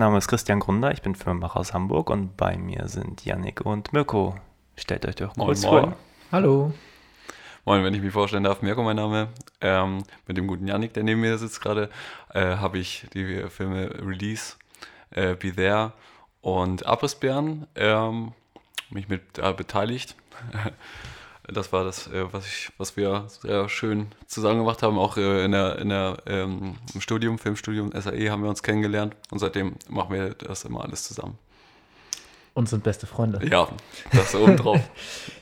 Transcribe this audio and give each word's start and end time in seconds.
Mein 0.00 0.06
Name 0.06 0.16
ist 0.16 0.28
Christian 0.28 0.60
Grunder, 0.60 0.92
ich 0.92 1.02
bin 1.02 1.14
Filmemacher 1.14 1.60
aus 1.60 1.74
Hamburg 1.74 2.08
und 2.08 2.34
bei 2.38 2.56
mir 2.56 2.88
sind 2.88 3.26
Yannick 3.26 3.60
und 3.60 3.92
Mirko. 3.92 4.34
Stellt 4.74 5.04
euch 5.04 5.16
doch 5.16 5.36
Moin, 5.36 5.48
kurz 5.48 5.62
moin. 5.62 5.84
vor. 5.84 5.96
Hallo. 6.32 6.72
Moin, 7.66 7.84
wenn 7.84 7.92
ich 7.92 8.00
mich 8.00 8.10
vorstellen 8.10 8.44
darf, 8.44 8.62
Mirko 8.62 8.82
mein 8.82 8.96
Name. 8.96 9.28
Ähm, 9.60 10.02
mit 10.26 10.38
dem 10.38 10.46
guten 10.46 10.66
Yannick, 10.66 10.94
der 10.94 11.02
neben 11.02 11.20
mir 11.20 11.36
sitzt 11.36 11.60
gerade, 11.60 11.90
äh, 12.32 12.56
habe 12.56 12.78
ich 12.78 13.08
die 13.12 13.44
Filme 13.50 13.90
Release, 14.00 14.54
äh, 15.10 15.34
Be 15.34 15.52
There 15.54 15.92
und 16.40 16.86
Abrissbären 16.86 17.66
ähm, 17.74 18.32
mich 18.88 19.10
mit 19.10 19.38
äh, 19.38 19.52
beteiligt. 19.52 20.16
Das 21.52 21.72
war 21.72 21.84
das, 21.84 22.06
äh, 22.08 22.24
was, 22.32 22.46
ich, 22.46 22.70
was 22.78 22.96
wir 22.96 23.24
sehr 23.28 23.68
schön 23.68 24.08
zusammen 24.26 24.58
gemacht 24.58 24.82
haben. 24.82 24.98
Auch 24.98 25.16
äh, 25.16 25.44
in 25.44 25.52
der, 25.52 25.78
in 25.78 25.88
der, 25.88 26.18
ähm, 26.26 26.76
im 26.94 27.00
Studium, 27.00 27.38
Filmstudium 27.38 27.92
SAE 27.92 28.30
haben 28.30 28.42
wir 28.42 28.50
uns 28.50 28.62
kennengelernt 28.62 29.16
und 29.30 29.38
seitdem 29.38 29.74
machen 29.88 30.14
wir 30.14 30.34
das 30.34 30.64
immer 30.64 30.82
alles 30.82 31.04
zusammen. 31.04 31.38
Und 32.54 32.68
sind 32.68 32.82
beste 32.82 33.06
Freunde. 33.06 33.40
Ja, 33.48 33.68
das 34.12 34.34
oben 34.34 34.56
drauf. 34.56 34.80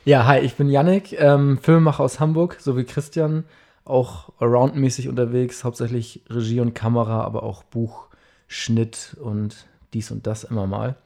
Ja, 0.04 0.26
hi, 0.26 0.38
ich 0.38 0.54
bin 0.54 0.70
Yannick, 0.70 1.12
ähm, 1.20 1.58
Filmemacher 1.58 2.02
aus 2.02 2.20
Hamburg, 2.20 2.56
so 2.60 2.76
wie 2.78 2.84
Christian, 2.84 3.44
auch 3.84 4.30
around-mäßig 4.38 5.08
unterwegs, 5.08 5.64
hauptsächlich 5.64 6.22
Regie 6.30 6.60
und 6.60 6.74
Kamera, 6.74 7.22
aber 7.22 7.42
auch 7.42 7.62
Buch, 7.62 8.06
Schnitt 8.46 9.16
und 9.20 9.66
dies 9.92 10.10
und 10.10 10.26
das 10.26 10.44
immer 10.44 10.66
mal. 10.66 10.96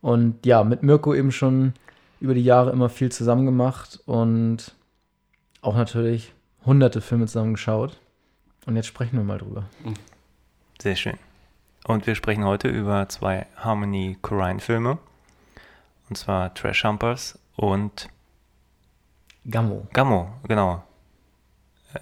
Und 0.00 0.46
ja, 0.46 0.64
mit 0.64 0.82
Mirko 0.82 1.14
eben 1.14 1.32
schon 1.32 1.74
über 2.20 2.34
die 2.34 2.44
Jahre 2.44 2.70
immer 2.70 2.88
viel 2.88 3.10
zusammen 3.12 3.46
gemacht 3.46 4.00
und 4.06 4.74
auch 5.60 5.76
natürlich 5.76 6.32
hunderte 6.64 7.00
Filme 7.00 7.26
zusammen 7.26 7.54
geschaut. 7.54 7.98
Und 8.66 8.76
jetzt 8.76 8.86
sprechen 8.86 9.16
wir 9.16 9.24
mal 9.24 9.38
drüber. 9.38 9.64
Sehr 10.80 10.96
schön. 10.96 11.18
Und 11.84 12.06
wir 12.06 12.16
sprechen 12.16 12.44
heute 12.44 12.68
über 12.68 13.08
zwei 13.08 13.46
Harmony 13.56 14.18
Korine-Filme. 14.20 14.98
Und 16.08 16.16
zwar 16.16 16.52
Trash 16.54 16.84
Humpers 16.84 17.38
und 17.56 18.08
Gammo. 19.48 19.86
Gammo, 19.92 20.32
genau. 20.48 20.82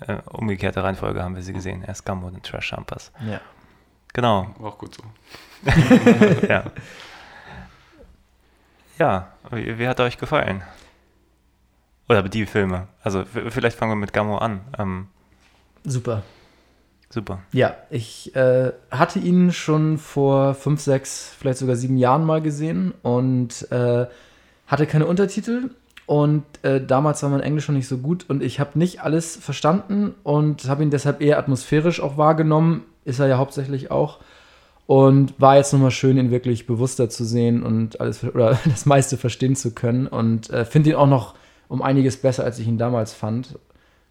Äh, 0.01 0.17
umgekehrte 0.31 0.83
Reihenfolge 0.83 1.23
haben 1.23 1.35
wir 1.35 1.43
sie 1.43 1.53
gesehen. 1.53 1.83
Erst 1.83 2.07
Gammo, 2.07 2.31
dann 2.31 2.43
Trash 2.43 2.73
Humpers. 2.73 3.13
Ja. 3.29 3.41
Genau, 4.15 4.55
War 4.59 4.73
auch 4.73 4.79
gut 4.79 4.95
so. 4.95 5.03
ja. 6.49 6.65
Ja, 8.99 9.29
wie, 9.51 9.79
wie 9.79 9.89
hat 9.89 10.01
euch 10.01 10.19
gefallen? 10.19 10.63
Oder 12.09 12.23
die 12.23 12.47
Filme? 12.47 12.89
Also 13.03 13.25
vielleicht 13.25 13.77
fangen 13.79 13.93
wir 13.93 13.97
mit 13.97 14.13
Gammo 14.13 14.39
an. 14.39 14.61
Ähm, 14.79 15.09
Super. 15.85 16.23
super. 17.11 17.41
Ja, 17.53 17.77
ich 17.91 18.35
äh, 18.37 18.73
hatte 18.91 19.19
ihn 19.19 19.53
schon 19.53 19.99
vor 19.99 20.55
fünf, 20.55 20.81
sechs, 20.81 21.33
vielleicht 21.39 21.59
sogar 21.59 21.77
sieben 21.77 21.97
Jahren 21.97 22.25
mal 22.25 22.41
gesehen 22.41 22.93
und 23.03 23.71
äh, 23.71 24.07
hatte 24.67 24.87
keine 24.87 25.07
Untertitel. 25.07 25.71
Und 26.07 26.45
äh, 26.63 26.85
damals 26.85 27.23
war 27.23 27.31
mein 27.31 27.41
Englisch 27.41 27.69
noch 27.69 27.75
nicht 27.75 27.89
so 27.89 27.97
gut 27.99 28.27
und 28.29 28.43
ich 28.43 28.61
habe 28.61 28.79
nicht 28.79 29.01
alles 29.03 29.37
verstanden 29.37 30.15
und 30.23 30.69
habe 30.69 30.83
ihn 30.83 30.91
deshalb 30.91 31.23
eher 31.23 31.39
atmosphärisch 31.39 32.01
auch 32.01 32.19
wahrgenommen. 32.19 32.85
Ist 33.07 33.21
er 33.21 33.27
ja 33.27 33.39
hauptsächlich 33.39 33.91
auch. 33.91 34.21
Und 34.87 35.41
war 35.41 35.57
jetzt 35.57 35.73
nochmal 35.73 35.91
schön, 35.91 36.19
ihn 36.19 36.31
wirklich 36.31 36.67
bewusster 36.67 37.09
zu 37.09 37.25
sehen 37.25 37.63
und 37.63 38.01
alles 38.01 38.23
oder 38.23 38.59
das 38.65 38.87
meiste 38.87 39.17
verstehen 39.17 39.57
zu 39.57 39.73
können. 39.73 40.07
Und 40.07 40.51
äh, 40.51 40.65
finde 40.65 40.91
ihn 40.91 40.97
auch 40.97 41.07
noch 41.07 41.35
um 41.69 41.83
einiges 41.83 42.19
besser, 42.19 42.45
als 42.45 42.59
ich 42.59 42.67
ihn 42.67 42.79
damals 42.79 43.15
fand. 43.15 43.59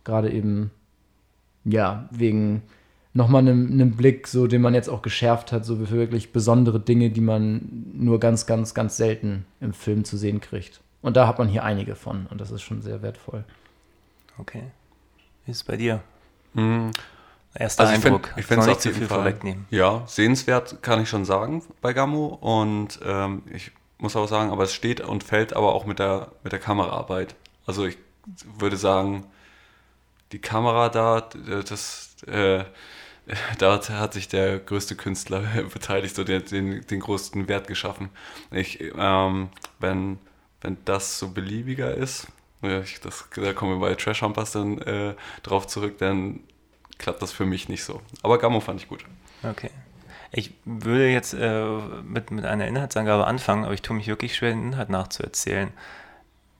Gerade 0.03 0.31
eben, 0.31 0.71
ja, 1.63 2.09
wegen 2.11 2.63
nochmal 3.13 3.41
einem, 3.41 3.71
einem 3.71 3.91
Blick, 3.91 4.27
so 4.27 4.47
den 4.47 4.61
man 4.61 4.73
jetzt 4.73 4.89
auch 4.89 5.01
geschärft 5.01 5.51
hat, 5.51 5.65
so 5.65 5.75
für 5.77 5.91
wirklich 5.91 6.33
besondere 6.33 6.79
Dinge, 6.79 7.11
die 7.11 7.21
man 7.21 7.91
nur 7.93 8.19
ganz, 8.19 8.45
ganz, 8.45 8.73
ganz 8.73 8.97
selten 8.97 9.45
im 9.61 9.73
Film 9.73 10.03
zu 10.03 10.17
sehen 10.17 10.41
kriegt. 10.41 10.81
Und 11.01 11.17
da 11.17 11.27
hat 11.27 11.37
man 11.37 11.47
hier 11.47 11.63
einige 11.63 11.95
von 11.95 12.27
und 12.27 12.41
das 12.41 12.51
ist 12.51 12.63
schon 12.63 12.81
sehr 12.81 13.01
wertvoll. 13.01 13.43
Okay. 14.39 14.63
Wie 15.45 15.51
ist 15.51 15.57
es 15.57 15.63
bei 15.63 15.77
dir? 15.77 16.01
Erster 17.55 17.83
Also 17.87 17.93
Eindruck. 17.93 18.33
ich 18.35 18.45
finde 18.45 18.61
es 18.61 18.67
nicht 18.67 18.75
auf 18.77 18.81
zu 18.81 18.87
jeden 18.89 18.99
viel 18.99 19.07
Fall 19.07 19.17
vorwegnehmen. 19.19 19.65
Ja, 19.69 20.03
sehenswert 20.07 20.81
kann 20.81 21.01
ich 21.01 21.09
schon 21.09 21.25
sagen 21.25 21.63
bei 21.81 21.93
Gammo 21.93 22.27
und 22.27 22.99
ähm, 23.05 23.43
ich 23.53 23.71
muss 23.99 24.15
auch 24.15 24.27
sagen, 24.27 24.51
aber 24.51 24.63
es 24.63 24.73
steht 24.73 25.01
und 25.01 25.23
fällt 25.23 25.55
aber 25.55 25.73
auch 25.73 25.85
mit 25.85 25.99
der 25.99 26.31
mit 26.43 26.51
der 26.51 26.59
Kameraarbeit. 26.59 27.35
Also 27.65 27.85
ich 27.85 27.97
würde 28.57 28.77
sagen, 28.77 29.25
die 30.31 30.39
Kamera 30.39 30.89
da, 30.89 31.21
das 31.21 32.15
äh, 32.27 32.63
da 33.57 33.79
hat 33.89 34.13
sich 34.13 34.27
der 34.27 34.59
größte 34.59 34.95
Künstler 34.95 35.41
beteiligt, 35.73 36.15
so 36.15 36.23
den, 36.23 36.43
den, 36.45 36.85
den 36.85 36.99
größten 36.99 37.47
Wert 37.47 37.67
geschaffen. 37.67 38.09
Ich, 38.51 38.79
ähm, 38.97 39.49
wenn, 39.79 40.19
wenn 40.61 40.77
das 40.85 41.19
so 41.19 41.29
beliebiger 41.29 41.93
ist, 41.93 42.27
ich, 42.61 42.99
das, 43.01 43.25
da 43.35 43.53
kommen 43.53 43.73
wir 43.79 43.89
bei 43.89 43.95
Trash 43.95 44.21
Humpers 44.21 44.53
dann 44.53 44.77
äh, 44.79 45.15
drauf 45.43 45.67
zurück, 45.67 45.97
dann 45.97 46.39
klappt 46.97 47.21
das 47.21 47.31
für 47.31 47.45
mich 47.45 47.69
nicht 47.69 47.83
so. 47.83 48.01
Aber 48.21 48.37
Gammo 48.37 48.59
fand 48.59 48.81
ich 48.81 48.87
gut. 48.87 49.05
Okay. 49.43 49.69
Ich 50.31 50.53
würde 50.65 51.09
jetzt 51.09 51.33
äh, 51.33 51.65
mit, 52.03 52.31
mit 52.31 52.45
einer 52.45 52.67
Inhaltsangabe 52.67 53.27
anfangen, 53.27 53.65
aber 53.65 53.73
ich 53.73 53.81
tue 53.81 53.95
mich 53.95 54.07
wirklich 54.07 54.35
schwer, 54.35 54.51
den 54.51 54.63
Inhalt 54.63 54.89
nachzuerzählen. 54.89 55.71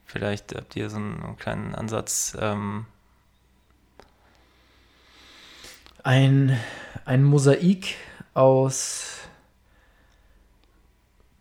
Vielleicht 0.06 0.54
habt 0.56 0.76
ihr 0.76 0.90
so 0.90 0.98
einen 0.98 1.38
kleinen 1.38 1.74
Ansatz. 1.74 2.38
Ähm, 2.40 2.86
Ein, 6.04 6.60
ein 7.06 7.24
Mosaik 7.24 7.96
aus 8.34 9.20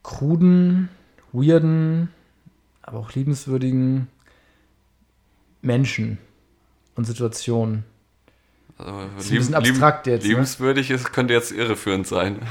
kruden, 0.04 0.88
weirden, 1.32 2.10
aber 2.80 2.98
auch 2.98 3.12
liebenswürdigen 3.12 4.08
Menschen 5.62 6.18
und 6.94 7.06
Situationen. 7.06 7.84
Also, 8.84 8.98
Ist 9.18 9.30
ein 9.30 9.36
bisschen 9.38 9.54
abstrakt 9.54 10.06
jetzt, 10.06 10.22
ne? 10.22 10.30
Liebenswürdig 10.30 10.90
ist, 10.90 11.12
könnte 11.12 11.34
jetzt 11.34 11.52
irreführend 11.52 12.06
sein. 12.06 12.38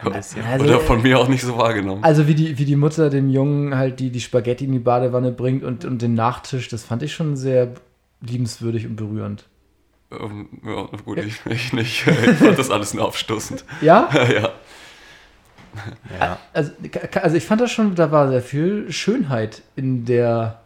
Also, 0.00 0.38
Oder 0.62 0.80
von 0.80 1.02
mir 1.02 1.18
auch 1.18 1.28
nicht 1.28 1.42
so 1.42 1.56
wahrgenommen. 1.56 2.04
Also 2.04 2.28
wie 2.28 2.34
die, 2.34 2.58
wie 2.58 2.64
die 2.64 2.76
Mutter 2.76 3.10
dem 3.10 3.28
Jungen 3.28 3.76
halt 3.76 3.98
die, 4.00 4.10
die 4.10 4.20
Spaghetti 4.20 4.64
in 4.64 4.72
die 4.72 4.78
Badewanne 4.78 5.32
bringt 5.32 5.64
und, 5.64 5.84
und 5.84 6.02
den 6.02 6.14
Nachtisch, 6.14 6.68
das 6.68 6.84
fand 6.84 7.02
ich 7.02 7.14
schon 7.14 7.36
sehr 7.36 7.74
liebenswürdig 8.20 8.86
und 8.86 8.96
berührend. 8.96 9.44
Ähm, 10.12 10.48
ja, 10.64 10.88
gut, 11.04 11.18
ich, 11.18 11.44
ich 11.46 11.72
nicht. 11.72 12.06
Ich 12.26 12.36
fand 12.36 12.58
das 12.58 12.70
alles 12.70 12.94
nur 12.94 13.06
aufstoßend. 13.06 13.64
Ja? 13.80 14.08
ja. 14.14 14.50
Ja. 16.18 16.38
Also, 16.52 16.72
also 17.20 17.36
ich 17.36 17.44
fand 17.44 17.60
das 17.60 17.70
schon, 17.70 17.94
da 17.94 18.10
war 18.10 18.28
sehr 18.28 18.42
viel 18.42 18.90
Schönheit 18.90 19.62
in 19.74 20.04
der, 20.04 20.62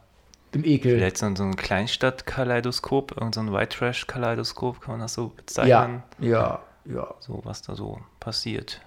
im 0.52 0.64
Ekel. 0.64 0.96
Vielleicht 0.96 1.18
so, 1.18 1.26
ein- 1.26 1.36
so 1.36 1.44
ein 1.44 1.56
Kleinstadt-Kaleidoskop, 1.56 3.12
irgendein 3.12 3.32
so 3.32 3.40
ein 3.40 3.52
White 3.52 3.76
Trash-Kaleidoskop, 3.78 4.80
kann 4.80 4.92
man 4.92 5.00
das 5.00 5.14
so 5.14 5.24
Ja, 5.24 5.32
bezeichnen? 5.36 6.02
ja, 6.18 6.60
ja. 6.84 7.14
So, 7.20 7.40
was 7.44 7.62
da 7.62 7.74
so 7.76 8.00
passiert 8.20 8.80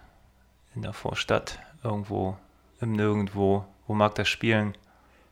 in 0.76 0.82
der 0.82 0.94
Vorstadt, 0.94 1.60
irgendwo 1.84 2.38
im 2.82 2.92
Nirgendwo. 2.94 3.66
Wo 3.88 3.94
mag 3.94 4.16
das 4.16 4.28
spielen? 4.30 4.76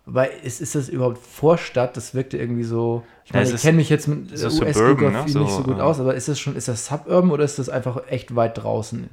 Wobei, 0.06 0.30
ist, 0.30 0.62
ist 0.62 0.76
das 0.76 0.90
überhaupt 0.90 1.20
Vorstadt? 1.20 1.96
Das 1.96 2.14
wirkte 2.14 2.38
irgendwie 2.38 2.64
so. 2.64 3.04
Ich 3.26 3.32
Ja, 3.32 3.38
meine, 3.38 3.50
es 3.50 3.56
ich 3.56 3.62
kenne 3.62 3.78
mich 3.78 3.90
jetzt 3.90 4.08
mit 4.08 4.38
so 4.38 4.50
Suburban, 4.50 4.68
US-Geografie 4.68 5.34
ne? 5.34 5.40
nicht 5.42 5.52
So, 5.52 5.58
so 5.58 5.64
gut 5.64 5.78
äh, 5.78 5.82
aus, 5.82 6.00
aber 6.00 6.16
ist 6.16 6.28
das 6.28 6.40
schon, 6.40 6.56
ist 6.56 6.68
das 6.68 6.86
Suburban 6.88 7.32
oder 7.32 7.44
ist 7.44 7.60
das 7.60 7.70
einfach 7.70 8.08
echt 8.08 8.36
weit 8.36 8.58
draußen? 8.58 9.10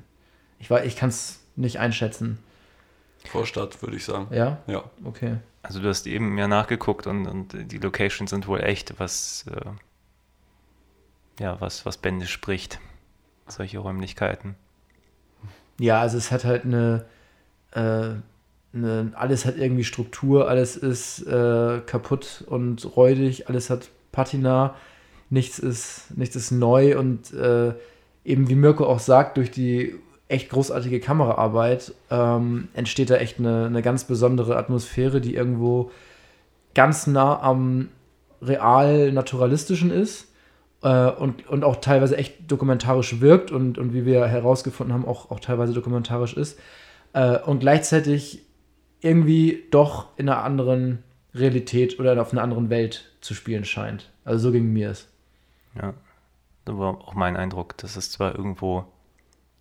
Ich, 0.59 0.71
weiß- 0.71 0.85
ich 0.85 0.97
kann 0.97 1.11
es 1.11 1.41
nicht 1.57 1.79
einschätzen. 1.79 2.39
Vorstadt, 3.27 3.81
würde 3.83 3.97
ich 3.97 4.05
sagen. 4.05 4.29
Ja? 4.35 4.59
Ja. 4.67 4.85
Okay. 5.05 5.37
Also 5.63 5.81
du 5.81 5.89
hast 5.89 6.07
eben 6.07 6.39
ja 6.39 6.49
nachgeguckt 6.49 7.07
und, 7.07 7.27
und 7.27 7.73
die 7.73 7.79
Locations 7.79 8.31
sind 8.31 8.47
wohl 8.47 8.61
echt, 8.61 8.99
was 8.99 9.45
äh, 9.51 9.71
ja, 11.41 11.61
was, 11.61 11.87
was 11.87 11.97
Bände 11.97 12.27
spricht. 12.27 12.81
Solche 13.47 13.79
Räumlichkeiten. 13.79 14.57
Ja, 15.79 16.01
also 16.01 16.19
es 16.19 16.31
hat 16.31 16.45
halt 16.45 16.65
eine, 16.65 17.05
äh, 17.73 18.11
eine 18.75 19.13
alles 19.15 19.45
hat 19.45 19.57
irgendwie 19.57 19.85
Struktur, 19.85 20.49
alles 20.49 20.77
ist 20.77 21.27
äh, 21.27 21.81
kaputt 21.87 22.45
und 22.47 22.97
räudig, 22.97 23.49
alles 23.49 23.71
hat 23.71 23.89
Patina, 24.13 24.75
nichts 25.31 25.59
ist, 25.59 26.17
nichts 26.17 26.37
ist 26.37 26.51
neu 26.51 26.99
und 26.99 27.33
äh, 27.33 27.75
eben 28.25 28.49
wie 28.49 28.55
Mirko 28.55 28.87
auch 28.87 28.99
sagt, 28.99 29.37
durch 29.37 29.51
die 29.51 29.95
echt 30.29 30.51
großartige 30.51 31.01
Kameraarbeit 31.01 31.95
ähm, 32.11 32.69
entsteht 32.75 33.11
da 33.11 33.17
echt 33.17 33.39
eine, 33.39 33.67
eine 33.67 33.83
ganz 33.83 34.05
besondere 34.05 34.57
Atmosphäre, 34.57 35.21
die 35.21 35.35
irgendwo 35.35 35.91
ganz 36.75 37.07
nah 37.07 37.41
am 37.41 37.89
real 38.43 39.11
naturalistischen 39.11 39.91
ist 39.91 40.29
äh, 40.83 41.11
und, 41.11 41.49
und 41.49 41.65
auch 41.65 41.77
teilweise 41.77 42.17
echt 42.17 42.51
dokumentarisch 42.51 43.21
wirkt 43.21 43.51
und, 43.51 43.79
und 43.79 43.95
wie 43.95 44.05
wir 44.05 44.27
herausgefunden 44.27 44.95
haben, 44.95 45.07
auch, 45.07 45.31
auch 45.31 45.41
teilweise 45.41 45.73
dokumentarisch 45.73 46.35
ist. 46.35 46.59
Äh, 47.15 47.39
und 47.39 47.61
gleichzeitig 47.61 48.43
irgendwie 49.01 49.65
doch 49.71 50.09
in 50.17 50.29
einer 50.29 50.45
anderen 50.45 51.03
Realität 51.35 51.99
oder 51.99 52.21
auf 52.21 52.33
einer 52.33 52.43
anderen 52.43 52.69
Welt 52.69 53.13
zu 53.21 53.35
spielen 53.35 53.65
scheint. 53.65 54.11
Also 54.25 54.49
so 54.49 54.53
ging 54.53 54.73
mir 54.73 54.91
es. 54.91 55.09
Ja, 55.75 55.95
das 56.65 56.77
war 56.77 56.99
auch 57.01 57.15
mein 57.15 57.37
Eindruck, 57.37 57.77
dass 57.79 57.97
es 57.97 58.11
zwar 58.11 58.35
irgendwo 58.35 58.85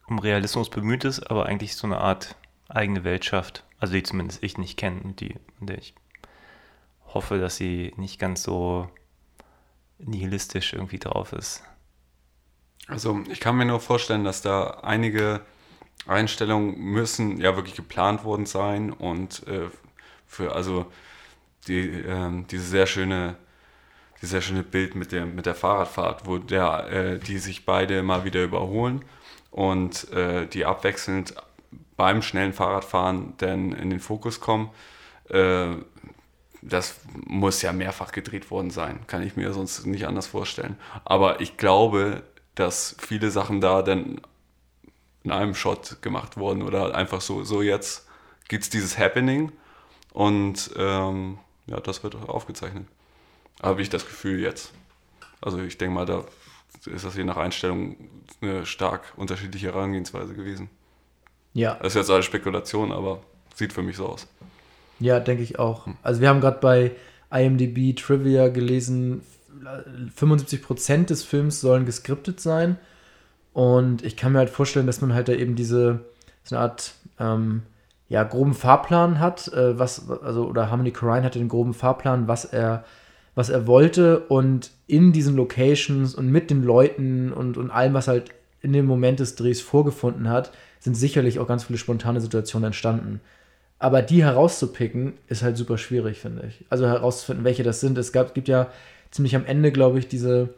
um 0.07 0.19
Realismus 0.19 0.69
bemüht 0.69 1.03
ist, 1.03 1.29
aber 1.29 1.45
eigentlich 1.45 1.75
so 1.75 1.87
eine 1.87 1.99
Art 1.99 2.35
eigene 2.69 3.03
Welt 3.03 3.25
schafft. 3.25 3.63
Also 3.79 3.93
die 3.93 4.03
zumindest 4.03 4.43
ich 4.43 4.57
nicht 4.57 4.77
kenne 4.77 5.01
und 5.01 5.19
die, 5.19 5.35
der 5.59 5.77
ich 5.77 5.93
hoffe, 7.13 7.39
dass 7.39 7.57
sie 7.57 7.93
nicht 7.97 8.19
ganz 8.19 8.43
so 8.43 8.89
nihilistisch 9.99 10.73
irgendwie 10.73 10.99
drauf 10.99 11.33
ist. 11.33 11.63
Also 12.87 13.21
ich 13.29 13.39
kann 13.39 13.57
mir 13.57 13.65
nur 13.65 13.79
vorstellen, 13.79 14.23
dass 14.23 14.41
da 14.41 14.79
einige 14.81 15.41
Einstellungen 16.05 16.77
müssen 16.79 17.39
ja 17.39 17.55
wirklich 17.55 17.75
geplant 17.75 18.23
worden 18.23 18.45
sein 18.45 18.91
und 18.93 19.45
äh, 19.47 19.69
für 20.25 20.53
also 20.55 20.91
die, 21.67 21.81
ähm, 21.81 22.45
diese 22.47 22.63
sehr 22.63 22.87
schöne 22.87 23.35
dieses 24.17 24.31
sehr 24.31 24.41
schöne 24.41 24.63
Bild 24.63 24.95
mit 24.95 25.11
der 25.11 25.25
mit 25.25 25.45
der 25.45 25.55
Fahrradfahrt, 25.55 26.25
wo 26.25 26.37
der 26.37 26.89
äh, 26.89 27.19
die 27.19 27.39
sich 27.39 27.65
beide 27.65 28.03
mal 28.03 28.23
wieder 28.23 28.43
überholen 28.43 29.03
und 29.51 30.11
äh, 30.11 30.47
die 30.47 30.65
abwechselnd 30.65 31.35
beim 31.95 32.21
schnellen 32.21 32.53
Fahrradfahren 32.53 33.33
dann 33.37 33.73
in 33.73 33.89
den 33.89 33.99
Fokus 33.99 34.39
kommen. 34.39 34.69
Äh, 35.29 35.75
das 36.61 36.99
muss 37.25 37.61
ja 37.61 37.71
mehrfach 37.71 38.11
gedreht 38.11 38.51
worden 38.51 38.71
sein, 38.71 38.99
kann 39.07 39.23
ich 39.23 39.35
mir 39.35 39.53
sonst 39.53 39.85
nicht 39.85 40.07
anders 40.07 40.27
vorstellen. 40.27 40.77
Aber 41.05 41.41
ich 41.41 41.57
glaube, 41.57 42.23
dass 42.55 42.95
viele 42.99 43.31
Sachen 43.31 43.61
da 43.61 43.81
dann 43.81 44.21
in 45.23 45.31
einem 45.31 45.55
Shot 45.55 46.01
gemacht 46.01 46.37
wurden 46.37 46.61
oder 46.61 46.95
einfach 46.95 47.21
so, 47.21 47.43
so 47.43 47.61
jetzt 47.61 48.07
gibt 48.47 48.63
es 48.63 48.69
dieses 48.69 48.97
Happening 48.97 49.51
und 50.13 50.71
ähm, 50.77 51.37
ja, 51.67 51.79
das 51.79 52.03
wird 52.03 52.15
aufgezeichnet. 52.15 52.87
Habe 53.61 53.81
ich 53.81 53.89
das 53.89 54.05
Gefühl 54.05 54.39
jetzt. 54.39 54.71
Also 55.41 55.59
ich 55.59 55.77
denke 55.77 55.93
mal, 55.93 56.05
da 56.05 56.23
ist 56.85 57.05
das 57.05 57.15
je 57.15 57.23
nach 57.23 57.37
Einstellung 57.37 57.95
eine 58.41 58.65
stark 58.65 59.13
unterschiedliche 59.17 59.67
Herangehensweise 59.67 60.33
gewesen. 60.33 60.69
Ja. 61.53 61.75
Das 61.75 61.93
ist 61.93 61.95
jetzt 61.95 62.11
alles 62.11 62.25
Spekulation, 62.25 62.91
aber 62.91 63.21
sieht 63.55 63.73
für 63.73 63.81
mich 63.81 63.97
so 63.97 64.07
aus. 64.07 64.27
Ja, 64.99 65.19
denke 65.19 65.43
ich 65.43 65.59
auch. 65.59 65.87
Also 66.03 66.21
wir 66.21 66.29
haben 66.29 66.41
gerade 66.41 66.59
bei 66.59 66.91
IMDb 67.31 67.95
Trivia 67.95 68.49
gelesen, 68.49 69.21
75% 70.19 71.05
des 71.05 71.23
Films 71.23 71.61
sollen 71.61 71.85
geskriptet 71.85 72.39
sein. 72.39 72.77
Und 73.53 74.03
ich 74.03 74.15
kann 74.15 74.33
mir 74.33 74.39
halt 74.39 74.49
vorstellen, 74.49 74.87
dass 74.87 75.01
man 75.01 75.13
halt 75.13 75.27
da 75.27 75.33
eben 75.33 75.55
diese 75.55 76.01
so 76.43 76.55
eine 76.55 76.63
Art 76.63 76.93
ähm, 77.19 77.63
ja, 78.09 78.23
groben 78.23 78.53
Fahrplan 78.53 79.19
hat, 79.19 79.47
äh, 79.49 79.77
was, 79.77 80.09
also, 80.09 80.45
oder 80.45 80.69
Harmony 80.69 80.91
Korine 80.91 81.23
hatte 81.23 81.39
den 81.39 81.49
groben 81.49 81.73
Fahrplan, 81.73 82.27
was 82.27 82.45
er, 82.45 82.85
was 83.37 83.49
er 83.49 83.67
wollte 83.67 84.21
und 84.21 84.71
in 84.87 85.13
diesen 85.13 85.35
Locations 85.35 86.15
und 86.15 86.27
mit 86.31 86.49
den 86.49 86.63
Leuten 86.63 87.31
und, 87.31 87.55
und 87.55 87.69
allem, 87.69 87.93
was 87.93 88.07
halt 88.07 88.31
in 88.61 88.73
dem 88.73 88.87
Moment 88.87 89.19
des 89.19 89.35
Drehs 89.35 89.61
vorgefunden 89.61 90.27
hat, 90.27 90.51
sind 90.79 90.95
sicherlich 90.95 91.37
auch 91.37 91.47
ganz 91.47 91.65
viele 91.65 91.77
spontane 91.77 92.19
Situationen 92.19 92.67
entstanden. 92.67 93.21
Aber 93.77 94.01
die 94.01 94.23
herauszupicken, 94.23 95.13
ist 95.27 95.43
halt 95.43 95.55
super 95.55 95.77
schwierig, 95.77 96.17
finde 96.17 96.47
ich. 96.47 96.65
Also 96.71 96.87
herauszufinden, 96.87 97.45
welche 97.45 97.61
das 97.61 97.79
sind. 97.79 97.99
Es 97.99 98.11
gab, 98.11 98.33
gibt 98.33 98.47
ja 98.47 98.71
ziemlich 99.11 99.35
am 99.35 99.45
Ende, 99.45 99.71
glaube 99.71 99.99
ich, 99.99 100.07
diese, 100.07 100.55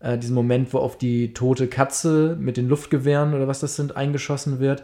äh, 0.00 0.18
diesen 0.18 0.34
Moment, 0.34 0.72
wo 0.72 0.78
auf 0.78 0.98
die 0.98 1.32
tote 1.32 1.68
Katze 1.68 2.36
mit 2.40 2.56
den 2.56 2.68
Luftgewehren 2.68 3.34
oder 3.34 3.46
was 3.46 3.60
das 3.60 3.76
sind, 3.76 3.96
eingeschossen 3.96 4.58
wird. 4.58 4.82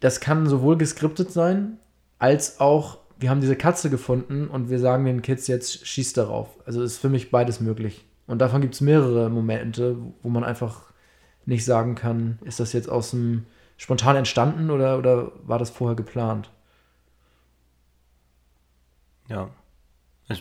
Das 0.00 0.18
kann 0.18 0.48
sowohl 0.48 0.76
geskriptet 0.76 1.30
sein, 1.30 1.78
als 2.18 2.58
auch, 2.58 2.98
wir 3.18 3.30
haben 3.30 3.40
diese 3.40 3.56
Katze 3.56 3.90
gefunden 3.90 4.48
und 4.48 4.68
wir 4.68 4.78
sagen 4.78 5.04
den 5.04 5.22
Kids 5.22 5.46
jetzt, 5.46 5.86
schieß 5.86 6.12
darauf. 6.12 6.58
Also 6.66 6.82
ist 6.82 6.98
für 6.98 7.08
mich 7.08 7.30
beides 7.30 7.60
möglich. 7.60 8.04
Und 8.26 8.40
davon 8.40 8.60
gibt 8.60 8.74
es 8.74 8.80
mehrere 8.80 9.30
Momente, 9.30 9.96
wo 10.22 10.28
man 10.28 10.44
einfach 10.44 10.92
nicht 11.46 11.64
sagen 11.64 11.94
kann, 11.94 12.38
ist 12.44 12.60
das 12.60 12.72
jetzt 12.72 12.88
aus 12.88 13.12
dem 13.12 13.46
spontan 13.76 14.16
entstanden 14.16 14.70
oder, 14.70 14.98
oder 14.98 15.32
war 15.44 15.58
das 15.58 15.70
vorher 15.70 15.96
geplant? 15.96 16.50
Ja, 19.28 19.50
das 20.28 20.40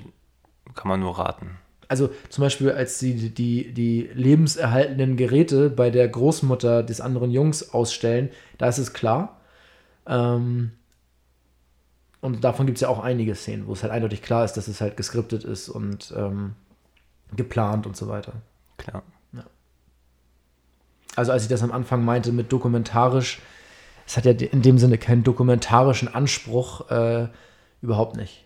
kann 0.74 0.88
man 0.88 1.00
nur 1.00 1.18
raten. 1.18 1.58
Also 1.88 2.10
zum 2.30 2.42
Beispiel, 2.42 2.72
als 2.72 3.00
sie 3.00 3.30
die, 3.30 3.72
die 3.74 4.10
lebenserhaltenden 4.14 5.18
Geräte 5.18 5.70
bei 5.70 5.92
der 5.92 6.08
Großmutter 6.08 6.82
des 6.82 7.02
anderen 7.02 7.30
Jungs 7.30 7.70
ausstellen, 7.74 8.30
da 8.58 8.68
ist 8.68 8.80
es 8.80 8.94
klar. 8.94 9.40
Ähm, 10.08 10.72
und 12.26 12.44
davon 12.44 12.66
gibt 12.66 12.78
es 12.78 12.82
ja 12.82 12.90
auch 12.90 13.00
einige 13.00 13.36
Szenen, 13.36 13.68
wo 13.68 13.74
es 13.74 13.84
halt 13.84 13.94
eindeutig 13.94 14.22
klar 14.22 14.44
ist, 14.44 14.54
dass 14.54 14.68
es 14.68 14.82
halt 14.82 14.98
geskriptet 14.98 15.44
ist 15.44 15.70
und 15.70 16.14
ähm, 16.18 16.56
geplant 17.36 17.86
und 17.86 17.96
so 17.96 18.08
weiter. 18.08 18.34
Klar. 18.78 19.04
Also 21.16 21.32
als 21.32 21.44
ich 21.44 21.50
das 21.50 21.64
am 21.64 21.72
Anfang 21.72 22.04
meinte 22.04 22.32
mit 22.32 22.52
dokumentarisch, 22.52 23.40
es 24.06 24.18
hat 24.18 24.26
ja 24.26 24.32
in 24.32 24.62
dem 24.62 24.78
Sinne 24.78 24.98
keinen 24.98 25.24
dokumentarischen 25.24 26.14
Anspruch, 26.14 26.90
äh, 26.92 27.28
überhaupt 27.82 28.18
nicht. 28.18 28.44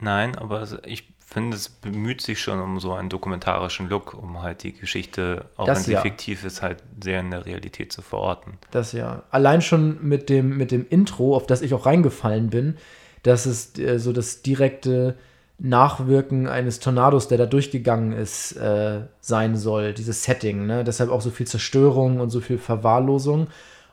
Nein, 0.00 0.36
aber 0.36 0.66
ich 0.84 1.13
finde, 1.34 1.56
es 1.56 1.68
bemüht 1.68 2.22
sich 2.22 2.40
schon 2.40 2.60
um 2.60 2.80
so 2.80 2.92
einen 2.94 3.08
dokumentarischen 3.08 3.88
Look, 3.88 4.14
um 4.14 4.40
halt 4.40 4.62
die 4.62 4.72
Geschichte, 4.72 5.46
auch 5.56 5.66
Das 5.66 5.78
wenn 5.78 5.84
sie 5.84 5.92
ja. 5.92 6.00
fiktiv 6.00 6.44
ist, 6.44 6.62
halt 6.62 6.78
sehr 7.02 7.20
in 7.20 7.30
der 7.32 7.44
Realität 7.44 7.92
zu 7.92 8.02
verorten. 8.02 8.54
Das 8.70 8.92
ja. 8.92 9.24
Allein 9.30 9.60
schon 9.60 9.98
mit 10.06 10.30
dem, 10.30 10.56
mit 10.56 10.70
dem 10.70 10.86
Intro, 10.88 11.36
auf 11.36 11.46
das 11.46 11.60
ich 11.60 11.74
auch 11.74 11.86
reingefallen 11.86 12.50
bin, 12.50 12.76
dass 13.24 13.46
es 13.46 13.76
äh, 13.78 13.98
so 13.98 14.12
das 14.12 14.42
direkte 14.42 15.16
Nachwirken 15.58 16.46
eines 16.46 16.78
Tornados, 16.78 17.28
der 17.28 17.38
da 17.38 17.46
durchgegangen 17.46 18.12
ist, 18.12 18.52
äh, 18.52 19.00
sein 19.20 19.56
soll, 19.56 19.92
dieses 19.92 20.22
Setting. 20.22 20.66
Ne? 20.66 20.84
Deshalb 20.84 21.10
auch 21.10 21.20
so 21.20 21.30
viel 21.30 21.46
Zerstörung 21.46 22.20
und 22.20 22.30
so 22.30 22.40
viel 22.40 22.58
Verwahrlosung. 22.58 23.48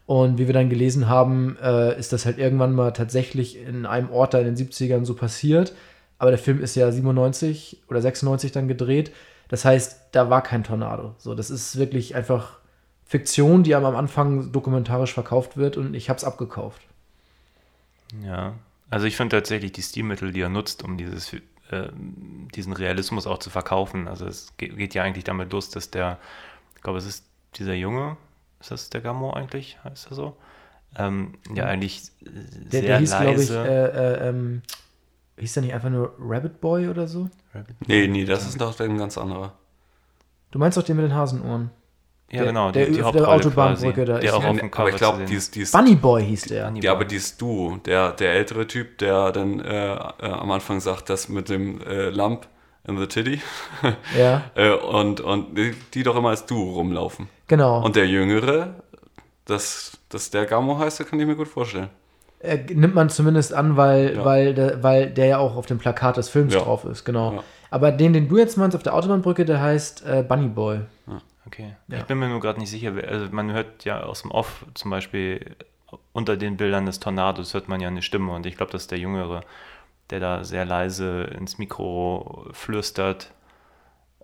Und 0.06 0.38
wie 0.38 0.48
wir 0.48 0.54
dann 0.54 0.70
gelesen 0.70 1.08
haben, 1.08 1.58
äh, 1.62 1.98
ist 1.98 2.14
das 2.14 2.26
halt 2.26 2.38
irgendwann 2.38 2.74
mal 2.74 2.92
tatsächlich 2.92 3.60
in 3.60 3.86
einem 3.86 4.12
Ort 4.12 4.34
da 4.34 4.40
in 4.40 4.46
den 4.46 4.58
70ern 4.58 5.06
so 5.06 5.16
passiert. 5.16 5.74
Aber 6.22 6.30
der 6.30 6.38
Film 6.38 6.62
ist 6.62 6.76
ja 6.76 6.92
97 6.92 7.82
oder 7.90 8.00
96 8.00 8.52
dann 8.52 8.68
gedreht. 8.68 9.12
Das 9.48 9.66
heißt, 9.66 10.10
da 10.12 10.30
war 10.30 10.44
kein 10.44 10.64
Tornado. 10.64 11.16
So, 11.18 11.34
das 11.34 11.50
ist 11.50 11.78
wirklich 11.80 12.14
einfach 12.14 12.60
Fiktion, 13.08 13.64
die 13.64 13.74
einem 13.74 13.86
am 13.88 13.96
Anfang 13.96 14.52
dokumentarisch 14.52 15.14
verkauft 15.16 15.58
wird 15.58 15.78
und 15.78 15.96
ich 15.96 16.10
habe 16.10 16.18
es 16.18 16.24
abgekauft. 16.24 16.84
Ja, 18.24 18.54
also 18.92 19.08
ich 19.08 19.16
finde 19.16 19.38
tatsächlich 19.38 19.72
die 19.72 19.82
Stilmittel, 19.82 20.32
die 20.32 20.42
er 20.42 20.50
nutzt, 20.50 20.84
um 20.84 20.96
dieses, 20.98 21.34
äh, 21.34 21.90
diesen 22.54 22.74
Realismus 22.74 23.26
auch 23.26 23.40
zu 23.40 23.50
verkaufen. 23.50 24.08
Also 24.08 24.28
es 24.28 24.56
geht, 24.58 24.78
geht 24.78 24.94
ja 24.94 25.02
eigentlich 25.04 25.24
damit 25.24 25.52
los, 25.52 25.70
dass 25.72 25.90
der, 25.90 26.20
ich 26.76 26.84
glaube, 26.84 27.00
es 27.00 27.06
ist 27.08 27.26
dieser 27.56 27.74
Junge, 27.74 28.16
ist 28.60 28.70
das 28.70 28.92
der 28.92 29.02
Gammo 29.02 29.34
eigentlich, 29.34 29.80
heißt 29.84 30.12
er 30.12 30.16
so? 30.16 30.38
Ähm, 30.98 31.36
ja, 31.56 31.66
eigentlich 31.66 32.12
äh, 32.22 32.30
Der, 32.72 32.82
sehr 32.82 32.82
der 32.84 33.00
hieß, 33.00 33.18
glaube 33.20 33.44
ich, 33.44 33.50
leise. 33.50 33.66
äh, 33.66 33.86
äh, 34.26 34.30
ähm, 34.30 34.62
hieß 35.42 35.54
der 35.56 35.64
nicht 35.64 35.74
einfach 35.74 35.90
nur 35.90 36.14
Rabbit 36.20 36.62
Boy 36.62 36.88
oder 36.88 37.08
so? 37.08 37.30
Nee, 37.88 38.08
nee, 38.08 38.24
das 38.26 38.48
ist 38.48 38.62
doch 38.62 38.80
ein 38.80 38.98
ganz 38.98 39.18
anderer. 39.18 39.54
Du 40.52 40.60
meinst 40.60 40.78
doch 40.78 40.84
den 40.84 40.96
mit 40.96 41.06
den 41.06 41.14
Hasenohren? 41.16 41.72
ja, 42.32 42.38
der- 42.40 42.46
genau, 42.48 42.72
der 42.72 42.86
die, 42.86 42.94
der 42.94 43.04
Hauptrolle 43.06 43.28
Autobahnbrücke 43.28 44.06
da 44.06 44.20
der 44.20 44.24
ist. 44.30 44.34
auch 44.34 44.44
Ja, 44.44 44.50
auf 44.52 44.58
dem 44.60 44.72
Cover 44.72 44.82
aber 44.84 44.90
ich 44.92 44.96
glaube, 44.98 45.18
sehen 45.18 45.28
die 45.28 45.36
ist, 45.36 45.56
die 45.56 45.62
ist 45.62 45.72
Bunny 45.74 45.96
Boy 45.96 46.24
hieß 46.26 46.44
der. 46.46 46.72
Ja, 46.82 46.92
aber 46.94 47.04
dieses 47.06 47.36
Du, 47.38 47.78
der, 47.86 48.12
der 48.14 48.34
ältere 48.34 48.68
Typ, 48.68 48.98
der 49.00 49.32
dann 49.34 49.60
äh, 49.60 49.94
äh, 49.94 49.98
am 50.22 50.50
Anfang 50.52 50.80
sagt, 50.80 51.10
das 51.10 51.28
mit 51.28 51.50
dem 51.50 51.82
äh, 51.82 52.10
Lump 52.10 52.48
in 52.88 52.98
the 52.98 53.08
Titty 53.08 53.42
Ja, 54.18 54.44
äh, 54.56 54.72
und, 54.72 55.20
und 55.22 55.58
die, 55.58 55.76
die 55.94 56.04
doch 56.04 56.16
immer 56.16 56.30
als 56.30 56.46
Du 56.46 56.72
rumlaufen. 56.72 57.28
genau. 57.48 57.84
Und 57.84 57.96
der 57.98 58.08
Jüngere, 58.08 58.76
dass 59.46 59.98
das 60.10 60.30
der 60.32 60.46
Gamo 60.46 60.78
heißt, 60.80 61.00
das 61.02 61.08
kann 61.08 61.20
ich 61.20 61.26
mir 61.28 61.36
gut 61.36 61.48
vorstellen. 61.50 61.90
Äh, 62.44 62.58
nimmt 62.74 62.96
man 62.96 63.10
zumindest 63.10 63.54
an, 63.54 63.78
weil, 63.78 64.16
Ja. 64.16 64.26
weil, 64.26 64.54
der, 64.54 64.84
weil 64.84 65.10
der 65.10 65.26
ja 65.28 65.38
auch 65.38 65.56
auf 65.56 65.66
dem 65.66 65.78
Plakat 65.78 66.18
des 66.18 66.30
Films 66.30 66.54
Ja. 66.54 66.62
drauf 66.62 66.86
ist, 66.86 67.06
genau. 67.06 67.34
Ja. 67.34 67.44
Aber 67.70 67.92
den, 67.92 68.14
den 68.14 68.28
du 68.28 68.38
jetzt 68.38 68.58
meinst 68.58 68.76
auf 68.76 68.84
der 68.84 68.94
Autobahnbrücke, 68.94 69.46
der 69.46 69.62
heißt 69.62 70.06
äh, 70.06 70.24
Bunny 70.28 70.48
Boy. 70.48 70.82
Okay. 71.48 71.76
Ja. 71.88 71.98
Ich 71.98 72.04
bin 72.06 72.20
mir 72.20 72.30
nur 72.30 72.40
gerade 72.40 72.60
nicht 72.60 72.70
sicher. 72.70 72.94
Also 73.08 73.28
man 73.32 73.52
hört 73.52 73.84
ja 73.84 74.04
aus 74.04 74.22
dem 74.22 74.32
Off 74.32 74.66
zum 74.74 74.92
Beispiel 74.92 75.56
unter 76.14 76.38
den 76.38 76.56
Bildern 76.58 76.86
des 76.86 77.00
Tornados 77.00 77.54
hört 77.54 77.68
man 77.68 77.82
ja 77.82 77.88
eine 77.90 78.02
Stimme 78.02 78.32
und 78.34 78.46
ich 78.46 78.56
glaube, 78.58 78.72
das 78.72 78.84
ist 78.84 78.92
der 78.92 79.00
Jüngere, 79.00 79.42
der 80.10 80.20
da 80.20 80.44
sehr 80.44 80.64
leise 80.66 81.24
ins 81.24 81.58
Mikro 81.58 82.46
flüstert 82.52 83.32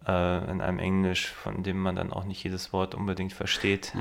äh, 0.08 0.52
in 0.52 0.62
einem 0.62 0.80
Englisch, 0.80 1.28
von 1.32 1.64
dem 1.64 1.82
man 1.82 1.96
dann 1.96 2.14
auch 2.14 2.24
nicht 2.24 2.44
jedes 2.44 2.72
Wort 2.72 2.96
unbedingt 2.96 3.34
versteht. 3.34 3.94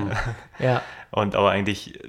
Ja, 0.59 0.81
Und 1.11 1.35
aber 1.35 1.49
eigentlich 1.51 1.99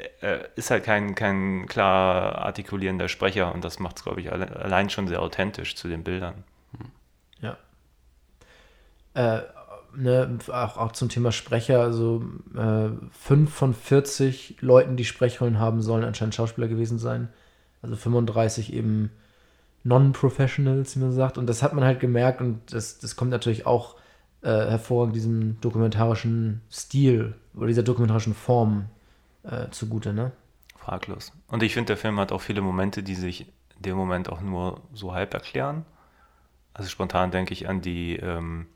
äh, 0.00 0.34
äh, 0.36 0.48
ist 0.56 0.70
halt 0.70 0.84
kein, 0.84 1.14
kein 1.14 1.66
klar 1.66 2.38
artikulierender 2.38 3.08
Sprecher 3.08 3.54
und 3.54 3.64
das 3.64 3.78
macht 3.78 3.98
es, 3.98 4.04
glaube 4.04 4.20
ich, 4.20 4.32
alle, 4.32 4.54
allein 4.56 4.90
schon 4.90 5.08
sehr 5.08 5.22
authentisch 5.22 5.76
zu 5.76 5.88
den 5.88 6.04
Bildern. 6.04 6.44
ja. 7.40 7.56
äh, 9.14 9.42
ne, 9.94 10.38
auch, 10.48 10.76
auch 10.76 10.92
zum 10.92 11.08
Thema 11.08 11.32
Sprecher, 11.32 11.80
also 11.80 12.24
äh, 12.56 12.90
fünf 13.12 13.52
von 13.52 13.74
40 13.74 14.56
Leuten, 14.60 14.96
die 14.96 15.04
Sprechrollen 15.04 15.58
haben 15.58 15.82
sollen, 15.82 16.04
anscheinend 16.04 16.34
Schauspieler 16.34 16.68
gewesen 16.68 16.98
sein. 16.98 17.28
Also 17.82 17.96
35 17.96 18.72
eben 18.72 19.10
Non-Professionals, 19.84 20.96
wie 20.96 21.00
man 21.00 21.12
sagt. 21.12 21.38
Und 21.38 21.46
das 21.46 21.62
hat 21.62 21.72
man 21.72 21.84
halt 21.84 22.00
gemerkt 22.00 22.40
und 22.40 22.72
das, 22.72 22.98
das 22.98 23.16
kommt 23.16 23.30
natürlich 23.30 23.66
auch 23.66 23.96
äh, 24.42 24.48
hervorragend 24.48 25.16
diesem 25.16 25.60
dokumentarischen 25.60 26.60
Stil 26.70 27.34
oder 27.54 27.66
dieser 27.66 27.82
dokumentarischen 27.82 28.34
Form 28.34 28.86
äh, 29.42 29.70
zugute, 29.70 30.12
ne? 30.12 30.32
Fraglos. 30.76 31.32
Und 31.48 31.62
ich 31.62 31.74
finde, 31.74 31.88
der 31.88 31.96
Film 31.96 32.18
hat 32.18 32.32
auch 32.32 32.40
viele 32.40 32.62
Momente, 32.62 33.02
die 33.02 33.14
sich 33.14 33.42
in 33.76 33.82
dem 33.82 33.96
Moment 33.96 34.30
auch 34.30 34.40
nur 34.40 34.80
so 34.92 35.12
halb 35.12 35.34
erklären. 35.34 35.84
Also 36.74 36.88
spontan 36.88 37.30
denke 37.30 37.52
ich 37.52 37.68
an 37.68 37.80
die, 37.80 38.16
ähm, 38.16 38.66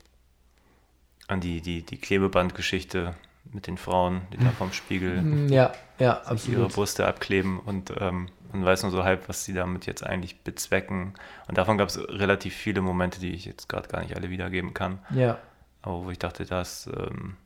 an 1.27 1.39
die, 1.41 1.61
die, 1.61 1.81
die 1.83 1.97
Klebebandgeschichte 1.97 3.15
mit 3.51 3.67
den 3.67 3.77
Frauen, 3.77 4.21
die 4.33 4.37
da 4.37 4.49
vom 4.51 4.71
Spiegel 4.73 5.21
Mm, 5.21 5.47
Ja, 5.51 5.73
ja, 5.99 6.21
sich 6.35 6.49
ihre 6.49 6.63
absolut. 6.63 6.73
Brüste 6.73 7.07
abkleben 7.07 7.59
und 7.59 7.91
ähm, 7.99 8.29
man 8.51 8.65
weiß 8.65 8.83
nur 8.83 8.91
so 8.91 9.03
halb, 9.03 9.27
was 9.29 9.43
sie 9.45 9.53
damit 9.53 9.85
jetzt 9.85 10.03
eigentlich 10.05 10.41
bezwecken. 10.43 11.13
Und 11.47 11.57
davon 11.57 11.77
gab 11.77 11.89
es 11.89 11.97
relativ 11.99 12.55
viele 12.55 12.81
Momente, 12.81 13.19
die 13.19 13.31
ich 13.33 13.45
jetzt 13.45 13.67
gerade 13.69 13.87
gar 13.87 14.01
nicht 14.01 14.15
alle 14.15 14.29
wiedergeben 14.29 14.73
kann. 14.73 14.99
Ja, 15.09 15.37
Aber 15.81 16.05
wo 16.05 16.11
ich 16.11 16.19
dachte, 16.19 16.45
das 16.45 16.87
ähm, 16.87 17.37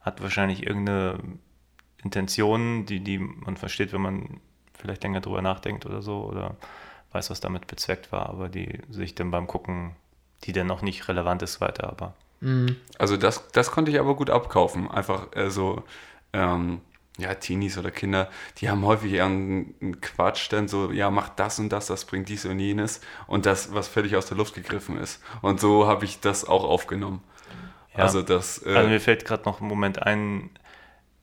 hat 0.00 0.22
wahrscheinlich 0.22 0.66
irgendeine 0.66 1.18
Intention, 2.02 2.86
die, 2.86 3.00
die 3.00 3.18
man 3.18 3.56
versteht, 3.56 3.92
wenn 3.92 4.02
man 4.02 4.40
vielleicht 4.78 5.02
länger 5.02 5.20
drüber 5.20 5.42
nachdenkt 5.42 5.86
oder 5.86 6.02
so 6.02 6.24
oder 6.24 6.56
weiß, 7.12 7.30
was 7.30 7.40
damit 7.40 7.66
bezweckt 7.66 8.12
war, 8.12 8.28
aber 8.28 8.48
die 8.48 8.80
sich 8.90 9.14
dann 9.14 9.30
beim 9.30 9.46
Gucken, 9.46 9.96
die 10.44 10.52
dann 10.52 10.66
noch 10.66 10.82
nicht 10.82 11.08
relevant 11.08 11.42
ist 11.42 11.60
weiter, 11.60 11.88
aber 11.88 12.14
Also 12.98 13.16
das, 13.16 13.48
das 13.52 13.70
konnte 13.70 13.90
ich 13.90 13.98
aber 13.98 14.14
gut 14.14 14.30
abkaufen. 14.30 14.90
Einfach 14.90 15.34
äh, 15.34 15.50
so, 15.50 15.82
ähm, 16.32 16.80
ja, 17.18 17.34
Teenies 17.34 17.78
oder 17.78 17.90
Kinder, 17.90 18.28
die 18.58 18.68
haben 18.68 18.84
häufig 18.84 19.12
ihren 19.12 20.00
Quatsch, 20.02 20.52
dann 20.52 20.68
so, 20.68 20.92
ja, 20.92 21.10
mach 21.10 21.30
das 21.30 21.58
und 21.58 21.70
das, 21.70 21.86
das 21.86 22.04
bringt 22.04 22.28
dies 22.28 22.44
und 22.44 22.60
jenes 22.60 23.00
und 23.26 23.46
das, 23.46 23.72
was 23.72 23.88
völlig 23.88 24.16
aus 24.16 24.26
der 24.26 24.36
Luft 24.36 24.54
gegriffen 24.54 24.98
ist. 24.98 25.22
Und 25.40 25.60
so 25.60 25.86
habe 25.86 26.04
ich 26.04 26.20
das 26.20 26.44
auch 26.44 26.64
aufgenommen. 26.64 27.22
Ja. 27.96 28.04
Also 28.04 28.20
das, 28.20 28.58
äh, 28.66 28.74
Also 28.74 28.90
mir 28.90 29.00
fällt 29.00 29.24
gerade 29.24 29.44
noch 29.44 29.62
ein 29.62 29.66
Moment 29.66 30.02
ein, 30.02 30.50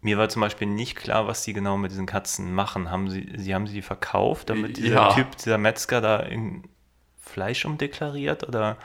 mir 0.04 0.18
war 0.18 0.30
zum 0.30 0.42
Beispiel 0.42 0.68
nicht 0.68 0.96
klar, 0.96 1.28
was 1.28 1.44
sie 1.44 1.54
genau 1.54 1.78
mit 1.78 1.92
diesen 1.92 2.06
Katzen 2.06 2.54
machen. 2.54 2.92
Haben 2.92 3.10
sie, 3.10 3.32
sie 3.38 3.56
haben 3.56 3.68
sie 3.68 3.74
die 3.76 3.82
verkauft, 3.82 4.50
damit 4.50 4.78
dieser 4.78 4.96
Ja. 4.96 5.14
Typ, 5.14 5.36
dieser 5.38 5.58
Metzger 5.58 6.02
da 6.02 6.24
irgendein 6.24 6.70
Fleisch 7.22 7.66
umdeklariert 7.66 8.48
oder 8.48 8.78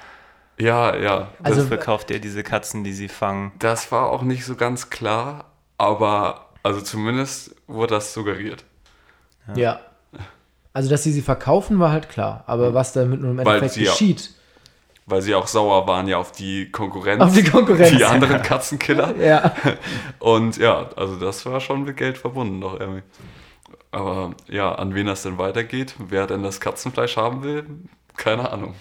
ja, 0.61 0.97
ja. 0.97 1.29
Also- 1.43 1.61
also, 1.61 1.67
verkauft 1.67 2.11
er 2.11 2.19
diese 2.19 2.43
Katzen, 2.43 2.83
die 2.83 2.93
sie 2.93 3.09
fangen? 3.09 3.53
Das 3.59 3.93
war 3.93 4.11
auch 4.11 4.23
nicht 4.23 4.45
so 4.45 4.57
ganz 4.57 4.91
klar, 4.91 5.45
aber 5.77 6.49
also 6.65 6.81
zumindest 6.81 7.55
wurde 7.67 7.95
das 7.95 8.13
suggeriert. 8.15 8.65
ja. 9.55 9.81
Also, 10.75 10.91
dass 10.91 11.03
sie 11.03 11.11
sie 11.13 11.23
verkaufen, 11.23 11.81
war 11.81 11.91
halt 11.91 12.09
klar. 12.09 12.45
Aber 12.47 12.73
was 12.73 12.93
damit 12.93 13.21
nun 13.21 13.33
im 13.33 13.39
Endeffekt 13.41 13.77
ja- 13.79 13.91
geschieht, 13.91 14.31
Weil 15.09 15.23
sie 15.23 15.35
auch 15.35 15.47
sauer 15.47 15.87
waren 15.87 16.07
ja 16.07 16.19
auf 16.19 16.33
die 16.33 16.71
Konkurrenz. 16.71 17.23
Auf 17.23 17.33
die 17.33 17.45
Konkurrenz. 17.45 17.97
Die 17.97 18.05
anderen 18.05 18.43
Katzenkiller. 18.43 19.17
ja. 19.21 19.55
Und 20.19 20.59
ja, 20.59 20.91
also 20.97 21.17
das 21.17 21.47
war 21.47 21.61
schon 21.61 21.85
mit 21.85 21.97
Geld 21.97 22.19
verbunden 22.19 22.61
doch 22.61 22.79
irgendwie. 22.79 23.03
Aber 23.91 24.33
ja, 24.49 24.75
an 24.75 24.95
wen 24.95 25.07
das 25.07 25.23
denn 25.23 25.39
weitergeht, 25.39 25.95
wer 25.99 26.27
denn 26.27 26.43
das 26.43 26.61
Katzenfleisch 26.61 27.17
haben 27.17 27.43
will, 27.43 27.67
keine 28.17 28.51
Ahnung. 28.51 28.75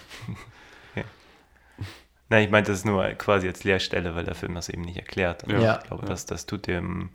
Nein, 2.30 2.44
ich 2.44 2.52
meinte 2.52 2.72
das 2.72 2.84
nur 2.84 3.06
quasi 3.14 3.48
als 3.48 3.64
Leerstelle, 3.64 4.16
weil 4.16 4.26
der 4.26 4.36
Film 4.36 4.56
das 4.56 4.68
eben 4.68 4.82
nicht 4.82 4.98
erklärt. 4.98 5.46
Und 5.46 5.62
Ja. 5.62 5.80
Ich 5.82 5.88
glaube, 5.88 6.06
das, 6.06 6.26
das 6.26 6.46
tut 6.46 6.68
dem 6.68 7.10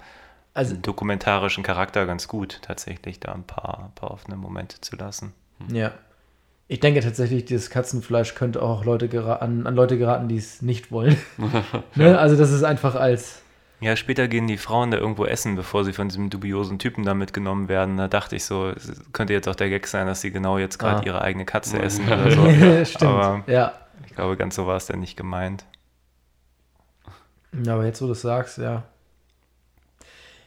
Also, 0.55 0.75
dokumentarischen 0.75 1.63
Charakter 1.63 2.07
ganz 2.07 2.29
gut, 2.29 2.61
tatsächlich 2.63 3.21
da 3.21 3.33
ein 3.33 3.45
paar, 3.45 3.93
paar 3.95 4.11
offene 4.11 4.37
Momente 4.37 4.81
zu 4.81 4.97
lassen. 4.97 5.35
ja. 5.69 5.93
Ich 6.69 6.81
denke 6.81 7.01
tatsächlich, 7.01 7.45
dieses 7.45 7.69
Katzenfleisch 7.71 8.35
könnte 8.35 8.63
auch 8.63 8.85
Leute 8.85 9.41
an, 9.43 9.67
an 9.67 9.75
Leute 9.75 9.99
geraten, 9.99 10.29
die 10.29 10.37
es 10.37 10.63
nicht 10.63 10.91
wollen. 10.91 11.17
ne? 11.95 12.19
Also, 12.19 12.37
das 12.37 12.51
ist 12.51 12.63
einfach 12.63 12.95
als. 12.95 13.43
Ja, 13.81 13.97
später 13.97 14.29
gehen 14.29 14.47
die 14.47 14.59
Frauen 14.59 14.93
da 14.93 14.97
irgendwo 14.99 15.27
essen, 15.27 15.57
bevor 15.57 15.85
sie 15.85 15.93
von 15.93 16.09
diesem 16.09 16.31
dubiosen 16.31 16.79
Typen 16.79 17.05
da 17.05 17.15
mitgenommen 17.15 17.69
werden. 17.69 17.97
Da 17.97 18.07
dachte 18.07 18.37
ich 18.37 18.45
so, 18.45 18.71
es 18.71 18.93
könnte 19.13 19.33
jetzt 19.33 19.49
auch 19.49 19.57
der 19.57 19.71
Gag 19.71 19.89
sein, 19.89 20.07
dass 20.07 20.21
sie 20.21 20.31
genau 20.31 20.57
jetzt 20.57 20.79
gerade 20.79 21.01
Ah. 21.01 21.05
ihre 21.07 21.21
eigene 21.23 21.45
Katze 21.45 21.83
essen 21.83 22.05
oder 22.07 22.31
so. 22.31 22.85
Stimmt. 22.85 23.03
Aber 23.11 23.43
ja. 23.49 23.73
ich 24.07 24.15
glaube, 24.15 24.37
ganz 24.37 24.55
so 24.55 24.69
war 24.69 24.77
es 24.77 24.87
denn 24.87 25.01
nicht 25.01 25.17
gemeint. 25.17 25.65
Ja, 27.65 27.75
aber 27.75 27.85
jetzt, 27.85 28.01
wo 28.01 28.07
du 28.07 28.13
es 28.13 28.23
sagst, 28.23 28.59
ja. 28.59 28.85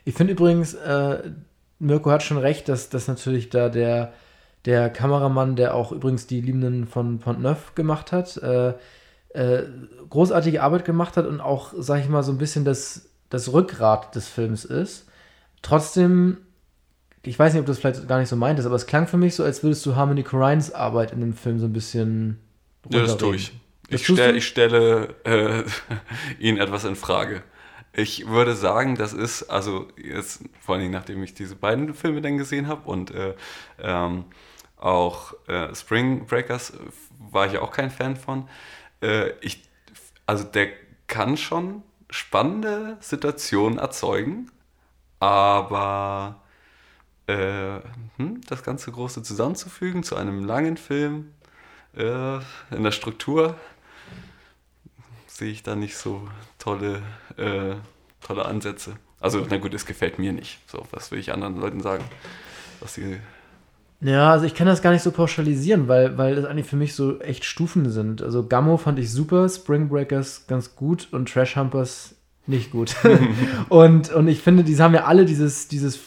Ich 0.06 0.16
finde 0.16 0.34
übrigens, 0.34 0.74
äh, 0.74 1.32
Mirko 1.80 2.12
hat 2.12 2.24
schon 2.24 2.38
recht, 2.38 2.70
dass, 2.70 2.90
dass 2.90 3.08
natürlich 3.08 3.50
da 3.50 3.70
der, 3.70 4.14
der 4.66 4.90
Kameramann, 4.90 5.56
der 5.56 5.76
auch 5.76 5.92
übrigens 5.92 6.28
die 6.28 6.42
Liebenden 6.42 6.88
von 6.88 7.20
Pont-Neuf 7.20 7.76
gemacht 7.76 8.12
hat, 8.12 8.38
äh, 8.38 8.74
äh, 9.30 9.64
großartige 10.10 10.64
Arbeit 10.64 10.86
gemacht 10.86 11.18
hat 11.18 11.28
und 11.28 11.40
auch, 11.40 11.74
sag 11.78 12.00
ich 12.00 12.10
mal, 12.10 12.24
so 12.24 12.32
ein 12.32 12.38
bisschen 12.38 12.66
das, 12.66 13.10
das 13.30 13.54
Rückgrat 13.54 14.16
des 14.16 14.28
Films 14.28 14.66
ist. 14.66 15.08
Trotzdem, 15.62 16.38
ich 17.22 17.38
weiß 17.38 17.54
nicht, 17.54 17.60
ob 17.60 17.66
du 17.66 17.72
das 17.72 17.80
vielleicht 17.80 18.08
gar 18.08 18.20
nicht 18.20 18.30
so 18.30 18.36
meintest, 18.36 18.66
aber 18.66 18.76
es 18.76 18.88
klang 18.88 19.08
für 19.08 19.18
mich 19.18 19.36
so, 19.36 19.44
als 19.44 19.62
würdest 19.62 19.86
du 19.86 19.96
Harmony 19.96 20.24
Corrines 20.24 20.74
Arbeit 20.74 21.12
in 21.12 21.20
dem 21.20 21.34
Film 21.34 21.60
so 21.60 21.66
ein 21.66 21.74
bisschen. 21.74 22.40
Ja, 22.90 23.02
das 23.02 23.18
tue 23.18 23.36
ich. 23.36 23.52
Das 23.90 24.02
Ich, 24.02 24.08
stell, 24.08 24.36
ich 24.36 24.48
stelle 24.48 25.16
äh, 25.26 25.64
ihn 26.40 26.58
etwas 26.58 26.86
in 26.86 26.96
Frage. 26.96 27.44
Ich 27.94 28.28
würde 28.28 28.56
sagen, 28.56 28.96
das 28.96 29.14
ist, 29.14 29.44
also 29.44 29.88
jetzt 29.98 30.44
vor 30.60 30.78
Dingen, 30.78 30.92
nachdem 30.92 31.24
ich 31.24 31.34
diese 31.34 31.56
beiden 31.56 31.94
Filme 31.94 32.22
dann 32.22 32.38
gesehen 32.38 32.68
habe 32.68 32.90
und 32.90 33.12
äh, 33.12 33.36
ähm, 33.82 34.26
auch 34.86 35.34
äh, 35.48 35.74
Spring 35.74 36.28
Breakers 36.28 36.74
war 37.18 37.48
ich 37.48 37.54
ja 37.54 37.62
auch 37.62 37.72
kein 37.72 37.90
Fan 37.90 38.16
von. 38.16 38.48
Äh, 39.02 39.32
ich, 39.42 39.64
also 40.28 40.44
der 40.44 40.70
kann 41.08 41.38
schon 41.38 41.82
spannende 42.10 42.98
Situationen 43.00 43.80
erzeugen, 43.80 44.52
aber 45.20 46.40
äh, 47.26 47.80
hm, 48.18 48.42
das 48.48 48.64
ganze 48.64 48.92
Große 48.92 49.24
zusammenzufügen 49.24 50.04
zu 50.04 50.16
einem 50.16 50.46
langen 50.46 50.78
Film 50.78 51.34
äh, 51.96 52.36
in 52.70 52.84
der 52.84 52.92
Struktur 52.92 53.56
sehe 55.26 55.52
ich 55.52 55.64
da 55.64 55.76
nicht 55.76 55.98
so 55.98 56.30
tolle, 56.60 57.02
äh, 57.38 57.76
tolle 58.22 58.46
Ansätze. 58.46 58.98
Also, 59.20 59.46
na 59.50 59.58
gut, 59.58 59.74
es 59.74 59.88
gefällt 59.88 60.20
mir 60.20 60.32
nicht. 60.32 60.60
So, 60.70 60.86
was 60.92 61.10
will 61.10 61.18
ich 61.18 61.34
anderen 61.34 61.60
Leuten 61.60 61.82
sagen? 61.82 62.04
Was 62.80 62.94
sie, 62.94 63.20
Ja, 64.06 64.32
also 64.32 64.46
ich 64.46 64.54
kann 64.54 64.68
das 64.68 64.84
gar 64.84 64.92
nicht 64.92 65.02
so 65.02 65.12
pauschalisieren, 65.12 65.88
weil, 65.88 66.18
weil 66.18 66.36
das 66.36 66.46
eigentlich 66.46 66.68
für 66.68 66.76
mich 66.76 66.94
so 66.94 67.20
echt 67.20 67.44
Stufen 67.44 67.90
sind. 67.90 68.22
Also 68.22 68.46
Gammo 68.46 68.78
fand 68.78 69.00
ich 69.00 69.12
super, 69.12 69.50
Spring 69.50 69.90
Breakers 69.90 70.46
ganz 70.48 70.76
gut 70.76 71.08
und 71.12 71.32
Trash 71.32 71.56
Humpers 71.56 72.14
nicht 72.46 72.72
gut. 72.72 72.96
und, 73.70 74.14
und 74.14 74.28
ich 74.28 74.42
finde, 74.42 74.64
die 74.64 74.78
haben 74.78 74.94
ja 74.94 75.06
alle 75.06 75.26
dieses, 75.26 75.68
dieses 75.68 76.00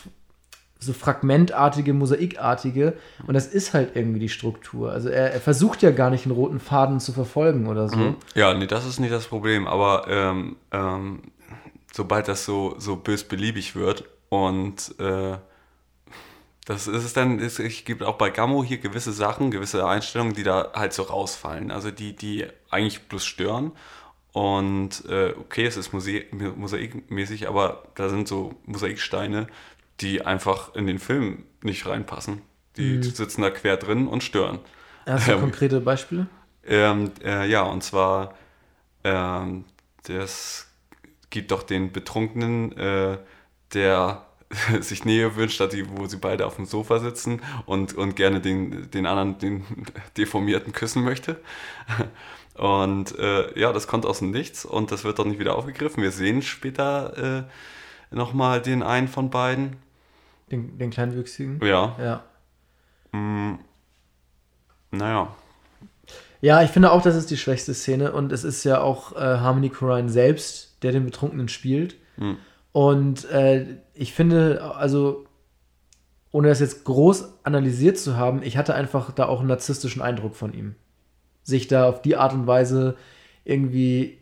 so 0.78 0.93
fragmentartige, 0.93 1.93
mosaikartige 1.93 2.95
und 3.26 3.35
das 3.35 3.49
ist 3.49 3.75
halt 3.75 3.97
irgendwie 3.97 4.21
die 4.21 4.28
Struktur. 4.28 4.93
Also 4.93 5.09
er, 5.09 5.33
er 5.33 5.40
versucht 5.40 5.83
ja 5.83 5.90
gar 5.90 6.11
nicht 6.11 6.25
einen 6.25 6.37
roten 6.37 6.61
Faden 6.61 7.00
zu 7.00 7.12
verfolgen 7.12 7.67
oder 7.67 7.88
so. 7.88 8.14
ja, 8.37 8.55
nee, 8.55 8.69
das 8.69 8.87
ist 8.87 9.00
nicht 9.00 9.12
das 9.12 9.26
Problem, 9.26 9.67
aber 9.67 10.07
ähm, 10.09 10.55
ähm, 10.71 11.23
sobald 11.93 12.28
das 12.28 12.45
so, 12.45 12.76
so 12.78 12.95
bösbeliebig 12.95 13.75
wird 13.75 14.05
und 14.28 14.95
äh, 15.00 15.38
das 16.69 16.87
ist 16.87 17.03
es 17.05 17.15
dann, 17.15 17.39
ist, 17.39 17.59
ich 17.61 17.87
gibt 17.87 18.03
auch 18.03 18.19
bei 18.19 18.29
Gammo 18.29 18.63
hier 18.63 18.77
gewisse 18.77 19.13
Sachen, 19.13 19.51
gewisse 19.51 19.87
Einstellungen, 19.89 20.35
die 20.35 20.43
da 20.43 20.73
halt 20.75 20.93
so 20.93 21.03
rausfallen, 21.05 21.71
also 21.71 21.91
die, 21.91 22.15
die 22.15 22.47
eigentlich 22.69 23.09
bloß 23.09 23.25
stören. 23.25 23.73
Und 24.33 25.05
äh, 25.09 25.35
okay, 25.39 25.65
es 25.67 25.79
ist 25.79 25.93
mosaikmäßig, 25.95 27.49
aber 27.49 27.85
da 27.95 28.11
sind 28.11 28.29
so 28.29 28.55
Mosaiksteine, 28.67 29.47
die 30.01 30.27
einfach 30.27 30.75
in 30.75 30.87
den 30.87 30.99
Film 30.99 31.45
nicht 31.63 31.87
reinpassen. 31.87 32.43
Die 32.77 33.03
sitzen 33.03 33.41
da 33.43 33.51
quer 33.51 33.79
drin 33.79 34.07
und 34.07 34.23
stören. 34.23 34.61
Hast 35.09 35.29
du 35.29 35.33
Ähm, 35.33 35.41
konkrete 35.41 35.81
Beispiele? 35.81 36.29
ähm, 36.65 37.13
äh, 37.25 37.49
ja, 37.49 37.63
und 37.63 37.83
zwar, 37.83 38.35
ähm, 39.05 39.65
das 40.05 40.69
gibt 41.31 41.51
doch 41.53 41.63
den 41.63 41.93
Betrunkenen, 41.93 42.73
äh, 42.77 43.19
der 43.75 44.27
sich 44.81 45.05
Nähe 45.05 45.37
wünscht, 45.37 45.61
die, 45.73 45.85
wo 45.97 46.07
sie 46.07 46.17
beide 46.17 46.47
auf 46.47 46.57
dem 46.57 46.64
Sofa 46.64 46.99
sitzen 46.99 47.43
und, 47.67 47.95
und 47.95 48.17
gerne 48.17 48.40
den, 48.40 48.90
den 48.90 49.07
anderen, 49.07 49.38
den 49.38 49.64
Deformierten 50.17 50.73
küssen 50.73 51.05
möchte. 51.05 51.40
Und 52.55 53.17
äh, 53.17 53.57
ja, 53.57 53.73
das 53.73 53.87
kommt 53.87 54.05
aus 54.05 54.19
dem 54.19 54.33
Nichts 54.33 54.64
und 54.64 54.90
das 54.90 55.05
wird 55.05 55.21
doch 55.21 55.25
nicht 55.25 55.38
wieder 55.38 55.55
aufgegriffen. 55.55 56.02
Wir 56.02 56.11
sehen 56.11 56.43
später 56.43 57.47
äh, 58.11 58.14
nochmal 58.14 58.61
den 58.61 58.83
einen 58.83 59.07
von 59.07 59.31
beiden. 59.31 59.76
Den, 60.50 60.76
den 60.76 60.90
kleinwüchsigen? 60.90 61.61
Ja, 61.64 61.95
Ja. 62.00 62.25
naja. 64.90 65.37
Ja, 66.40 66.62
ich 66.62 66.71
finde 66.71 66.90
auch, 66.90 67.02
das 67.02 67.14
ist 67.14 67.31
die 67.31 67.37
schwächste 67.37 67.75
Szene 67.75 68.11
und 68.11 68.33
es 68.33 68.43
ist 68.43 68.64
ja 68.64 68.81
auch 68.81 69.12
äh, 69.12 69.19
Harmony 69.19 69.71
Korine 69.71 70.09
selbst, 70.09 70.83
der 70.83 70.90
den 70.90 71.05
Betrunkenen 71.05 71.49
spielt. 71.49 71.95
Hm. 72.17 72.38
Und 72.78 73.28
äh, 73.32 73.66
ich 73.92 74.12
finde, 74.12 74.62
also 74.76 75.26
ohne 76.30 76.47
das 76.47 76.61
jetzt 76.61 76.85
groß 76.85 77.40
analysiert 77.42 77.99
zu 77.99 78.16
haben, 78.16 78.40
ich 78.44 78.56
hatte 78.56 78.76
einfach 78.76 79.11
da 79.11 79.26
auch 79.26 79.40
einen 79.40 79.49
narzisstischen 79.49 80.00
Eindruck 80.00 80.37
von 80.37 80.54
ihm. 80.54 80.76
Sich 81.42 81.66
da 81.66 81.88
auf 81.88 82.02
die 82.02 82.14
Art 82.14 82.35
und 82.35 82.47
Weise 82.47 82.94
irgendwie 83.44 84.18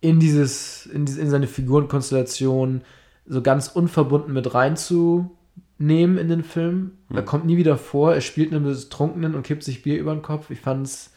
in 0.00 0.18
dieses, 0.18 0.86
in, 0.86 1.04
diese, 1.04 1.20
in 1.20 1.28
seine 1.28 1.46
Figurenkonstellation 1.46 2.80
so 3.26 3.42
ganz 3.42 3.68
unverbunden 3.68 4.32
mit 4.32 4.54
reinzunehmen 4.54 6.16
in 6.16 6.28
den 6.30 6.42
Film. 6.42 6.92
Er 7.12 7.22
kommt 7.22 7.44
nie 7.44 7.58
wieder 7.58 7.76
vor, 7.76 8.14
er 8.14 8.22
spielt 8.22 8.50
einen 8.50 8.64
Betrunkenen 8.64 9.34
und 9.34 9.42
kippt 9.42 9.62
sich 9.62 9.82
Bier 9.82 9.98
über 9.98 10.14
den 10.14 10.22
Kopf. 10.22 10.48
Ich 10.48 10.60
fand's, 10.60 11.12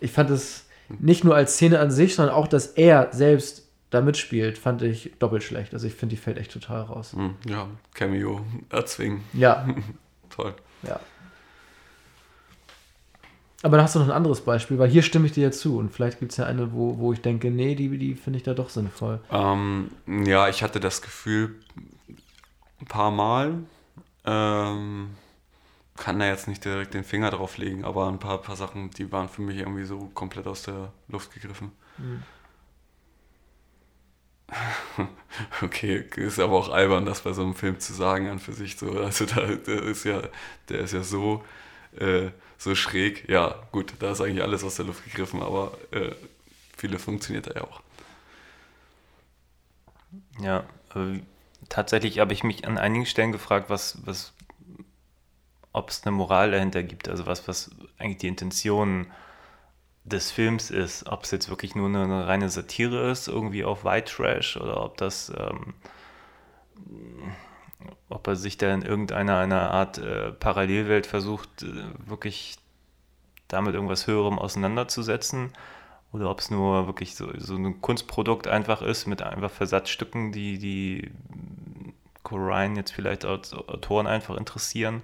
ich 0.00 0.12
fand 0.12 0.30
es 0.30 0.64
nicht 0.98 1.24
nur 1.24 1.36
als 1.36 1.56
Szene 1.56 1.78
an 1.78 1.90
sich, 1.90 2.14
sondern 2.14 2.34
auch, 2.34 2.48
dass 2.48 2.68
er 2.68 3.10
selbst 3.12 3.67
da 3.90 4.00
mitspielt, 4.00 4.58
fand 4.58 4.82
ich 4.82 5.12
doppelt 5.18 5.42
schlecht. 5.42 5.72
Also 5.72 5.86
ich 5.86 5.94
finde, 5.94 6.14
die 6.14 6.20
fällt 6.20 6.38
echt 6.38 6.52
total 6.52 6.82
raus. 6.82 7.12
Hm, 7.12 7.36
ja, 7.46 7.66
Cameo 7.94 8.44
erzwingen. 8.70 9.22
Ja, 9.32 9.66
Toll. 10.30 10.54
ja. 10.82 11.00
Aber 13.62 13.76
dann 13.76 13.84
hast 13.84 13.96
du 13.96 13.98
noch 13.98 14.06
ein 14.06 14.12
anderes 14.12 14.42
Beispiel, 14.42 14.78
weil 14.78 14.88
hier 14.88 15.02
stimme 15.02 15.26
ich 15.26 15.32
dir 15.32 15.44
ja 15.44 15.50
zu. 15.50 15.78
Und 15.78 15.92
vielleicht 15.92 16.20
gibt 16.20 16.30
es 16.30 16.38
ja 16.38 16.46
eine, 16.46 16.72
wo, 16.72 16.98
wo 16.98 17.12
ich 17.12 17.20
denke, 17.20 17.50
nee, 17.50 17.74
die, 17.74 17.98
die 17.98 18.14
finde 18.14 18.36
ich 18.36 18.44
da 18.44 18.54
doch 18.54 18.68
sinnvoll. 18.68 19.20
Ähm, 19.32 19.90
ja, 20.06 20.48
ich 20.48 20.62
hatte 20.62 20.78
das 20.78 21.02
Gefühl, 21.02 21.56
ein 22.80 22.86
paar 22.86 23.10
Mal, 23.10 23.54
ähm, 24.24 25.08
kann 25.96 26.20
da 26.20 26.26
jetzt 26.26 26.46
nicht 26.46 26.64
direkt 26.64 26.94
den 26.94 27.02
Finger 27.02 27.30
drauf 27.30 27.58
legen, 27.58 27.84
aber 27.84 28.06
ein 28.06 28.20
paar, 28.20 28.38
paar 28.38 28.54
Sachen, 28.54 28.90
die 28.90 29.10
waren 29.10 29.28
für 29.28 29.42
mich 29.42 29.56
irgendwie 29.56 29.84
so 29.84 30.08
komplett 30.14 30.46
aus 30.46 30.62
der 30.62 30.92
Luft 31.08 31.34
gegriffen. 31.34 31.72
Okay, 35.62 36.04
ist 36.16 36.40
aber 36.40 36.56
auch 36.56 36.68
albern, 36.70 37.06
das 37.06 37.20
bei 37.20 37.32
so 37.32 37.42
einem 37.42 37.54
Film 37.54 37.78
zu 37.80 37.92
sagen 37.92 38.28
an 38.28 38.38
für 38.38 38.52
sich 38.52 38.76
so. 38.76 38.90
Also 38.98 39.26
da, 39.26 39.46
der 39.46 39.82
ist 39.82 40.04
ja, 40.04 40.22
der 40.68 40.80
ist 40.80 40.92
ja 40.92 41.02
so, 41.02 41.44
äh, 41.98 42.30
so 42.56 42.74
schräg. 42.74 43.28
Ja, 43.28 43.54
gut, 43.72 43.94
da 44.00 44.12
ist 44.12 44.20
eigentlich 44.20 44.42
alles 44.42 44.64
aus 44.64 44.76
der 44.76 44.86
Luft 44.86 45.04
gegriffen, 45.04 45.42
aber 45.42 45.76
äh, 45.90 46.12
viele 46.76 46.98
funktioniert 46.98 47.46
er 47.48 47.56
ja 47.56 47.64
auch. 47.64 47.82
Ja, 50.40 50.64
äh, 50.94 51.20
tatsächlich 51.68 52.18
habe 52.18 52.32
ich 52.32 52.42
mich 52.42 52.66
an 52.66 52.78
einigen 52.78 53.06
Stellen 53.06 53.32
gefragt, 53.32 53.70
was, 53.70 53.98
was, 54.06 54.32
ob 55.72 55.90
es 55.90 56.04
eine 56.04 56.12
Moral 56.16 56.50
dahinter 56.50 56.82
gibt, 56.82 57.08
also 57.08 57.26
was, 57.26 57.46
was 57.46 57.70
eigentlich 57.98 58.18
die 58.18 58.28
Intention 58.28 59.06
des 60.08 60.30
Films 60.30 60.70
ist, 60.70 61.06
ob 61.06 61.24
es 61.24 61.30
jetzt 61.30 61.48
wirklich 61.48 61.74
nur 61.74 61.86
eine, 61.86 62.04
eine 62.04 62.26
reine 62.26 62.48
Satire 62.48 63.10
ist, 63.10 63.28
irgendwie 63.28 63.64
auf 63.64 63.84
White 63.84 64.12
Trash, 64.12 64.56
oder 64.56 64.82
ob 64.82 64.96
das, 64.96 65.32
ähm, 65.36 65.74
ob 68.08 68.26
er 68.26 68.36
sich 68.36 68.56
da 68.58 68.72
in 68.72 68.82
irgendeiner 68.82 69.38
einer 69.38 69.70
Art 69.70 69.98
äh, 69.98 70.32
Parallelwelt 70.32 71.06
versucht, 71.06 71.62
äh, 71.62 71.84
wirklich 72.08 72.56
damit 73.48 73.74
irgendwas 73.74 74.06
Höherem 74.06 74.38
auseinanderzusetzen 74.38 75.52
oder 76.12 76.30
ob 76.30 76.40
es 76.40 76.50
nur 76.50 76.86
wirklich 76.86 77.14
so, 77.16 77.28
so 77.38 77.56
ein 77.56 77.80
Kunstprodukt 77.80 78.46
einfach 78.46 78.82
ist 78.82 79.06
mit 79.06 79.22
einfach 79.22 79.50
Versatzstücken, 79.50 80.32
die 80.32 80.58
die 80.58 81.10
Corine 82.22 82.76
jetzt 82.76 82.92
vielleicht 82.92 83.24
als 83.24 83.54
Autoren 83.54 84.06
einfach 84.06 84.36
interessieren. 84.36 85.02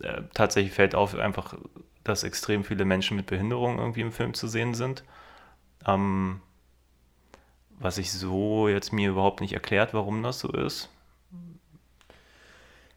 Äh, 0.00 0.22
tatsächlich 0.34 0.72
fällt 0.72 0.94
auf 0.94 1.14
einfach, 1.14 1.54
dass 2.04 2.24
extrem 2.24 2.64
viele 2.64 2.84
Menschen 2.84 3.16
mit 3.16 3.26
Behinderung 3.26 3.78
irgendwie 3.78 4.00
im 4.00 4.12
Film 4.12 4.34
zu 4.34 4.48
sehen 4.48 4.74
sind. 4.74 5.04
Ähm, 5.86 6.40
was 7.78 7.98
ich 7.98 8.12
so 8.12 8.68
jetzt 8.68 8.92
mir 8.92 9.10
überhaupt 9.10 9.40
nicht 9.40 9.52
erklärt, 9.52 9.92
warum 9.94 10.22
das 10.22 10.38
so 10.38 10.48
ist. 10.48 10.88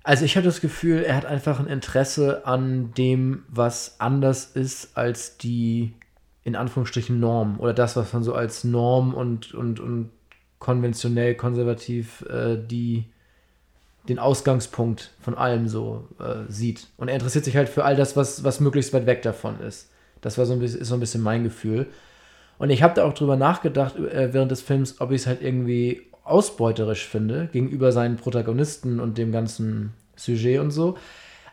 Also 0.03 0.23
ich 0.23 0.35
hatte 0.35 0.45
das 0.45 0.61
Gefühl, 0.61 1.01
er 1.01 1.15
hat 1.15 1.25
einfach 1.25 1.59
ein 1.59 1.65
Interesse 1.65 2.45
an 2.45 2.93
dem, 2.93 3.43
was 3.47 3.99
anders 3.99 4.45
ist 4.45 4.95
als 4.95 5.37
die, 5.37 5.93
in 6.43 6.55
Anführungsstrichen, 6.55 7.19
Norm. 7.19 7.59
Oder 7.59 7.73
das, 7.73 7.95
was 7.95 8.13
man 8.13 8.23
so 8.23 8.35
als 8.35 8.63
Norm 8.63 9.15
und, 9.15 9.55
und, 9.55 9.79
und 9.79 10.11
konventionell, 10.59 11.33
konservativ 11.33 12.21
äh, 12.29 12.55
die, 12.55 13.05
den 14.09 14.19
Ausgangspunkt 14.19 15.11
von 15.19 15.35
allem 15.35 15.67
so 15.67 16.07
äh, 16.19 16.51
sieht. 16.51 16.87
Und 16.97 17.07
er 17.07 17.15
interessiert 17.15 17.45
sich 17.45 17.57
halt 17.57 17.69
für 17.69 17.83
all 17.83 17.95
das, 17.95 18.15
was, 18.15 18.43
was 18.43 18.59
möglichst 18.59 18.93
weit 18.93 19.05
weg 19.05 19.21
davon 19.21 19.59
ist. 19.59 19.89
Das 20.21 20.37
war 20.37 20.45
so 20.45 20.53
ein 20.53 20.59
bisschen, 20.59 20.81
ist 20.81 20.87
so 20.87 20.95
ein 20.95 20.99
bisschen 20.99 21.21
mein 21.21 21.43
Gefühl. 21.43 21.87
Und 22.57 22.69
ich 22.69 22.83
habe 22.83 22.93
da 22.93 23.03
auch 23.05 23.13
drüber 23.13 23.35
nachgedacht 23.35 23.97
äh, 23.97 24.33
während 24.33 24.51
des 24.51 24.61
Films, 24.61 25.01
ob 25.01 25.11
ich 25.11 25.21
es 25.21 25.27
halt 25.27 25.41
irgendwie 25.41 26.03
ausbeuterisch 26.23 27.07
finde 27.07 27.49
gegenüber 27.51 27.91
seinen 27.91 28.17
Protagonisten 28.17 28.99
und 28.99 29.17
dem 29.17 29.31
ganzen 29.31 29.93
Sujet 30.15 30.59
und 30.59 30.71
so. 30.71 30.97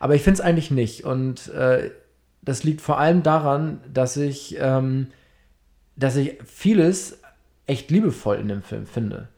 Aber 0.01 0.15
ich 0.15 0.23
finde 0.23 0.41
es 0.41 0.41
eigentlich 0.41 0.71
nicht. 0.71 1.05
Und 1.05 1.49
äh, 1.49 1.91
das 2.43 2.65
liegt 2.65 2.81
vor 2.81 2.99
allem 2.99 3.23
daran, 3.23 3.81
dass 3.93 4.17
ich, 4.17 4.57
ähm, 4.59 5.09
dass 5.97 6.17
ich 6.17 6.39
vieles 6.45 7.21
echt 7.67 7.91
liebevoll 7.91 8.37
in 8.37 8.49
dem 8.49 8.63
Film 8.63 8.87
finde. 8.87 9.29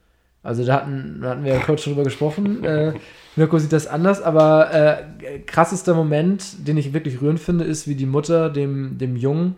Also 0.44 0.64
da 0.64 0.74
hatten, 0.74 1.20
da 1.22 1.30
hatten 1.30 1.44
wir 1.44 1.54
ja 1.54 1.60
kurz 1.60 1.82
schon 1.82 1.94
drüber 1.94 2.04
gesprochen. 2.04 2.62
Äh, 2.64 2.92
Mirko 3.34 3.58
sieht 3.58 3.72
das 3.72 3.86
anders, 3.86 4.22
aber 4.22 4.72
äh, 4.72 5.38
krassester 5.40 5.94
Moment, 5.94 6.68
den 6.68 6.76
ich 6.76 6.92
wirklich 6.92 7.20
rührend 7.20 7.40
finde, 7.40 7.64
ist, 7.64 7.88
wie 7.88 7.94
die 7.96 8.06
Mutter 8.06 8.50
dem, 8.50 8.98
dem 8.98 9.16
Jungen, 9.16 9.56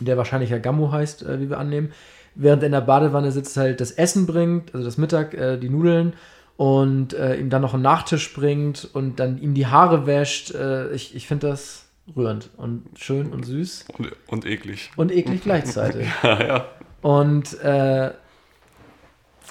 der 0.00 0.16
wahrscheinlich 0.16 0.50
ja 0.50 0.58
Gammo 0.58 0.90
heißt, 0.92 1.22
äh, 1.22 1.40
wie 1.40 1.48
wir 1.48 1.58
annehmen, 1.58 1.92
während 2.34 2.62
er 2.62 2.66
in 2.66 2.72
der 2.72 2.80
Badewanne 2.80 3.30
sitzt, 3.30 3.56
halt 3.56 3.80
das 3.80 3.92
Essen 3.92 4.26
bringt, 4.26 4.74
also 4.74 4.84
das 4.84 4.98
Mittag, 4.98 5.34
äh, 5.34 5.56
die 5.56 5.68
Nudeln 5.70 6.14
und 6.56 7.14
äh, 7.14 7.36
ihm 7.36 7.48
dann 7.48 7.62
noch 7.62 7.74
einen 7.74 7.82
Nachtisch 7.84 8.34
bringt 8.34 8.88
und 8.92 9.20
dann 9.20 9.40
ihm 9.40 9.54
die 9.54 9.66
Haare 9.66 10.06
wäscht. 10.06 10.52
Äh, 10.54 10.90
ich 10.92 11.14
ich 11.14 11.28
finde 11.28 11.48
das 11.48 11.86
rührend 12.16 12.50
und 12.56 12.84
schön 12.96 13.32
und 13.32 13.44
süß 13.46 13.84
Und, 13.96 14.08
und 14.26 14.46
eklig. 14.46 14.90
und 14.96 15.12
eklig 15.12 15.42
gleichzeitig. 15.44 16.08
Ja, 16.22 16.46
ja. 16.46 16.66
Und, 17.02 17.60
äh, 17.62 18.10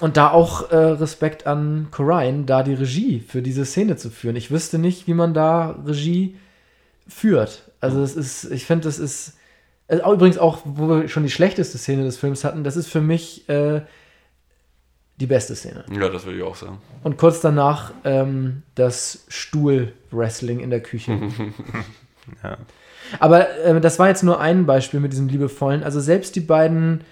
und 0.00 0.16
da 0.16 0.30
auch 0.30 0.70
äh, 0.70 0.76
Respekt 0.76 1.46
an 1.46 1.88
Corrine, 1.90 2.44
da 2.44 2.62
die 2.62 2.74
Regie 2.74 3.20
für 3.20 3.42
diese 3.42 3.64
Szene 3.64 3.96
zu 3.96 4.10
führen. 4.10 4.36
Ich 4.36 4.50
wüsste 4.50 4.78
nicht, 4.78 5.06
wie 5.06 5.14
man 5.14 5.34
da 5.34 5.78
Regie 5.86 6.36
führt. 7.06 7.70
Also 7.80 8.02
es 8.02 8.16
ist, 8.16 8.44
ich 8.50 8.64
finde, 8.64 8.84
das 8.84 8.98
ist, 8.98 9.36
auch 10.02 10.14
übrigens 10.14 10.38
auch, 10.38 10.60
wo 10.64 10.88
wir 10.88 11.08
schon 11.08 11.24
die 11.24 11.30
schlechteste 11.30 11.78
Szene 11.78 12.04
des 12.04 12.16
Films 12.16 12.44
hatten, 12.44 12.64
das 12.64 12.76
ist 12.76 12.88
für 12.88 13.00
mich 13.00 13.48
äh, 13.48 13.82
die 15.16 15.26
beste 15.26 15.54
Szene. 15.54 15.84
ja, 15.92 16.08
das 16.08 16.24
würde 16.24 16.38
ich 16.38 16.44
auch 16.44 16.56
sagen. 16.56 16.78
Und 17.04 17.18
kurz 17.18 17.40
danach 17.40 17.92
ähm, 18.04 18.62
das 18.74 19.24
Stuhl-Wrestling 19.28 20.60
in 20.60 20.70
der 20.70 20.80
Küche. 20.80 21.18
Ja. 22.44 22.56
Aber 23.18 23.50
äh, 23.58 23.80
das 23.80 23.98
war 23.98 24.06
jetzt 24.06 24.22
nur 24.22 24.40
ein 24.40 24.64
Beispiel 24.64 25.00
mit 25.00 25.12
diesem 25.12 25.26
liebevollen. 25.26 25.82
Also 25.82 25.98
selbst 25.98 26.36
die 26.36 26.40
beiden, 26.40 27.02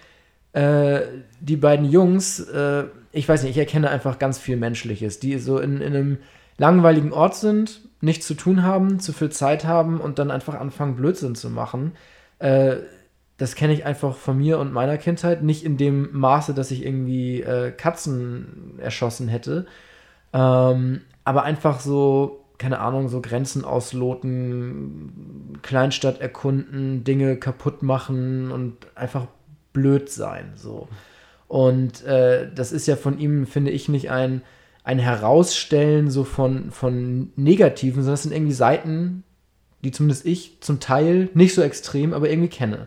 äh, 0.53 1.01
die 1.41 1.57
beiden 1.57 1.87
Jungs, 1.91 2.41
äh, 2.41 2.85
ich 3.13 3.29
weiß 3.29 3.43
nicht, 3.43 3.53
ich 3.53 3.59
erkenne 3.59 3.91
einfach 3.91 4.19
ganz 4.19 4.39
viel 4.39 4.57
Menschliches, 4.57 5.21
die 5.21 5.39
so 5.39 5.59
in, 5.59 5.81
in 5.81 5.95
einem 5.95 6.19
langweiligen 6.59 7.13
Ort 7.13 7.37
sind, 7.37 7.81
nichts 8.01 8.27
zu 8.27 8.35
tun 8.35 8.63
haben, 8.63 9.01
zu 9.01 9.13
viel 9.13 9.31
Zeit 9.31 9.65
haben 9.65 10.01
und 10.01 10.19
dann 10.19 10.31
einfach 10.31 10.55
anfangen, 10.55 10.97
Blödsinn 10.97 11.35
zu 11.35 11.51
machen. 11.51 11.93
Äh, 12.39 12.77
das 13.37 13.55
kenne 13.55 13.73
ich 13.73 13.87
einfach 13.87 14.17
von 14.17 14.37
mir 14.37 14.59
und 14.59 14.73
meiner 14.73 14.99
Kindheit. 14.99 15.43
Nicht 15.43 15.65
in 15.65 15.79
dem 15.79 16.11
Maße, 16.13 16.53
dass 16.53 16.71
ich 16.71 16.85
irgendwie 16.85 17.41
äh, 17.41 17.71
Katzen 17.71 18.79
erschossen 18.79 19.29
hätte. 19.29 19.65
Ähm, 20.35 21.01
aber 21.25 21.45
einfach 21.45 21.81
so, 21.81 22.45
keine 22.59 22.81
Ahnung, 22.81 23.09
so 23.09 23.23
Grenzen 23.23 23.65
ausloten, 23.65 25.59
Kleinstadt 25.63 26.21
erkunden, 26.21 27.03
Dinge 27.05 27.37
kaputt 27.37 27.83
machen 27.83 28.51
und 28.51 28.77
einfach 28.95 29.27
blöd 29.73 30.11
sein. 30.11 30.53
So. 30.57 30.89
Und 31.49 32.05
äh, 32.05 32.51
das 32.55 32.73
ist 32.73 32.87
ja 32.87 32.97
von 32.97 33.19
ihm, 33.19 33.47
finde 33.47 33.71
ich, 33.71 33.89
nicht 33.89 34.11
ein, 34.11 34.43
ein 34.85 34.99
Herausstellen 34.99 36.11
so 36.11 36.25
von, 36.25 36.71
von 36.71 37.33
Negativen, 37.37 38.03
sondern 38.03 38.15
das 38.15 38.23
sind 38.23 38.33
irgendwie 38.33 38.53
Seiten, 38.53 39.25
die 39.83 39.91
zumindest 39.91 40.27
ich 40.27 40.61
zum 40.61 40.81
Teil 40.81 41.29
nicht 41.35 41.55
so 41.55 41.63
extrem, 41.63 42.13
aber 42.13 42.31
irgendwie 42.31 42.49
kenne. 42.49 42.87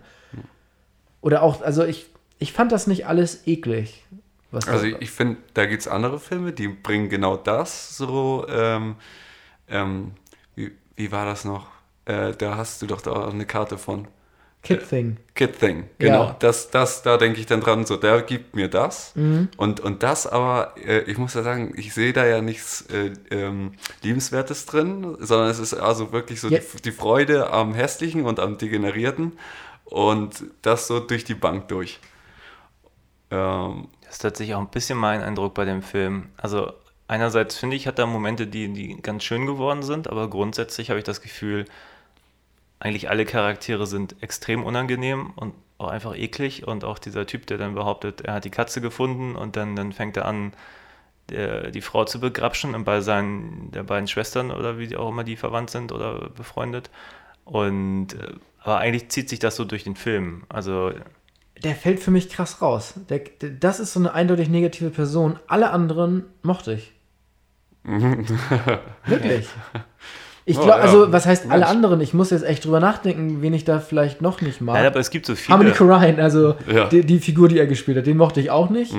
Oder 1.21 1.41
auch, 1.41 1.61
also 1.61 1.85
ich, 1.85 2.07
ich 2.39 2.51
fand 2.53 2.71
das 2.71 2.87
nicht 2.87 3.07
alles 3.07 3.47
eklig. 3.47 4.05
Was 4.51 4.67
Also 4.67 4.85
ich 4.85 5.09
finde, 5.09 5.37
da 5.53 5.65
gibt 5.65 5.81
es 5.81 5.87
andere 5.87 6.19
Filme, 6.19 6.51
die 6.51 6.67
bringen 6.67 7.09
genau 7.09 7.37
das 7.37 7.97
so. 7.97 8.45
Ähm, 8.47 8.95
ähm, 9.67 10.11
wie, 10.55 10.71
wie 10.95 11.11
war 11.11 11.25
das 11.25 11.43
noch? 11.43 11.67
Äh, 12.05 12.33
da 12.33 12.55
hast 12.57 12.81
du 12.81 12.85
doch 12.87 13.01
da 13.01 13.11
auch 13.11 13.33
eine 13.33 13.45
Karte 13.45 13.77
von. 13.77 14.07
Kid 14.63 14.87
Thing. 14.87 15.17
Kid 15.35 15.59
Thing, 15.59 15.89
genau. 15.99 16.23
Ja. 16.23 16.31
Mhm. 16.31 16.35
Das, 16.39 16.71
das, 16.71 17.01
da 17.03 17.17
denke 17.17 17.39
ich 17.39 17.45
dann 17.45 17.59
dran, 17.61 17.85
so, 17.85 17.97
der 17.97 18.21
gibt 18.21 18.55
mir 18.55 18.69
das. 18.69 19.13
Und, 19.57 19.79
und 19.81 20.03
das 20.03 20.25
aber, 20.25 20.75
äh, 20.77 21.01
ich 21.01 21.17
muss 21.17 21.33
ja 21.33 21.43
sagen, 21.43 21.73
ich 21.75 21.93
sehe 21.93 22.13
da 22.13 22.25
ja 22.25 22.41
nichts 22.41 22.81
äh, 22.89 23.11
ähm, 23.29 23.73
Liebenswertes 24.03 24.65
drin, 24.65 25.17
sondern 25.19 25.49
es 25.49 25.59
ist 25.59 25.73
also 25.73 26.11
wirklich 26.13 26.39
so 26.39 26.49
die, 26.49 26.61
die 26.85 26.91
Freude 26.91 27.51
am 27.51 27.73
Hässlichen 27.73 28.25
und 28.25 28.39
am 28.39 28.57
Degenerierten. 28.57 29.37
Und 29.85 30.45
das 30.61 30.87
so 30.87 30.99
durch 31.01 31.25
die 31.25 31.35
Bank 31.35 31.67
durch. 31.67 31.99
Ähm, 33.31 33.89
Das 34.05 34.15
ist 34.15 34.19
tatsächlich 34.21 34.55
auch 34.55 34.61
ein 34.61 34.69
bisschen 34.69 34.97
mein 34.97 35.21
Eindruck 35.21 35.53
bei 35.53 35.65
dem 35.65 35.81
Film. 35.81 36.29
Also 36.37 36.73
einerseits 37.07 37.57
finde 37.57 37.75
ich, 37.75 37.87
hat 37.87 37.99
er 37.99 38.05
Momente, 38.07 38.47
die, 38.47 38.71
die 38.73 39.01
ganz 39.01 39.23
schön 39.23 39.45
geworden 39.45 39.83
sind, 39.83 40.07
aber 40.07 40.29
grundsätzlich 40.29 40.89
habe 40.89 40.99
ich 40.99 41.05
das 41.05 41.21
Gefühl, 41.21 41.65
eigentlich 42.83 43.09
alle 43.09 43.23
Charaktere 43.23 43.87
sind 43.87 44.21
extrem 44.21 44.63
unangenehm 44.63 45.31
und 45.37 45.53
auch 45.77 45.87
einfach 45.87 46.17
eklig. 46.17 46.67
Und 46.67 46.83
auch 46.83 46.99
dieser 46.99 47.25
Typ, 47.25 47.47
der 47.47 47.57
dann 47.57 47.75
behauptet, 47.75 48.21
er 48.21 48.33
hat 48.33 48.43
die 48.43 48.49
Katze 48.49 48.81
gefunden 48.81 49.37
und 49.37 49.55
dann, 49.55 49.77
dann 49.77 49.93
fängt 49.93 50.17
er 50.17 50.25
an, 50.25 50.51
der, 51.29 51.71
die 51.71 51.79
Frau 51.79 52.03
zu 52.03 52.19
begrapschen 52.19 52.75
und 52.75 52.83
bei 52.83 52.99
seinen 52.99 53.71
der 53.71 53.83
beiden 53.83 54.09
Schwestern 54.09 54.51
oder 54.51 54.77
wie 54.77 54.97
auch 54.97 55.09
immer 55.09 55.23
die 55.23 55.37
verwandt 55.37 55.69
sind 55.69 55.93
oder 55.93 56.29
befreundet. 56.35 56.89
Und 57.45 58.15
äh, 58.15 58.33
aber 58.59 58.79
eigentlich 58.79 59.07
zieht 59.09 59.29
sich 59.29 59.39
das 59.39 59.55
so 59.55 59.63
durch 59.63 59.85
den 59.85 59.95
Film. 59.95 60.43
Also 60.49 60.91
Der 61.63 61.75
fällt 61.75 62.01
für 62.01 62.11
mich 62.11 62.29
krass 62.29 62.61
raus. 62.61 62.95
Der, 63.09 63.19
der, 63.19 63.51
das 63.51 63.79
ist 63.79 63.93
so 63.93 64.01
eine 64.01 64.13
eindeutig 64.13 64.49
negative 64.49 64.89
Person. 64.89 65.39
Alle 65.47 65.71
anderen 65.71 66.25
mochte 66.41 66.73
ich. 66.73 66.93
Wirklich. 69.05 69.47
Ich 70.45 70.57
Oh, 70.57 70.63
glaube, 70.63 70.79
ja. 70.79 70.83
also, 70.85 71.11
was 71.13 71.25
heißt 71.25 71.49
alle 71.49 71.67
anderen? 71.67 72.01
Ich 72.01 72.13
muss 72.13 72.29
jetzt 72.31 72.43
echt 72.43 72.65
drüber 72.65 72.79
nachdenken, 72.81 73.41
wen 73.41 73.53
ich 73.53 73.63
da 73.63 73.79
vielleicht 73.79 74.21
noch 74.21 74.41
nicht 74.41 74.59
mag. 74.59 74.75
Nein, 74.75 74.85
aber 74.87 74.99
es 74.99 75.09
gibt 75.09 75.25
so 75.25 75.35
viele. 75.35 75.57
Harmony 75.57 75.71
Korine, 75.75 76.21
also 76.21 76.55
Ja. 76.67 76.85
die, 76.89 77.05
die 77.05 77.19
Figur, 77.19 77.47
die 77.47 77.57
er 77.59 77.67
gespielt 77.67 77.97
hat, 77.97 78.05
den 78.07 78.17
mochte 78.17 78.39
ich 78.41 78.51
auch 78.51 78.69
nicht. 78.69 78.93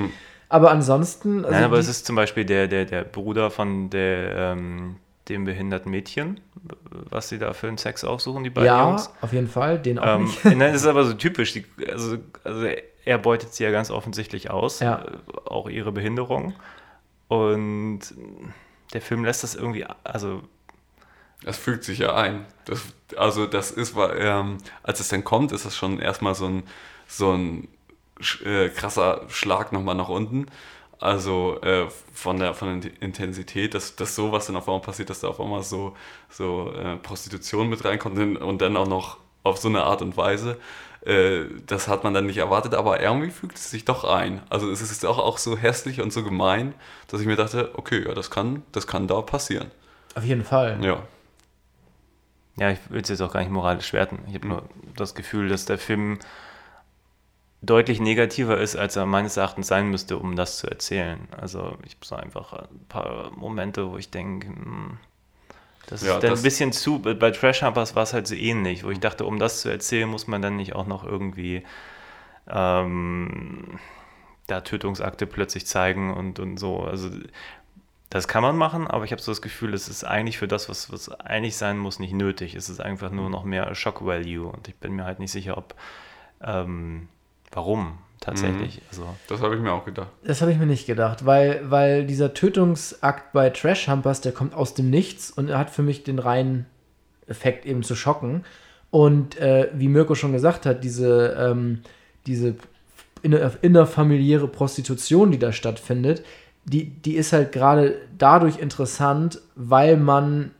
Aber 0.49 0.71
ansonsten. 0.71 1.39
Also 1.45 1.51
Nein, 1.51 1.63
aber 1.63 1.77
es 1.77 1.87
ist 1.87 2.05
zum 2.05 2.15
Beispiel 2.15 2.45
der, 2.45 2.67
der, 2.67 2.85
der 2.85 3.03
Bruder 3.03 3.51
von 3.51 3.89
der, 3.91 4.35
ähm, 4.35 4.95
dem 5.29 5.43
behinderten 5.45 5.89
Mädchen, 5.91 6.39
was 7.09 7.29
sie 7.29 7.39
da 7.39 7.53
für 7.53 7.67
einen 7.67 7.77
Sex 7.79 8.03
aussuchen, 8.03 8.43
die 8.43 8.51
beiden 8.51 8.67
ja, 8.67 8.89
Jungs. 8.89 9.09
auf 9.21 9.33
jeden 9.33 9.47
Fall, 9.47 9.79
den 9.79 9.97
auch 9.99 10.15
Ähm, 10.17 10.23
nicht. 10.25 10.45
nein, 10.45 10.59
das 10.59 10.75
ist 10.81 10.87
aber 10.87 11.03
so 11.03 11.13
typisch. 11.13 11.53
Die, 11.53 11.65
also, 11.91 12.17
also 12.43 12.67
er 13.05 13.17
beutet 13.17 13.53
sie 13.53 13.63
ja 13.63 13.71
ganz 13.71 13.89
offensichtlich 13.91 14.49
aus, 14.51 14.79
Ja. 14.81 15.03
äh, 15.03 15.37
auch 15.49 15.67
ihre 15.69 15.91
Behinderung. 15.91 16.53
Und 17.27 18.01
der 18.93 19.01
Film 19.01 19.25
lässt 19.25 19.43
das 19.43 19.55
irgendwie, 19.55 19.85
also 20.03 20.41
Das 21.43 21.57
fügt 21.57 21.83
sich 21.83 21.99
ja 21.99 22.15
ein. 22.15 22.45
Das, 22.65 22.81
also 23.17 23.45
das 23.45 23.71
ist, 23.71 23.95
weil, 23.95 24.17
ähm, 24.19 24.57
als 24.83 24.99
es 24.99 25.09
dann 25.09 25.23
kommt, 25.23 25.51
ist 25.51 25.65
das 25.65 25.75
schon 25.75 25.99
erstmal 25.99 26.35
so 26.35 26.45
ein, 26.47 26.63
so 27.07 27.31
ein 27.33 27.67
äh, 28.43 28.69
krasser 28.69 29.21
Schlag 29.29 29.71
nochmal 29.71 29.95
nach 29.95 30.09
unten. 30.09 30.47
Also 30.99 31.59
äh, 31.61 31.87
von, 32.13 32.39
der, 32.39 32.53
von 32.53 32.81
der 32.81 32.91
Intensität, 33.01 33.73
dass, 33.73 33.95
dass 33.95 34.15
sowas 34.15 34.47
dann 34.47 34.55
auf 34.55 34.67
einmal 34.67 34.81
passiert, 34.81 35.09
dass 35.09 35.19
da 35.19 35.27
auf 35.27 35.39
einmal 35.39 35.61
so, 35.61 35.95
so 36.29 36.71
äh, 36.71 36.95
Prostitution 36.97 37.69
mit 37.69 37.83
reinkommt 37.83 38.17
und- 38.17 38.37
und 38.37 38.61
dann 38.61 38.77
auch 38.77 38.87
noch 38.87 39.17
auf 39.43 39.57
so 39.57 39.67
eine 39.67 39.83
Art 39.83 40.01
und 40.01 40.17
Weise. 40.17 40.57
Äh, 41.05 41.43
das 41.67 41.87
hat 41.87 42.03
man 42.03 42.13
dann 42.13 42.25
nicht 42.25 42.37
erwartet, 42.37 42.73
aber 42.73 43.01
irgendwie 43.01 43.29
fügt 43.29 43.57
es 43.57 43.69
sich 43.69 43.85
doch 43.85 44.03
ein. 44.05 44.41
Also 44.49 44.71
es 44.71 44.81
ist 44.81 45.05
auch, 45.05 45.19
auch 45.19 45.37
so 45.37 45.57
hässlich 45.57 46.01
und 46.01 46.11
so 46.11 46.23
gemein, 46.23 46.73
dass 47.09 47.21
ich 47.21 47.27
mir 47.27 47.35
dachte, 47.35 47.71
okay, 47.73 48.03
ja, 48.07 48.13
das 48.13 48.31
kann, 48.31 48.63
das 48.71 48.87
kann 48.87 49.07
da 49.07 49.21
passieren. 49.21 49.69
auf 50.15 50.23
jeden 50.23 50.43
Fall. 50.45 50.79
Ja. 50.81 51.03
Ja, 52.57 52.69
ich 52.71 52.79
will 52.89 53.01
es 53.01 53.09
jetzt 53.09 53.21
auch 53.21 53.33
gar 53.33 53.41
nicht 53.41 53.51
moralisch 53.51 53.91
werten. 53.93 54.19
Ich 54.27 54.35
habe 54.35 54.47
nur 54.47 54.69
das 54.95 55.13
Gefühl, 55.15 55.49
dass 55.49 55.65
der 55.65 55.77
Film 55.77 56.19
deutlich 57.61 57.99
negativer 57.99 58.59
ist, 58.59 58.75
als 58.75 58.95
er 58.95 59.05
meines 59.05 59.37
Erachtens 59.37 59.67
sein 59.67 59.89
müsste, 59.89 60.17
um 60.17 60.35
das 60.35 60.57
zu 60.59 60.67
erzählen. 60.67 61.27
Also 61.35 61.77
ich 61.85 61.95
habe 61.95 62.05
so 62.05 62.15
einfach 62.15 62.53
ein 62.53 62.85
paar 62.89 63.31
Momente, 63.35 63.89
wo 63.91 63.97
ich 63.97 64.09
denke, 64.11 64.47
hm, 64.47 64.97
das 65.87 66.03
ist 66.03 66.07
Ja, 66.09 66.19
dann 66.21 66.31
das- 66.31 66.41
ein 66.41 66.43
bisschen 66.43 66.71
zu. 66.73 66.99
Bei 67.01 67.31
Trash 67.31 67.63
Humpers 67.63 67.95
war 67.95 68.03
es 68.03 68.13
halt 68.13 68.27
so 68.27 68.35
ähnlich, 68.35 68.83
wo 68.83 68.91
ich 68.91 68.99
dachte, 68.99 69.25
um 69.25 69.39
das 69.39 69.61
zu 69.61 69.69
erzählen, 69.69 70.09
muss 70.09 70.27
man 70.27 70.41
dann 70.41 70.57
nicht 70.57 70.75
auch 70.75 70.87
noch 70.87 71.03
irgendwie 71.05 71.63
ähm, 72.49 73.79
da 74.47 74.61
Tötungsakte 74.61 75.27
plötzlich 75.27 75.67
zeigen 75.67 76.13
und, 76.13 76.39
und 76.39 76.57
so. 76.57 76.79
Also 76.81 77.09
das 78.15 78.29
kann 78.29 78.41
man 78.43 78.55
machen, 78.55 78.87
aber 78.87 79.03
ich 79.03 79.11
habe 79.11 79.21
so 79.21 79.29
das 79.29 79.41
Gefühl, 79.41 79.73
es 79.73 79.89
ist 79.89 80.05
eigentlich 80.05 80.37
für 80.37 80.47
das, 80.47 80.69
was, 80.69 80.89
was 80.89 81.09
eigentlich 81.19 81.57
sein 81.57 81.77
muss, 81.77 81.99
nicht 81.99 82.13
nötig. 82.13 82.55
Es 82.55 82.69
ist 82.69 82.79
einfach 82.79 83.11
nur 83.11 83.29
noch 83.29 83.43
mehr 83.43 83.75
Shock 83.75 84.05
Value 84.05 84.47
und 84.47 84.69
ich 84.69 84.75
bin 84.75 84.93
mir 84.93 85.03
halt 85.03 85.19
nicht 85.19 85.33
sicher, 85.33 85.57
ob 85.57 85.75
ähm, 86.41 87.09
warum 87.51 87.97
tatsächlich. 88.21 88.81
Also 88.89 89.05
Das 89.27 89.41
habe 89.41 89.55
ich 89.55 89.61
mir 89.61 89.73
auch 89.73 89.83
gedacht. 89.83 90.07
Das 90.23 90.39
habe 90.39 90.53
ich 90.53 90.57
mir 90.57 90.65
nicht 90.65 90.85
gedacht, 90.85 91.25
weil, 91.25 91.69
weil 91.69 92.05
dieser 92.05 92.33
Tötungsakt 92.33 93.33
bei 93.33 93.49
Trash 93.49 93.89
Humpers, 93.89 94.21
der 94.21 94.31
kommt 94.31 94.53
aus 94.53 94.73
dem 94.73 94.89
Nichts 94.89 95.29
und 95.29 95.49
er 95.49 95.57
hat 95.57 95.69
für 95.69 95.83
mich 95.83 96.05
den 96.05 96.19
reinen 96.19 96.67
Effekt 97.27 97.65
eben 97.65 97.83
zu 97.83 97.97
schocken. 97.97 98.45
Und 98.91 99.37
äh, 99.39 99.69
wie 99.73 99.89
Mirko 99.89 100.15
schon 100.15 100.31
gesagt 100.31 100.65
hat, 100.65 100.85
diese, 100.85 101.35
ähm, 101.37 101.81
diese 102.27 102.55
inner, 103.23 103.51
innerfamiliäre 103.61 104.47
Prostitution, 104.47 105.31
die 105.31 105.39
da 105.39 105.51
stattfindet, 105.51 106.23
die, 106.65 106.89
die 106.89 107.15
ist 107.15 107.31
halt 107.31 107.51
gerade 107.51 107.95
dadurch 108.17 108.59
interessant, 108.59 109.39
weil 109.55 109.97
man 109.97 110.51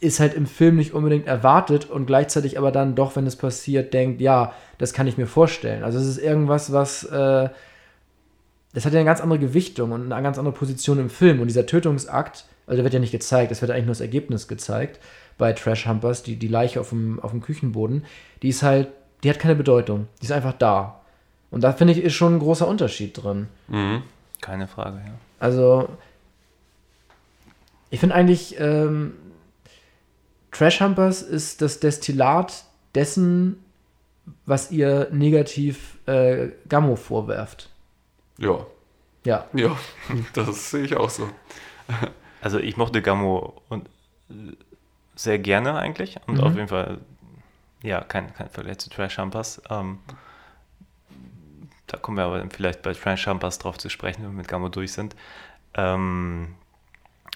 ist 0.00 0.18
halt 0.18 0.34
im 0.34 0.46
Film 0.46 0.76
nicht 0.76 0.94
unbedingt 0.94 1.26
erwartet 1.26 1.88
und 1.88 2.06
gleichzeitig 2.06 2.58
aber 2.58 2.72
dann 2.72 2.94
doch, 2.94 3.14
wenn 3.14 3.26
es 3.26 3.36
passiert, 3.36 3.94
denkt, 3.94 4.20
ja, 4.20 4.52
das 4.78 4.92
kann 4.92 5.06
ich 5.06 5.16
mir 5.16 5.26
vorstellen. 5.26 5.84
Also 5.84 5.98
es 5.98 6.06
ist 6.06 6.18
irgendwas, 6.18 6.72
was 6.72 7.04
äh, 7.04 7.48
das 8.74 8.86
hat 8.86 8.92
ja 8.92 9.00
eine 9.00 9.06
ganz 9.06 9.20
andere 9.20 9.38
Gewichtung 9.38 9.92
und 9.92 10.12
eine 10.12 10.22
ganz 10.22 10.38
andere 10.38 10.54
Position 10.54 10.98
im 10.98 11.10
Film. 11.10 11.40
Und 11.40 11.48
dieser 11.48 11.66
Tötungsakt, 11.66 12.46
also 12.66 12.76
der 12.76 12.84
wird 12.84 12.94
ja 12.94 13.00
nicht 13.00 13.12
gezeigt, 13.12 13.52
es 13.52 13.60
wird 13.60 13.70
eigentlich 13.70 13.84
nur 13.86 13.92
das 13.92 14.00
Ergebnis 14.00 14.48
gezeigt 14.48 14.98
bei 15.38 15.52
Trash 15.52 15.86
Humpers, 15.86 16.22
die, 16.22 16.36
die 16.36 16.48
Leiche 16.48 16.80
auf 16.80 16.90
dem, 16.90 17.20
auf 17.20 17.32
dem 17.32 17.42
Küchenboden, 17.42 18.04
die 18.42 18.48
ist 18.48 18.62
halt, 18.62 18.88
die 19.22 19.30
hat 19.30 19.38
keine 19.38 19.56
Bedeutung. 19.56 20.08
Die 20.20 20.24
ist 20.24 20.32
einfach 20.32 20.54
da. 20.54 21.00
Und 21.50 21.62
da 21.62 21.72
finde 21.72 21.92
ich, 21.92 22.02
ist 22.02 22.14
schon 22.14 22.36
ein 22.36 22.38
großer 22.38 22.66
Unterschied 22.66 23.22
drin. 23.22 23.48
keine 24.40 24.66
Frage, 24.66 24.96
ja. 25.06 25.12
Also, 25.42 25.88
ich 27.90 27.98
finde 27.98 28.14
eigentlich, 28.14 28.54
ähm, 28.60 29.14
Trash 30.52 30.80
Humpers 30.80 31.20
ist 31.22 31.62
das 31.62 31.80
Destillat 31.80 32.64
dessen, 32.94 33.62
was 34.46 34.70
ihr 34.70 35.08
negativ 35.10 35.98
äh, 36.06 36.50
Gammo 36.68 36.94
vorwerft. 36.94 37.70
Ja. 38.38 38.64
Ja. 39.24 39.46
Ja, 39.52 39.76
das 40.34 40.70
sehe 40.70 40.84
ich 40.84 40.96
auch 40.96 41.10
so. 41.10 41.28
Also 42.40 42.58
ich 42.60 42.76
mochte 42.76 43.02
Gammo 43.02 43.60
und 43.68 43.88
äh, 44.30 44.52
sehr 45.16 45.40
gerne 45.40 45.74
eigentlich 45.74 46.18
und 46.28 46.36
Mhm. 46.36 46.40
auf 46.44 46.54
jeden 46.54 46.68
Fall, 46.68 46.98
ja, 47.82 48.00
kein, 48.00 48.32
kein 48.32 48.48
Vergleich 48.48 48.78
zu 48.78 48.90
Trash 48.90 49.18
Humpers. 49.18 49.60
Ähm, 49.70 49.98
da 51.92 51.98
kommen 51.98 52.16
wir 52.16 52.24
aber 52.24 52.44
vielleicht 52.50 52.82
bei 52.82 52.94
Trash 52.94 53.26
Humpers 53.26 53.58
drauf 53.58 53.76
zu 53.76 53.90
sprechen, 53.90 54.22
wenn 54.22 54.30
wir 54.30 54.38
mit 54.38 54.48
Gammo 54.48 54.70
durch 54.70 54.92
sind. 54.92 55.14
Ähm, 55.74 56.54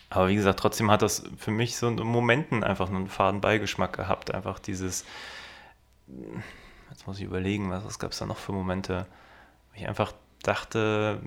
aber 0.09 0.29
wie 0.29 0.35
gesagt, 0.35 0.59
trotzdem 0.59 0.91
hat 0.91 1.03
das 1.03 1.25
für 1.37 1.51
mich 1.51 1.77
so 1.77 1.89
in 1.89 1.97
Momenten 1.97 2.65
einfach 2.65 2.89
einen 2.89 3.09
faden 3.09 3.43
Beigeschmack 3.43 3.93
gehabt. 3.93 4.33
Einfach 4.33 4.59
dieses, 4.59 5.05
jetzt 6.91 7.07
muss 7.07 7.19
ich 7.19 7.25
überlegen, 7.25 7.71
was, 7.71 7.85
was 7.85 7.99
gab 7.99 8.13
es 8.13 8.19
da 8.19 8.25
noch 8.25 8.39
für 8.39 8.53
Momente, 8.53 9.07
wo 9.71 9.81
ich 9.81 9.87
einfach 9.87 10.13
dachte, 10.43 11.21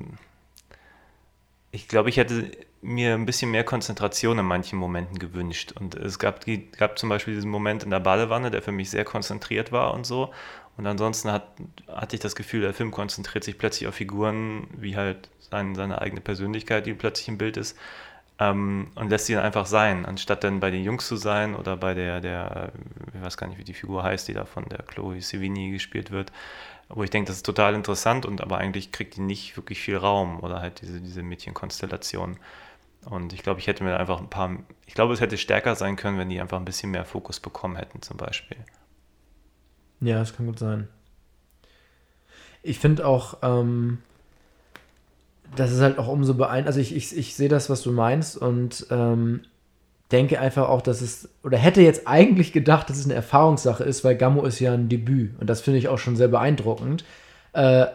ich 1.72 1.88
glaube, 1.88 2.10
ich 2.10 2.18
hätte 2.18 2.52
mir 2.82 3.14
ein 3.14 3.28
bisschen 3.28 3.52
mehr 3.52 3.64
Konzentration 3.64 4.40
in 4.40 4.46
manchen 4.46 4.80
Momenten 4.80 5.20
gewünscht. 5.20 5.74
Und 5.74 5.94
es 5.94 6.18
gab, 6.18 6.46
gab 6.78 6.98
zum 6.98 7.10
Beispiel 7.10 7.36
diesen 7.36 7.52
Moment 7.52 7.84
in 7.84 7.92
der 7.92 8.00
Badewanne, 8.00 8.50
der 8.50 8.64
für 8.64 8.72
mich 8.72 8.90
sehr 8.90 9.06
konzentriert 9.06 9.72
war 9.72 9.94
und 9.94 10.06
so. 10.06 10.34
Und 10.80 10.88
ansonsten 10.88 11.30
hat, 11.30 11.46
hatte 11.90 12.16
ich 12.16 12.22
das 12.22 12.38
Gefühl, 12.38 12.62
der 12.62 12.74
Film 12.74 12.92
konzentriert 12.92 13.44
sich 13.44 13.58
plötzlich 13.58 13.90
auf 13.90 13.96
Figuren, 13.96 14.66
wie 14.78 14.96
halt 14.96 15.30
sein, 15.42 15.76
seine 15.76 16.00
eigene 16.02 16.22
Persönlichkeit, 16.22 16.86
die 16.86 16.94
plötzlich 16.94 17.28
im 17.28 17.38
Bild 17.38 17.58
ist, 17.58 17.78
ähm, 18.40 18.88
und 18.96 19.10
lässt 19.10 19.26
sie 19.26 19.34
dann 19.34 19.44
einfach 19.44 19.66
sein, 19.66 20.06
anstatt 20.06 20.46
dann 20.46 20.62
bei 20.62 20.72
den 20.72 20.86
Jungs 20.86 21.06
zu 21.06 21.18
sein 21.18 21.54
oder 21.54 21.76
bei 21.76 21.94
der, 21.96 22.22
der, 22.22 22.72
ich 23.14 23.22
weiß 23.22 23.36
gar 23.36 23.48
nicht, 23.48 23.60
wie 23.60 23.66
die 23.66 23.74
Figur 23.74 24.04
heißt, 24.04 24.30
die 24.30 24.34
da 24.34 24.46
von 24.46 24.70
der 24.70 24.78
Chloe 24.84 25.20
Sevigny 25.20 25.72
gespielt 25.72 26.12
wird, 26.12 26.32
wo 26.88 27.04
ich 27.04 27.10
denke, 27.10 27.28
das 27.28 27.36
ist 27.36 27.46
total 27.46 27.74
interessant 27.74 28.26
und 28.26 28.40
aber 28.40 28.58
eigentlich 28.58 28.94
kriegt 28.94 29.18
die 29.18 29.22
nicht 29.22 29.58
wirklich 29.58 29.82
viel 29.82 29.98
Raum 29.98 30.40
oder 30.40 30.62
halt 30.62 30.80
diese, 30.80 31.02
diese 31.02 31.24
Mädchenkonstellation. 31.24 32.40
Und 33.04 33.34
ich 33.34 33.44
glaube, 33.44 33.60
ich 33.60 33.68
hätte 33.68 33.84
mir 33.84 33.98
einfach 33.98 34.20
ein 34.20 34.30
paar, 34.30 34.56
ich 34.86 34.94
glaube, 34.94 35.14
es 35.14 35.20
hätte 35.20 35.38
stärker 35.38 35.76
sein 35.76 35.98
können, 35.98 36.18
wenn 36.18 36.30
die 36.30 36.40
einfach 36.40 36.58
ein 36.58 36.64
bisschen 36.64 36.92
mehr 36.92 37.04
Fokus 37.04 37.42
bekommen 37.42 37.76
hätten, 37.76 38.02
zum 38.02 38.16
Beispiel. 38.16 38.60
Ja, 40.02 40.20
das 40.20 40.36
kann 40.36 40.46
gut 40.46 40.60
sein. 40.60 40.88
Ich 42.64 42.80
finde 42.80 43.06
auch, 43.06 43.38
ähm, 43.42 44.00
das 45.56 45.72
ist 45.72 45.82
halt 45.82 45.98
auch 45.98 46.08
umso 46.08 46.34
beeindruckend. 46.34 46.68
Also 46.68 46.80
ich, 46.80 46.96
ich, 46.96 47.18
ich 47.18 47.36
sehe 47.36 47.50
das, 47.50 47.70
was 47.70 47.82
du 47.82 47.92
meinst 47.92 48.38
und 48.38 48.86
ähm, 48.92 49.42
denke 50.12 50.40
einfach 50.40 50.70
auch, 50.70 50.82
dass 50.82 51.02
es, 51.02 51.30
oder 51.44 51.58
hätte 51.58 51.82
jetzt 51.82 52.08
eigentlich 52.08 52.52
gedacht, 52.52 52.90
dass 52.90 52.98
es 52.98 53.06
eine 53.06 53.14
Erfahrungssache 53.14 53.84
ist, 53.84 54.04
weil 54.04 54.16
Gammo 54.16 54.44
ist 54.44 54.60
ja 54.60 54.74
ein 54.74 54.90
Debüt 54.90 55.40
und 55.40 55.50
das 55.50 55.62
finde 55.62 55.80
ich 55.80 55.88
auch 55.88 56.00
schon 56.00 56.16
sehr 56.16 56.28
beeindruckend. 56.28 57.04
Äh, 57.54 57.86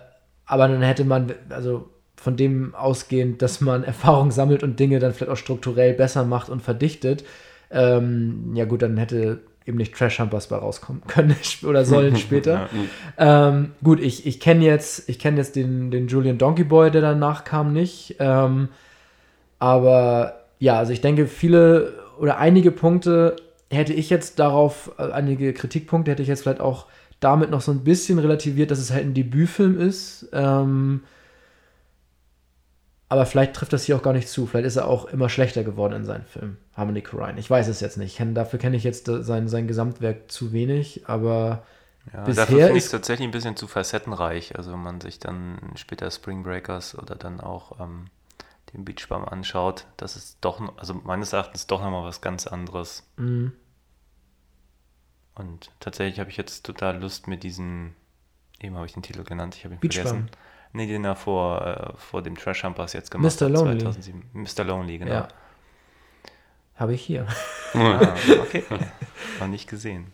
aber 0.47 0.69
dann 0.69 0.83
hätte 0.83 1.05
man, 1.05 1.33
also 1.49 1.88
von 2.17 2.37
dem 2.37 2.75
ausgehend, 2.75 3.43
dass 3.43 3.61
man 3.61 3.85
Erfahrung 3.85 4.31
sammelt 4.31 4.62
und 4.62 4.79
Dinge 4.79 4.99
dann 4.99 5.12
vielleicht 5.12 5.33
auch 5.33 5.37
strukturell 5.37 5.95
besser 5.95 6.25
macht 6.25 6.49
und 6.49 6.62
verdichtet, 6.62 7.25
ähm, 7.71 8.53
ja 8.55 8.64
gut, 8.67 8.83
dann 8.83 8.97
hätte 8.97 9.40
eben 9.66 9.79
nicht 9.79 9.94
Trash 9.94 10.20
Humpers 10.20 10.48
bei 10.48 10.57
rauskommen 10.57 11.03
können 11.07 11.37
oder 11.66 11.85
sollen 11.85 12.16
später. 12.16 12.68
ähm, 13.18 13.72
gut, 13.83 14.00
ich, 14.00 14.27
ich 14.27 14.40
kenne 14.40 14.64
jetzt, 14.64 15.09
ich 15.09 15.18
kenn 15.18 15.37
jetzt 15.37 15.57
den, 15.57 15.90
den 15.90 16.09
Julian 16.09 16.38
Donkey 16.38 16.64
Boy, 16.64 16.90
der 16.90 17.00
danach 17.00 17.44
kam, 17.44 17.72
nicht. 17.72 18.16
Ähm, 18.18 18.68
aber 19.59 20.44
ja, 20.59 20.79
also 20.79 20.92
ich 20.92 21.00
denke, 21.00 21.27
viele 21.27 21.94
oder 22.18 22.38
einige 22.38 22.70
Punkte 22.70 23.37
hätte 23.70 23.92
ich 23.92 24.11
jetzt 24.11 24.38
darauf, 24.38 24.92
äh, 24.98 25.11
einige 25.11 25.53
Kritikpunkte 25.53 26.11
hätte 26.11 26.22
ich 26.22 26.29
jetzt 26.29 26.42
vielleicht 26.42 26.61
auch 26.61 26.87
damit 27.20 27.50
noch 27.50 27.61
so 27.61 27.72
ein 27.72 27.85
bisschen 27.85 28.18
relativiert, 28.18 28.70
dass 28.70 28.79
es 28.79 28.92
halt 28.92 29.05
ein 29.05 29.14
Debütfilm 29.14 29.81
ist. 29.81 30.29
Ähm, 30.33 31.03
aber 33.14 33.27
vielleicht 33.27 33.55
trifft 33.55 33.72
das 33.72 33.85
hier 33.85 33.96
auch 33.96 34.03
gar 34.03 34.12
nicht 34.12 34.29
zu. 34.29 34.46
Vielleicht 34.46 34.66
ist 34.66 34.77
er 34.77 34.88
auch 34.88 35.07
immer 35.07 35.29
schlechter 35.31 35.64
geworden 35.64 35.94
in 35.94 36.05
seinen 36.05 36.24
Filmen, 36.27 36.59
Harmony 36.74 37.03
Korine. 37.03 37.40
Ich 37.40 37.50
weiß 37.50 37.68
es 37.68 37.81
jetzt 37.81 37.98
nicht. 37.98 38.16
Kenn, 38.16 38.35
dafür 38.35 38.59
kenne 38.59 38.77
ich 38.77 38.85
jetzt 38.85 39.07
sein, 39.07 39.48
sein 39.48 39.68
Gesamtwerk 39.68 40.31
zu 40.31 40.53
wenig, 40.53 41.03
aber 41.09 41.64
Ja, 42.12 42.31
Bisher 42.31 42.35
dafür 42.35 42.61
finde 42.61 42.79
ich 42.79 42.85
es 42.85 42.90
tatsächlich 42.90 43.27
ein 43.29 43.31
bisschen 43.31 43.57
zu 43.57 43.66
facettenreich. 43.68 44.57
Also 44.57 44.72
wenn 44.72 44.83
man 44.83 45.00
sich 45.00 45.18
dann 45.18 45.59
später 45.77 46.11
Spring 46.11 46.42
Breakers 46.42 46.96
oder 46.98 47.14
dann 47.14 47.40
auch 47.40 47.79
ähm, 47.81 48.07
den 48.74 48.85
Beach 48.85 49.09
Bum 49.09 49.24
anschaut, 49.27 49.87
das 49.98 50.16
ist 50.16 50.38
doch, 50.42 50.61
also 50.79 50.94
meines 50.94 51.33
Erachtens 51.35 51.66
doch 51.68 51.83
nochmal 51.83 52.05
was 52.05 52.20
ganz 52.22 52.46
anderes. 52.46 53.05
mh, 53.18 53.50
Und 55.37 55.70
tatsächlich 55.81 56.18
habe 56.20 56.31
ich 56.31 56.37
jetzt 56.37 56.64
total 56.66 56.98
Lust 57.00 57.27
mit 57.29 57.42
diesem, 57.44 57.94
eben 58.61 58.77
habe 58.77 58.87
ich 58.87 58.94
den 58.94 59.03
Titel 59.03 59.24
genannt, 59.24 59.57
ich 59.57 59.64
habe 59.64 59.74
ihn 59.74 59.81
Beach 59.81 60.00
vergessen. 60.00 60.03
Bum. 60.03 60.31
Nee, 60.76 60.88
den 60.88 61.04
er 61.04 61.14
vor, 61.14 61.64
äh, 61.64 61.96
vor 61.96 62.20
dem 62.20 62.37
Trash 62.37 62.64
Humpers 62.64 62.94
jetzt 62.94 63.10
gemacht 63.10 63.40
Mr. 63.40 63.46
hat, 63.46 63.52
Lonely. 63.52 63.78
2007. 63.78 64.22
Mr. 64.32 64.64
Lonely, 64.64 64.98
genau. 64.98 65.12
ja. 65.12 65.28
Habe 66.76 66.94
ich 66.94 67.02
hier. 67.02 67.26
Ah, 67.76 68.14
okay. 68.40 68.62
Noch 69.40 69.48
nicht 69.48 69.68
gesehen. 69.68 70.12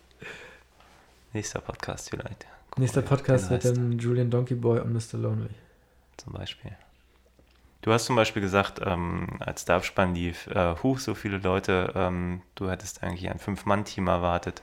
Nächster 1.35 1.61
Podcast 1.61 2.09
vielleicht. 2.09 2.47
Gucken 2.71 2.83
Nächster 2.83 3.03
Podcast 3.03 3.51
wird 3.51 3.65
heißt, 3.65 3.77
dann 3.77 3.99
Julian 3.99 4.31
Donkey 4.31 4.55
Boy 4.55 4.81
und 4.81 4.95
Mr. 4.95 5.19
Lonely. 5.19 5.51
Zum 6.17 6.33
Beispiel. 6.33 6.73
Du 7.83 7.93
hast 7.93 8.07
zum 8.07 8.17
Beispiel 8.17 8.41
gesagt, 8.41 8.81
ähm, 8.83 9.29
als 9.41 9.67
der 9.67 9.77
Abspann 9.77 10.15
lief, 10.15 10.47
äh, 10.47 10.75
huch, 10.83 11.01
so 11.01 11.15
viele 11.15 11.37
Leute, 11.37 11.93
ähm, 11.95 12.41
du 12.55 12.71
hättest 12.71 13.03
eigentlich 13.03 13.29
ein 13.29 13.39
Fünf-Mann-Team 13.39 14.07
erwartet. 14.07 14.63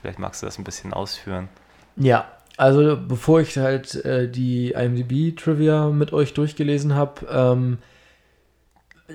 Vielleicht 0.00 0.18
magst 0.18 0.42
du 0.42 0.46
das 0.46 0.58
ein 0.58 0.64
bisschen 0.64 0.92
ausführen. 0.92 1.48
Ja, 1.94 2.26
also 2.56 2.96
bevor 2.96 3.40
ich 3.40 3.56
halt 3.56 3.94
äh, 4.04 4.28
die 4.28 4.72
IMDb-Trivia 4.72 5.88
mit 5.90 6.12
euch 6.12 6.34
durchgelesen 6.34 6.94
habe, 6.94 7.26
ähm, 7.30 7.78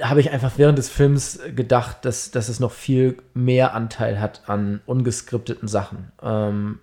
habe 0.02 0.19
ich 0.19 0.32
einfach 0.32 0.54
während 0.58 0.78
des 0.78 0.89
Films 0.89 1.39
gedacht, 1.56 2.06
dass, 2.06 2.32
dass 2.32 2.50
es 2.50 2.60
noch 2.60 2.71
viel 2.71 3.17
mehr 3.34 3.73
Anteil 3.73 4.19
hat 4.19 4.43
an 4.47 4.82
ungeskripteten 4.86 5.67
Sachen. 5.67 6.12
Ähm, 6.21 6.80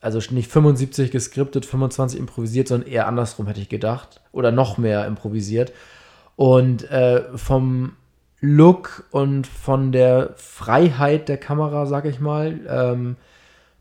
also 0.00 0.18
nicht 0.32 0.50
75 0.50 1.10
geskriptet, 1.10 1.64
25 1.64 2.18
improvisiert, 2.18 2.68
sondern 2.68 2.90
eher 2.90 3.06
andersrum 3.06 3.46
hätte 3.46 3.60
ich 3.60 3.68
gedacht. 3.68 4.20
Oder 4.32 4.50
noch 4.50 4.76
mehr 4.76 5.06
improvisiert. 5.06 5.72
Und 6.36 6.90
äh, 6.90 7.22
vom 7.36 7.92
Look 8.40 9.04
und 9.12 9.46
von 9.46 9.92
der 9.92 10.34
Freiheit 10.36 11.28
der 11.28 11.38
Kamera, 11.38 11.86
sag 11.86 12.04
ich 12.06 12.18
mal, 12.18 12.58
ähm, 12.68 13.16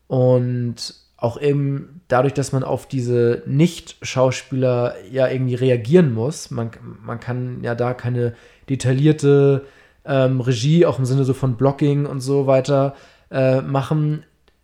und 0.07 0.93
auch 1.21 1.39
eben 1.39 2.01
dadurch, 2.07 2.33
dass 2.33 2.51
man 2.51 2.63
auf 2.63 2.87
diese 2.87 3.43
Nicht-Schauspieler 3.45 4.95
ja 5.11 5.27
irgendwie 5.27 5.53
reagieren 5.53 6.13
muss. 6.13 6.49
Man, 6.49 6.71
man 7.03 7.19
kann 7.19 7.63
ja 7.63 7.75
da 7.75 7.93
keine 7.93 8.33
detaillierte 8.69 9.65
ähm, 10.03 10.41
Regie, 10.41 10.87
auch 10.87 10.97
im 10.97 11.05
Sinne 11.05 11.23
so 11.23 11.35
von 11.35 11.57
Blocking 11.57 12.07
und 12.07 12.21
so 12.21 12.47
weiter, 12.47 12.95
äh, 13.29 13.61
machen. 13.61 14.23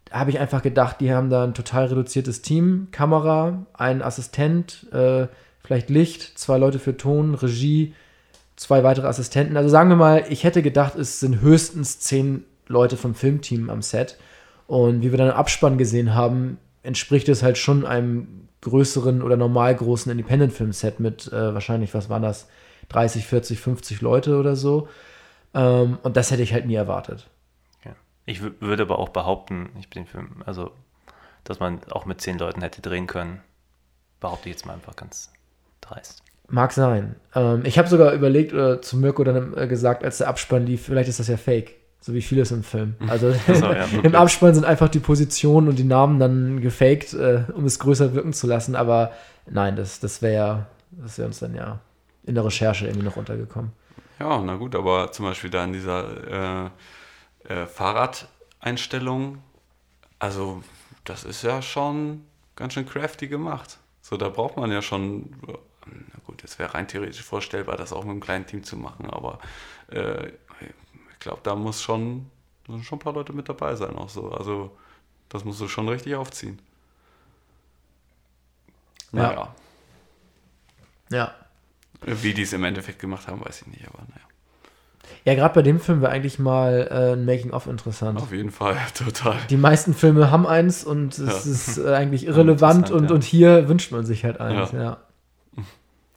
Habe 0.10 0.32
ich 0.32 0.40
einfach 0.40 0.64
gedacht, 0.64 1.00
die 1.00 1.14
haben 1.14 1.30
da 1.30 1.44
ein 1.44 1.54
total 1.54 1.86
reduziertes 1.86 2.42
Team. 2.42 2.88
Kamera, 2.92 3.68
ein 3.74 4.02
Assistent, 4.02 4.88
äh, 4.92 5.28
vielleicht 5.64 5.92
Licht, 5.92 6.40
zwei 6.40 6.58
Leute 6.58 6.80
für 6.80 6.98
Ton, 6.98 7.36
Regie, 7.36 7.94
zwei 8.56 8.84
weitere 8.84 9.06
Assistenten. 9.06 9.58
Also 9.58 9.70
sagen 9.70 9.90
wir 9.90 9.96
mal, 9.96 10.26
ich 10.30 10.44
hätte 10.44 10.64
gedacht, 10.64 10.96
es 10.96 11.20
sind 11.20 11.40
höchstens 11.40 12.00
zehn 12.00 12.46
Leute 12.66 12.98
vom 12.98 13.14
Filmteam 13.14 13.70
am 13.70 13.84
Set. 13.84 14.18
Und 14.68 15.02
wie 15.02 15.12
wir 15.12 15.18
dann 15.18 15.30
im 15.30 15.36
Abspann 15.36 15.78
gesehen 15.78 16.14
haben, 16.14 16.58
entspricht 16.84 17.30
es 17.30 17.42
halt 17.44 17.58
schon 17.58 17.86
einem 17.86 18.48
größeren 18.62 19.22
oder 19.22 19.38
normal 19.38 19.74
großen 19.76 20.12
Independent-Film-Set 20.12 21.00
mit 21.00 21.32
äh, 21.32 21.54
wahrscheinlich, 21.54 21.94
was 21.94 22.10
waren 22.10 22.22
das, 22.24 22.48
30, 22.90 23.26
40, 23.26 23.60
50 23.60 24.02
Leute 24.02 24.38
oder 24.38 24.56
so. 24.56 24.88
Ähm, 25.54 25.98
und 26.04 26.18
das 26.18 26.32
hätte 26.32 26.44
ich 26.44 26.54
halt 26.54 26.66
nie 26.66 26.76
erwartet. 26.76 27.30
Ja. 27.86 27.92
Ich 28.26 28.40
wü- 28.40 28.54
würde 28.60 28.84
aber 28.84 29.00
auch 29.00 29.10
behaupten, 29.10 29.70
ich 29.80 29.90
bin 29.90 30.06
Film, 30.06 30.44
also, 30.46 30.72
dass 31.44 31.60
man 31.60 31.80
auch 31.92 32.06
mit 32.06 32.20
zehn 32.22 32.38
Leuten 32.38 32.62
hätte 32.62 32.82
drehen 32.82 33.08
können. 33.08 33.42
Behaupte 34.20 34.50
ich 34.50 34.56
jetzt 34.56 34.66
mal 34.66 34.74
einfach 34.74 34.96
ganz 34.96 35.32
dreist. 35.82 36.24
Mag 36.50 36.72
sein. 36.74 37.16
Ähm, 37.36 37.62
ich 37.66 37.78
habe 37.78 37.88
sogar 37.88 38.14
überlegt 38.14 38.54
oder 38.54 38.82
zu 38.82 38.98
Mirko 38.98 39.24
dann 39.24 39.56
äh, 39.56 39.68
gesagt, 39.68 40.04
als 40.04 40.18
der 40.18 40.28
Abspann 40.30 40.66
lief, 40.66 40.86
vielleicht 40.86 41.10
ist 41.10 41.20
das 41.20 41.28
ja 41.28 41.38
fake. 41.38 41.76
So 42.00 42.14
wie 42.14 42.22
vieles 42.22 42.52
im 42.52 42.64
Film. 42.64 42.96
Also 43.08 43.32
so, 43.32 43.54
ja, 43.54 43.86
im. 44.04 44.16
Abspann 44.16 44.54
sind 44.54 44.66
einfach 44.66 44.90
die 44.90 45.00
Positionen 45.00 45.68
und 45.68 45.78
die 45.78 45.84
Namen 45.84 46.20
dann 46.20 46.62
gefaked, 46.62 47.14
äh, 47.14 47.44
um 47.54 47.66
es 47.66 47.80
größer 47.80 48.14
wirken 48.14 48.34
zu 48.34 48.48
lassen. 48.48 48.76
Aber 48.76 49.12
nein, 49.46 49.76
das, 49.76 50.00
das 50.00 50.22
wäre 50.22 50.34
ja, 50.34 50.68
das 50.92 51.18
wäre 51.18 51.28
uns 51.28 51.40
dann 51.40 51.56
ja 51.56 51.80
in 52.24 52.36
der 52.36 52.46
Recherche 52.46 52.88
irgendwie 52.88 53.06
noch 53.06 53.18
untergekommen. 53.18 53.72
Ja, 54.20 54.42
na 54.42 54.56
gut, 54.56 54.76
aber 54.76 55.12
zum 55.12 55.26
Beispiel 55.26 55.50
da 55.50 55.64
in 55.64 55.74
dieser 55.74 56.70
äh, 57.46 57.54
äh, 57.54 57.66
Fahrradeinstellung, 57.66 59.38
also 60.20 60.64
das 61.04 61.24
ist 61.24 61.44
ja 61.44 61.62
schon 61.62 62.26
ganz 62.56 62.74
schön 62.74 62.86
crafty 62.86 63.28
gemacht. 63.28 63.78
So, 64.02 64.18
da 64.18 64.30
braucht 64.30 64.58
man 64.58 64.72
ja 64.72 64.82
schon, 64.82 65.36
na 65.86 66.20
gut, 66.26 66.44
es 66.44 66.58
wäre 66.60 66.74
rein 66.74 66.88
theoretisch 66.88 67.24
vorstellbar, 67.24 67.78
das 67.78 67.94
auch 67.94 68.04
mit 68.04 68.12
einem 68.12 68.22
kleinen 68.22 68.46
Team 68.46 68.64
zu 68.64 68.76
machen, 68.76 69.10
aber 69.10 69.40
äh, 69.90 70.32
glaube, 71.28 71.42
da 71.44 71.56
muss 71.56 71.82
schon, 71.82 72.30
müssen 72.68 72.84
schon 72.84 72.98
ein 72.98 73.02
paar 73.02 73.14
Leute 73.14 73.34
mit 73.34 73.48
dabei 73.50 73.76
sein 73.76 73.96
auch 73.96 74.10
so. 74.10 74.32
Also 74.32 74.72
das 75.30 75.44
musst 75.46 75.60
du 75.62 75.68
schon 75.68 75.88
richtig 75.90 76.16
aufziehen. 76.16 76.60
Ja. 79.12 79.22
Naja, 79.22 79.56
Ja. 81.10 81.34
wie 82.02 82.34
die 82.34 82.42
es 82.44 82.54
im 82.54 82.64
Endeffekt 82.64 83.00
gemacht 83.00 83.28
haben, 83.28 83.44
weiß 83.44 83.62
ich 83.62 83.68
nicht, 83.68 83.88
aber 83.88 84.00
naja. 84.00 84.22
Ja, 85.24 85.36
gerade 85.36 85.54
bei 85.56 85.62
dem 85.62 85.80
Film 85.80 86.02
wäre 86.02 86.12
eigentlich 86.12 86.38
mal 86.40 86.88
äh, 86.92 87.14
ein 87.14 87.24
Making-of 87.26 87.68
interessant. 87.68 88.22
Auf 88.22 88.32
jeden 88.34 88.52
Fall, 88.52 88.78
total. 88.94 89.38
Die 89.50 89.56
meisten 89.58 89.94
Filme 89.94 90.32
haben 90.32 90.46
eins 90.46 90.84
und 90.84 91.18
es 91.18 91.46
Ja. 91.46 91.52
ist 91.52 91.78
äh, 91.78 91.94
eigentlich 91.96 92.26
irrelevant 92.26 92.92
und, 92.92 93.10
ja. 93.10 93.16
und 93.16 93.24
hier 93.24 93.68
wünscht 93.70 93.92
man 93.92 94.06
sich 94.06 94.24
halt 94.26 94.40
eins, 94.40 94.72
Ja. 94.74 94.82
ja. 94.82 94.98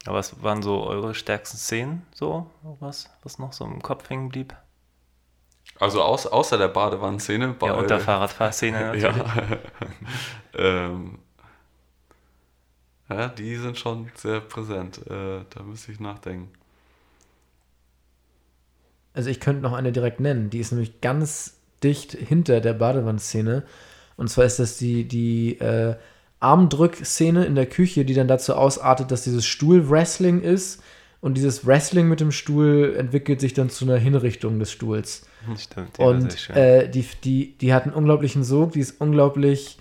Aber 0.06 0.16
was 0.18 0.42
waren 0.42 0.62
so 0.62 0.82
eure 0.86 1.14
stärksten 1.14 1.58
Szenen, 1.58 2.02
so, 2.14 2.50
was, 2.80 3.10
was 3.22 3.38
noch 3.38 3.52
so 3.52 3.66
im 3.66 3.82
Kopf 3.82 4.08
hängen 4.08 4.30
blieb? 4.30 4.54
Also 5.80 6.02
aus, 6.02 6.26
außer 6.26 6.58
der 6.58 6.68
Badewannenszene. 6.68 7.56
Ja, 7.62 7.72
und 7.72 7.88
der 7.88 8.00
Fahrradfahrszene 8.00 8.78
natürlich. 8.78 9.02
Ja. 9.02 9.58
ähm, 10.54 11.18
ja, 13.08 13.28
die 13.28 13.56
sind 13.56 13.78
schon 13.78 14.10
sehr 14.14 14.40
präsent. 14.40 14.98
Äh, 15.06 15.40
da 15.48 15.62
müsste 15.64 15.90
ich 15.90 15.98
nachdenken. 15.98 16.50
Also 19.14 19.30
ich 19.30 19.40
könnte 19.40 19.62
noch 19.62 19.72
eine 19.72 19.90
direkt 19.90 20.20
nennen. 20.20 20.50
Die 20.50 20.60
ist 20.60 20.70
nämlich 20.70 21.00
ganz 21.00 21.58
dicht 21.82 22.12
hinter 22.12 22.60
der 22.60 22.74
Badewannenszene. 22.74 23.64
Und 24.18 24.28
zwar 24.28 24.44
ist 24.44 24.58
das 24.58 24.76
die, 24.76 25.08
die 25.08 25.58
äh, 25.60 25.96
Armdrückszene 26.40 27.46
in 27.46 27.54
der 27.54 27.66
Küche, 27.66 28.04
die 28.04 28.14
dann 28.14 28.28
dazu 28.28 28.54
ausartet, 28.54 29.10
dass 29.10 29.24
dieses 29.24 29.46
Stuhl-Wrestling 29.46 30.42
ist. 30.42 30.82
Und 31.20 31.36
dieses 31.36 31.66
Wrestling 31.66 32.08
mit 32.08 32.20
dem 32.20 32.32
Stuhl 32.32 32.94
entwickelt 32.96 33.40
sich 33.40 33.52
dann 33.52 33.68
zu 33.68 33.84
einer 33.84 33.98
Hinrichtung 33.98 34.58
des 34.58 34.72
Stuhls. 34.72 35.26
Stimmt, 35.58 35.96
sehr 35.96 36.06
Und 36.06 36.50
äh, 36.50 36.88
die, 36.88 37.06
die, 37.22 37.58
die 37.58 37.74
hat 37.74 37.84
einen 37.84 37.92
unglaublichen 37.92 38.42
Sog, 38.42 38.72
die 38.72 38.80
ist 38.80 39.00
unglaublich 39.00 39.78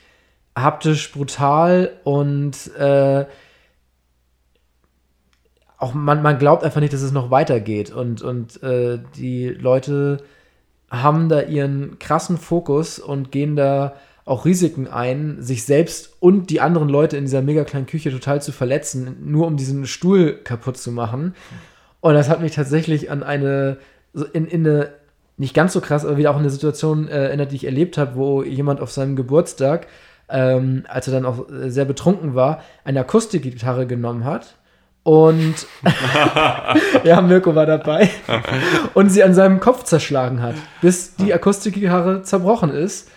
haptisch 0.58 1.12
brutal 1.12 1.94
und 2.04 2.76
äh, 2.76 3.26
auch 5.78 5.94
man, 5.94 6.22
man 6.22 6.38
glaubt 6.38 6.64
einfach 6.66 6.82
nicht, 6.82 6.92
dass 6.92 7.02
es 7.02 7.14
noch 7.14 7.32
weitergeht. 7.32 7.92
Und, 7.92 8.22
und 8.22 8.62
äh, 8.62 9.00
die 9.16 9.48
Leute 9.48 10.22
haben 10.92 11.30
da 11.30 11.42
ihren 11.44 12.00
krassen 12.00 12.38
Fokus 12.38 13.00
und 13.00 13.32
gehen 13.32 13.56
da 13.56 13.96
auch 14.30 14.46
Risiken 14.46 14.88
ein, 14.88 15.38
sich 15.40 15.66
selbst 15.66 16.14
und 16.20 16.50
die 16.52 16.62
anderen 16.62 16.88
Leute 16.88 17.18
in 17.18 17.26
dieser 17.26 17.42
mega 17.42 17.64
kleinen 17.64 17.88
Küche 17.88 18.12
total 18.12 18.42
zu 18.42 18.52
verletzen, 18.52 19.18
nur 19.24 19.48
um 19.48 19.58
diesen 19.58 19.88
Stuhl 19.88 20.34
kaputt 20.44 20.78
zu 20.78 20.92
machen. 20.92 21.34
Und 22.00 22.14
das 22.14 22.30
hat 22.30 22.40
mich 22.40 22.54
tatsächlich 22.54 23.10
an 23.10 23.24
eine, 23.24 23.78
in, 24.34 24.46
in 24.46 24.68
eine, 24.68 24.92
nicht 25.38 25.56
ganz 25.56 25.74
so 25.74 25.82
krass, 25.82 26.06
aber 26.06 26.18
wieder 26.18 26.30
auch 26.32 26.36
in 26.36 26.42
eine 26.42 26.52
Situation 26.52 27.08
äh, 27.08 27.26
erinnert, 27.26 27.52
die 27.52 27.56
ich 27.56 27.66
erlebt 27.66 27.98
habe, 27.98 28.16
wo 28.16 28.44
jemand 28.44 28.82
auf 28.82 28.92
seinem 28.92 29.16
Geburtstag, 29.16 29.88
ähm, 30.30 30.86
als 30.88 31.08
er 31.08 31.14
dann 31.14 31.26
auch 31.26 31.50
äh, 31.50 31.72
sehr 31.72 31.86
betrunken 31.86 32.36
war, 32.36 32.62
eine 32.84 33.00
Akustikgitarre 33.00 33.88
genommen 33.88 34.26
hat 34.26 34.58
und 35.02 35.56
ja, 37.04 37.22
Mirko 37.22 37.56
war 37.56 37.66
dabei 37.66 38.12
und 38.94 39.10
sie 39.10 39.24
an 39.24 39.34
seinem 39.34 39.60
Kopf 39.60 39.86
zerschlagen 39.86 40.42
hat, 40.42 40.56
bis 40.82 41.16
die 41.16 41.34
Akustikgitarre 41.34 42.22
zerbrochen 42.22 42.70
ist. 42.70 43.10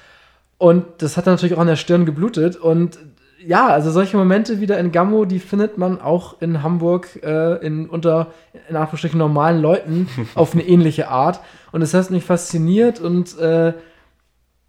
Und 0.62 0.84
das 0.98 1.16
hat 1.16 1.26
dann 1.26 1.34
natürlich 1.34 1.56
auch 1.56 1.60
an 1.60 1.66
der 1.66 1.74
Stirn 1.74 2.06
geblutet. 2.06 2.54
Und 2.54 2.96
ja, 3.44 3.66
also 3.66 3.90
solche 3.90 4.16
Momente 4.16 4.60
wieder 4.60 4.78
in 4.78 4.92
Gammo, 4.92 5.24
die 5.24 5.40
findet 5.40 5.76
man 5.76 6.00
auch 6.00 6.40
in 6.40 6.62
Hamburg 6.62 7.18
äh, 7.24 7.56
in, 7.66 7.88
unter, 7.90 8.28
in 8.68 8.76
Anführungsstrichen, 8.76 9.18
normalen 9.18 9.60
Leuten 9.60 10.06
auf 10.36 10.54
eine 10.54 10.62
ähnliche 10.62 11.08
Art. 11.08 11.40
Und 11.72 11.80
das 11.80 11.94
hat 11.94 12.12
mich 12.12 12.22
fasziniert 12.22 13.00
und, 13.00 13.36
äh, 13.40 13.72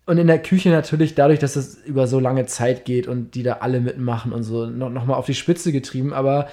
und 0.08 0.17
in 0.17 0.25
der 0.25 0.41
Küche 0.41 0.69
natürlich 0.69 1.13
dadurch, 1.13 1.38
dass 1.38 1.56
es 1.56 1.75
über 1.86 2.08
so 2.08 2.19
lange 2.19 2.47
Zeit 2.47 2.86
geht 2.86 3.08
und 3.08 3.36
die 3.36 3.43
da 3.43 3.58
alle 3.60 3.79
mitmachen 3.79 4.34
und 4.34 4.41
so 4.41 4.65
noch, 4.65 4.89
noch 4.89 5.06
mal 5.06 5.13
auf 5.13 5.27
die 5.27 5.36
Spitze 5.36 5.71
getrieben. 5.71 6.12
Aber 6.12 6.47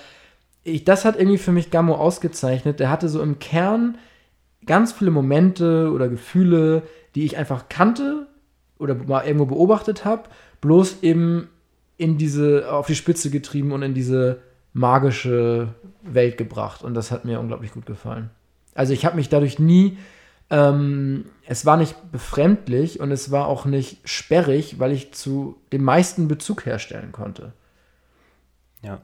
ich, 0.65 0.85
das 0.85 1.07
hat 1.07 1.17
irgendwie 1.17 1.39
für 1.39 1.53
mich 1.53 1.71
Gammo 1.71 1.95
ausgezeichnet. 1.95 2.79
Der 2.79 2.91
hatte 2.91 3.09
so 3.09 3.23
im 3.23 3.39
Kern 3.39 3.97
ganz 4.67 4.93
viele 4.93 5.11
Momente 5.11 5.91
oder 5.95 6.11
Gefühle, 6.11 6.83
die 7.15 7.25
ich 7.25 7.39
einfach 7.39 7.71
kannte 7.71 8.27
oder 8.81 8.95
mal 8.95 9.25
irgendwo 9.25 9.47
beobachtet 9.47 10.05
habe, 10.05 10.25
bloß 10.61 11.03
eben 11.03 11.49
in 11.97 12.19
diese, 12.19 12.73
auf 12.73 12.87
die 12.87 12.95
Spitze 12.95 13.31
getrieben 13.31 13.73
und 13.73 13.83
in 13.83 13.95
diese 13.95 14.41
magische 14.73 15.75
Welt 16.03 16.39
gebracht. 16.39 16.83
Und 16.83 16.95
das 16.95 17.11
hat 17.11 17.25
mir 17.25 17.41
unglaublich 17.41 17.73
gut 17.73 17.87
gefallen. 17.87 18.31
Also 18.75 18.93
ich 18.93 19.05
habe 19.05 19.17
mich 19.17 19.29
dadurch 19.29 19.59
nie, 19.59 19.99
ähm, 20.49 21.27
es 21.47 21.67
war 21.67 21.77
nicht 21.77 21.95
befremdlich 22.11 23.01
und 23.01 23.11
es 23.11 23.31
war 23.31 23.47
auch 23.47 23.65
nicht 23.65 24.09
sperrig, 24.09 24.79
weil 24.79 24.93
ich 24.93 25.13
zu 25.13 25.57
dem 25.73 25.85
meisten 25.85 26.29
Bezug 26.29 26.67
herstellen 26.67 27.13
konnte. 27.13 27.53
Ja. 28.83 29.03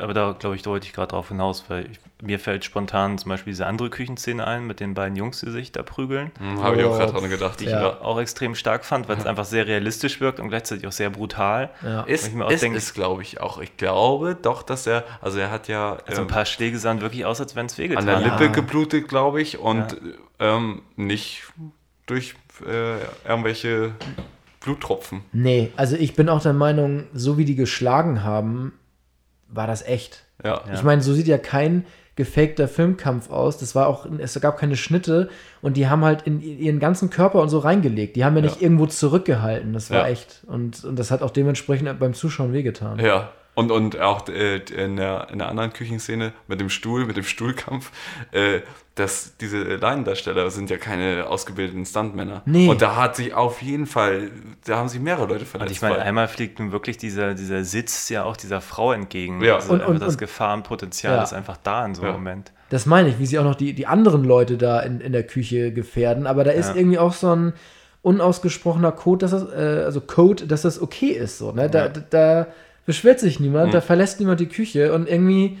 Aber 0.00 0.14
da, 0.14 0.34
glaube 0.38 0.56
ich, 0.56 0.62
deute 0.62 0.86
ich 0.86 0.92
gerade 0.92 1.08
drauf 1.08 1.28
hinaus, 1.28 1.64
weil 1.68 1.90
ich, 1.90 1.98
mir 2.22 2.38
fällt 2.38 2.64
spontan 2.64 3.18
zum 3.18 3.28
Beispiel 3.30 3.52
diese 3.52 3.66
andere 3.66 3.90
Küchenszene 3.90 4.46
ein 4.46 4.66
mit 4.66 4.80
den 4.80 4.94
beiden 4.94 5.16
Jungs, 5.16 5.40
die 5.40 5.50
sich 5.50 5.72
da 5.72 5.82
prügeln. 5.82 6.30
Hm, 6.38 6.62
Habe 6.62 6.76
ich 6.76 6.84
auch 6.84 6.94
Oh, 6.94 6.98
gerade 6.98 7.12
dran 7.12 7.30
gedacht. 7.30 7.60
Die 7.60 7.64
ich 7.64 7.70
Ja. 7.70 8.00
auch 8.00 8.18
extrem 8.20 8.54
stark 8.54 8.84
fand, 8.84 9.08
weil 9.08 9.18
es 9.18 9.26
einfach 9.26 9.44
sehr 9.44 9.66
realistisch 9.66 10.20
wirkt 10.20 10.40
und 10.40 10.48
gleichzeitig 10.48 10.86
auch 10.86 10.92
sehr 10.92 11.10
brutal. 11.10 11.70
Ja. 11.82 12.02
Ist, 12.02 12.28
ich 12.28 12.34
mir 12.34 12.46
auch 12.46 12.50
ist, 12.50 12.62
denke- 12.62 12.78
ist 12.78 12.94
glaube 12.94 13.22
ich, 13.22 13.40
auch. 13.40 13.58
Ich 13.60 13.76
glaube 13.76 14.36
doch, 14.40 14.62
dass 14.62 14.86
er, 14.86 15.04
also 15.20 15.38
er 15.38 15.50
hat 15.50 15.68
ja 15.68 15.98
Also 16.06 16.22
ein 16.22 16.28
ähm, 16.28 16.32
paar 16.32 16.44
Schläge 16.46 16.78
sahen 16.78 17.00
wirklich 17.00 17.24
aus, 17.26 17.40
als 17.40 17.54
wenn 17.56 17.66
es 17.66 17.76
wehgetan 17.78 18.08
an 18.08 18.22
der 18.22 18.32
hat. 18.32 18.40
Lippe 18.40 18.52
geblutet, 18.52 19.08
glaube 19.08 19.40
ich, 19.42 19.58
und 19.58 19.96
ähm, 20.38 20.82
nicht 20.96 21.42
durch 22.06 22.34
äh, 22.66 22.96
irgendwelche 23.28 23.92
Bluttropfen. 24.60 25.22
Nee, 25.32 25.72
also 25.76 25.96
ich 25.96 26.14
bin 26.14 26.28
auch 26.28 26.42
der 26.42 26.52
Meinung, 26.52 27.04
so 27.12 27.38
wie 27.38 27.44
die 27.44 27.54
geschlagen 27.56 28.24
haben, 28.24 28.72
war 29.48 29.66
das 29.66 29.82
echt. 29.86 30.24
Ja. 30.44 30.62
Ich 30.74 30.82
meine, 30.82 31.02
so 31.02 31.12
sieht 31.14 31.26
ja 31.28 31.38
kein 31.38 31.84
gefakter 32.14 32.66
Filmkampf 32.66 33.30
aus. 33.30 33.58
Das 33.58 33.74
war 33.74 33.86
auch, 33.88 34.06
es 34.18 34.40
gab 34.40 34.58
keine 34.58 34.76
Schnitte 34.76 35.28
und 35.60 35.76
die 35.76 35.88
haben 35.88 36.04
halt 36.04 36.22
in 36.22 36.40
ihren 36.40 36.78
ganzen 36.78 37.10
Körper 37.10 37.40
und 37.42 37.48
so 37.50 37.58
reingelegt. 37.58 38.16
Die 38.16 38.24
haben 38.24 38.34
ja 38.36 38.42
nicht 38.42 38.56
Ja. 38.56 38.62
irgendwo 38.62 38.86
zurückgehalten. 38.86 39.72
Das 39.74 39.90
war 39.90 40.00
Ja. 40.00 40.08
echt. 40.08 40.42
Und, 40.46 40.82
und 40.84 40.98
das 40.98 41.10
hat 41.10 41.22
auch 41.22 41.30
dementsprechend 41.30 41.98
beim 41.98 42.14
Zuschauen 42.14 42.52
wehgetan. 42.52 42.98
Ja. 43.00 43.30
Und, 43.56 43.70
und 43.72 43.98
auch 43.98 44.28
äh, 44.28 44.58
in, 44.58 44.96
der, 44.96 45.28
in 45.32 45.38
der 45.38 45.48
anderen 45.48 45.72
Küchenszene 45.72 46.32
mit 46.46 46.60
dem 46.60 46.68
Stuhl, 46.68 47.06
mit 47.06 47.16
dem 47.16 47.24
Stuhlkampf, 47.24 47.90
äh, 48.32 48.60
dass 48.96 49.36
diese 49.38 49.62
Laiendarsteller 49.76 50.50
sind 50.50 50.68
ja 50.70 50.76
keine 50.76 51.26
ausgebildeten 51.26 51.84
Stuntmänner. 51.86 52.42
Nee. 52.44 52.68
Und 52.68 52.82
da 52.82 52.96
hat 52.96 53.16
sich 53.16 53.32
auf 53.34 53.62
jeden 53.62 53.86
Fall, 53.86 54.30
da 54.66 54.76
haben 54.76 54.88
sich 54.90 55.00
mehrere 55.00 55.26
Leute 55.26 55.46
verletzt. 55.46 55.70
Und 55.70 55.72
ich 55.76 55.82
meine, 55.82 55.98
einmal 56.00 56.28
fliegt 56.28 56.58
nun 56.58 56.70
wirklich 56.70 56.98
dieser, 56.98 57.32
dieser 57.34 57.64
Sitz 57.64 58.08
ja 58.10 58.24
auch 58.24 58.36
dieser 58.36 58.60
Frau 58.60 58.92
entgegen. 58.92 59.42
Ja. 59.42 59.54
Also 59.56 59.72
Und- 59.72 59.80
und- 59.82 60.00
das 60.02 60.12
und- 60.14 60.18
Gefahrenpotenzial 60.18 61.16
Ja. 61.16 61.22
ist 61.22 61.32
einfach 61.32 61.56
da 61.56 61.84
in 61.86 61.94
so 61.94 62.02
einem 62.02 62.10
Ja. 62.12 62.16
Moment. 62.18 62.52
Das 62.68 62.84
meine 62.84 63.08
ich, 63.08 63.18
wie 63.18 63.26
sie 63.26 63.38
auch 63.38 63.44
noch 63.44 63.54
die, 63.54 63.72
die 63.72 63.86
anderen 63.86 64.22
Leute 64.24 64.58
da 64.58 64.80
in, 64.80 65.00
in 65.00 65.12
der 65.12 65.22
Küche 65.26 65.72
gefährden. 65.72 66.26
Aber 66.26 66.44
da 66.44 66.50
ist 66.50 66.68
Ja. 66.70 66.74
irgendwie 66.74 66.98
auch 66.98 67.14
so 67.14 67.34
ein 67.34 67.54
unausgesprochener 68.02 68.92
Code, 68.92 69.26
dass 69.26 69.30
das, 69.32 69.52
äh, 69.52 69.82
also 69.84 70.00
Code, 70.00 70.46
dass 70.46 70.62
das 70.62 70.80
okay 70.80 71.10
ist. 71.10 71.38
So, 71.38 71.52
ne? 71.52 71.68
da, 71.70 71.86
Ja. 71.86 71.88
da, 71.88 72.00
da 72.10 72.46
beschwert 72.86 73.20
sich 73.20 73.40
niemand, 73.40 73.68
Mhm. 73.68 73.72
da 73.72 73.80
verlässt 73.80 74.20
niemand 74.20 74.40
die 74.40 74.46
Küche 74.48 74.92
und 74.94 75.08
irgendwie 75.08 75.58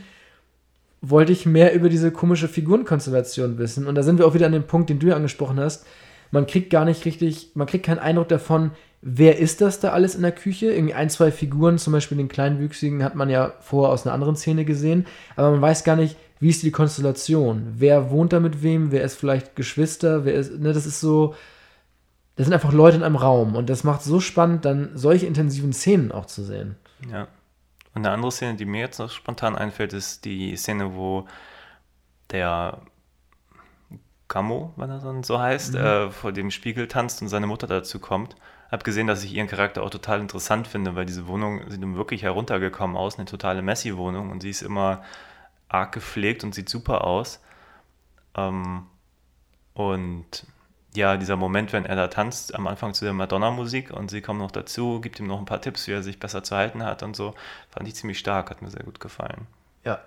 wollte 1.02 1.32
ich 1.32 1.44
mehr 1.46 1.74
über 1.74 1.88
diese 1.88 2.10
komische 2.10 2.48
Figurenkonstellation 2.48 3.58
wissen. 3.58 3.86
Und 3.86 3.94
da 3.94 4.02
sind 4.02 4.18
wir 4.18 4.26
auch 4.26 4.34
wieder 4.34 4.46
an 4.46 4.52
dem 4.52 4.66
Punkt, 4.66 4.88
den 4.90 4.98
du 4.98 5.08
ja 5.08 5.16
angesprochen 5.16 5.60
hast. 5.60 5.86
Man 6.30 6.46
kriegt 6.46 6.70
gar 6.70 6.84
nicht 6.84 7.04
richtig, 7.04 7.50
man 7.54 7.66
kriegt 7.66 7.86
keinen 7.86 7.98
Eindruck 8.00 8.28
davon, 8.28 8.72
wer 9.02 9.38
ist 9.38 9.60
das 9.60 9.78
da 9.78 9.90
alles 9.90 10.14
in 10.16 10.22
der 10.22 10.32
Küche. 10.32 10.72
Irgendwie 10.72 10.94
ein, 10.94 11.10
zwei 11.10 11.30
Figuren, 11.30 11.78
zum 11.78 11.92
Beispiel 11.92 12.18
den 12.18 12.28
Kleinwüchsigen, 12.28 13.04
hat 13.04 13.14
man 13.14 13.30
ja 13.30 13.52
vorher 13.60 13.92
aus 13.92 14.04
einer 14.04 14.14
anderen 14.14 14.34
Szene 14.36 14.64
gesehen. 14.64 15.06
Aber 15.36 15.50
man 15.52 15.60
weiß 15.60 15.84
gar 15.84 15.94
nicht, 15.96 16.16
wie 16.40 16.48
ist 16.48 16.62
die 16.64 16.72
Konstellation? 16.72 17.74
Wer 17.76 18.10
wohnt 18.10 18.32
da 18.32 18.40
mit 18.40 18.62
wem? 18.62 18.90
Wer 18.90 19.04
ist 19.04 19.14
vielleicht 19.14 19.54
Geschwister? 19.54 20.24
Wer 20.24 20.34
ist, 20.34 20.58
ne, 20.58 20.72
das 20.72 20.86
ist 20.86 21.00
so, 21.00 21.34
das 22.34 22.46
sind 22.46 22.52
einfach 22.54 22.72
Leute 22.72 22.96
in 22.96 23.02
einem 23.04 23.16
Raum. 23.16 23.54
Und 23.54 23.70
das 23.70 23.84
macht 23.84 24.02
so 24.02 24.18
spannend, 24.18 24.64
dann 24.64 24.90
solche 24.94 25.26
intensiven 25.26 25.72
Szenen 25.72 26.10
auch 26.10 26.26
zu 26.26 26.42
sehen. 26.42 26.74
Ja. 27.10 27.28
Und 27.94 28.04
eine 28.04 28.10
andere 28.10 28.30
Szene, 28.32 28.56
die 28.56 28.64
mir 28.66 28.80
jetzt 28.80 28.98
noch 28.98 29.10
spontan 29.10 29.56
einfällt, 29.56 29.92
ist 29.92 30.24
die 30.24 30.54
Szene, 30.56 30.94
wo 30.94 31.26
der 32.30 32.80
Camo, 34.28 34.72
wenn 34.76 34.90
er 34.90 35.00
so- 35.00 35.22
so 35.22 35.38
heißt, 35.38 35.74
äh, 35.76 36.10
vor 36.10 36.32
dem 36.32 36.50
Spiegel 36.50 36.88
tanzt 36.88 37.22
und 37.22 37.28
seine 37.28 37.46
Mutter 37.46 37.66
dazu 37.66 38.00
kommt. 38.00 38.34
Hab 38.70 38.82
gesehen, 38.82 39.06
dass 39.06 39.22
ich 39.22 39.32
ihren 39.32 39.46
Charakter 39.46 39.82
auch 39.82 39.90
total 39.90 40.20
interessant 40.20 40.66
finde, 40.66 40.96
weil 40.96 41.06
diese 41.06 41.28
Wohnung 41.28 41.70
sieht 41.70 41.80
nun 41.80 41.96
wirklich 41.96 42.22
heruntergekommen 42.24 42.96
aus, 42.96 43.16
eine 43.16 43.26
totale 43.26 43.62
Messi-Wohnung 43.62 44.30
und 44.30 44.40
sie 44.42 44.50
ist 44.50 44.62
immer 44.62 45.04
arg 45.68 45.92
gepflegt 45.92 46.42
und 46.42 46.54
sieht 46.54 46.68
super 46.68 47.04
aus. 47.04 47.40
Ähm, 48.34 48.86
und 49.74 50.46
ja, 50.96 51.16
dieser 51.16 51.36
Moment, 51.36 51.72
wenn 51.72 51.84
er 51.84 51.96
da 51.96 52.08
tanzt, 52.08 52.54
am 52.54 52.66
Anfang 52.66 52.94
zu 52.94 53.04
der 53.04 53.14
Madonna-Musik 53.14 53.90
und 53.90 54.10
sie 54.10 54.22
kommen 54.22 54.40
noch 54.40 54.50
dazu, 54.50 55.00
gibt 55.00 55.20
ihm 55.20 55.26
noch 55.26 55.38
ein 55.38 55.44
paar 55.44 55.60
Tipps, 55.60 55.86
wie 55.86 55.92
er 55.92 56.02
sich 56.02 56.18
besser 56.18 56.42
zu 56.42 56.56
halten 56.56 56.82
hat 56.84 57.02
und 57.02 57.14
so, 57.14 57.34
fand 57.70 57.86
ich 57.86 57.94
ziemlich 57.94 58.18
stark, 58.18 58.50
hat 58.50 58.62
mir 58.62 58.70
sehr 58.70 58.82
gut 58.82 59.00
gefallen. 59.00 59.46
Ja. 59.84 60.00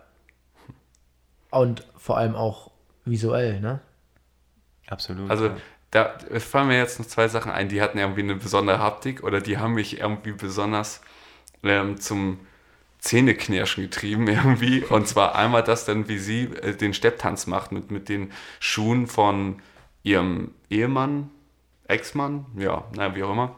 Und 1.51 1.87
vor 1.97 2.17
allem 2.17 2.35
auch 2.35 2.71
visuell, 3.05 3.59
ne? 3.59 3.79
Absolut. 4.87 5.29
Also 5.29 5.47
ja. 5.47 5.57
da 5.91 6.17
fallen 6.39 6.67
mir 6.67 6.77
jetzt 6.77 6.99
noch 6.99 7.05
zwei 7.05 7.27
Sachen 7.27 7.51
ein, 7.51 7.69
die 7.69 7.81
hatten 7.81 7.97
irgendwie 7.97 8.21
eine 8.21 8.35
besondere 8.35 8.79
Haptik 8.79 9.23
oder 9.23 9.41
die 9.41 9.57
haben 9.57 9.73
mich 9.73 9.99
irgendwie 9.99 10.33
besonders 10.33 11.01
ähm, 11.63 11.99
zum 11.99 12.39
Zähneknirschen 12.99 13.83
getrieben 13.83 14.27
irgendwie. 14.27 14.83
Und 14.83 15.07
zwar 15.07 15.35
einmal 15.35 15.63
das 15.63 15.85
dann, 15.85 16.07
wie 16.07 16.17
sie 16.17 16.43
äh, 16.43 16.75
den 16.75 16.93
Stepptanz 16.93 17.47
macht 17.47 17.71
mit, 17.71 17.91
mit 17.91 18.09
den 18.09 18.31
Schuhen 18.59 19.07
von 19.07 19.61
ihrem 20.03 20.51
Ehemann, 20.69 21.29
Ex-Mann, 21.87 22.45
ja, 22.57 22.85
naja, 22.95 23.15
wie 23.15 23.23
auch 23.23 23.31
immer. 23.31 23.57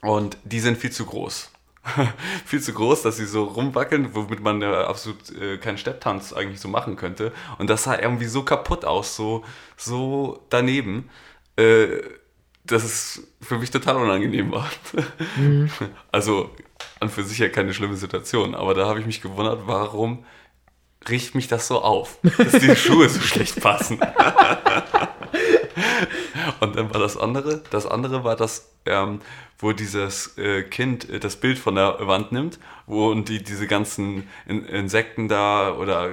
Und 0.00 0.36
die 0.44 0.60
sind 0.60 0.78
viel 0.78 0.90
zu 0.90 1.06
groß. 1.06 1.50
viel 2.44 2.60
zu 2.60 2.72
groß, 2.72 3.02
dass 3.02 3.16
sie 3.16 3.26
so 3.26 3.44
rumwackeln, 3.44 4.14
womit 4.14 4.40
man 4.40 4.60
ja 4.60 4.86
absolut 4.86 5.30
äh, 5.30 5.58
keinen 5.58 5.78
Stepptanz 5.78 6.32
eigentlich 6.32 6.60
so 6.60 6.68
machen 6.68 6.96
könnte. 6.96 7.32
Und 7.58 7.70
das 7.70 7.84
sah 7.84 7.98
irgendwie 7.98 8.26
so 8.26 8.42
kaputt 8.42 8.84
aus, 8.84 9.16
so, 9.16 9.44
so 9.76 10.44
daneben, 10.48 11.08
äh, 11.56 12.00
dass 12.64 12.84
es 12.84 13.26
für 13.40 13.58
mich 13.58 13.70
total 13.70 13.96
unangenehm 13.96 14.52
war. 14.52 14.70
Also 16.12 16.50
an 17.00 17.08
für 17.08 17.24
sich 17.24 17.38
ja 17.38 17.48
keine 17.48 17.74
schlimme 17.74 17.96
Situation, 17.96 18.54
aber 18.54 18.74
da 18.74 18.86
habe 18.86 19.00
ich 19.00 19.06
mich 19.06 19.20
gewundert, 19.20 19.62
warum 19.66 20.24
riecht 21.08 21.34
mich 21.34 21.48
das 21.48 21.66
so 21.66 21.82
auf, 21.82 22.18
dass 22.22 22.52
die 22.52 22.76
Schuhe 22.76 23.08
so 23.08 23.20
schlecht 23.20 23.60
passen. 23.60 23.98
Und 26.60 26.76
dann 26.76 26.92
war 26.92 27.00
das 27.00 27.16
andere, 27.16 27.62
das 27.70 27.86
andere 27.86 28.24
war 28.24 28.36
das, 28.36 28.70
ähm, 28.86 29.20
wo 29.58 29.72
dieses 29.72 30.36
äh, 30.38 30.62
Kind 30.62 31.08
äh, 31.08 31.20
das 31.20 31.36
Bild 31.36 31.58
von 31.58 31.74
der 31.74 31.96
Wand 32.00 32.32
nimmt, 32.32 32.58
wo 32.86 33.10
und 33.10 33.28
die 33.28 33.42
diese 33.42 33.66
ganzen 33.66 34.28
In 34.46 34.64
Insekten 34.64 35.28
da 35.28 35.74
oder 35.74 36.10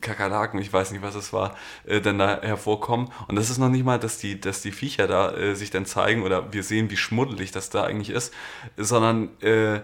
Kakerlaken, 0.00 0.60
ich 0.60 0.72
weiß 0.72 0.92
nicht, 0.92 1.02
was 1.02 1.14
es 1.14 1.32
war, 1.32 1.56
äh, 1.84 2.00
dann 2.00 2.18
da 2.18 2.40
hervorkommen. 2.40 3.10
Und 3.28 3.36
das 3.36 3.50
ist 3.50 3.58
noch 3.58 3.68
nicht 3.68 3.84
mal, 3.84 3.98
dass 3.98 4.18
die, 4.18 4.40
dass 4.40 4.62
die 4.62 4.72
Viecher 4.72 5.06
da 5.06 5.32
äh, 5.32 5.54
sich 5.54 5.70
dann 5.70 5.86
zeigen 5.86 6.22
oder 6.22 6.52
wir 6.52 6.62
sehen, 6.62 6.90
wie 6.90 6.96
schmuddelig 6.96 7.50
das 7.50 7.70
da 7.70 7.84
eigentlich 7.84 8.10
ist, 8.10 8.32
sondern 8.76 9.40
äh, 9.42 9.80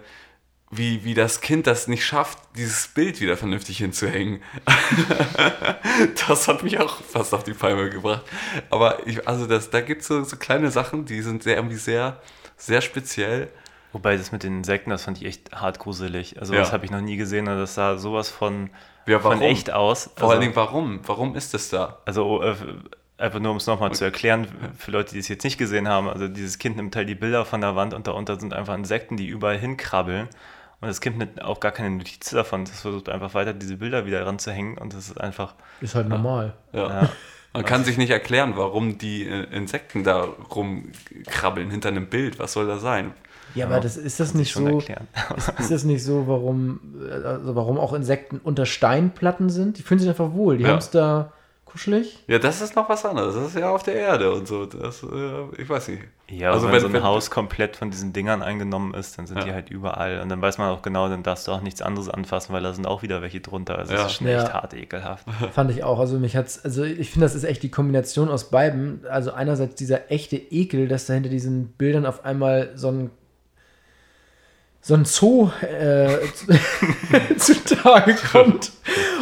wie, 0.71 1.05
wie 1.05 1.15
das 1.15 1.41
Kind 1.41 1.67
das 1.67 1.87
nicht 1.87 2.05
schafft, 2.05 2.39
dieses 2.57 2.89
Bild 2.89 3.21
wieder 3.21 3.37
vernünftig 3.37 3.79
hinzuhängen. 3.79 4.43
das 6.29 6.49
hat 6.49 6.63
mich 6.63 6.79
auch 6.81 7.01
fast 7.03 7.33
auf 7.35 7.45
die 7.45 7.55
Palme 7.55 7.89
gebracht. 7.91 8.23
Aber 8.71 9.07
ich, 9.07 9.27
also 9.29 9.47
das, 9.47 9.71
da 9.71 9.81
gibt 9.81 10.03
es 10.03 10.09
so, 10.09 10.23
so 10.25 10.37
kleine 10.37 10.71
Sachen, 10.71 11.05
die 11.05 11.23
sind 11.23 11.43
sehr, 11.43 11.57
irgendwie 11.57 11.77
sehr, 11.77 12.21
sehr 12.57 12.81
speziell. 12.81 13.49
Wobei 13.93 14.17
das 14.17 14.33
mit 14.33 14.43
den 14.43 14.59
Insekten, 14.59 14.91
das 14.91 15.05
fand 15.05 15.19
ich 15.19 15.25
echt 15.27 15.53
hart 15.53 15.79
gruselig. 15.79 16.39
Also 16.41 16.53
Ja. 16.53 16.61
das 16.61 16.73
habe 16.73 16.85
ich 16.85 16.91
noch 16.91 17.01
nie 17.01 17.17
gesehen 17.17 17.49
und 17.49 17.57
das 17.59 17.75
sah 17.75 17.97
sowas 17.97 18.29
von, 18.29 18.71
Ja, 19.07 19.21
von 19.21 19.41
echt 19.41 19.73
aus. 19.73 20.11
Vor 20.17 20.25
also, 20.25 20.33
allen 20.33 20.41
Dingen, 20.41 20.57
warum? 20.57 21.01
Warum 21.07 21.37
ist 21.37 21.55
das 21.55 21.69
da? 21.69 21.99
Also 22.05 22.43
äh, 22.43 22.57
einfach 23.19 23.39
nur 23.39 23.53
um 23.53 23.57
es 23.57 23.67
nochmal 23.67 23.93
zu 23.93 24.05
erklären, 24.05 24.49
für 24.77 24.91
Leute, 24.91 25.13
die 25.15 25.21
es 25.21 25.29
jetzt 25.29 25.45
nicht 25.45 25.59
gesehen 25.59 25.89
haben, 25.89 26.09
also 26.09 26.29
dieses 26.29 26.59
Kind 26.59 26.77
nimmt 26.77 26.95
halt 26.97 27.09
die 27.09 27.15
Bilder 27.15 27.45
von 27.45 27.61
der 27.61 27.77
Wand 27.77 27.95
und 27.95 28.07
darunter 28.07 28.39
sind 28.39 28.53
einfach 28.53 28.75
Insekten, 28.75 29.17
die 29.17 29.27
überall 29.29 29.57
hinkrabbeln. 29.59 30.29
Und 30.81 30.89
das 30.89 31.01
Kind 31.01 31.19
nimmt 31.19 31.43
auch 31.43 31.61
gar 31.61 31.73
keine 31.73 31.91
Notiz 31.97 32.31
davon. 32.31 32.65
Das 32.65 32.81
versucht 32.81 33.09
einfach 33.09 33.33
weiter, 33.35 33.53
diese 33.55 33.77
Bilder 33.77 34.05
wieder 34.07 34.27
ranzuhängen. 34.27 34.77
Und 34.79 34.93
das 34.95 35.09
ist 35.09 35.21
einfach. 35.21 35.55
Ist 35.81 35.95
halt 35.95 36.09
normal. 36.09 36.53
Ja. 36.73 37.03
Ja. 37.03 37.09
Man 37.55 37.65
kann 37.65 37.85
sich 37.85 37.97
nicht 37.97 38.11
erklären, 38.11 38.53
warum 38.57 38.99
die 38.99 39.27
äh, 39.27 39.45
Insekten 39.55 40.05
da 40.05 40.29
rumkrabbeln 40.55 41.71
hinter 41.71 41.89
einem 41.89 42.07
Bild. 42.09 42.39
Was 42.39 42.53
soll 42.53 42.67
da 42.67 42.79
sein? 42.79 43.13
Ja, 43.55 43.65
aber 43.67 43.81
das 43.81 43.97
ist 43.97 44.21
das 44.21 44.33
kann 44.33 44.41
nicht 44.41 44.51
schon 44.51 44.67
so. 44.67 44.79
erklären. 44.79 45.09
Ist 45.59 45.71
das 45.71 45.85
nicht 45.85 46.05
so, 46.05 46.27
warum, 46.27 46.81
also 47.11 47.55
warum 47.57 47.79
auch 47.79 47.95
Insekten 47.95 48.39
unter 48.45 48.67
Steinplatten 48.67 49.49
sind? 49.49 49.79
Die 49.79 49.83
fühlen 49.83 49.99
sich 50.01 50.09
einfach 50.11 50.35
wohl. 50.35 50.59
Die 50.59 50.65
Ja. 50.65 50.71
haben 50.71 50.79
es 50.79 50.91
da 50.91 51.33
kuschelig. 51.77 52.19
Ja, 52.27 52.39
das 52.39 52.63
ist 52.63 52.75
noch 52.75 52.89
was 52.89 53.05
anderes. 53.05 53.35
Das 53.35 53.49
ist 53.49 53.57
ja 53.57 53.71
auf 53.71 53.83
der 53.83 53.95
Erde 53.97 54.33
und 54.33 54.49
so. 54.49 54.65
Das, 54.65 55.03
äh, 55.03 55.07
ich 55.63 55.69
weiß 55.69 55.89
nicht. 55.89 56.03
Ja, 56.31 56.51
Also 56.51 56.67
also 56.67 56.67
wenn, 56.69 56.73
wenn- 56.75 56.81
so 56.81 56.87
ein 56.87 56.93
wenn- 56.95 57.03
Haus 57.05 57.31
komplett 57.31 57.77
von 57.77 57.91
diesen 57.91 58.15
Dingern 58.15 58.41
eingenommen 58.43 58.95
ist, 58.95 59.19
dann 59.19 59.27
sind 59.27 59.39
Ja. 59.39 59.45
die 59.45 59.53
halt 59.53 59.69
überall. 59.69 60.21
Und 60.21 60.31
dann 60.31 60.41
weiß 60.41 60.57
man 60.59 60.71
auch 60.71 60.81
genau, 60.81 61.09
dann 61.11 61.23
darfst 61.23 61.47
du 61.47 61.53
auch 61.53 61.61
nichts 61.61 61.83
anderes 61.83 62.09
anfassen, 62.09 62.53
weil 62.55 62.63
da 62.63 62.73
sind 62.73 62.87
auch 62.87 63.03
wieder 63.03 63.21
welche 63.21 63.41
drunter. 63.41 63.79
Also 63.79 63.93
Ja. 63.93 63.99
das 64.03 64.13
ist 64.13 64.19
schon 64.19 64.27
Ja. 64.27 64.43
echt 64.43 64.55
hart 64.55 64.73
ekelhaft. 64.75 65.27
Fand 65.53 65.71
ich 65.71 65.85
auch. 65.85 66.01
Also 66.01 66.19
mich 66.19 66.35
hat's, 66.35 66.65
also 66.65 66.83
ich 66.83 67.11
finde, 67.11 67.27
das 67.27 67.35
ist 67.35 67.45
echt 67.45 67.63
die 67.63 67.71
Kombination 67.71 68.31
aus 68.31 68.51
beiden. 68.51 69.05
Also 69.07 69.33
einerseits 69.33 69.75
dieser 69.75 70.11
echte 70.11 70.37
Ekel, 70.37 70.89
dass 70.89 71.05
da 71.07 71.13
hinter 71.15 71.29
diesen 71.29 71.69
Bildern 71.69 72.07
auf 72.07 72.25
einmal 72.25 72.71
so 72.75 72.89
ein 72.89 73.11
so 74.81 74.95
ein 74.95 75.05
Zoo 75.05 75.51
äh, 75.63 76.17
zutage 77.39 78.15
kommt. 78.15 78.71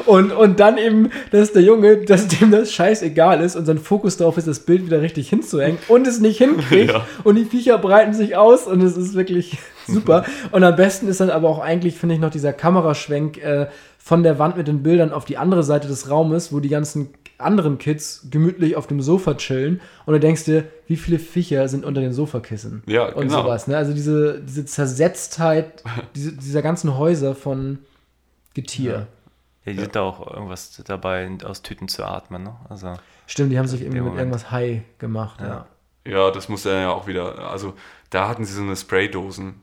Und, 0.07 0.33
und 0.33 0.61
dann 0.61 0.79
eben, 0.79 1.11
dass 1.31 1.53
der 1.53 1.63
Junge, 1.63 1.99
dass 1.99 2.29
dem 2.29 2.51
das 2.51 2.73
scheißegal 2.73 3.41
ist 3.41 3.57
und 3.57 3.67
sein 3.67 3.79
Fokus 3.79 4.17
darauf 4.17 4.37
ist, 4.37 4.47
das 4.49 4.61
Bild 4.61 4.87
wieder 4.87 5.01
richtig 5.01 5.29
hinzuhängen 5.29 5.79
und 5.89 6.07
es 6.07 6.21
nicht 6.21 6.39
hinkriegt. 6.39 6.85
Ja. 6.95 7.07
Und 7.23 7.37
die 7.37 7.45
Viecher 7.45 7.79
breiten 7.79 8.13
sich 8.13 8.37
aus 8.37 8.67
und 8.67 8.83
es 8.83 8.97
ist 8.97 9.15
wirklich 9.15 9.57
super. 9.87 10.25
Und 10.51 10.65
am 10.65 10.77
besten 10.77 11.09
ist 11.09 11.21
dann 11.21 11.31
aber 11.31 11.49
auch 11.49 11.61
eigentlich, 11.61 11.95
finde 11.97 12.17
ich, 12.17 12.21
noch 12.21 12.31
dieser 12.31 12.53
Kameraschwenk 12.53 13.39
äh, 13.39 13.69
von 13.99 14.23
der 14.23 14.39
Wand 14.39 14.57
mit 14.57 14.69
den 14.69 14.83
Bildern 14.83 15.13
auf 15.13 15.25
die 15.25 15.39
andere 15.39 15.63
Seite 15.63 15.89
des 15.89 16.11
Raumes, 16.11 16.53
wo 16.53 16.61
die 16.61 16.69
ganzen 16.69 17.15
anderen 17.39 17.79
Kids 17.79 18.27
gemütlich 18.31 18.77
auf 18.77 18.87
dem 18.87 19.01
Sofa 19.01 19.35
chillen 19.35 19.81
und 20.07 20.15
du 20.15 20.21
denkst 20.21 20.45
dir, 20.45 20.65
wie 20.87 20.97
viele 20.97 21.19
Viecher 21.19 21.67
sind 21.69 21.85
unter 21.85 22.01
den 22.01 22.13
Sofakissen 22.13 22.83
Ja, 22.87 23.07
und 23.07 23.29
genau. 23.29 23.43
sowas. 23.43 23.67
Ne? 23.67 23.77
Also 23.77 23.93
diese, 23.93 24.41
diese 24.41 24.65
Zersetztheit 24.67 25.83
diese, 26.15 26.33
dieser 26.33 26.63
ganzen 26.63 26.97
Häuser 26.97 27.35
von 27.35 27.79
Getier. 28.55 28.93
Ja, 28.93 29.07
die 29.67 29.75
sind 29.75 29.97
da 29.97 30.03
auch 30.03 30.27
irgendwas 30.33 30.83
dabei, 30.85 31.31
aus 31.45 31.63
Tüten 31.63 31.89
zu 31.89 32.05
atmen. 32.05 32.43
Ne? 32.45 32.57
Also, 32.69 32.95
Stimmt, 33.27 33.53
die 33.53 33.59
haben 33.59 33.67
sich 33.67 33.81
irgendwie 33.81 33.99
mit 33.99 34.05
Moment. 34.09 34.21
irgendwas 34.21 34.51
High 34.51 34.83
gemacht. 34.99 35.41
Ja. 35.41 35.47
Ja. 35.49 35.67
Ja, 36.07 36.31
das 36.31 36.51
muss 36.51 36.67
er 36.67 36.81
ja 36.83 36.91
auch 36.91 37.07
wieder. 37.07 37.39
Also, 37.51 37.75
da 38.11 38.29
hatten 38.29 38.45
sie 38.45 38.53
so 38.53 38.61
eine 38.63 38.77
Spraydosen, 38.77 39.63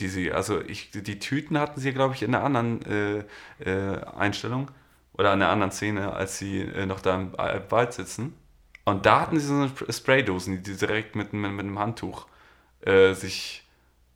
die 0.00 0.08
sie, 0.08 0.32
also 0.32 0.60
ich, 0.60 0.90
die 0.90 1.18
Tüten 1.20 1.58
hatten 1.58 1.80
sie, 1.80 1.92
glaube 1.92 2.14
ich, 2.14 2.22
in 2.22 2.34
einer 2.34 2.44
anderen 2.44 2.82
äh, 2.84 3.24
äh, 3.60 4.04
Einstellung 4.18 4.70
oder 5.12 5.32
in 5.32 5.40
einer 5.42 5.50
anderen 5.52 5.70
Szene, 5.72 6.12
als 6.12 6.38
sie 6.38 6.60
äh, 6.60 6.86
noch 6.86 7.00
da 7.00 7.14
im 7.14 7.32
Wa- 7.38 7.60
Wald 7.70 7.92
sitzen. 7.92 8.34
Und 8.84 9.06
da 9.06 9.20
hatten 9.20 9.38
sie 9.38 9.46
so 9.46 9.54
eine 9.54 9.66
Sp- 9.70 9.90
Spraydosen, 9.90 10.62
die 10.62 10.76
direkt 10.76 11.14
mit, 11.16 11.32
mit, 11.32 11.52
mit 11.52 11.60
einem 11.66 11.78
Handtuch 11.78 12.26
äh, 12.80 13.14
sich 13.14 13.64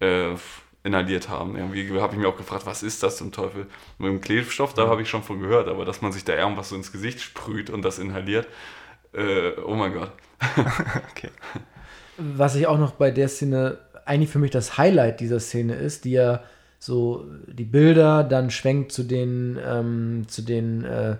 äh, 0.00 0.34
inhaliert 0.82 1.28
haben. 1.28 1.56
Irgendwie 1.56 2.00
habe 2.00 2.14
ich 2.14 2.20
mir 2.20 2.28
auch 2.28 2.36
gefragt, 2.36 2.66
was 2.66 2.82
ist 2.82 3.02
das 3.02 3.16
zum 3.16 3.32
Teufel? 3.32 3.66
Mit 3.98 4.08
dem 4.08 4.20
Klebstoff, 4.20 4.74
da 4.74 4.88
habe 4.88 5.02
ich 5.02 5.10
schon 5.10 5.22
von 5.22 5.40
gehört, 5.40 5.68
aber 5.68 5.84
dass 5.84 6.00
man 6.00 6.12
sich 6.12 6.24
da 6.24 6.34
irgendwas 6.34 6.70
so 6.70 6.76
ins 6.76 6.92
Gesicht 6.92 7.20
sprüht 7.20 7.70
und 7.70 7.82
das 7.82 7.98
inhaliert, 7.98 8.46
äh, 9.12 9.50
oh 9.66 9.74
mein 9.74 9.92
Gott. 9.92 10.12
okay. 11.10 11.30
Was 12.16 12.54
ich 12.54 12.66
auch 12.66 12.78
noch 12.78 12.92
bei 12.92 13.10
der 13.10 13.28
Szene, 13.28 13.78
eigentlich 14.04 14.30
für 14.30 14.38
mich 14.38 14.50
das 14.50 14.78
Highlight 14.78 15.20
dieser 15.20 15.40
Szene 15.40 15.74
ist, 15.74 16.04
die 16.04 16.12
ja 16.12 16.42
so 16.78 17.26
die 17.46 17.64
Bilder, 17.64 18.24
dann 18.24 18.50
schwenkt 18.50 18.92
zu 18.92 19.02
den, 19.02 19.58
ähm, 19.62 20.24
zu 20.28 20.42
den 20.42 20.84
äh, 20.84 21.16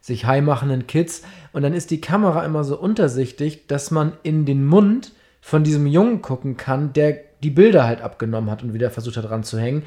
sich 0.00 0.26
high 0.26 0.42
machenden 0.42 0.86
Kids 0.86 1.22
und 1.52 1.62
dann 1.62 1.72
ist 1.72 1.90
die 1.90 2.00
Kamera 2.00 2.44
immer 2.44 2.64
so 2.64 2.78
untersichtig, 2.78 3.68
dass 3.68 3.90
man 3.90 4.12
in 4.22 4.44
den 4.44 4.64
Mund 4.64 5.12
von 5.40 5.62
diesem 5.62 5.86
Jungen 5.86 6.20
gucken 6.20 6.56
kann, 6.56 6.92
der 6.92 7.12
die 7.42 7.50
Bilder 7.50 7.84
halt 7.84 8.00
abgenommen 8.00 8.50
hat 8.50 8.62
und 8.62 8.74
wieder 8.74 8.90
versucht 8.90 9.16
hat 9.16 9.30
ranzuhängen. 9.30 9.82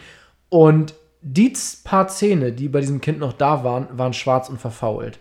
Und 0.50 0.94
die 1.22 1.54
paar 1.84 2.08
Zähne, 2.08 2.52
die 2.52 2.70
bei 2.70 2.80
diesem 2.80 3.02
Kind 3.02 3.20
noch 3.20 3.34
da 3.34 3.64
waren, 3.64 3.88
waren 3.92 4.14
schwarz 4.14 4.50
und 4.50 4.60
verfault. 4.60 5.20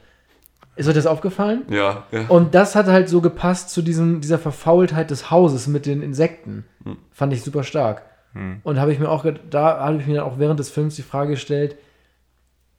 Ist 0.77 0.89
euch 0.89 0.95
das 0.95 1.07
aufgefallen? 1.07 1.63
Ja, 1.71 2.05
ja. 2.13 2.27
Und 2.29 2.55
das 2.55 2.75
hat 2.77 2.87
halt 2.87 3.09
so 3.09 3.23
gepasst 3.23 3.71
zu 3.71 3.81
diesem, 3.81 4.21
dieser 4.21 4.39
Verfaultheit 4.39 5.11
des 5.11 5.31
Hauses 5.31 5.67
mit 5.69 5.87
den 5.87 6.03
Insekten. 6.03 6.67
Fand 7.11 7.33
ich 7.33 7.43
super 7.43 7.65
stark. 7.65 8.03
Und 8.65 8.79
habe 8.79 8.93
ich 8.93 8.99
mir 8.99 9.09
auch, 9.09 9.25
da 9.49 9.79
habe 9.79 9.97
ich 9.99 10.07
mir 10.07 10.17
dann 10.17 10.25
auch 10.25 10.39
während 10.39 10.61
des 10.61 10.69
Films 10.69 10.95
die 10.97 11.03
Frage 11.03 11.31
gestellt, 11.31 11.77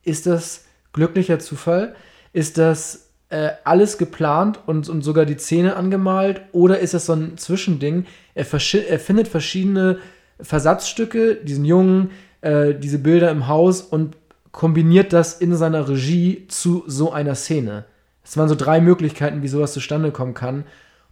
ist 0.03 0.27
das 0.27 0.65
glücklicher 0.93 1.39
Zufall? 1.39 1.95
Ist 2.31 2.59
das 2.59 3.06
äh, 3.29 3.51
alles 3.63 3.97
geplant 3.97 4.59
und, 4.65 4.89
und 4.89 5.01
sogar 5.01 5.25
die 5.25 5.37
Zähne 5.37 5.75
angemalt? 5.75 6.41
Oder 6.51 6.79
ist 6.79 6.93
das 6.93 7.05
so 7.05 7.13
ein 7.13 7.37
Zwischending? 7.37 8.05
Er, 8.35 8.45
er 8.45 8.99
findet 8.99 9.27
verschiedene 9.27 9.99
Versatzstücke, 10.39 11.35
diesen 11.35 11.65
Jungen, 11.65 12.11
äh, 12.41 12.73
diese 12.73 12.99
Bilder 12.99 13.31
im 13.31 13.47
Haus 13.47 13.81
und 13.81 14.15
kombiniert 14.51 15.13
das 15.13 15.39
in 15.39 15.55
seiner 15.55 15.87
Regie 15.87 16.47
zu 16.47 16.83
so 16.87 17.11
einer 17.11 17.35
Szene. 17.35 17.85
Es 18.23 18.37
waren 18.37 18.49
so 18.49 18.55
drei 18.55 18.81
Möglichkeiten, 18.81 19.41
wie 19.41 19.47
sowas 19.47 19.73
zustande 19.73 20.11
kommen 20.11 20.33
kann. 20.33 20.65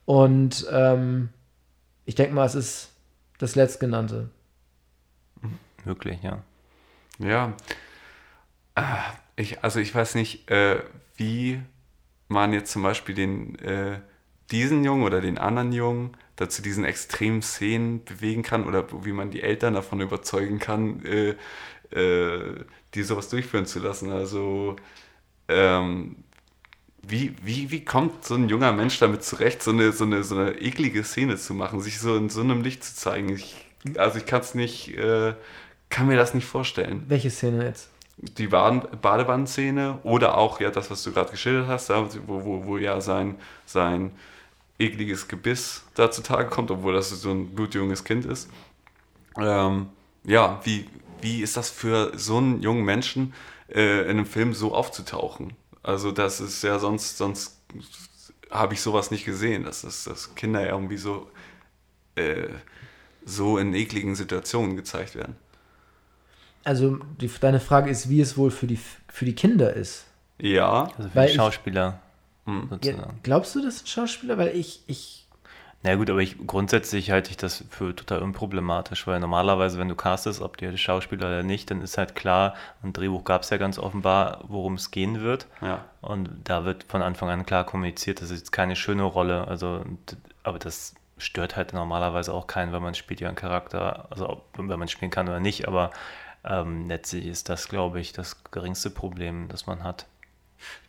Und 0.06 0.68
ähm, 0.72 1.30
ich 2.06 2.16
denke 2.16 2.34
mal, 2.34 2.46
es 2.46 2.56
ist 2.56 2.92
das 3.38 3.56
letztgenannte. 3.56 4.30
Möglich, 5.86 6.20
ja. 6.24 6.44
Ja. 7.20 7.54
Ah, 8.76 9.14
Ich, 9.36 9.64
also 9.64 9.80
ich 9.80 9.94
weiß 9.94 10.16
nicht, 10.16 10.50
äh, 10.50 10.82
wie 11.16 11.62
man 12.28 12.54
jetzt 12.54 12.72
zum 12.72 12.84
Beispiel 12.84 13.16
den, 13.16 13.60
äh, 13.60 14.00
diesen 14.52 14.84
Jungen 14.84 15.04
oder 15.04 15.22
den 15.22 15.38
anderen 15.38 15.72
Jungen 15.72 16.18
dazu 16.36 16.62
diesen 16.62 16.84
extremen 16.84 17.42
Szenen 17.42 18.04
bewegen 18.04 18.44
kann 18.44 18.66
oder 18.66 18.86
wie 19.06 19.14
man 19.14 19.32
die 19.32 19.42
Eltern 19.42 19.74
davon 19.74 20.02
überzeugen 20.02 20.60
kann, 20.60 21.04
äh, 21.06 21.36
äh, 21.92 22.66
die 22.94 23.04
sowas 23.04 23.30
durchführen 23.30 23.66
zu 23.66 23.80
lassen. 23.80 24.12
Also 24.12 24.76
ähm, 25.48 26.18
wie, 27.08 27.36
wie, 27.44 27.72
wie 27.72 27.86
kommt 27.86 28.26
so 28.26 28.36
ein 28.36 28.50
junger 28.50 28.72
Mensch 28.72 29.00
damit 29.00 29.24
zurecht, 29.24 29.62
so 29.62 29.72
eine, 29.72 29.92
so, 29.92 30.06
eine, 30.06 30.24
so 30.24 30.38
eine 30.38 30.60
eklige 30.60 31.04
Szene 31.04 31.38
zu 31.38 31.54
machen, 31.54 31.80
sich 31.82 32.00
so 32.00 32.16
in 32.16 32.30
so 32.30 32.42
einem 32.42 32.62
Licht 32.62 32.84
zu 32.84 32.96
zeigen? 32.96 33.30
Ich, 33.30 33.56
also 33.98 34.18
ich 34.18 34.26
kann 34.26 34.42
es 34.42 34.56
nicht, 34.56 34.98
äh, 34.98 35.36
kann 35.90 36.08
mir 36.08 36.18
das 36.18 36.34
nicht 36.34 36.46
vorstellen 36.46 37.04
Welche 37.08 37.30
Szene 37.30 37.66
jetzt? 37.66 37.90
Die 38.18 38.48
Badewannenszene 38.48 40.00
oder 40.04 40.38
auch 40.38 40.60
ja 40.60 40.72
das, 40.72 40.90
was 40.90 41.04
du 41.04 41.12
gerade 41.12 41.32
geschildert 41.32 41.68
hast, 41.68 41.90
wo, 41.90 42.46
wo, 42.46 42.66
wo 42.66 42.78
ja 42.78 43.02
sein, 43.02 43.36
sein 43.66 44.12
ekliges 44.80 45.28
Gebiss 45.28 45.84
da 45.96 46.12
zutage 46.12 46.50
kommt, 46.50 46.72
obwohl 46.72 46.94
das 46.94 47.10
so 47.10 47.32
ein 47.32 47.54
blutjunges 47.54 48.04
Kind 48.04 48.26
ist. 48.26 48.50
Ähm, 49.38 49.90
ja, 50.24 50.60
wie, 50.64 50.88
wie 51.22 51.42
ist 51.42 51.58
das 51.58 51.70
für 51.70 52.18
so 52.18 52.38
einen 52.38 52.62
jungen 52.62 52.84
Menschen 52.84 53.34
äh, 53.70 54.04
in 54.04 54.12
einem 54.12 54.26
Film 54.26 54.54
so 54.54 54.74
aufzutauchen? 54.74 55.54
Also 55.84 56.12
das 56.12 56.40
ist 56.40 56.64
ja 56.64 56.80
sonst, 56.80 57.18
sonst 57.18 57.62
habe 58.50 58.74
ich 58.74 58.82
sowas 58.82 59.12
nicht 59.12 59.26
gesehen, 59.26 59.64
dass, 59.64 59.82
dass, 59.82 60.06
dass 60.06 60.36
Kinder 60.36 60.68
irgendwie 60.68 60.98
so, 60.98 61.30
äh, 62.16 62.48
so 63.26 63.58
in 63.58 63.74
ekligen 63.74 64.16
Situationen 64.16 64.76
gezeigt 64.76 65.16
werden. 65.16 65.36
Also 66.66 66.98
die, 67.22 67.30
deine 67.40 67.60
Frage 67.62 67.90
ist, 67.90 68.10
wie 68.10 68.20
es 68.20 68.38
wohl 68.38 68.52
für 68.52 68.68
die, 68.68 68.80
für 69.08 69.24
die 69.26 69.36
Kinder 69.36 69.74
ist. 69.74 70.06
Ja, 70.40 70.90
Also 70.98 71.10
für 71.10 71.16
Weil 71.16 71.26
die 71.28 71.32
ich- 71.32 71.38
Schauspieler 71.38 72.00
Hm. 72.46 72.64
Ja, 72.64 72.92
sozusagen. 72.92 73.20
glaubst 73.24 73.56
du, 73.56 73.62
das 73.64 73.78
sind 73.78 73.88
Schauspieler? 73.90 74.38
Weil 74.38 74.50
ich, 74.50 74.82
ich, 74.86 75.26
Na 75.82 75.96
gut, 75.96 76.10
aber 76.12 76.20
ich, 76.20 76.36
grundsätzlich 76.46 77.10
halte 77.12 77.32
ich 77.32 77.38
das 77.38 77.64
für 77.72 77.96
total 77.96 78.22
unproblematisch, 78.22 79.08
weil 79.08 79.20
normalerweise, 79.20 79.80
wenn 79.80 79.88
du 79.90 79.96
castest, 79.96 80.42
ob 80.42 80.58
die 80.58 80.78
Schauspieler 80.78 81.26
oder 81.28 81.44
nicht, 81.44 81.72
dann 81.72 81.82
ist 81.82 81.98
halt 81.98 82.14
klar, 82.16 82.54
ein 82.84 82.94
Drehbuch 82.94 83.24
gab 83.24 83.42
es 83.44 83.50
ja 83.50 83.58
ganz 83.58 83.80
offenbar, 83.80 84.42
worum 84.48 84.76
es 84.76 84.92
gehen 84.92 85.22
wird. 85.22 85.48
ja. 85.62 85.86
Und 86.02 86.30
da 86.44 86.66
wird 86.66 86.84
von 86.88 87.02
Anfang 87.02 87.30
an 87.30 87.46
klar 87.48 87.64
kommuniziert, 87.66 88.22
das 88.22 88.30
ist 88.30 88.40
jetzt 88.42 88.52
keine 88.52 88.76
schöne 88.76 89.04
Rolle. 89.04 89.48
Also, 89.48 89.84
aber 90.44 90.60
das 90.60 90.94
stört 91.18 91.56
halt 91.56 91.74
normalerweise 91.74 92.32
auch 92.34 92.46
keinen, 92.46 92.72
weil 92.74 92.80
man 92.82 92.94
spielt 92.94 93.22
ja 93.22 93.28
einen 93.28 93.38
Charakter, 93.38 94.06
also 94.12 94.30
ob, 94.30 94.46
wenn 94.58 94.78
man 94.78 94.88
spielen 94.88 95.10
kann 95.12 95.28
oder 95.28 95.40
nicht, 95.40 95.68
aber 95.68 95.90
ähm, 96.46 96.88
letztlich 96.88 97.26
ist 97.26 97.50
das, 97.50 97.68
glaube 97.68 98.00
ich, 98.00 98.14
das 98.14 98.44
geringste 98.52 98.90
Problem, 98.90 99.48
das 99.48 99.68
man 99.68 99.84
hat. 99.84 100.06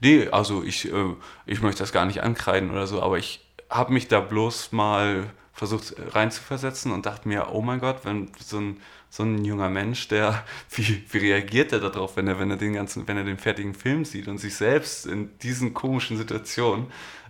Nee, 0.01 0.29
also 0.29 0.63
ich, 0.63 0.93
äh, 0.93 1.15
ich 1.47 1.63
möchte 1.63 1.83
das 1.83 1.93
gar 1.93 2.07
nicht 2.07 2.23
ankreiden 2.23 2.71
oder 2.71 2.87
so, 2.87 3.03
aber 3.03 3.19
ich 3.19 3.47
habe 3.69 3.93
mich 3.93 4.09
da 4.09 4.21
bloß 4.21 4.73
mal 4.73 5.31
versucht 5.53 5.95
reinzuversetzen 6.15 6.93
und 6.93 7.07
dachte 7.07 7.29
mir, 7.29 7.49
oh 7.53 7.63
mein 7.63 7.81
Gott, 7.81 8.05
wenn 8.05 8.31
so 8.39 8.59
ein, 8.59 8.81
so 9.09 9.23
ein 9.23 9.45
junger 9.45 9.71
Mensch, 9.71 10.09
der, 10.09 10.45
wie, 10.71 11.05
wie 11.11 11.19
reagiert 11.19 11.73
er 11.73 11.81
darauf, 11.81 12.17
wenn 12.17 12.29
er, 12.29 12.39
wenn 12.39 12.51
er 12.51 12.59
den 12.59 12.75
ganzen, 12.75 13.09
wenn 13.09 13.17
er 13.17 13.25
den 13.25 13.39
fertigen 13.39 13.75
Film 13.75 14.05
sieht 14.05 14.29
und 14.29 14.39
sich 14.39 14.55
selbst 14.55 15.07
in 15.07 15.37
diesen 15.39 15.73
komischen 15.73 16.17
Situationen, 16.17 16.87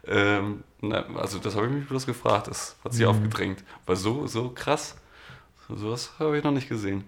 ähm, 0.06 0.64
na, 0.80 1.04
also 1.16 1.38
das 1.38 1.56
habe 1.56 1.66
ich 1.66 1.72
mich 1.72 1.88
bloß 1.88 2.06
gefragt, 2.06 2.48
das 2.48 2.76
hat 2.84 2.94
sich 2.94 3.06
aufgedrängt. 3.06 3.64
War 3.86 3.96
so, 3.96 4.26
so 4.26 4.50
krass, 4.50 4.96
sowas 5.68 6.12
habe 6.18 6.38
ich 6.38 6.44
noch 6.44 6.52
nicht 6.52 6.68
gesehen. 6.68 7.04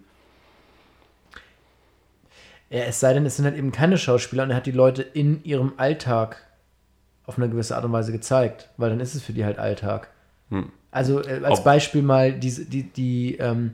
Ja, 2.71 2.81
es 2.81 3.01
sei 3.01 3.15
denn, 3.15 3.25
es 3.25 3.37
sind 3.37 3.45
halt 3.47 3.57
eben 3.57 3.73
keine 3.73 3.97
Schauspieler 3.97 4.43
und 4.43 4.51
er 4.51 4.57
hat 4.57 4.67
die 4.67 4.73
Leute 4.73 5.03
in 5.03 5.43
ihrem 5.45 5.73
Alltag 5.79 6.45
auf 7.25 7.39
eine 7.39 7.49
gewisse 7.49 7.77
Art 7.77 7.85
und 7.85 7.93
Weise 7.93 8.13
gezeigt, 8.13 8.69
weil 8.77 8.91
dann 8.91 9.01
ist 9.01 9.15
es 9.15 9.23
für 9.23 9.33
die 9.33 9.45
halt 9.45 9.59
Alltag. 9.59 10.09
Also 10.91 11.23
äh, 11.23 11.41
als 11.45 11.59
Ob- 11.61 11.65
Beispiel 11.65 12.03
mal 12.03 12.33
diese, 12.33 12.65
die, 12.65 12.85
die, 12.85 13.37
ähm, 13.37 13.73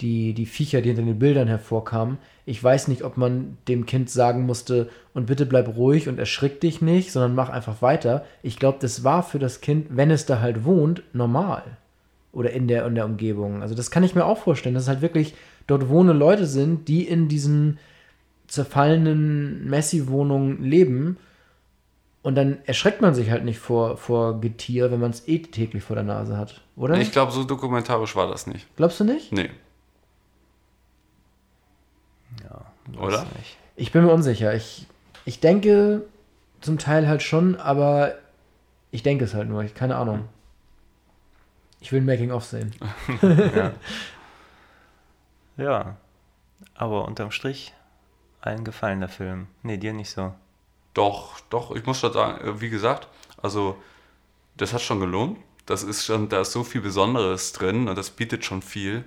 die, 0.00 0.34
die 0.34 0.46
Viecher, 0.46 0.82
die 0.82 0.88
hinter 0.88 1.02
den 1.02 1.18
Bildern 1.18 1.48
hervorkamen. 1.48 2.18
Ich 2.44 2.62
weiß 2.62 2.88
nicht, 2.88 3.02
ob 3.02 3.16
man 3.16 3.58
dem 3.68 3.86
Kind 3.86 4.08
sagen 4.10 4.44
musste, 4.46 4.88
und 5.14 5.26
bitte 5.26 5.46
bleib 5.46 5.74
ruhig 5.76 6.08
und 6.08 6.18
erschrick 6.18 6.60
dich 6.60 6.82
nicht, 6.82 7.12
sondern 7.12 7.34
mach 7.34 7.48
einfach 7.48 7.80
weiter. 7.80 8.24
Ich 8.42 8.58
glaube, 8.58 8.78
das 8.80 9.02
war 9.04 9.22
für 9.22 9.38
das 9.38 9.60
Kind, 9.62 9.88
wenn 9.90 10.10
es 10.10 10.26
da 10.26 10.40
halt 10.40 10.64
wohnt, 10.64 11.02
normal. 11.14 11.62
Oder 12.32 12.50
in 12.50 12.68
der, 12.68 12.84
in 12.86 12.94
der 12.94 13.06
Umgebung. 13.06 13.62
Also 13.62 13.74
das 13.74 13.90
kann 13.90 14.04
ich 14.04 14.14
mir 14.14 14.26
auch 14.26 14.36
vorstellen, 14.38 14.74
dass 14.74 14.84
es 14.84 14.88
halt 14.90 15.00
wirklich 15.00 15.34
dort 15.66 15.88
wohnende 15.88 16.12
Leute 16.12 16.46
sind, 16.46 16.86
die 16.88 17.08
in 17.08 17.28
diesen 17.28 17.78
zerfallenen 18.48 19.68
Messi-Wohnungen 19.68 20.62
leben. 20.62 21.16
Und 22.22 22.34
dann 22.34 22.58
erschreckt 22.66 23.00
man 23.00 23.14
sich 23.14 23.30
halt 23.30 23.44
nicht 23.44 23.58
vor, 23.58 23.96
vor 23.96 24.40
Getier, 24.40 24.90
wenn 24.90 25.00
man 25.00 25.10
es 25.10 25.28
eh 25.28 25.38
täglich 25.38 25.84
vor 25.84 25.94
der 25.94 26.04
Nase 26.04 26.36
hat, 26.36 26.60
oder? 26.74 26.96
Ich 26.98 27.12
glaube, 27.12 27.30
so 27.30 27.44
dokumentarisch 27.44 28.16
war 28.16 28.28
das 28.28 28.48
nicht. 28.48 28.66
Glaubst 28.76 28.98
du 28.98 29.04
nicht? 29.04 29.30
Nee. 29.32 29.50
Weiß 32.88 33.04
Oder? 33.04 33.22
Nicht. 33.36 33.56
Ich 33.76 33.92
bin 33.92 34.04
mir 34.04 34.12
unsicher. 34.12 34.54
Ich, 34.54 34.86
ich 35.24 35.40
denke 35.40 36.02
zum 36.60 36.78
Teil 36.78 37.08
halt 37.08 37.22
schon, 37.22 37.56
aber 37.56 38.14
ich 38.90 39.02
denke 39.02 39.24
es 39.24 39.34
halt 39.34 39.48
nur. 39.48 39.62
Ich 39.64 39.74
keine 39.74 39.96
Ahnung. 39.96 40.28
Ich 41.80 41.92
will 41.92 42.00
ein 42.00 42.06
Making-of 42.06 42.44
sehen. 42.44 42.74
Ja. 45.56 45.64
ja, 45.64 45.96
aber 46.74 47.06
unterm 47.06 47.30
Strich 47.30 47.72
allen 48.40 48.64
gefallen 48.64 49.00
der 49.00 49.08
Film. 49.08 49.48
Nee, 49.62 49.76
dir 49.76 49.92
nicht 49.92 50.10
so. 50.10 50.34
Doch, 50.94 51.40
doch, 51.50 51.74
ich 51.74 51.84
muss 51.84 52.00
schon 52.00 52.12
sagen, 52.12 52.46
äh, 52.46 52.60
wie 52.60 52.70
gesagt, 52.70 53.08
also 53.42 53.76
das 54.56 54.72
hat 54.72 54.82
schon 54.82 55.00
gelohnt. 55.00 55.38
Das 55.66 55.82
ist 55.82 56.04
schon, 56.04 56.28
da 56.28 56.42
ist 56.42 56.52
so 56.52 56.62
viel 56.64 56.80
Besonderes 56.80 57.52
drin 57.52 57.88
und 57.88 57.96
das 57.96 58.10
bietet 58.10 58.44
schon 58.44 58.62
viel. 58.62 59.04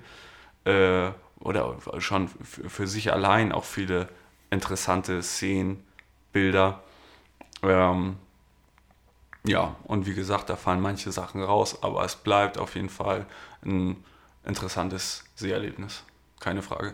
Äh, 0.66 1.12
oder 1.40 1.78
schon 2.00 2.28
für 2.28 2.86
sich 2.86 3.14
allein 3.14 3.54
auch 3.54 3.64
viele 3.64 4.10
interessante 4.50 5.24
Szenen, 5.24 5.84
Bilder. 6.34 6.84
Ähm, 7.64 8.18
ja, 9.46 9.76
und 9.86 10.06
wie 10.06 10.14
gesagt, 10.14 10.50
da 10.50 10.56
fallen 10.56 10.82
manche 10.82 11.12
Sachen 11.12 11.42
raus, 11.42 11.82
aber 11.82 12.04
es 12.04 12.16
bleibt 12.16 12.58
auf 12.58 12.76
jeden 12.76 12.90
Fall 12.90 13.26
ein 13.64 14.04
interessantes 14.44 15.24
Seherlebnis. 15.36 16.04
Keine 16.40 16.62
Frage. 16.62 16.94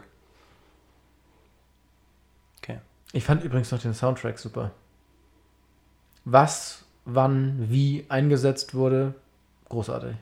Okay. 2.58 2.80
Ich 3.16 3.24
fand 3.24 3.46
übrigens 3.46 3.72
noch 3.72 3.80
den 3.80 3.94
Soundtrack 3.94 4.38
super. 4.38 4.72
Was, 6.26 6.84
wann, 7.06 7.70
wie 7.70 8.06
eingesetzt 8.10 8.74
wurde, 8.74 9.16
großartig. 9.70 10.18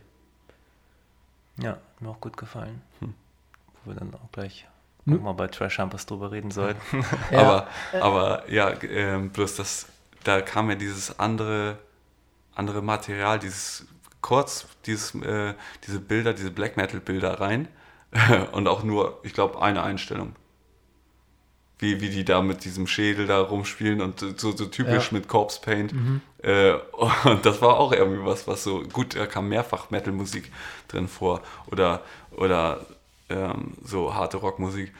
Ja, 1.57 1.71
hat 1.71 2.01
mir 2.01 2.09
auch 2.09 2.21
gut 2.21 2.37
gefallen. 2.37 2.83
Wo 2.99 3.89
wir 3.91 3.95
dann 3.95 4.13
auch 4.13 4.31
gleich 4.31 4.67
Nu- 5.05 5.15
nochmal 5.15 5.33
bei 5.33 5.47
Trash 5.47 5.79
Humpers 5.79 6.05
drüber 6.05 6.31
reden 6.31 6.51
sollten. 6.51 6.79
Ja. 7.31 7.39
Aber, 7.41 7.67
aber 7.99 8.51
ja, 8.51 8.71
ähm, 8.83 9.31
bloß 9.31 9.55
das, 9.55 9.87
da 10.23 10.41
kam 10.41 10.69
ja 10.69 10.75
dieses 10.75 11.19
andere, 11.19 11.79
andere 12.53 12.83
Material, 12.83 13.39
dieses 13.39 13.87
kurz, 14.21 14.67
dieses, 14.85 15.15
äh, 15.15 15.55
diese 15.87 15.99
Bilder, 15.99 16.33
diese 16.33 16.51
Black 16.51 16.77
Metal 16.77 16.99
Bilder 16.99 17.39
rein 17.39 17.67
und 18.51 18.67
auch 18.67 18.83
nur, 18.83 19.19
ich 19.23 19.33
glaube, 19.33 19.59
eine 19.63 19.81
Einstellung. 19.81 20.35
Wie, 21.83 22.01
wie 22.01 22.09
die 22.09 22.23
da 22.25 22.41
mit 22.41 22.63
diesem 22.65 22.87
Schädel 22.87 23.27
da 23.27 23.39
rumspielen 23.41 24.01
und 24.01 24.19
so, 24.19 24.51
so 24.55 24.65
typisch 24.65 25.11
Ja. 25.11 25.17
mit 25.17 25.27
Corpse 25.27 25.59
Paint. 25.61 25.93
Äh, 26.41 26.73
und 27.25 27.45
das 27.45 27.61
war 27.61 27.77
auch 27.77 27.91
irgendwie 27.91 28.25
was, 28.25 28.47
was 28.47 28.63
so, 28.63 28.81
gut, 28.91 29.15
da 29.15 29.25
kam 29.25 29.49
mehrfach 29.49 29.89
Metal-Musik 29.91 30.51
drin 30.87 31.07
vor 31.07 31.41
oder, 31.71 32.01
oder 32.31 32.85
ähm, 33.29 33.73
so 33.83 34.13
harte 34.13 34.37
Rockmusik. 34.37 34.91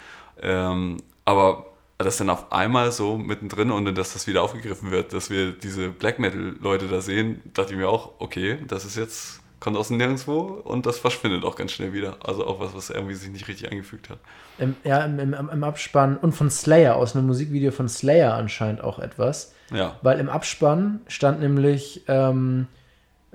Ähm, 0.42 0.98
aber 1.26 1.66
das 1.98 2.18
dann 2.18 2.30
auf 2.30 2.52
einmal 2.52 2.92
so 2.92 3.18
mittendrin 3.18 3.72
und 3.72 3.86
dann, 3.86 3.96
dass 3.96 4.12
das 4.14 4.28
wieder 4.28 4.44
aufgegriffen 4.44 4.92
wird, 4.92 5.14
dass 5.14 5.30
wir 5.30 5.52
diese 5.54 5.88
Black 5.90 6.20
Metal-Leute 6.20 6.88
da 6.88 7.00
sehen, 7.00 7.42
dachte 7.54 7.72
ich 7.74 7.78
mir 7.80 7.88
auch, 7.88 8.12
okay, 8.20 8.58
das 8.68 8.84
ist 8.84 8.98
jetzt, 8.98 9.40
kommt 9.62 9.78
aus 9.78 9.88
dem 9.88 9.98
Nirgendwo 9.98 10.40
und 10.66 10.86
das 10.86 11.00
verschwindet 11.00 11.46
auch 11.46 11.56
ganz 11.56 11.72
schnell 11.72 11.94
wieder. 11.94 12.18
Also 12.22 12.46
auch 12.46 12.60
was, 12.60 12.74
was 12.76 12.90
irgendwie 12.90 13.16
sich 13.16 13.30
nicht 13.30 13.48
richtig 13.48 13.72
eingefügt 13.72 14.10
hat. 14.10 14.20
Im, 14.60 14.76
ja, 14.84 15.04
im, 15.06 15.20
im, 15.20 15.34
im 15.34 15.64
Abspann 15.64 16.18
und 16.18 16.34
von 16.34 16.50
Slayer, 16.50 16.96
aus 16.96 17.16
einem 17.16 17.28
Musikvideo 17.28 17.72
von 17.72 17.90
Slayer 17.90 18.36
anscheinend 18.36 18.84
auch 18.84 19.00
etwas. 19.00 19.54
Ja. 19.72 19.96
Weil 20.02 20.20
im 20.20 20.30
Abspann 20.30 21.02
stand 21.08 21.40
nämlich, 21.40 22.04
ähm, 22.08 22.68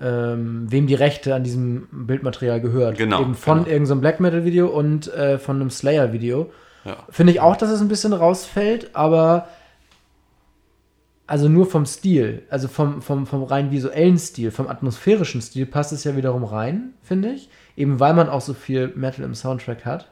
ähm, 0.01 0.67
wem 0.71 0.87
die 0.87 0.95
Rechte 0.95 1.35
an 1.35 1.43
diesem 1.43 1.89
Bildmaterial 1.91 2.61
gehört. 2.61 2.99
Genau, 2.99 3.21
Eben 3.21 3.35
von 3.35 3.59
genau. 3.59 3.71
irgendeinem 3.71 4.01
Black 4.01 4.21
Metal 4.21 4.45
Video 4.45 4.69
und 4.69 5.13
äh, 5.13 5.39
von 5.39 5.57
einem 5.57 5.71
Slayer 5.71 6.13
Video. 6.13 6.53
Ja. 6.85 6.97
Finde 7.11 7.33
ich 7.33 7.41
auch, 7.41 7.57
dass 7.57 7.71
es 7.71 7.81
ein 7.81 7.89
bisschen 7.89 8.13
rausfällt, 8.13 8.95
aber 8.95 9.49
also 11.27 11.49
nur 11.49 11.67
vom 11.67 11.85
Stil, 11.85 12.43
also 12.49 12.69
vom, 12.69 13.03
vom, 13.03 13.27
vom 13.27 13.43
rein 13.43 13.71
visuellen 13.71 14.19
Stil, 14.19 14.51
vom 14.51 14.69
atmosphärischen 14.69 15.43
Stil 15.43 15.67
passt 15.67 15.93
es 15.93 16.05
ja 16.05 16.17
wiederum 16.17 16.45
rein, 16.45 16.95
finde 17.03 17.33
ich. 17.33 17.51
Eben 17.77 18.01
weil 18.01 18.15
man 18.15 18.29
auch 18.29 18.41
so 18.41 18.55
viel 18.55 18.93
Metal 18.95 19.25
im 19.25 19.35
Soundtrack 19.35 19.85
hat. 19.85 20.11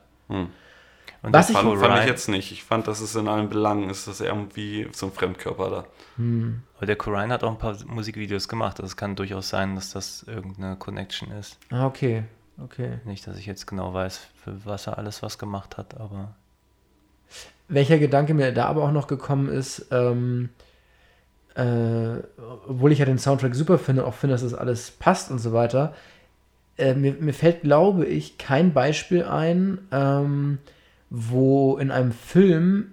Und 1.27 1.33
Was 1.33 1.51
ich- 1.51 1.57
Fand, 1.57 1.79
fand 1.81 1.99
ich 2.01 2.07
jetzt 2.07 2.29
nicht. 2.29 2.53
Ich 2.53 2.63
fand, 2.63 2.87
dass 2.87 3.01
es 3.01 3.17
in 3.17 3.27
allen 3.27 3.49
Belangen 3.49 3.91
ist, 3.91 4.07
das 4.07 4.21
irgendwie 4.21 4.87
so 4.93 5.07
ein 5.07 5.13
Fremdkörper 5.13 5.71
da. 5.71 5.85
Aber 6.77 6.87
der 6.87 6.95
Corine 6.97 7.35
hat 7.35 7.43
auch 7.43 7.51
ein 7.51 7.59
paar 7.59 7.77
Musikvideos 7.87 8.47
gemacht. 8.49 8.79
Also 8.79 8.87
es 8.87 8.97
kann 8.97 9.17
durchaus 9.17 9.49
sein, 9.49 9.75
dass 9.75 9.91
das 9.93 10.23
irgendeine 10.29 10.77
Connection 10.77 11.33
ist. 11.33 11.59
Ah, 11.71 11.85
okay. 11.87 12.23
Okay. 12.63 13.01
Nicht, 13.05 13.27
dass 13.27 13.39
ich 13.39 13.47
jetzt 13.47 13.67
genau 13.67 13.93
weiß, 13.93 14.21
für 14.45 14.65
was 14.65 14.87
er 14.87 14.99
alles 14.99 15.23
was 15.23 15.37
gemacht 15.39 15.77
hat, 15.77 15.99
aber 16.01 16.35
Welcher 17.69 17.99
Gedanke 17.99 18.33
mir 18.33 18.53
da 18.53 18.67
aber 18.67 18.85
auch 18.85 18.93
noch 18.93 19.09
gekommen 19.09 19.49
ist, 19.49 19.87
ähm, 19.91 20.51
äh, 21.57 22.19
obwohl 22.69 22.93
ich 22.93 23.01
ja 23.01 23.05
den 23.05 23.19
Soundtrack 23.19 23.55
super 23.57 23.79
finde, 23.79 24.07
auch 24.07 24.15
finde, 24.15 24.35
dass 24.35 24.43
das 24.43 24.55
alles 24.55 24.93
passt 24.93 25.31
und 25.33 25.39
so 25.41 25.53
weiter, 25.53 25.93
äh, 26.79 26.95
mir, 26.95 27.15
mir 27.15 27.35
fällt, 27.35 27.63
glaube 27.63 28.05
ich, 28.07 28.39
kein 28.39 28.73
Beispiel 28.73 29.25
ein, 29.25 29.79
ähm, 29.91 30.59
wo 31.11 31.77
in 31.79 31.91
einem 31.91 32.13
Film 32.13 32.93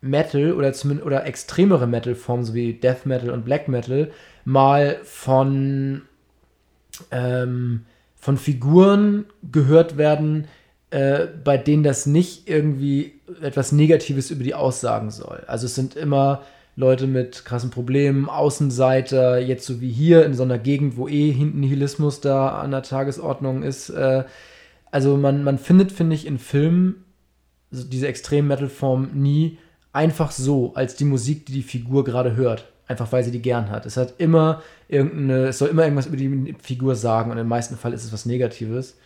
Metal 0.00 0.52
oder 0.52 0.72
zumindest 0.72 1.06
oder 1.06 1.26
extremere 1.26 1.86
Metal-Formen, 1.86 2.44
so 2.44 2.54
wie 2.54 2.74
Death 2.74 3.06
Metal 3.06 3.30
und 3.30 3.44
Black 3.44 3.68
Metal, 3.68 4.10
mal 4.44 4.98
von, 5.04 6.02
ähm, 7.10 7.84
von 8.16 8.36
Figuren 8.36 9.26
gehört 9.50 9.96
werden, 9.96 10.48
äh, 10.90 11.26
bei 11.42 11.56
denen 11.56 11.84
das 11.84 12.06
nicht 12.06 12.48
irgendwie 12.48 13.20
etwas 13.40 13.72
Negatives 13.72 14.30
über 14.30 14.44
die 14.44 14.54
aussagen 14.54 15.10
soll. 15.10 15.44
Also 15.46 15.66
es 15.66 15.74
sind 15.74 15.96
immer 15.96 16.42
Leute 16.74 17.06
mit 17.06 17.44
krassen 17.44 17.70
Problemen, 17.70 18.28
Außenseiter, 18.28 19.38
jetzt 19.38 19.66
so 19.66 19.80
wie 19.80 19.90
hier 19.90 20.24
in 20.24 20.34
so 20.34 20.42
einer 20.42 20.58
Gegend, 20.58 20.96
wo 20.96 21.06
eh 21.06 21.32
Nihilismus 21.32 22.20
da 22.20 22.60
an 22.60 22.72
der 22.72 22.82
Tagesordnung 22.82 23.62
ist. 23.62 23.90
Äh, 23.90 24.24
also 24.90 25.16
man, 25.16 25.44
man 25.44 25.58
findet, 25.58 25.92
finde 25.92 26.16
ich, 26.16 26.26
in 26.26 26.38
Filmen 26.38 27.04
diese 27.72 28.06
Extrem-Metal-Form 28.06 29.10
nie 29.14 29.58
einfach 29.92 30.30
so 30.30 30.74
als 30.74 30.96
die 30.96 31.04
Musik, 31.04 31.46
die 31.46 31.52
die 31.52 31.62
Figur 31.62 32.04
gerade 32.04 32.36
hört. 32.36 32.68
Einfach 32.88 33.10
weil 33.12 33.24
sie 33.24 33.30
die 33.30 33.42
gern 33.42 33.70
hat. 33.70 33.86
Es 33.86 33.96
hat 33.96 34.14
immer 34.18 34.62
irgendeine, 34.88 35.46
es 35.46 35.58
soll 35.58 35.68
immer 35.68 35.84
irgendwas 35.84 36.06
über 36.06 36.16
die 36.16 36.54
Figur 36.60 36.94
sagen 36.94 37.30
und 37.30 37.38
im 37.38 37.48
meisten 37.48 37.76
Fall 37.76 37.92
ist 37.92 38.04
es 38.04 38.12
was 38.12 38.26
Negatives. 38.26 38.98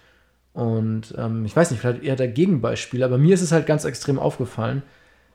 Und 0.54 1.14
ähm, 1.18 1.44
ich 1.44 1.54
weiß 1.54 1.70
nicht, 1.70 1.80
vielleicht 1.80 2.02
eher 2.02 2.16
der 2.16 2.28
Gegenbeispiel, 2.28 3.04
aber 3.04 3.18
mir 3.18 3.34
ist 3.34 3.42
es 3.42 3.52
halt 3.52 3.66
ganz 3.66 3.84
extrem 3.84 4.18
aufgefallen, 4.18 4.82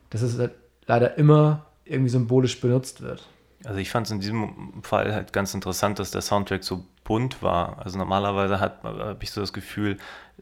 dass 0.09 0.23
es 0.23 0.37
halt 0.37 0.51
leider 0.87 1.17
immer 1.17 1.67
irgendwie 1.85 2.09
symbolisch 2.09 2.59
benutzt 2.59 3.01
wird. 3.01 3.27
Also 3.63 3.79
ich 3.79 3.91
fand 3.91 4.07
es 4.07 4.11
in 4.11 4.19
diesem 4.19 4.81
Fall 4.81 5.13
halt 5.13 5.31
ganz 5.31 5.53
interessant, 5.53 5.99
dass 5.99 6.11
der 6.11 6.21
Soundtrack 6.21 6.63
so 6.63 6.85
bunt 7.11 7.41
war. 7.41 7.79
Also 7.83 7.97
normalerweise 7.97 8.61
habe 8.61 9.17
ich 9.19 9.31
so 9.31 9.41
das 9.41 9.51
Gefühl, 9.51 9.97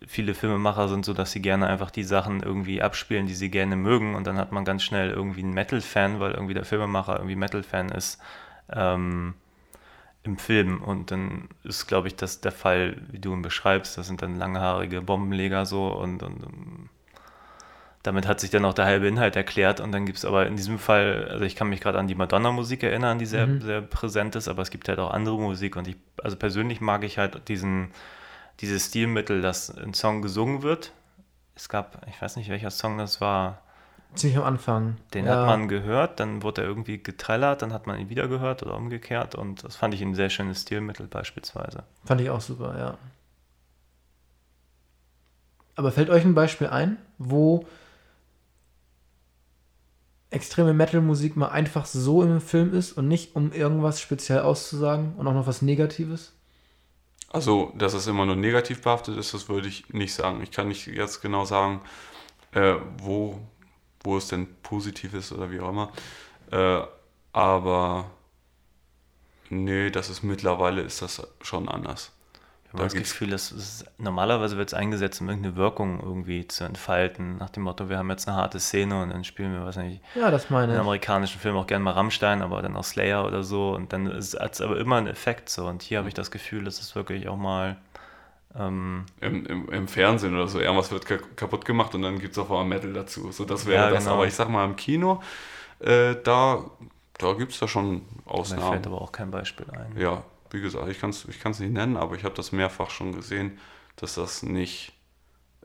viele 0.06 0.36
Filmemacher 0.36 0.88
sind 0.88 1.04
so, 1.04 1.16
dass 1.16 1.32
sie 1.32 1.42
gerne 1.42 1.66
einfach 1.66 1.90
die 1.90 2.04
Sachen 2.04 2.44
irgendwie 2.44 2.84
abspielen, 2.84 3.26
die 3.26 3.34
sie 3.34 3.50
gerne 3.50 3.76
mögen. 3.76 4.14
Und 4.14 4.28
dann 4.28 4.38
hat 4.38 4.52
man 4.52 4.66
ganz 4.66 4.84
schnell 4.84 5.10
irgendwie 5.10 5.42
einen 5.42 5.56
Metal-Fan, 5.56 6.20
weil 6.20 6.34
irgendwie 6.34 6.54
der 6.54 6.66
Filmemacher 6.66 7.16
irgendwie 7.16 7.36
Metal-Fan 7.36 7.90
ist 7.90 8.22
ähm, 8.72 9.34
im 10.22 10.38
Film. 10.38 10.84
Und 10.84 11.10
dann 11.10 11.50
ist, 11.64 11.88
glaube 11.88 12.08
ich, 12.08 12.16
das 12.16 12.40
der 12.40 12.52
Fall, 12.52 13.02
wie 13.10 13.18
du 13.18 13.34
ihn 13.34 13.42
beschreibst, 13.42 13.98
das 13.98 14.06
sind 14.06 14.22
dann 14.22 14.38
langhaarige 14.38 15.02
Bombenleger 15.02 15.66
so 15.66 15.88
und, 15.88 16.22
und 16.22 16.44
ähm, 16.44 16.90
damit 18.04 18.28
hat 18.28 18.40
sich 18.40 18.50
dann 18.50 18.66
auch 18.66 18.74
der 18.74 18.86
halbe 18.86 19.08
Inhalt 19.08 19.36
erklärt 19.36 19.80
und 19.82 19.92
dann 19.92 20.06
gibt 20.06 20.18
es 20.18 20.26
aber 20.26 20.48
in 20.48 20.56
diesem 20.56 20.80
Fall, 20.80 21.28
also 21.30 21.44
ich 21.44 21.56
kann 21.56 21.70
mich 21.70 21.82
gerade 21.82 22.00
an 22.00 22.08
die 22.08 22.16
Madonna-Musik 22.16 22.84
erinnern, 22.84 23.20
die 23.20 23.26
sehr, 23.26 23.48
sehr 23.62 23.82
präsent 23.82 24.36
ist, 24.36 24.48
aber 24.48 24.62
es 24.62 24.70
gibt 24.70 24.88
halt 24.88 25.00
auch 25.00 25.12
andere 25.12 25.38
Musik 25.38 25.76
und 25.76 25.88
ich, 25.88 25.98
also 26.24 26.38
persönlich 26.38 26.80
mag 26.80 27.04
ich 27.04 27.18
halt 27.18 27.48
diesen, 27.50 27.92
dieses 28.62 28.88
Stilmittel, 28.88 29.42
dass 29.42 29.76
ein 29.78 29.94
Song 29.94 30.22
gesungen 30.22 30.64
wird. 30.64 30.94
Es 31.56 31.68
gab, 31.68 32.06
ich 32.08 32.22
weiß 32.22 32.38
nicht 32.38 32.50
welcher 32.50 32.72
Song 32.72 32.98
das 32.98 33.20
war, 33.20 33.62
Ziemlich 34.16 34.40
am 34.40 34.46
Anfang. 34.46 34.98
Den 35.14 35.26
ja. 35.26 35.36
hat 35.36 35.46
man 35.46 35.68
gehört, 35.68 36.20
dann 36.20 36.42
wurde 36.42 36.62
er 36.62 36.68
irgendwie 36.68 37.02
getrellert, 37.02 37.62
dann 37.62 37.74
hat 37.74 37.86
man 37.86 38.00
ihn 38.00 38.10
wieder 38.10 38.28
gehört 38.28 38.64
oder 38.64 38.76
umgekehrt 38.76 39.36
und 39.36 39.64
das 39.64 39.76
fand 39.76 39.94
ich 39.94 40.02
ein 40.02 40.16
sehr 40.16 40.30
schönes 40.30 40.64
Stilmittel 40.64 41.08
beispielsweise. 41.08 41.84
Fand 42.06 42.22
ich 42.22 42.30
auch 42.30 42.42
super, 42.42 42.76
ja. 42.78 42.98
Aber 45.76 45.92
fällt 45.92 46.10
euch 46.10 46.26
ein 46.26 46.34
Beispiel 46.34 46.68
ein, 46.68 46.98
wo 47.20 47.66
extreme 50.32 50.74
Metal-Musik 50.74 51.36
mal 51.36 51.50
einfach 51.50 51.86
so 51.86 52.22
im 52.24 52.42
Film 52.42 52.74
ist 52.74 52.94
und 52.94 53.08
nicht 53.08 53.36
um 53.36 53.52
irgendwas 53.52 54.00
speziell 54.00 54.42
auszusagen 54.42 55.14
und 55.18 55.28
auch 55.28 55.34
noch 55.34 55.48
was 55.48 55.62
Negatives? 55.62 56.34
Also, 57.32 57.72
dass 57.76 57.94
es 57.94 58.08
immer 58.08 58.26
nur 58.26 58.36
negativ 58.36 58.82
behaftet 58.82 59.18
ist, 59.18 59.34
das 59.34 59.50
würde 59.50 59.68
ich 59.68 59.90
nicht 59.90 60.14
sagen. 60.14 60.42
Ich 60.42 60.52
kann 60.52 60.68
nicht 60.68 60.88
jetzt 60.88 61.22
genau 61.22 61.46
sagen, 61.46 61.82
äh, 62.52 62.76
wo, 62.98 63.40
wo 64.04 64.18
es 64.18 64.28
denn 64.28 64.48
positiv 64.64 65.14
ist 65.14 65.32
oder 65.32 65.52
wie 65.52 65.60
auch 65.60 65.70
immer. 65.70 65.92
Äh, 66.52 66.82
aber 67.34 68.10
nee, 69.50 69.92
das 69.92 70.10
ist 70.10 70.24
mittlerweile 70.24 70.82
ist 70.82 71.02
das 71.02 71.22
schon 71.42 71.70
anders. 71.70 72.12
Ich 72.72 72.74
habe 72.74 72.84
das 72.84 72.94
gibt's- 72.94 73.12
Gefühl, 73.14 73.32
dass 73.32 73.52
es, 73.52 73.84
normalerweise 73.98 74.56
wird 74.58 74.70
es 74.70 74.74
eingesetzt, 74.76 75.20
um 75.22 75.28
irgendeine 75.30 75.56
Wirkung 75.56 76.00
irgendwie 76.04 76.48
zu 76.48 76.66
entfalten. 76.66 77.38
Nach 77.38 77.50
dem 77.50 77.64
Motto, 77.64 77.90
wir 77.90 77.98
haben 77.98 78.12
jetzt 78.12 78.28
eine 78.28 78.38
harte 78.38 78.60
Szene 78.60 79.02
und 79.02 79.10
dann 79.10 79.24
spielen 79.24 79.54
wir, 79.54 79.66
weiß 79.66 79.78
nicht, 79.78 80.04
Ja, 80.14 80.30
das 80.30 80.52
meine 80.52 80.74
in 80.74 80.80
amerikanischen 80.80 81.40
Filmen 81.40 81.58
auch 81.58 81.66
gerne 81.66 81.84
mal 81.84 81.92
Rammstein, 81.94 82.44
aber 82.44 82.62
dann 82.62 82.76
auch 82.78 82.84
Slayer 82.84 83.26
oder 83.26 83.42
so. 83.44 83.72
Und 83.74 83.92
dann 83.92 84.08
hat 84.08 84.18
es 84.54 84.62
aber 84.62 84.78
immer 84.78 84.98
einen 84.98 85.08
Effekt 85.08 85.50
so. 85.50 85.66
Und 85.66 85.82
hier 85.82 85.98
habe 85.98 86.10
ich 86.10 86.14
das 86.14 86.30
Gefühl, 86.30 86.64
dass 86.64 86.80
es 86.80 86.94
wirklich 86.96 87.28
auch 87.28 87.38
mal 87.38 87.78
ähm, 88.56 89.06
Im, 89.22 89.46
im, 89.48 89.70
Im 89.70 89.88
Fernsehen 89.88 90.36
oder 90.36 90.48
so, 90.48 90.60
irgendwas 90.60 90.92
wird 90.92 91.06
ka 91.08 91.18
kaputt 91.36 91.66
gemacht 91.66 91.94
und 91.96 92.02
dann 92.04 92.20
gibt 92.20 92.34
es 92.34 92.38
auf 92.38 92.50
einmal 92.52 92.66
Metal 92.66 92.94
dazu. 92.94 93.32
So, 93.32 93.46
das 93.46 93.66
wäre 93.66 93.86
Ja, 93.86 93.90
das. 93.90 94.04
genau. 94.04 94.16
Aber 94.16 94.28
ich 94.28 94.34
sag 94.36 94.48
mal, 94.50 94.66
im 94.66 94.76
Kino, 94.76 95.22
äh, 95.80 96.16
da, 96.24 96.66
da 97.18 97.34
gibt 97.34 97.52
es 97.54 97.60
da 97.60 97.68
schon 97.68 97.94
mir 97.94 98.02
Ausnahmen. 98.26 98.70
fällt 98.74 98.88
aber 98.88 99.02
auch 99.02 99.12
kein 99.12 99.32
Beispiel 99.32 99.66
ein. 99.72 99.96
Ja, 100.00 100.24
wie 100.52 100.62
gesagt, 100.62 100.88
ich 100.90 101.00
kann 101.00 101.12
es 101.12 101.26
ich 101.26 101.40
kann's 101.40 101.60
nicht 101.60 101.74
nennen, 101.74 101.98
aber 101.98 102.16
ich 102.16 102.24
habe 102.24 102.36
das 102.36 102.52
mehrfach 102.52 102.90
schon 102.90 103.14
gesehen, 103.14 103.60
dass 103.96 104.16
das 104.16 104.44
nicht 104.44 104.94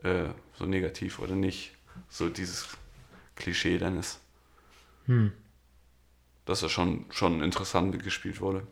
äh, 0.03 0.29
so 0.57 0.65
negativ 0.65 1.19
oder 1.19 1.35
nicht 1.35 1.71
so 2.09 2.29
dieses 2.29 2.67
Klischee 3.35 3.77
dann 3.77 3.99
ist. 3.99 4.19
Hm. 5.07 5.31
Dass 6.45 6.61
das 6.61 6.71
schon, 6.71 7.05
schon 7.09 7.41
interessant 7.41 8.01
gespielt 8.03 8.41
wurde. 8.41 8.67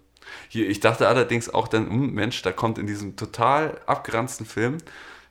Hier, 0.47 0.69
ich 0.69 0.79
dachte 0.79 1.07
allerdings 1.07 1.53
auch 1.53 1.67
dann, 1.67 1.89
hm, 1.89 2.13
Mensch, 2.13 2.41
da 2.41 2.51
kommt 2.51 2.77
in 2.77 2.87
diesem 2.87 3.15
total 3.15 3.79
abgeranzten 3.85 4.45
Film, 4.45 4.77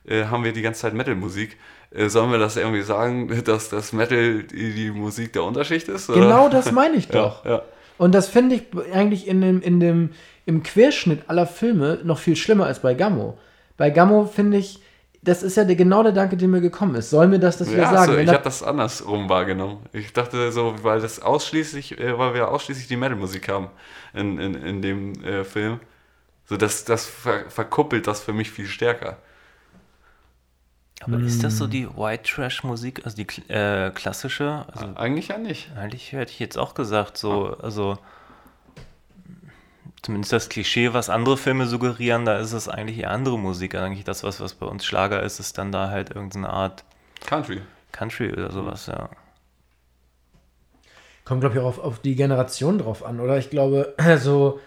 äh, 0.05 0.25
haben 0.25 0.43
wir 0.43 0.53
die 0.53 0.61
ganze 0.61 0.81
Zeit 0.81 0.93
Metal-Musik. 0.93 1.57
Äh, 1.91 2.09
sollen 2.09 2.31
wir 2.31 2.39
das 2.39 2.57
irgendwie 2.57 2.81
sagen, 2.81 3.43
dass 3.45 3.69
das 3.69 3.93
Metal 3.93 4.43
die, 4.43 4.73
die 4.73 4.91
Musik 4.91 5.33
der 5.33 5.43
Unterschicht 5.43 5.87
ist? 5.87 6.09
Oder? 6.09 6.19
Genau 6.19 6.49
das 6.49 6.71
meine 6.71 6.95
ich 6.95 7.07
doch. 7.09 7.45
Ja, 7.45 7.51
ja. 7.51 7.61
Und 7.97 8.13
das 8.13 8.27
finde 8.27 8.55
ich 8.55 8.63
eigentlich 8.91 9.27
in 9.27 9.41
dem, 9.41 9.61
in 9.61 9.79
dem, 9.79 10.09
im 10.45 10.63
Querschnitt 10.63 11.29
aller 11.29 11.47
Filme 11.47 11.99
noch 12.03 12.19
viel 12.19 12.35
schlimmer 12.35 12.65
als 12.65 12.79
bei 12.81 12.93
Gammo. 12.93 13.37
Bei 13.77 13.89
Gammo 13.89 14.25
finde 14.25 14.57
ich, 14.57 14.79
das 15.21 15.41
ist 15.41 15.55
ja 15.55 15.63
der, 15.63 15.75
genau 15.77 16.03
der 16.03 16.11
Danke, 16.11 16.35
der 16.37 16.47
mir 16.49 16.61
gekommen 16.61 16.95
ist. 16.95 17.09
Soll 17.09 17.27
mir 17.27 17.39
das 17.39 17.57
das 17.57 17.71
wieder 17.71 17.83
Ja, 17.83 17.91
sagen? 17.91 18.11
so, 18.13 18.17
ich 18.17 18.33
habe 18.33 18.43
das 18.43 18.61
andersrum 18.61 19.29
wahrgenommen. 19.29 19.79
Ich 19.93 20.11
dachte 20.13 20.51
so, 20.51 20.75
weil 20.83 20.99
das 21.01 21.21
ausschließlich, 21.21 21.97
äh, 21.99 22.17
weil 22.17 22.33
wir 22.33 22.49
ausschließlich 22.49 22.87
die 22.87 22.97
Metal-Musik 22.97 23.47
haben 23.49 23.69
in, 24.13 24.37
in, 24.37 24.53
in 24.55 24.81
dem 24.81 25.13
äh, 25.23 25.43
Film. 25.45 25.79
So, 26.45 26.57
das, 26.57 26.85
das 26.85 27.05
ver 27.07 27.49
verkuppelt 27.49 28.07
das 28.07 28.21
für 28.23 28.33
mich 28.33 28.51
viel 28.51 28.67
stärker. 28.67 29.17
Aber 31.01 31.19
ist 31.19 31.43
das 31.43 31.57
so 31.57 31.67
die 31.67 31.87
White 31.97 32.23
Trash 32.31 32.63
Musik, 32.63 33.01
also 33.05 33.17
die 33.17 33.27
äh, 33.49 33.91
klassische? 33.91 34.65
Also 34.71 34.87
Eigentlich 34.95 35.27
ja 35.29 35.37
nicht. 35.37 35.69
eigentlich 35.75 36.11
hätte 36.13 36.31
ich 36.31 36.39
jetzt 36.39 36.57
auch 36.57 36.73
gesagt, 36.75 37.17
so, 37.17 37.57
also 37.61 37.97
zumindest 40.03 40.33
das 40.33 40.49
Klischee, 40.49 40.93
was 40.93 41.09
andere 41.09 41.37
Filme 41.37 41.65
suggerieren, 41.65 42.25
da 42.25 42.37
ist 42.37 42.53
es 42.53 42.67
eigentlich 42.69 42.99
eher 42.99 43.09
andere 43.09 43.39
Musik. 43.39 43.73
Eigentlich 43.73 44.03
das, 44.03 44.23
was, 44.23 44.39
was 44.39 44.53
bei 44.53 44.67
uns 44.67 44.85
Schlager 44.85 45.23
ist, 45.23 45.39
ist 45.39 45.57
dann 45.57 45.71
da 45.71 45.89
halt 45.89 46.11
irgendeine 46.11 46.49
Art 46.49 46.83
Country. 47.25 47.61
Country 47.91 48.31
oder 48.31 48.51
sowas, 48.51 48.85
ja. 48.87 49.09
Kommt, 51.25 51.39
glaube 51.39 51.55
ich, 51.55 51.61
auch 51.61 51.67
auf, 51.67 51.79
auf 51.79 51.99
die 51.99 52.15
Generation 52.15 52.77
drauf 52.77 53.03
an, 53.05 53.21
oder? 53.21 53.37
Ich 53.37 53.49
glaube, 53.49 53.93
also, 53.97 54.59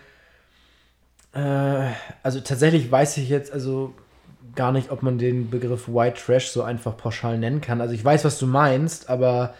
äh, 1.34 1.90
also 2.22 2.40
tatsächlich 2.40 2.90
weiß 2.90 3.18
ich 3.18 3.28
jetzt, 3.28 3.52
also 3.52 3.94
gar 4.54 4.72
nicht, 4.72 4.90
ob 4.90 5.02
man 5.02 5.18
den 5.18 5.50
Begriff 5.50 5.86
White 5.86 6.18
Trash 6.24 6.48
so 6.48 6.62
einfach 6.62 6.96
pauschal 6.96 7.36
nennen 7.36 7.60
kann. 7.60 7.82
Also 7.82 7.92
ich 7.92 8.02
weiß, 8.02 8.24
was 8.24 8.38
du 8.38 8.46
meinst, 8.46 9.10
aber 9.10 9.52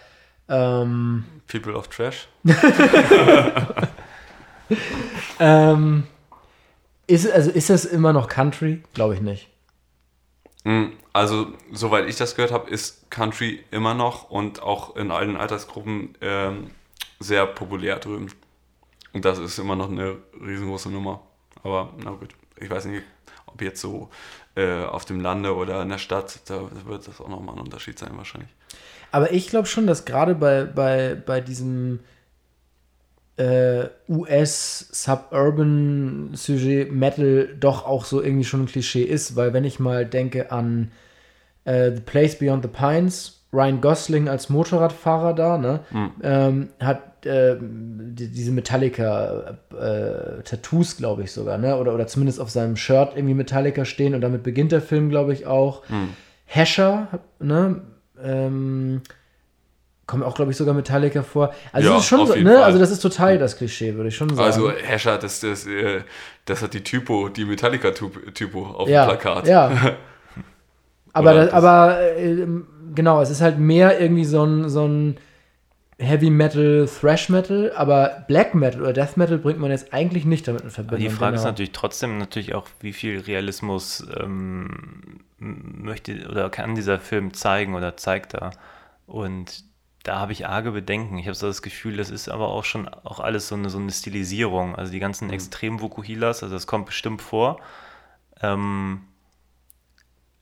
ähm, 0.48 1.24
People 1.48 1.74
of 1.74 1.88
Trash. 1.88 2.28
ähm, 5.40 6.04
ist, 7.06 7.30
also 7.30 7.50
ist 7.50 7.70
das 7.70 7.84
immer 7.84 8.12
noch 8.12 8.28
Country? 8.28 8.82
Glaube 8.94 9.14
ich 9.14 9.20
nicht. 9.20 9.48
Mm, 10.64 10.86
Also, 11.12 11.46
soweit 11.72 12.08
ich 12.08 12.16
das 12.16 12.34
gehört 12.34 12.52
habe, 12.52 12.68
ist 12.68 13.10
Country 13.10 13.64
immer 13.70 13.94
noch 13.94 14.30
und 14.30 14.62
auch 14.62 14.96
in 14.96 15.10
allen 15.10 15.36
Altersgruppen 15.36 16.16
ähm, 16.20 16.70
sehr 17.20 17.46
populär 17.46 17.98
drüben. 17.98 18.30
Und 19.12 19.24
das 19.24 19.38
ist 19.38 19.58
immer 19.58 19.76
noch 19.76 19.90
eine 19.90 20.16
riesengroße 20.44 20.90
Nummer. 20.90 21.22
Aber 21.62 21.94
na 22.02 22.10
gut, 22.10 22.34
ich 22.60 22.68
weiß 22.68 22.84
nicht, 22.86 23.04
ob 23.46 23.62
jetzt 23.62 23.80
so 23.80 24.10
äh, 24.56 24.84
auf 24.84 25.04
dem 25.04 25.20
Lande 25.20 25.54
oder 25.54 25.80
in 25.82 25.88
der 25.88 25.98
Stadt, 25.98 26.40
da 26.46 26.68
wird 26.84 27.08
das 27.08 27.20
auch 27.20 27.28
nochmal 27.28 27.54
ein 27.54 27.60
Unterschied 27.60 27.98
sein 27.98 28.16
wahrscheinlich. 28.16 28.50
Aber 29.12 29.32
ich 29.32 29.48
glaube 29.48 29.66
schon, 29.68 29.86
dass 29.86 30.04
gerade 30.04 30.34
bei, 30.34 30.64
bei, 30.64 31.14
bei 31.14 31.40
diesem 31.40 32.00
äh, 33.36 33.84
US-Suburban-Sujet 34.08 36.92
Metal 36.92 37.48
doch 37.60 37.86
auch 37.86 38.04
so 38.04 38.22
irgendwie 38.22 38.44
schon 38.44 38.62
ein 38.62 38.66
Klischee 38.66 39.02
ist, 39.02 39.36
weil 39.36 39.52
wenn 39.52 39.64
ich 39.64 39.78
mal 39.78 40.06
denke 40.06 40.50
an 40.50 40.90
äh, 41.64 41.92
The 41.92 42.00
Place 42.00 42.38
Beyond 42.38 42.64
the 42.64 42.70
Pines, 42.70 43.44
Ryan 43.52 43.80
Gosling 43.80 44.28
als 44.28 44.48
Motorradfahrer 44.48 45.34
da, 45.34 45.56
ne, 45.58 45.80
ähm, 46.22 46.68
hat 46.80 47.26
äh, 47.26 47.56
die, 47.60 48.28
diese 48.28 48.52
Metallica-Tattoos, 48.52 50.96
glaube 50.96 51.24
ich 51.24 51.32
sogar, 51.32 51.58
ne, 51.58 51.76
oder, 51.76 51.92
oder 51.94 52.06
zumindest 52.06 52.40
auf 52.40 52.48
seinem 52.50 52.76
Shirt 52.76 53.16
irgendwie 53.16 53.34
Metallica 53.34 53.84
stehen 53.84 54.14
und 54.14 54.22
damit 54.22 54.42
beginnt 54.42 54.72
der 54.72 54.82
Film, 54.82 55.10
glaube 55.10 55.32
ich, 55.32 55.46
auch. 55.46 55.82
Hescher, 56.46 57.20
ne, 57.38 57.82
ähm, 58.22 59.02
kommt 60.06 60.22
auch, 60.22 60.34
glaube 60.34 60.52
ich, 60.52 60.56
sogar 60.56 60.74
Metallica 60.74 61.22
vor. 61.22 61.52
Also, 61.72 61.88
Ja, 61.88 61.94
das 61.94 62.02
ist 62.04 62.08
schon 62.08 62.20
auf 62.20 62.28
so, 62.28 62.34
jeden 62.34 62.46
ne? 62.46 62.54
Fall. 62.54 62.64
Also, 62.64 62.78
das 62.78 62.90
ist 62.90 63.00
total 63.00 63.38
das 63.38 63.56
Klischee, 63.56 63.94
würde 63.94 64.08
ich 64.08 64.16
schon 64.16 64.28
sagen. 64.28 64.40
Also 64.40 64.70
Hescher, 64.70 65.18
das, 65.18 65.40
das, 65.40 65.66
äh, 65.66 66.02
das 66.44 66.62
hat 66.62 66.74
die 66.74 66.82
Typo, 66.82 67.28
die 67.28 67.44
Metallica-Typo 67.44 68.66
auf 68.66 68.88
ja, 68.88 69.04
dem 69.04 69.08
Plakat. 69.08 69.48
Ja. 69.48 69.96
aber, 71.12 71.34
das, 71.34 71.52
aber 71.52 72.00
äh, 72.16 72.46
genau, 72.94 73.20
es 73.20 73.30
ist 73.30 73.40
halt 73.40 73.58
mehr 73.58 74.00
irgendwie 74.00 74.24
so 74.24 74.44
ein, 74.44 74.68
so 74.68 74.86
ein 74.86 75.18
Heavy 75.98 76.28
Metal, 76.28 76.86
Thrash 76.86 77.28
Metal, 77.30 77.72
aber 77.74 78.24
Black 78.28 78.54
Metal 78.54 78.82
oder 78.82 78.92
Death 78.92 79.16
Metal 79.16 79.38
bringt 79.38 79.58
man 79.58 79.70
jetzt 79.70 79.94
eigentlich 79.94 80.26
nicht 80.26 80.46
damit 80.46 80.60
in 80.60 80.66
Aber 80.66 80.74
Verbindung. 80.74 81.08
die 81.08 81.14
Frage 81.14 81.36
ist 81.36 81.42
genau. 81.42 81.52
natürlich 81.52 81.72
trotzdem 81.72 82.18
natürlich 82.18 82.54
auch, 82.54 82.68
wie 82.80 82.92
viel 82.92 83.20
Realismus 83.20 84.06
ähm, 84.20 85.20
möchte 85.38 86.28
oder 86.28 86.50
kann 86.50 86.74
dieser 86.74 87.00
Film 87.00 87.32
zeigen 87.32 87.74
oder 87.74 87.96
zeigt 87.96 88.34
er. 88.34 88.50
Und 89.06 89.64
da 90.06 90.20
habe 90.20 90.30
ich 90.30 90.46
arge 90.46 90.70
Bedenken. 90.70 91.18
Ich 91.18 91.26
habe 91.26 91.34
so 91.34 91.48
das 91.48 91.62
Gefühl, 91.62 91.96
das 91.96 92.10
ist 92.10 92.28
aber 92.28 92.48
auch 92.48 92.64
schon 92.64 92.88
auch 92.88 93.18
alles 93.18 93.48
so 93.48 93.56
eine, 93.56 93.70
so 93.70 93.78
eine 93.78 93.90
Stilisierung. 93.90 94.76
Also 94.76 94.92
die 94.92 95.00
ganzen 95.00 95.30
extremen 95.30 95.80
Vokuhilas, 95.80 96.44
also 96.44 96.54
das 96.54 96.68
kommt 96.68 96.86
bestimmt 96.86 97.22
vor. 97.22 97.60
Ähm, 98.40 99.02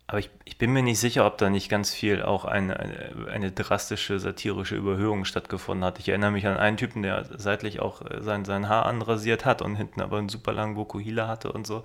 aber 0.07 0.19
ich, 0.19 0.31
ich 0.45 0.59
bin 0.59 0.71
mir 0.75 0.83
nicht 0.83 0.99
sicher, 1.01 1.25
ob 1.27 1.39
da 1.39 1.49
nicht 1.49 1.71
ganz 1.71 1.95
viel 1.95 2.23
auch 2.23 2.45
eine, 2.45 2.79
eine, 2.79 3.29
eine 3.31 3.53
drastische 3.53 4.19
satirische 4.19 4.77
Überhöhung 4.77 5.25
stattgefunden 5.25 5.83
hat. 5.83 5.99
Ich 5.99 6.11
erinnere 6.11 6.33
mich 6.33 6.47
an 6.47 6.59
einen 6.59 6.77
Typen, 6.77 7.03
der 7.03 7.25
seitlich 7.39 7.81
auch 7.81 8.03
äh, 8.03 8.23
sein, 8.23 8.45
sein 8.45 8.69
Haar 8.69 8.85
anrasiert 8.85 9.47
hat 9.47 9.63
und 9.63 9.77
hinten 9.77 10.03
aber 10.03 10.19
einen 10.19 10.29
super 10.29 10.53
langen 10.53 10.77
Vokuhila 10.77 11.27
hatte 11.27 11.51
und 11.51 11.67
so. 11.67 11.85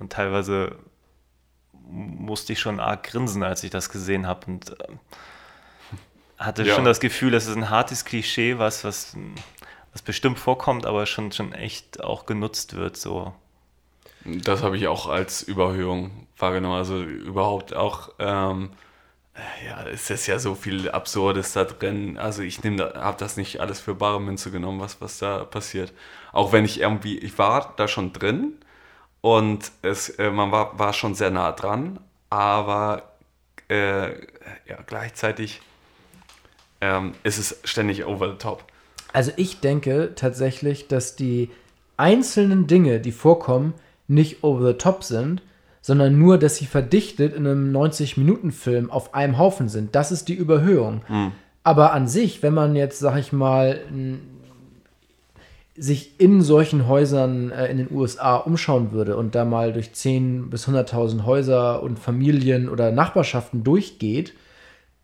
Und 0.00 0.12
teilweise 0.12 0.74
musste 1.88 2.52
ich 2.54 2.58
schon 2.58 2.80
arg 2.80 3.04
grinsen, 3.04 3.44
als 3.44 3.62
ich 3.62 3.70
das 3.70 3.90
gesehen 3.90 4.26
habe 4.26 4.46
und 4.46 4.74
ähm, 4.88 4.98
hatte 6.44 6.64
Ja. 6.64 6.74
schon 6.74 6.84
das 6.84 7.00
Gefühl, 7.00 7.30
das 7.32 7.46
ist 7.46 7.56
ein 7.56 7.70
hartes 7.70 8.04
Klischee, 8.04 8.58
was, 8.58 8.84
was, 8.84 9.16
was 9.92 10.02
bestimmt 10.02 10.38
vorkommt, 10.38 10.86
aber 10.86 11.06
schon, 11.06 11.32
schon 11.32 11.52
echt 11.52 12.02
auch 12.02 12.26
genutzt 12.26 12.74
wird. 12.74 12.96
So. 12.96 13.34
Das 14.24 14.62
habe 14.62 14.76
ich 14.76 14.86
auch 14.88 15.08
als 15.08 15.42
Überhöhung 15.42 16.26
wahrgenommen. 16.38 16.76
Also 16.76 17.02
überhaupt 17.02 17.74
auch, 17.74 18.10
ähm, 18.18 18.70
ja, 19.66 19.84
es 19.86 20.10
ist 20.10 20.26
ja 20.26 20.38
so 20.38 20.54
viel 20.54 20.90
Absurdes 20.90 21.52
da 21.54 21.64
drin. 21.64 22.18
Also 22.18 22.42
ich 22.42 22.62
nehme, 22.64 22.76
da, 22.78 23.02
habe 23.02 23.18
das 23.18 23.36
nicht 23.36 23.60
alles 23.60 23.80
für 23.80 23.94
bare 23.94 24.20
Münze 24.20 24.50
genommen, 24.50 24.80
was, 24.80 25.00
was 25.00 25.18
da 25.18 25.44
passiert. 25.44 25.92
Auch 26.32 26.52
wenn 26.52 26.64
ich 26.64 26.80
irgendwie, 26.80 27.18
ich 27.18 27.38
war 27.38 27.74
da 27.76 27.88
schon 27.88 28.12
drin 28.12 28.54
und 29.20 29.72
es, 29.82 30.10
äh, 30.10 30.30
man 30.30 30.52
war, 30.52 30.78
war 30.78 30.92
schon 30.92 31.14
sehr 31.14 31.30
nah 31.30 31.52
dran, 31.52 32.00
aber 32.30 33.12
äh, 33.68 34.12
ja, 34.68 34.78
gleichzeitig 34.86 35.60
ähm, 36.82 37.12
ist 37.22 37.38
es 37.38 37.60
ständig 37.64 38.04
over 38.04 38.28
the 38.28 38.36
top. 38.36 38.64
Also 39.14 39.30
ich 39.36 39.60
denke 39.60 40.10
tatsächlich, 40.14 40.88
dass 40.88 41.16
die 41.16 41.48
einzelnen 41.96 42.66
Dinge, 42.66 43.00
die 43.00 43.12
vorkommen, 43.12 43.72
nicht 44.08 44.42
over 44.44 44.66
the 44.66 44.74
top 44.74 45.04
sind, 45.04 45.42
sondern 45.80 46.18
nur, 46.18 46.38
dass 46.38 46.56
sie 46.56 46.66
verdichtet 46.66 47.34
in 47.34 47.46
einem 47.46 47.74
90-Minuten-Film 47.74 48.90
auf 48.90 49.14
einem 49.14 49.38
Haufen 49.38 49.68
sind. 49.68 49.94
Das 49.94 50.12
ist 50.12 50.28
die 50.28 50.34
Überhöhung. 50.34 51.02
Aber 51.64 51.92
an 51.92 52.08
sich, 52.08 52.42
wenn 52.42 52.54
man 52.54 52.76
jetzt, 52.76 52.98
sag 52.98 53.18
ich 53.18 53.32
mal, 53.32 53.80
sich 55.76 56.20
in 56.20 56.42
solchen 56.42 56.86
Häusern 56.86 57.50
äh, 57.50 57.66
in 57.68 57.78
den 57.78 57.90
USA 57.90 58.36
umschauen 58.36 58.92
würde 58.92 59.16
und 59.16 59.34
da 59.34 59.44
mal 59.44 59.72
durch 59.72 59.88
10.000 59.88 60.50
bis 60.50 60.68
100.000 60.68 61.24
Häuser 61.24 61.82
und 61.82 61.98
Familien 61.98 62.68
oder 62.68 62.92
Nachbarschaften 62.92 63.64
durchgeht, 63.64 64.34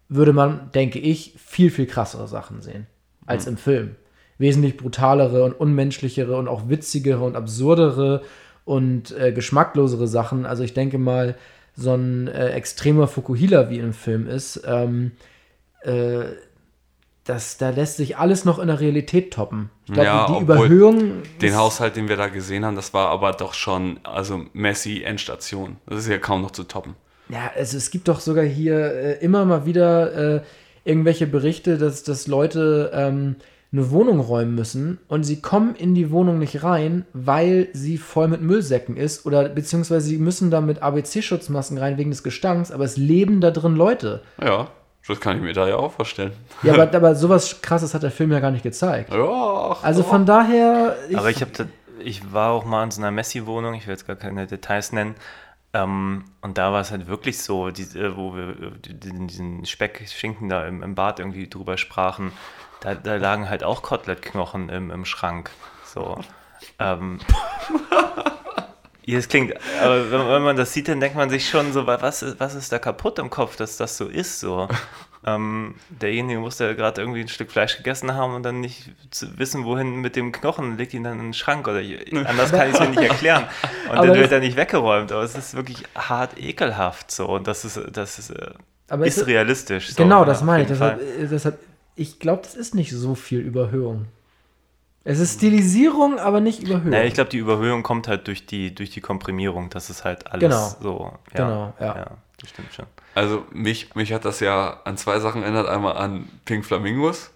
würde 0.08 0.32
man, 0.32 0.70
denke 0.72 0.98
ich, 0.98 1.34
viel, 1.38 1.70
viel 1.70 1.86
krassere 1.86 2.28
Sachen 2.28 2.62
sehen 2.62 2.86
als 3.26 3.46
im 3.46 3.56
Film. 3.56 3.96
Wesentlich 4.38 4.76
brutalere 4.76 5.44
und 5.44 5.52
unmenschlichere 5.52 6.36
und 6.36 6.48
auch 6.48 6.68
witzigere 6.68 7.24
und 7.24 7.36
absurdere 7.36 8.22
und 8.64 9.16
äh, 9.18 9.32
geschmacklosere 9.32 10.06
Sachen. 10.06 10.46
Also 10.46 10.62
ich 10.62 10.74
denke 10.74 10.98
mal, 10.98 11.36
so 11.74 11.94
ein 11.94 12.28
äh, 12.28 12.50
extremer 12.50 13.06
Fukuhila 13.06 13.70
wie 13.70 13.78
im 13.78 13.92
Film 13.92 14.26
ist, 14.26 14.62
ähm, 14.66 15.12
äh, 15.82 16.24
das, 17.24 17.58
da 17.58 17.70
lässt 17.70 17.98
sich 17.98 18.16
alles 18.16 18.46
noch 18.46 18.58
in 18.58 18.68
der 18.68 18.80
Realität 18.80 19.34
toppen. 19.34 19.70
Ich 19.84 19.92
glaube, 19.92 20.06
Ja, 20.06 20.26
die 20.26 20.42
Überhöhung. 20.42 21.22
Den 21.42 21.56
Haushalt, 21.56 21.94
den 21.94 22.08
wir 22.08 22.16
da 22.16 22.28
gesehen 22.28 22.64
haben, 22.64 22.74
das 22.74 22.94
war 22.94 23.08
aber 23.08 23.32
doch 23.32 23.52
schon, 23.52 24.00
also 24.02 24.46
Messi 24.54 25.02
Endstation. 25.02 25.76
Das 25.86 25.98
ist 25.98 26.08
ja 26.08 26.18
kaum 26.18 26.40
noch 26.40 26.52
zu 26.52 26.64
toppen. 26.64 26.94
Ja, 27.28 27.50
also 27.56 27.76
es 27.76 27.90
gibt 27.90 28.08
doch 28.08 28.20
sogar 28.20 28.44
hier 28.44 28.76
äh, 28.78 29.24
immer 29.24 29.44
mal 29.44 29.66
wieder 29.66 30.36
äh, 30.36 30.40
irgendwelche 30.84 31.26
Berichte, 31.26 31.76
dass, 31.78 32.02
dass 32.02 32.26
Leute 32.26 32.90
ähm, 32.94 33.36
eine 33.70 33.90
Wohnung 33.90 34.20
räumen 34.20 34.54
müssen 34.54 34.98
und 35.08 35.24
sie 35.24 35.42
kommen 35.42 35.74
in 35.74 35.94
die 35.94 36.10
Wohnung 36.10 36.38
nicht 36.38 36.62
rein, 36.62 37.04
weil 37.12 37.68
sie 37.74 37.98
voll 37.98 38.28
mit 38.28 38.40
Müllsäcken 38.40 38.96
ist 38.96 39.26
oder 39.26 39.50
beziehungsweise 39.50 40.06
sie 40.06 40.16
müssen 40.16 40.50
da 40.50 40.62
mit 40.62 40.80
ABC-Schutzmasken 40.82 41.76
rein 41.76 41.98
wegen 41.98 42.10
des 42.10 42.22
Gestanks, 42.22 42.70
aber 42.72 42.84
es 42.84 42.96
leben 42.96 43.42
da 43.42 43.50
drin 43.50 43.76
Leute. 43.76 44.22
Ja, 44.42 44.68
das 45.06 45.20
kann 45.20 45.36
ich 45.36 45.42
mir 45.42 45.52
da 45.52 45.68
ja 45.68 45.76
auch 45.76 45.92
vorstellen. 45.92 46.32
Ja, 46.62 46.72
aber, 46.72 46.90
aber 46.94 47.14
sowas 47.14 47.60
krasses 47.60 47.92
hat 47.92 48.02
der 48.02 48.10
Film 48.10 48.32
ja 48.32 48.40
gar 48.40 48.50
nicht 48.50 48.62
gezeigt. 48.62 49.12
Ja, 49.12 49.24
ach, 49.72 49.84
Also 49.84 50.00
doch. 50.00 50.08
von 50.08 50.24
daher. 50.24 50.96
Aber 51.14 51.28
ich 51.28 51.42
habe, 51.42 51.50
ich 52.02 52.32
war 52.32 52.52
auch 52.52 52.64
mal 52.64 52.84
in 52.84 52.90
so 52.90 53.02
einer 53.02 53.10
Messi-Wohnung, 53.10 53.74
ich 53.74 53.86
will 53.86 53.92
jetzt 53.92 54.06
gar 54.06 54.16
keine 54.16 54.46
Details 54.46 54.92
nennen. 54.92 55.14
Ähm, 55.82 56.24
und 56.40 56.58
da 56.58 56.72
war 56.72 56.80
es 56.80 56.90
halt 56.90 57.06
wirklich 57.06 57.38
so, 57.42 57.70
diese, 57.70 58.16
wo 58.16 58.34
wir 58.34 58.48
äh, 58.48 58.70
die- 58.84 59.26
diesen 59.26 59.64
Speck-Schinken 59.64 60.48
da 60.48 60.66
im, 60.66 60.82
im 60.82 60.94
Bad 60.94 61.20
irgendwie 61.20 61.48
drüber 61.48 61.76
sprachen, 61.78 62.32
da, 62.80 62.94
da 62.94 63.16
lagen 63.16 63.48
halt 63.48 63.64
auch 63.64 63.82
Kotelettknochen 63.82 64.68
im, 64.68 64.90
im 64.90 65.04
Schrank. 65.04 65.50
So. 65.84 66.18
Ähm, 66.78 67.18
ja, 69.04 69.16
das 69.16 69.28
klingt, 69.28 69.54
aber 69.82 70.10
wenn, 70.10 70.28
wenn 70.28 70.42
man 70.42 70.56
das 70.56 70.72
sieht, 70.72 70.88
dann 70.88 71.00
denkt 71.00 71.16
man 71.16 71.30
sich 71.30 71.48
schon 71.48 71.72
so, 71.72 71.86
wa- 71.86 71.98
was 72.00 72.22
ist, 72.22 72.40
was 72.40 72.54
ist 72.54 72.72
da 72.72 72.78
kaputt 72.78 73.18
im 73.18 73.30
Kopf, 73.30 73.56
dass 73.56 73.76
das 73.76 73.96
so 73.96 74.06
ist 74.06 74.40
so. 74.40 74.68
Ähm, 75.26 75.74
derjenige 75.88 76.38
muss 76.38 76.58
ja 76.60 76.72
gerade 76.74 77.00
irgendwie 77.00 77.20
ein 77.20 77.28
Stück 77.28 77.50
Fleisch 77.50 77.76
gegessen 77.76 78.14
haben 78.14 78.34
und 78.34 78.44
dann 78.44 78.60
nicht 78.60 78.92
zu 79.10 79.36
wissen, 79.38 79.64
wohin 79.64 79.96
mit 79.96 80.14
dem 80.14 80.30
Knochen, 80.30 80.78
legt 80.78 80.94
ihn 80.94 81.02
dann 81.04 81.18
in 81.18 81.24
den 81.26 81.34
Schrank 81.34 81.66
oder 81.66 81.80
anders 82.24 82.52
kann 82.52 82.68
ich 82.68 82.74
es 82.74 82.80
mir 82.80 82.90
nicht 82.90 83.02
erklären. 83.10 83.44
Und 83.90 83.98
Aber 83.98 84.06
dann 84.06 84.16
wird 84.16 84.30
er 84.30 84.40
nicht 84.40 84.56
weggeräumt, 84.56 85.10
aber 85.10 85.22
es 85.22 85.34
ist 85.34 85.54
wirklich 85.56 85.82
hart 85.96 86.38
ekelhaft 86.38 87.10
so 87.10 87.26
und 87.26 87.46
das 87.48 87.64
ist, 87.64 87.80
das 87.92 88.18
ist, 88.20 88.30
äh, 88.30 88.50
Aber 88.88 89.06
es 89.06 89.16
ist 89.16 89.26
realistisch. 89.26 89.90
So, 89.92 90.02
genau, 90.04 90.20
ja, 90.20 90.24
das 90.26 90.42
meine 90.42 90.62
ich. 90.62 90.68
Deshalb, 90.68 91.00
äh, 91.00 91.26
deshalb, 91.26 91.58
ich 91.96 92.20
glaube, 92.20 92.42
das 92.42 92.54
ist 92.54 92.76
nicht 92.76 92.92
so 92.92 93.16
viel 93.16 93.40
Überhöhung. 93.40 94.06
Es 95.04 95.18
ist 95.20 95.38
Stilisierung, 95.38 96.18
aber 96.18 96.40
nicht 96.40 96.62
Überhöhung. 96.62 96.90
Naja, 96.90 97.04
ich 97.04 97.14
glaube, 97.14 97.30
die 97.30 97.38
Überhöhung 97.38 97.82
kommt 97.82 98.08
halt 98.08 98.26
durch 98.26 98.46
die, 98.46 98.74
durch 98.74 98.90
die 98.90 99.00
Komprimierung, 99.00 99.70
das 99.70 99.90
ist 99.90 100.04
halt 100.04 100.30
alles 100.30 100.42
Genau. 100.42 100.76
so. 100.80 101.12
Ja, 101.32 101.44
Genau, 101.44 101.74
ja. 101.80 102.06
Das 102.40 102.50
stimmt 102.50 102.72
schon. 102.72 102.86
Also 103.14 103.44
mich, 103.50 103.94
mich 103.94 104.12
hat 104.12 104.24
das 104.24 104.40
ja 104.40 104.80
an 104.84 104.96
zwei 104.96 105.18
Sachen 105.18 105.42
erinnert. 105.42 105.68
Einmal 105.68 105.96
an 105.96 106.28
Pink 106.44 106.64
Flamingos 106.64 107.30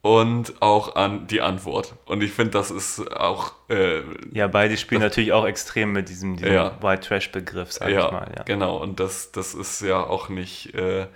und 0.00 0.62
auch 0.62 0.94
an 0.94 1.26
die 1.26 1.40
Antwort. 1.40 1.94
Und 2.06 2.22
ich 2.22 2.32
finde, 2.32 2.52
das 2.52 2.70
ist 2.70 3.00
auch 3.16 3.52
äh, 3.68 4.02
Ja, 4.32 4.46
beide 4.46 4.76
spielen 4.76 5.00
natürlich 5.00 5.32
auch 5.32 5.44
extrem 5.44 5.92
mit 5.92 6.08
diesem, 6.08 6.36
diesem 6.36 6.52
Ja. 6.52 6.80
White 6.80 7.08
Trash-Begriff, 7.08 7.72
sag 7.72 7.90
ja, 7.90 8.06
ich 8.06 8.12
mal. 8.12 8.32
Ja. 8.36 8.44
genau. 8.44 8.76
Und 8.76 9.00
das, 9.00 9.32
das 9.32 9.54
ist 9.54 9.80
ja 9.82 10.02
auch 10.02 10.28
nicht, 10.28 10.74
äh, 10.74 11.06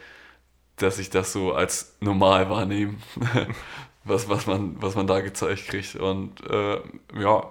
dass 0.77 0.99
ich 0.99 1.11
das 1.11 1.33
so 1.33 1.53
als 1.53 1.97
normal 2.01 2.51
wahrnehme, 2.51 2.95
was, 4.05 4.29
was, 4.29 4.47
man, 4.47 4.83
was 4.83 4.97
man 4.97 5.07
da 5.07 5.21
gezeigt 5.21 5.69
kriegt. 5.69 5.95
Und 5.95 6.41
äh, 6.51 6.81
ja, 7.21 7.47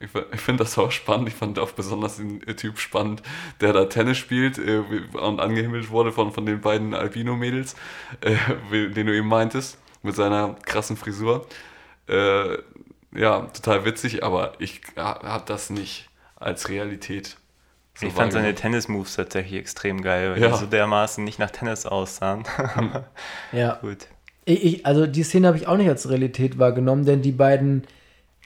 ich, 0.00 0.08
ich 0.32 0.40
finde 0.40 0.64
das 0.64 0.76
auch 0.78 0.90
spannend. 0.90 1.28
Ich 1.28 1.34
fand 1.34 1.58
auch 1.58 1.70
besonders 1.72 2.16
den 2.16 2.40
Typ 2.56 2.78
spannend, 2.78 3.22
der 3.60 3.72
da 3.72 3.84
Tennis 3.86 4.18
spielt 4.18 4.58
äh, 4.58 4.82
und 5.18 5.40
angehimmelt 5.40 5.90
wurde 5.90 6.12
von, 6.12 6.32
von 6.32 6.46
den 6.46 6.60
beiden 6.60 6.94
Albino-Mädels, 6.94 7.74
äh, 8.20 8.36
den 8.90 9.06
du 9.06 9.14
eben 9.16 9.28
meintest, 9.28 9.78
mit 10.02 10.14
seiner 10.16 10.54
krassen 10.64 10.96
Frisur. 10.96 11.46
Äh, 12.08 12.58
ja, 13.16 13.42
total 13.52 13.84
witzig, 13.84 14.24
aber 14.24 14.54
ich 14.58 14.80
habe 14.96 15.44
das 15.46 15.70
nicht 15.70 16.08
als 16.36 16.68
Realität. 16.68 17.36
so 17.94 18.06
ich 18.06 18.12
fand 18.12 18.32
seine. 18.32 18.54
Tennis-Moves 18.54 19.14
tatsächlich 19.16 19.58
extrem 19.58 20.02
geil, 20.02 20.32
weil 20.32 20.42
Ja. 20.42 20.48
die 20.48 20.56
so 20.58 20.66
dermaßen 20.66 21.22
nicht 21.24 21.38
nach 21.38 21.50
Tennis 21.50 21.86
aussahen. 21.86 22.42
ja. 23.52 23.76
Gut. 23.80 24.08
Ich, 24.44 24.64
ich, 24.64 24.86
also 24.86 25.06
die 25.06 25.22
Szene 25.22 25.46
habe 25.46 25.56
ich 25.56 25.66
auch 25.66 25.76
nicht 25.76 25.88
als 25.88 26.08
Realität 26.10 26.58
wahrgenommen, 26.58 27.06
denn 27.06 27.22
die 27.22 27.32
beiden 27.32 27.84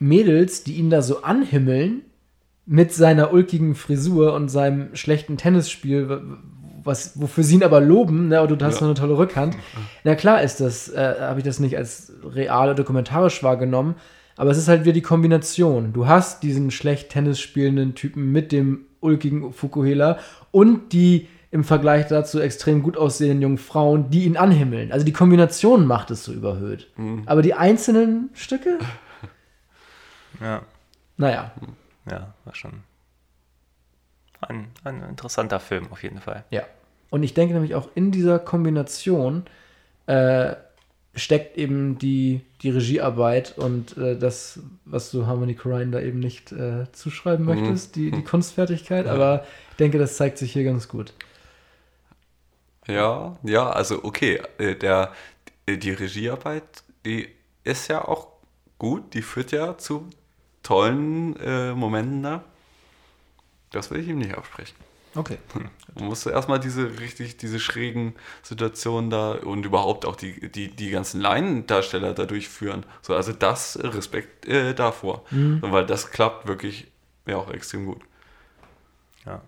Mädels, 0.01 0.65
die 0.65 0.75
ihn 0.75 0.91
da 0.91 1.03
so 1.03 1.23
anhimmeln, 1.23 2.03
mit 2.67 2.93
seiner 2.93 3.33
ulkigen 3.33 3.75
Frisur 3.75 4.35
und 4.35 4.49
seinem 4.51 4.95
schlechten 4.95 5.37
Tennisspiel, 5.39 6.21
was, 6.85 7.19
wofür 7.21 7.43
sie 7.43 7.55
ihn 7.57 7.65
aber 7.65 7.81
loben, 7.81 8.29
ne, 8.29 8.43
und 8.43 8.51
du 8.51 8.65
hast 8.65 8.77
Ja. 8.77 8.81
noch 8.83 8.89
eine 8.89 8.95
tolle 8.95 9.17
Rückhand. 9.19 9.57
Na 10.05 10.15
klar 10.15 10.43
ist 10.43 10.61
das, 10.61 10.89
äh, 10.91 11.15
habe 11.21 11.41
ich 11.41 11.45
das 11.45 11.61
nicht 11.61 11.77
als 11.79 12.13
real 12.35 12.69
oder 12.69 12.75
dokumentarisch 12.75 13.43
wahrgenommen, 13.43 13.95
aber 14.37 14.51
es 14.51 14.59
ist 14.59 14.69
halt 14.69 14.83
wieder 14.83 14.93
die 14.93 15.03
Kombination. 15.03 15.93
Du 15.93 16.07
hast 16.07 16.43
diesen 16.43 16.71
schlecht 16.71 17.09
Tennis 17.11 17.41
spielenden 17.41 17.95
Typen 17.95 18.31
mit 18.33 18.53
dem 18.53 18.81
ulkigen 19.01 19.53
Fukuhela 19.53 20.19
und 20.51 20.93
die 20.93 21.27
im 21.51 21.65
Vergleich 21.65 22.07
dazu 22.09 22.39
extrem 22.41 22.83
gut 22.83 22.99
aussehenden 22.99 23.41
jungen 23.41 23.59
Frauen, 23.59 24.11
die 24.11 24.25
ihn 24.25 24.37
anhimmeln. 24.37 24.93
Also 24.93 25.07
die 25.07 25.13
Kombination 25.15 25.87
macht 25.87 26.11
es 26.11 26.23
so 26.25 26.33
überhöht. 26.33 26.89
Aber 27.25 27.41
die 27.41 27.55
einzelnen 27.55 28.29
Stücke, 28.35 28.79
Ja, 30.41 30.63
naja, 31.17 31.53
ja, 32.11 32.35
war 32.45 32.55
schon 32.55 32.83
ein, 34.41 34.69
ein 34.85 35.03
interessanter 35.03 35.61
Film 35.61 35.89
auf 35.91 36.03
jeden 36.03 36.21
Fall. 36.21 36.45
ja. 36.51 36.63
Und 37.11 37.23
ich 37.23 37.33
denke 37.33 37.55
nämlich 37.55 37.75
auch 37.75 37.89
in 37.95 38.13
dieser 38.13 38.39
Kombination 38.39 39.45
äh, 40.05 40.57
steckt 41.15 41.57
eben 41.57 41.99
die, 41.99 42.43
die 42.63 42.71
Regiearbeit 42.71 43.57
und 43.57 43.97
äh, 43.97 44.17
das, 44.17 44.61
was 44.85 45.11
du 45.11 45.27
Harmony 45.27 45.55
Korine 45.55 45.91
da 45.91 46.01
eben 46.01 46.19
nicht 46.19 46.53
äh, 46.53 46.91
zuschreiben 46.93 47.45
möchtest, 47.45 47.97
die, 47.97 48.11
die 48.11 48.25
Kunstfertigkeit. 48.25 49.07
Aber 49.07 49.45
ich 49.71 49.77
denke, 49.77 49.99
das 49.99 50.17
zeigt 50.17 50.39
sich 50.39 50.53
hier 50.53 50.65
ganz 50.65 50.89
gut. 50.89 51.13
Ja, 52.87 53.37
ja, 53.43 53.71
also 53.71 54.03
okay, 54.05 54.41
äh, 54.59 54.75
der, 54.75 55.13
die 55.69 55.91
Regiearbeit, 55.91 56.65
die 57.05 57.29
ist 57.65 57.89
ja 57.89 58.07
auch 58.07 58.29
gut, 58.79 59.15
die 59.15 59.23
führt 59.23 59.53
ja 59.53 59.77
zu 59.77 60.09
tollen 60.69 61.35
äh, 61.37 61.73
Momenten 61.73 62.23
da. 62.23 62.45
Das 63.73 63.91
will 63.91 64.01
ich 64.01 64.09
ihm 64.09 64.19
nicht 64.19 64.37
absprechen. 64.37 64.77
Okay. 65.15 65.39
Man 65.95 66.05
musste 66.05 66.31
erstmal 66.31 66.61
diese 66.61 67.01
richtig, 67.01 67.39
diese 67.39 67.59
schrägen 67.59 68.15
Situationen 68.43 69.09
da 69.09 69.33
und 69.33 69.65
überhaupt 69.65 70.05
auch 70.05 70.15
die, 70.15 70.51
die, 70.51 70.69
die 70.69 70.91
ganzen 70.91 71.23
Laiendarsteller 71.23 72.13
da 72.13 72.27
durchführen. 72.27 72.85
So, 73.01 73.15
also 73.15 73.33
das 73.33 73.77
äh, 73.77 73.87
Respekt 73.87 74.47
äh, 74.47 74.75
davor. 74.75 75.25
Weil 75.31 75.87
das 75.87 76.11
klappt 76.11 76.47
wirklich 76.47 76.89
ja 77.25 77.37
auch 77.37 77.51
extrem 77.51 77.87
gut. 77.87 78.03
Ja. 79.25 79.41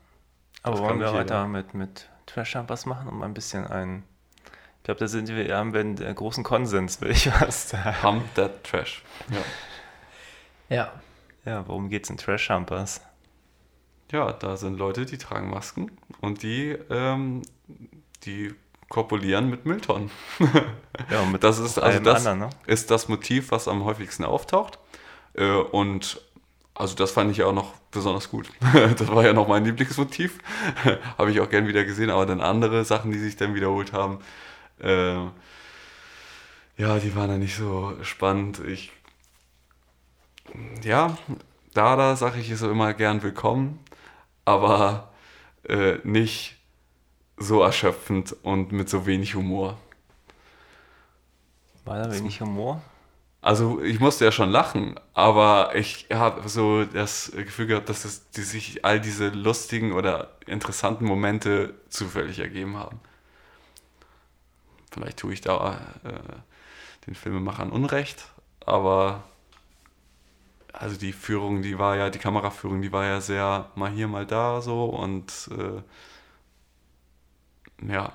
Aber 0.63 0.77
Das 0.77 0.85
wollen 0.85 1.01
wir 1.01 1.13
weiter 1.13 1.47
mit, 1.47 1.75
mit 1.75 2.09
Trash 2.25 2.57
was 2.67 2.87
machen, 2.87 3.09
um 3.09 3.23
ein 3.23 3.35
bisschen 3.35 3.67
ein. 3.67 4.05
Ich 4.79 4.85
glaube, 4.85 5.01
da 5.01 5.07
sind 5.07 5.29
wir, 5.29 5.55
haben 5.55 5.75
wir 5.75 5.81
einen 5.81 6.15
großen 6.15 6.45
Konsens, 6.45 7.03
will 7.03 7.11
ich 7.11 7.31
was 7.43 7.69
sagen. 7.69 7.97
Pump 8.01 8.35
that 8.37 8.65
trash. 8.65 9.03
Ja. 9.29 10.77
Ja. 10.77 10.93
Ja, 11.45 11.67
worum 11.67 11.89
geht's 11.89 12.11
in 12.11 12.17
Trash 12.17 12.51
Humpers? 12.51 13.01
Ja, 14.13 14.33
da 14.33 14.57
sind 14.57 14.79
Leute, 14.79 15.07
die 15.07 15.19
tragen 15.19 15.51
Masken 15.51 15.91
und 16.21 16.43
die, 16.43 16.77
ähm, 16.91 17.43
die 18.25 18.53
korpulieren 18.89 19.49
mit 19.49 19.65
Mülltonnen. 19.67 20.11
Ja, 21.11 21.25
mit 21.25 21.45
Das 21.45 21.59
ist, 21.59 21.79
also 21.79 22.01
das 22.01 22.27
anderen, 22.27 22.51
ne? 22.51 22.57
ist 22.67 22.91
das 22.91 23.09
Motiv, 23.09 23.53
was 23.53 23.69
am 23.69 23.85
häufigsten 23.85 24.25
auftaucht. 24.25 24.79
Äh, 25.35 25.49
und 25.53 26.21
also 26.75 26.95
das 26.97 27.13
fand 27.13 27.31
ich 27.31 27.39
ja 27.39 27.47
auch 27.47 27.55
noch 27.55 27.75
besonders 27.91 28.31
gut. 28.31 28.51
das 28.97 29.09
war 29.09 29.25
ja 29.25 29.33
noch 29.33 29.49
mein 29.49 29.65
Lieblingsmotiv. 29.65 30.39
Habe 31.19 31.31
ich 31.31 31.41
auch 31.41 31.49
gern 31.49 31.69
wieder 31.69 31.85
gesehen, 31.85 32.11
aber 32.11 32.27
dann 32.27 32.41
andere 32.41 32.85
Sachen, 32.85 33.13
die 33.13 33.19
sich 33.19 33.37
dann 33.37 33.55
wiederholt 33.55 33.93
haben. 33.93 34.19
Äh, 34.81 35.15
ja, 36.77 36.99
die 36.99 37.15
waren 37.15 37.31
ja 37.31 37.39
nicht 37.39 37.57
so 37.57 37.95
spannend. 38.03 38.61
Ich, 38.67 38.93
ja, 40.83 41.17
da, 41.75 41.97
da 41.97 42.17
sage 42.17 42.41
ich, 42.41 42.51
ist 42.51 42.61
so 42.61 42.71
immer 42.71 42.95
gern 42.95 43.23
willkommen, 43.23 43.79
aber 44.45 45.13
äh, 45.69 45.99
nicht 46.05 46.57
so 47.37 47.63
erschöpfend 47.63 48.37
und 48.43 48.73
mit 48.73 48.89
so 48.89 49.07
wenig 49.07 49.35
Humor. 49.35 49.79
War 51.85 52.03
da 52.03 52.13
wenig 52.13 52.41
Humor? 52.41 52.83
Also 53.43 53.81
ich 53.81 54.01
musste 54.01 54.27
ja 54.27 54.33
schon 54.33 54.51
lachen, 54.51 55.01
aber 55.15 55.75
ich 55.75 56.09
habe 56.13 56.47
so 56.49 56.85
das 56.85 57.33
Gefühl 57.35 57.67
gehabt, 57.67 57.89
dass 57.89 58.05
es, 58.05 58.31
die 58.31 58.43
sich 58.43 58.85
all 58.85 59.01
diese 59.01 59.29
lustigen 59.31 59.93
oder 59.93 60.37
interessanten 60.47 61.07
Momente 61.07 61.75
zufällig 61.89 62.39
ergeben 62.39 62.77
haben. 62.77 63.01
Vielleicht 64.93 65.19
tue 65.19 65.33
ich 65.33 65.41
da 65.41 65.79
äh, 66.05 67.07
den 67.07 67.15
Filmemachern 67.15 67.71
Unrecht, 67.71 68.27
aber 68.67 69.25
also 70.73 70.97
die 70.97 71.13
Führung, 71.13 71.63
die 71.63 71.79
war 71.79 71.97
ja, 71.97 72.11
die 72.11 72.19
Kameraführung, 72.19 72.83
die 72.83 72.93
war 72.93 73.05
ja 73.05 73.21
sehr 73.21 73.71
mal 73.75 73.91
hier, 73.91 74.09
mal 74.09 74.27
da 74.27 74.61
so 74.61 74.85
und 74.87 75.51
äh, 75.57 75.83
ja, 77.93 78.13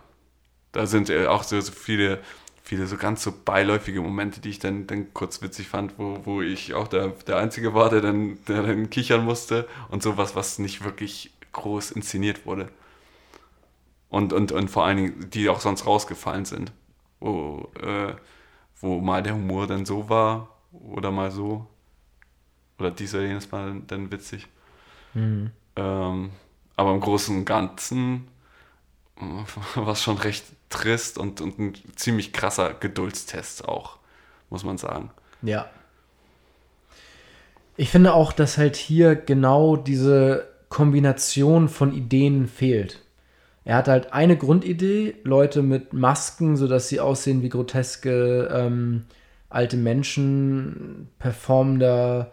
da 0.72 0.86
sind 0.86 1.10
äh, 1.10 1.28
auch 1.28 1.44
so, 1.44 1.60
so 1.62 1.72
viele 1.72 2.22
viele 2.66 2.88
so 2.88 2.98
ganz 2.98 3.22
so 3.24 3.32
beiläufige 3.32 4.02
Momente, 4.02 4.42
die 4.42 4.50
ich 4.50 4.60
dann, 4.60 4.88
dann 4.88 5.14
kurz 5.14 5.42
witzig 5.44 5.68
fand, 5.68 6.00
wo, 6.00 6.22
wo 6.26 6.42
ich 6.42 6.74
auch 6.74 6.88
der, 6.88 7.10
der 7.28 7.38
Einzige 7.38 7.76
war, 7.76 7.90
der 7.92 8.02
dann, 8.02 8.40
der 8.48 8.64
dann 8.64 8.90
kichern 8.90 9.24
musste 9.24 9.68
und 9.90 10.02
sowas, 10.02 10.36
was 10.36 10.58
nicht 10.58 10.84
wirklich 10.84 11.32
groß 11.54 11.92
inszeniert 11.92 12.46
wurde. 12.48 12.70
Und, 14.10 14.34
und, 14.34 14.52
und 14.52 14.70
vor 14.70 14.86
allen 14.86 14.98
Dingen, 14.98 15.30
die 15.30 15.50
auch 15.50 15.60
sonst 15.60 15.86
rausgefallen 15.86 16.46
sind. 16.46 16.72
Wo, 17.20 17.72
äh, 17.82 18.16
wo 18.82 19.00
mal 19.00 19.22
der 19.24 19.36
Humor 19.36 19.68
dann 19.68 19.86
so 19.86 20.10
war 20.10 20.50
oder 20.72 21.12
mal 21.12 21.32
so. 21.32 21.68
Oder 22.80 22.92
dies 22.92 23.14
oder 23.14 23.24
jenes 23.24 23.52
Mal 23.52 23.82
dann 23.88 24.12
witzig. 24.12 24.48
Mhm. 25.14 25.52
Ähm, 25.76 26.32
aber 26.76 26.94
im 26.94 27.00
Großen 27.00 27.36
und 27.36 27.46
Ganzen 27.46 28.28
war 29.76 29.94
es 29.94 30.04
schon 30.04 30.18
recht 30.18 30.46
trist 30.70 31.18
und, 31.18 31.42
und 31.42 31.60
ein 31.60 31.74
ziemlich 31.96 32.34
krasser 32.34 32.74
Geduldstest 32.74 33.68
auch, 33.68 33.98
muss 34.50 34.64
man 34.64 34.78
sagen. 34.78 35.12
Ja. 35.42 35.70
Ich 37.78 37.90
finde 37.90 38.14
auch, 38.14 38.32
dass 38.32 38.58
halt 38.58 38.76
hier 38.76 39.16
genau 39.16 39.76
diese 39.76 40.48
Kombination 40.70 41.70
von 41.70 41.94
Ideen 41.94 42.48
fehlt. 42.48 43.02
Er 43.64 43.78
hat 43.78 43.88
halt 43.88 44.14
eine 44.14 44.38
Grundidee, 44.38 45.16
Leute 45.24 45.62
mit 45.62 45.94
Masken, 45.94 46.56
sodass 46.56 46.88
sie 46.88 47.00
aussehen 47.00 47.42
wie 47.42 47.50
groteske 47.50 48.50
ähm, 48.52 49.06
alte 49.50 49.78
Menschen, 49.78 51.10
performender 51.18 52.32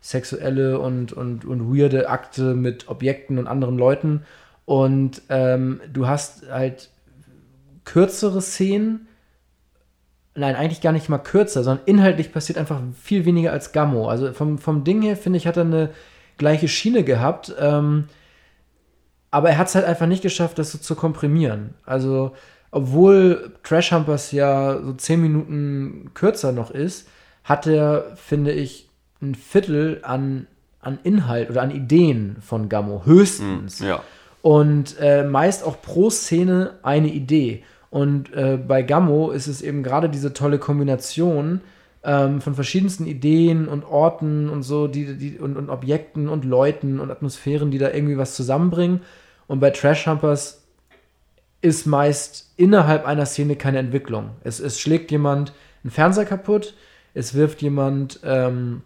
sexuelle 0.00 0.78
und, 0.80 1.12
und, 1.12 1.44
und 1.44 1.74
weirde 1.74 2.08
Akte 2.08 2.54
mit 2.54 2.88
Objekten 2.88 3.38
und 3.38 3.46
anderen 3.46 3.78
Leuten. 3.78 4.22
Und 4.64 5.22
ähm, 5.28 5.80
du 5.92 6.06
hast 6.06 6.50
halt 6.50 6.90
kürzere 7.84 8.40
Szenen. 8.40 9.08
Nein, 10.34 10.56
eigentlich 10.56 10.80
gar 10.80 10.92
nicht 10.92 11.08
mal 11.08 11.18
kürzer, 11.18 11.62
sondern 11.62 11.84
inhaltlich 11.86 12.32
passiert 12.32 12.58
einfach 12.58 12.80
viel 13.00 13.24
weniger 13.24 13.52
als 13.52 13.72
Gammo. 13.72 14.08
Also 14.08 14.32
vom, 14.32 14.58
vom 14.58 14.84
Ding 14.84 15.02
her, 15.02 15.16
finde 15.16 15.36
ich, 15.36 15.46
hat 15.46 15.56
er 15.56 15.64
eine 15.64 15.90
gleiche 16.38 16.68
Schiene 16.68 17.04
gehabt. 17.04 17.54
Ähm, 17.58 18.04
aber 19.30 19.50
er 19.50 19.58
hat 19.58 19.68
es 19.68 19.74
halt 19.74 19.86
einfach 19.86 20.06
nicht 20.06 20.22
geschafft, 20.22 20.58
das 20.58 20.72
so 20.72 20.78
zu 20.78 20.94
komprimieren. 20.94 21.74
Also, 21.84 22.32
obwohl 22.70 23.52
Trash 23.62 23.92
Humpers 23.92 24.32
ja 24.32 24.80
so 24.82 24.92
10 24.92 25.20
Minuten 25.20 26.10
kürzer 26.14 26.52
noch 26.52 26.70
ist, 26.70 27.08
hat 27.44 27.66
er, 27.66 28.16
finde 28.16 28.52
ich, 28.52 28.89
ein 29.22 29.34
Viertel 29.34 30.00
an, 30.02 30.46
an 30.80 30.98
Inhalt 31.02 31.50
oder 31.50 31.62
an 31.62 31.70
Ideen 31.70 32.36
von 32.40 32.68
Gammo. 32.68 33.02
Höchstens. 33.04 33.80
Mm, 33.80 33.84
ja. 33.84 34.02
Und 34.42 34.96
äh, 34.98 35.24
meist 35.24 35.64
auch 35.64 35.82
pro 35.82 36.10
Szene 36.10 36.78
eine 36.82 37.08
Idee. 37.08 37.62
Und 37.90 38.32
äh, 38.32 38.56
bei 38.56 38.82
Gammo 38.82 39.30
ist 39.30 39.48
es 39.48 39.62
eben 39.62 39.82
gerade 39.82 40.08
diese 40.08 40.32
tolle 40.32 40.58
Kombination 40.58 41.60
ähm, 42.02 42.40
von 42.40 42.54
verschiedensten 42.54 43.06
Ideen 43.06 43.68
und 43.68 43.84
Orten 43.84 44.48
und 44.48 44.62
so, 44.62 44.86
die, 44.86 45.18
die, 45.18 45.38
und, 45.38 45.56
und 45.56 45.68
Objekten 45.68 46.28
und 46.28 46.44
Leuten 46.44 47.00
und 47.00 47.10
Atmosphären, 47.10 47.70
die 47.70 47.78
da 47.78 47.90
irgendwie 47.90 48.16
was 48.16 48.34
zusammenbringen. 48.34 49.02
Und 49.46 49.60
bei 49.60 49.70
Trash 49.70 50.06
Humpers 50.06 50.62
ist 51.60 51.86
meist 51.86 52.52
innerhalb 52.56 53.06
einer 53.06 53.26
Szene 53.26 53.56
keine 53.56 53.78
Entwicklung. 53.78 54.30
Es, 54.44 54.60
es 54.60 54.80
schlägt 54.80 55.10
jemand 55.10 55.52
einen 55.84 55.90
Fernseher 55.90 56.24
kaputt, 56.24 56.74
es 57.12 57.34
wirft 57.34 57.60
jemand 57.60 58.20
ähm, 58.24 58.82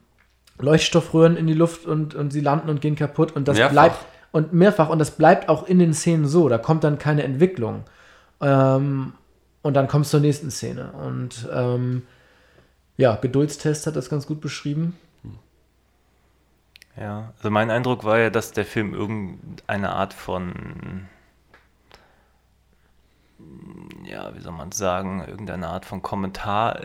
Leuchtstoffröhren 0.59 1.37
in 1.37 1.47
die 1.47 1.55
Luft 1.55 1.87
und, 1.87 2.15
und 2.15 2.33
sie 2.33 2.41
landen 2.41 2.69
und 2.69 2.81
gehen 2.81 2.97
kaputt 2.97 3.33
und 3.33 3.49
das 3.49 3.57
Mehrfach. 3.57 3.73
bleibt 3.73 3.99
und 4.33 4.53
mehrfach 4.53 4.89
und 4.89 4.99
das 4.99 5.13
bleibt 5.13 5.49
auch 5.49 5.67
in 5.67 5.79
den 5.79 5.95
Szenen 5.95 6.27
so. 6.27 6.49
Da 6.49 6.59
kommt 6.59 6.85
dann 6.85 6.99
keine 6.99 7.23
Entwicklung. 7.23 7.85
Ähm, 8.41 9.13
und 9.63 9.75
dann 9.75 9.89
kommst 9.89 10.13
du 10.13 10.19
zur 10.19 10.21
nächsten 10.21 10.51
Szene. 10.51 10.93
Und 10.93 11.49
ähm, 11.53 12.03
ja, 12.97 13.17
Geduldstest 13.17 13.87
hat 13.87 13.97
das 13.97 14.11
ganz 14.11 14.27
gut 14.27 14.41
beschrieben. 14.41 14.97
Ja, 16.97 17.33
also 17.37 17.51
mein 17.51 17.71
Eindruck 17.71 18.05
war 18.05 18.19
ja, 18.19 18.31
dass 18.31 18.53
der 18.53 18.65
Film 18.65 18.95
irgendeine 18.95 19.91
Art 19.91 20.15
von, 20.15 21.09
ja, 24.05 24.35
wie 24.37 24.41
soll 24.41 24.53
man 24.53 24.71
sagen, 24.71 25.25
irgendeine 25.27 25.69
Art 25.69 25.87
von 25.87 26.03
Kommentar 26.03 26.81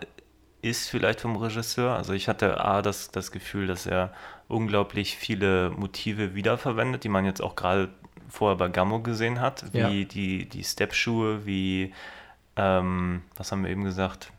ist 0.62 0.90
vielleicht 0.90 1.22
vom 1.22 1.36
Regisseur. 1.38 1.96
Also 1.96 2.14
ich 2.14 2.28
hatte 2.28 2.64
A, 2.64 2.82
das, 2.82 3.12
das 3.12 3.32
Gefühl, 3.32 3.68
dass 3.68 3.86
er 3.86 4.14
unglaublich 4.48 5.16
viele 5.16 5.70
Motive 5.70 6.36
wiederverwendet, 6.36 7.04
die 7.04 7.10
man 7.10 7.26
jetzt 7.26 7.42
auch 7.42 7.56
gerade 7.56 7.90
vorher 8.28 8.58
bei 8.58 8.68
Gammo 8.68 9.00
gesehen 9.02 9.40
hat, 9.42 9.74
wie 9.74 9.78
Ja. 9.80 9.90
die, 10.06 10.48
die 10.50 10.64
Step-Schuhe, 10.64 11.46
wie, 11.46 11.94
ähm, 12.56 13.22
was 13.36 13.52
haben 13.52 13.64
wir 13.64 13.72
eben 13.72 13.84
gesagt? 13.84 14.32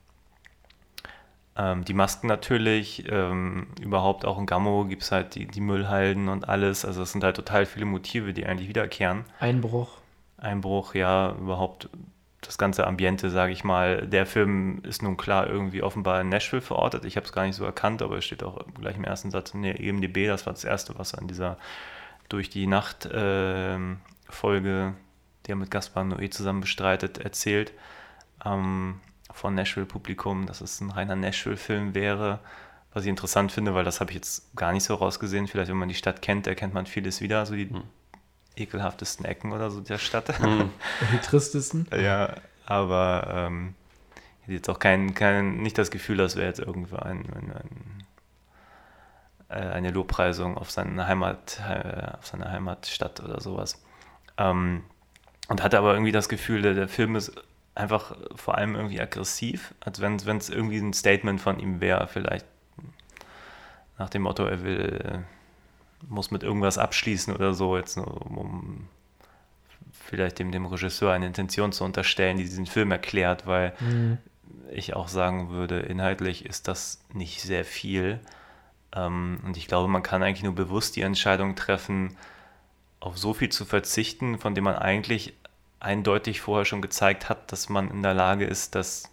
Ähm, 1.56 1.84
die 1.84 1.94
Masken 1.94 2.28
natürlich, 2.28 3.04
ähm, 3.10 3.66
überhaupt 3.80 4.24
auch 4.24 4.38
in 4.38 4.46
Gammo 4.46 4.84
gibt 4.84 5.02
es 5.02 5.10
halt 5.12 5.34
die, 5.34 5.46
die 5.46 5.60
Müllhalden 5.60 6.28
und 6.28 6.48
alles. 6.48 6.84
Also 6.84 7.02
es 7.02 7.12
sind 7.12 7.24
halt 7.24 7.36
total 7.36 7.66
viele 7.66 7.86
Motive, 7.86 8.32
die 8.32 8.46
eigentlich 8.46 8.68
wiederkehren. 8.68 9.24
Einbruch. 9.40 9.98
Einbruch, 10.38 10.94
ja, 10.94 11.32
überhaupt 11.32 11.88
das 12.40 12.56
ganze 12.56 12.86
Ambiente, 12.86 13.30
sage 13.30 13.52
ich 13.52 13.64
mal. 13.64 14.06
Der 14.06 14.26
Film 14.26 14.82
ist 14.84 15.02
nun 15.02 15.16
klar 15.16 15.46
irgendwie 15.46 15.82
offenbar 15.82 16.20
in 16.20 16.28
Nashville 16.28 16.62
verortet. 16.62 17.04
Ich 17.04 17.16
habe 17.16 17.26
es 17.26 17.32
gar 17.32 17.44
nicht 17.44 17.56
so 17.56 17.64
erkannt, 17.64 18.02
aber 18.02 18.18
es 18.18 18.24
steht 18.24 18.42
auch 18.42 18.64
gleich 18.74 18.96
im 18.96 19.04
ersten 19.04 19.30
Satz 19.30 19.52
in 19.52 19.62
der 19.62 19.80
EMDB. 19.80 20.26
Das 20.26 20.46
war 20.46 20.52
das 20.52 20.64
Erste, 20.64 20.98
was 20.98 21.14
an 21.14 21.28
dieser 21.28 21.58
Durch 22.28 22.48
die 22.48 22.66
Nacht 22.66 23.08
ähm, 23.12 24.00
Folge, 24.28 24.94
die 25.46 25.52
er 25.52 25.56
mit 25.56 25.70
Gaspar 25.70 26.04
Noé 26.04 26.30
zusammen 26.30 26.60
bestreitet, 26.60 27.18
erzählt. 27.18 27.72
Ähm, 28.44 29.00
von 29.32 29.54
Nashville-Publikum, 29.54 30.46
dass 30.46 30.60
es 30.60 30.80
ein 30.80 30.90
reiner 30.90 31.16
Nashville-Film 31.16 31.94
wäre. 31.94 32.40
Was 32.92 33.04
ich 33.04 33.08
interessant 33.08 33.52
finde, 33.52 33.74
weil 33.74 33.84
das 33.84 34.00
habe 34.00 34.10
ich 34.10 34.16
jetzt 34.16 34.54
gar 34.56 34.72
nicht 34.72 34.84
so 34.84 34.94
rausgesehen. 34.94 35.46
Vielleicht, 35.46 35.70
wenn 35.70 35.76
man 35.76 35.88
die 35.88 35.94
Stadt 35.94 36.22
kennt, 36.22 36.46
erkennt 36.46 36.74
man 36.74 36.86
vieles 36.86 37.20
wieder, 37.20 37.46
so 37.46 37.54
die 37.54 37.70
ekelhaftesten 38.56 39.24
Ecken 39.24 39.52
oder 39.52 39.70
so 39.70 39.80
der 39.80 39.98
Stadt. 39.98 40.32
Die 41.12 41.18
tristesten. 41.18 41.86
Ja, 41.92 42.34
aber 42.66 43.26
ähm, 43.32 43.74
ich 44.40 44.42
hätte 44.42 44.52
jetzt 44.54 44.70
auch 44.70 44.78
kein, 44.78 45.14
kein, 45.14 45.58
nicht 45.58 45.78
das 45.78 45.90
Gefühl, 45.90 46.16
dass 46.16 46.36
wäre 46.36 46.46
jetzt 46.46 46.60
irgendwo 46.60 46.96
ein, 46.96 47.24
ein, 47.34 47.52
ein, 47.52 48.04
äh, 49.48 49.72
eine 49.72 49.90
Lobpreisung 49.90 50.56
auf 50.56 50.70
seine 50.70 51.06
Heimat, 51.06 51.60
äh, 51.68 52.16
auf 52.18 52.26
seine 52.26 52.50
Heimatstadt 52.50 53.20
oder 53.20 53.40
sowas. 53.40 53.82
Ähm, 54.36 54.84
und 55.48 55.62
hatte 55.62 55.78
aber 55.78 55.94
irgendwie 55.94 56.12
das 56.12 56.28
Gefühl, 56.28 56.62
der, 56.62 56.74
der 56.74 56.88
Film 56.88 57.16
ist 57.16 57.32
einfach 57.74 58.16
vor 58.34 58.56
allem 58.56 58.74
irgendwie 58.74 59.00
aggressiv, 59.00 59.74
als 59.80 60.00
wenn 60.00 60.16
es 60.16 60.48
irgendwie 60.48 60.78
ein 60.78 60.92
Statement 60.92 61.40
von 61.40 61.58
ihm 61.58 61.80
wäre, 61.80 62.06
vielleicht 62.08 62.46
nach 63.98 64.08
dem 64.08 64.22
Motto, 64.22 64.44
er 64.44 64.62
will, 64.64 65.02
äh, 65.04 65.18
muss 66.08 66.30
mit 66.30 66.42
irgendwas 66.42 66.78
abschließen 66.78 67.34
oder 67.34 67.54
so, 67.54 67.76
jetzt 67.76 67.96
um, 67.96 68.88
vielleicht 69.92 70.38
dem, 70.38 70.52
dem 70.52 70.66
Regisseur 70.66 71.12
eine 71.12 71.26
Intention 71.26 71.72
zu 71.72 71.84
unterstellen, 71.84 72.36
die 72.36 72.44
diesen 72.44 72.66
Film 72.66 72.90
erklärt, 72.90 73.46
weil 73.46 73.74
ich 74.72 74.94
auch 74.94 75.08
sagen 75.08 75.50
würde, 75.50 75.80
inhaltlich 75.80 76.44
ist 76.44 76.68
das 76.68 77.00
nicht 77.12 77.42
sehr 77.42 77.64
viel. 77.64 78.20
Ähm, 78.94 79.40
und 79.44 79.56
ich 79.56 79.66
glaube, 79.66 79.88
man 79.88 80.02
kann 80.02 80.22
eigentlich 80.22 80.42
nur 80.42 80.54
bewusst 80.54 80.96
die 80.96 81.02
Entscheidung 81.02 81.54
treffen, 81.56 82.16
auf 83.00 83.16
so 83.18 83.34
viel 83.34 83.48
zu 83.48 83.64
verzichten, 83.64 84.38
von 84.38 84.54
dem 84.54 84.64
man 84.64 84.76
eigentlich 84.76 85.34
eindeutig 85.80 86.40
vorher 86.40 86.66
schon 86.66 86.82
gezeigt 86.82 87.28
hat, 87.28 87.50
dass 87.50 87.68
man 87.68 87.90
in 87.90 88.02
der 88.02 88.14
Lage 88.14 88.44
ist, 88.44 88.74
das 88.74 89.04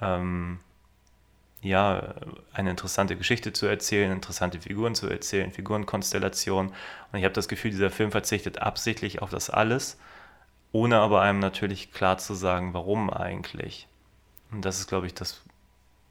ähm, 0.00 0.60
ja, 1.64 2.14
eine 2.52 2.70
interessante 2.70 3.16
Geschichte 3.16 3.52
zu 3.52 3.66
erzählen, 3.66 4.12
interessante 4.12 4.60
Figuren 4.60 4.94
zu 4.94 5.08
erzählen, 5.08 5.50
Figurenkonstellationen. 5.50 6.72
Und 7.12 7.18
ich 7.18 7.24
habe 7.24 7.34
das 7.34 7.48
Gefühl, 7.48 7.70
dieser 7.70 7.90
Film 7.90 8.10
verzichtet 8.10 8.58
absichtlich 8.58 9.22
auf 9.22 9.30
das 9.30 9.50
alles, 9.50 9.98
ohne 10.72 10.98
aber 10.98 11.22
einem 11.22 11.38
natürlich 11.38 11.92
klar 11.92 12.18
zu 12.18 12.34
sagen, 12.34 12.74
warum 12.74 13.10
eigentlich. 13.10 13.88
Und 14.50 14.64
das 14.64 14.78
ist, 14.78 14.88
glaube 14.88 15.06
ich, 15.06 15.14
das 15.14 15.42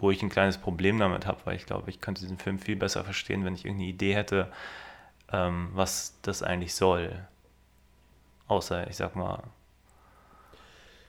wo 0.04 0.12
ich 0.12 0.22
ein 0.22 0.30
kleines 0.30 0.58
Problem 0.58 1.00
damit 1.00 1.26
habe, 1.26 1.40
weil 1.46 1.56
ich 1.56 1.66
glaube, 1.66 1.90
ich 1.90 2.02
könnte 2.02 2.22
diesen 2.22 2.38
Film 2.38 2.60
viel 2.60 2.76
besser 2.76 3.06
verstehen, 3.06 3.46
wenn 3.46 3.56
ich 3.56 3.64
irgendeine 3.64 3.90
Idee 3.90 4.16
hätte, 4.16 4.52
ähm, 5.32 5.70
was 5.74 6.20
das 6.24 6.44
eigentlich 6.44 6.76
soll. 6.76 7.26
Außer, 8.48 8.88
ich 8.90 8.98
sag 8.98 9.16
mal, 9.16 9.44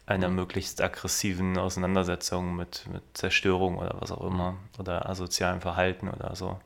einer 0.06 0.28
möglichst 0.28 0.80
aggressiven 0.80 1.58
Auseinandersetzung 1.58 2.56
mit, 2.56 2.86
mit 2.92 3.02
Zerstörung 3.14 3.78
oder 3.78 3.96
was 4.00 4.12
auch 4.12 4.22
immer. 4.22 4.56
Oder 4.78 5.08
asozialem 5.08 5.60
Verhalten 5.60 6.08
oder 6.08 6.36
so. 6.36 6.60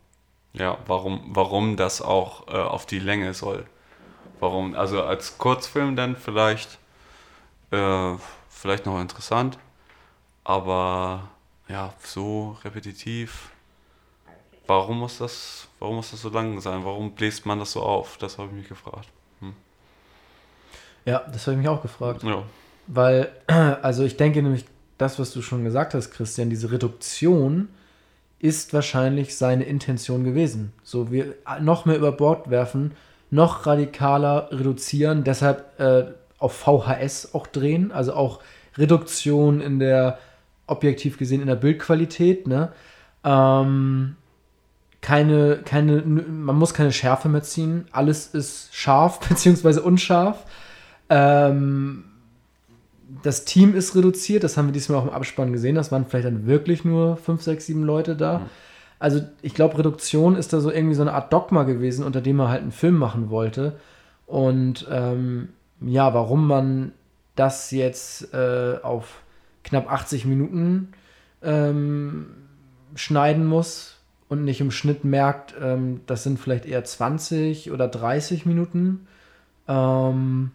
Ja, 0.54 0.78
warum, 0.86 1.22
warum 1.28 1.76
das 1.76 2.02
auch 2.02 2.48
äh, 2.48 2.56
auf 2.56 2.86
die 2.86 2.98
Länge 2.98 3.34
soll. 3.34 3.66
Warum, 4.40 4.74
also 4.74 5.02
als 5.02 5.38
Kurzfilm 5.38 5.94
dann 5.94 6.16
vielleicht, 6.16 6.78
äh, 7.70 8.14
vielleicht 8.48 8.86
noch 8.86 9.00
interessant, 9.00 9.58
aber 10.44 11.28
ja, 11.68 11.92
so 12.00 12.56
repetitiv. 12.64 13.50
Warum 14.66 15.00
muss 15.00 15.18
das, 15.18 15.68
warum 15.78 15.96
muss 15.96 16.10
das 16.10 16.22
so 16.22 16.28
lang 16.28 16.60
sein? 16.60 16.84
Warum 16.84 17.12
bläst 17.12 17.46
man 17.46 17.58
das 17.58 17.72
so 17.72 17.82
auf? 17.82 18.16
Das 18.18 18.38
habe 18.38 18.48
ich 18.48 18.54
mich 18.54 18.68
gefragt. 18.68 19.08
Ja, 21.08 21.20
das 21.20 21.46
habe 21.46 21.52
ich 21.52 21.58
mich 21.58 21.68
auch 21.68 21.80
gefragt. 21.80 22.22
Ja. 22.22 22.42
Weil, 22.88 23.28
also 23.46 24.04
ich 24.04 24.16
denke 24.16 24.42
nämlich, 24.42 24.64
das, 24.96 25.18
was 25.20 25.32
du 25.32 25.42
schon 25.42 25.62
gesagt 25.62 25.94
hast, 25.94 26.10
Christian, 26.10 26.50
diese 26.50 26.72
Reduktion 26.72 27.68
ist 28.40 28.74
wahrscheinlich 28.74 29.36
seine 29.36 29.64
Intention 29.64 30.24
gewesen. 30.24 30.72
So, 30.82 31.12
wir 31.12 31.34
noch 31.60 31.84
mehr 31.84 31.96
über 31.96 32.10
Bord 32.10 32.50
werfen, 32.50 32.92
noch 33.30 33.66
radikaler 33.66 34.48
reduzieren, 34.50 35.22
deshalb 35.22 35.78
äh, 35.78 36.06
auf 36.38 36.52
VHS 36.56 37.34
auch 37.34 37.46
drehen, 37.46 37.92
also 37.92 38.14
auch 38.14 38.40
Reduktion 38.76 39.60
in 39.60 39.78
der, 39.78 40.18
objektiv 40.68 41.18
gesehen, 41.18 41.40
in 41.40 41.48
der 41.48 41.56
Bildqualität, 41.56 42.46
ne? 42.46 42.72
Ähm, 43.24 44.16
keine, 45.00 45.58
keine, 45.64 46.02
man 46.02 46.56
muss 46.56 46.74
keine 46.74 46.92
Schärfe 46.92 47.28
mehr 47.28 47.42
ziehen, 47.42 47.86
alles 47.90 48.28
ist 48.28 48.74
scharf 48.74 49.20
beziehungsweise 49.28 49.82
unscharf. 49.82 50.44
Ähm, 51.08 52.04
das 53.22 53.44
Team 53.44 53.74
ist 53.74 53.96
reduziert, 53.96 54.44
das 54.44 54.56
haben 54.56 54.66
wir 54.66 54.72
diesmal 54.72 54.98
auch 54.98 55.06
im 55.06 55.12
Abspann 55.12 55.52
gesehen. 55.52 55.74
Das 55.74 55.90
waren 55.90 56.06
vielleicht 56.06 56.26
dann 56.26 56.46
wirklich 56.46 56.84
nur 56.84 57.16
5, 57.16 57.42
6, 57.42 57.66
7 57.66 57.82
Leute 57.82 58.16
da. 58.16 58.42
Also 58.98 59.20
ich 59.42 59.54
glaube, 59.54 59.78
Reduktion 59.78 60.36
ist 60.36 60.52
da 60.52 60.60
so 60.60 60.70
irgendwie 60.70 60.94
so 60.94 61.02
eine 61.02 61.12
Art 61.12 61.32
Dogma 61.32 61.62
gewesen, 61.62 62.04
unter 62.04 62.20
dem 62.20 62.40
er 62.40 62.48
halt 62.48 62.62
einen 62.62 62.72
Film 62.72 62.96
machen 62.98 63.30
wollte. 63.30 63.78
Und 64.26 64.86
ähm, 64.90 65.50
ja, 65.80 66.12
warum 66.12 66.46
man 66.46 66.92
das 67.34 67.70
jetzt 67.70 68.34
äh, 68.34 68.78
auf 68.82 69.22
knapp 69.64 69.90
80 69.90 70.24
Minuten 70.26 70.92
ähm, 71.42 72.26
schneiden 72.94 73.46
muss 73.46 73.96
und 74.28 74.44
nicht 74.44 74.60
im 74.60 74.70
Schnitt 74.70 75.04
merkt, 75.04 75.54
ähm, 75.60 76.00
das 76.06 76.24
sind 76.24 76.38
vielleicht 76.38 76.66
eher 76.66 76.84
20 76.84 77.70
oder 77.70 77.86
30 77.86 78.44
Minuten, 78.44 79.06
ähm, 79.68 80.50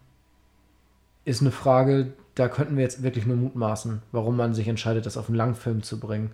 ist 1.26 1.42
eine 1.42 1.52
Frage, 1.52 2.12
da 2.36 2.48
könnten 2.48 2.76
wir 2.78 2.84
jetzt 2.84 3.04
wirklich 3.04 3.26
nur 3.26 3.38
mutmaßen, 3.38 4.02
warum 4.12 4.38
man 4.38 4.54
sich 4.54 4.68
entscheidet, 4.68 5.06
das 5.06 5.18
auf 5.18 5.28
einen 5.28 5.38
Langfilm 5.38 5.84
zu 5.84 6.00
bringen. 6.00 6.32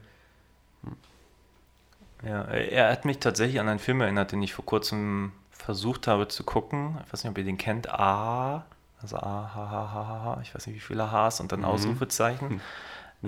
Ja, 2.24 2.44
er 2.44 2.92
hat 2.92 3.06
mich 3.06 3.20
tatsächlich 3.20 3.60
an 3.60 3.70
einen 3.70 3.80
Film 3.80 4.02
erinnert, 4.02 4.32
den 4.32 4.44
ich 4.44 4.54
vor 4.54 4.66
kurzem 4.66 5.32
versucht 5.52 6.08
habe 6.08 6.28
zu 6.28 6.44
gucken. 6.44 6.98
Ich 7.06 7.14
weiß 7.14 7.24
nicht, 7.24 7.32
ob 7.32 7.38
ihr 7.38 7.44
den 7.46 7.58
kennt. 7.58 7.90
A, 7.90 8.66
also 9.02 9.18
A, 9.18 9.52
H, 9.54 9.56
H, 9.56 9.72
H, 9.72 9.94
H, 9.94 10.24
H. 10.24 10.40
Ich 10.42 10.54
weiß 10.54 10.68
nicht, 10.68 10.76
wie 10.76 10.80
viele 10.82 11.12
Hs 11.12 11.40
und 11.40 11.52
dann 11.52 11.64
Ausrufezeichen. 11.66 12.62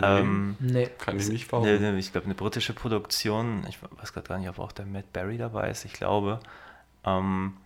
Ähm, 0.01 0.55
Nee. 0.59 0.89
Kann 0.99 1.17
ich 1.17 1.27
nicht 1.27 1.47
ne, 1.47 1.49
behaupten. 1.49 1.81
ne, 1.81 1.99
ich 1.99 2.13
glaube, 2.13 2.23
eine 2.23 2.33
britische 2.33 2.71
Produktion. 2.71 3.65
Ich 3.67 3.79
weiß 3.81 4.13
gerade 4.13 4.25
gar 4.25 4.37
nicht, 4.37 4.47
ob 4.47 4.59
auch 4.59 4.71
der 4.71 4.85
Matt 4.85 5.11
Berry 5.11 5.37
dabei 5.37 5.69
ist. 5.69 5.83
Ich 5.83 5.91
glaube. 5.91 6.39
Ähm, 7.03 7.57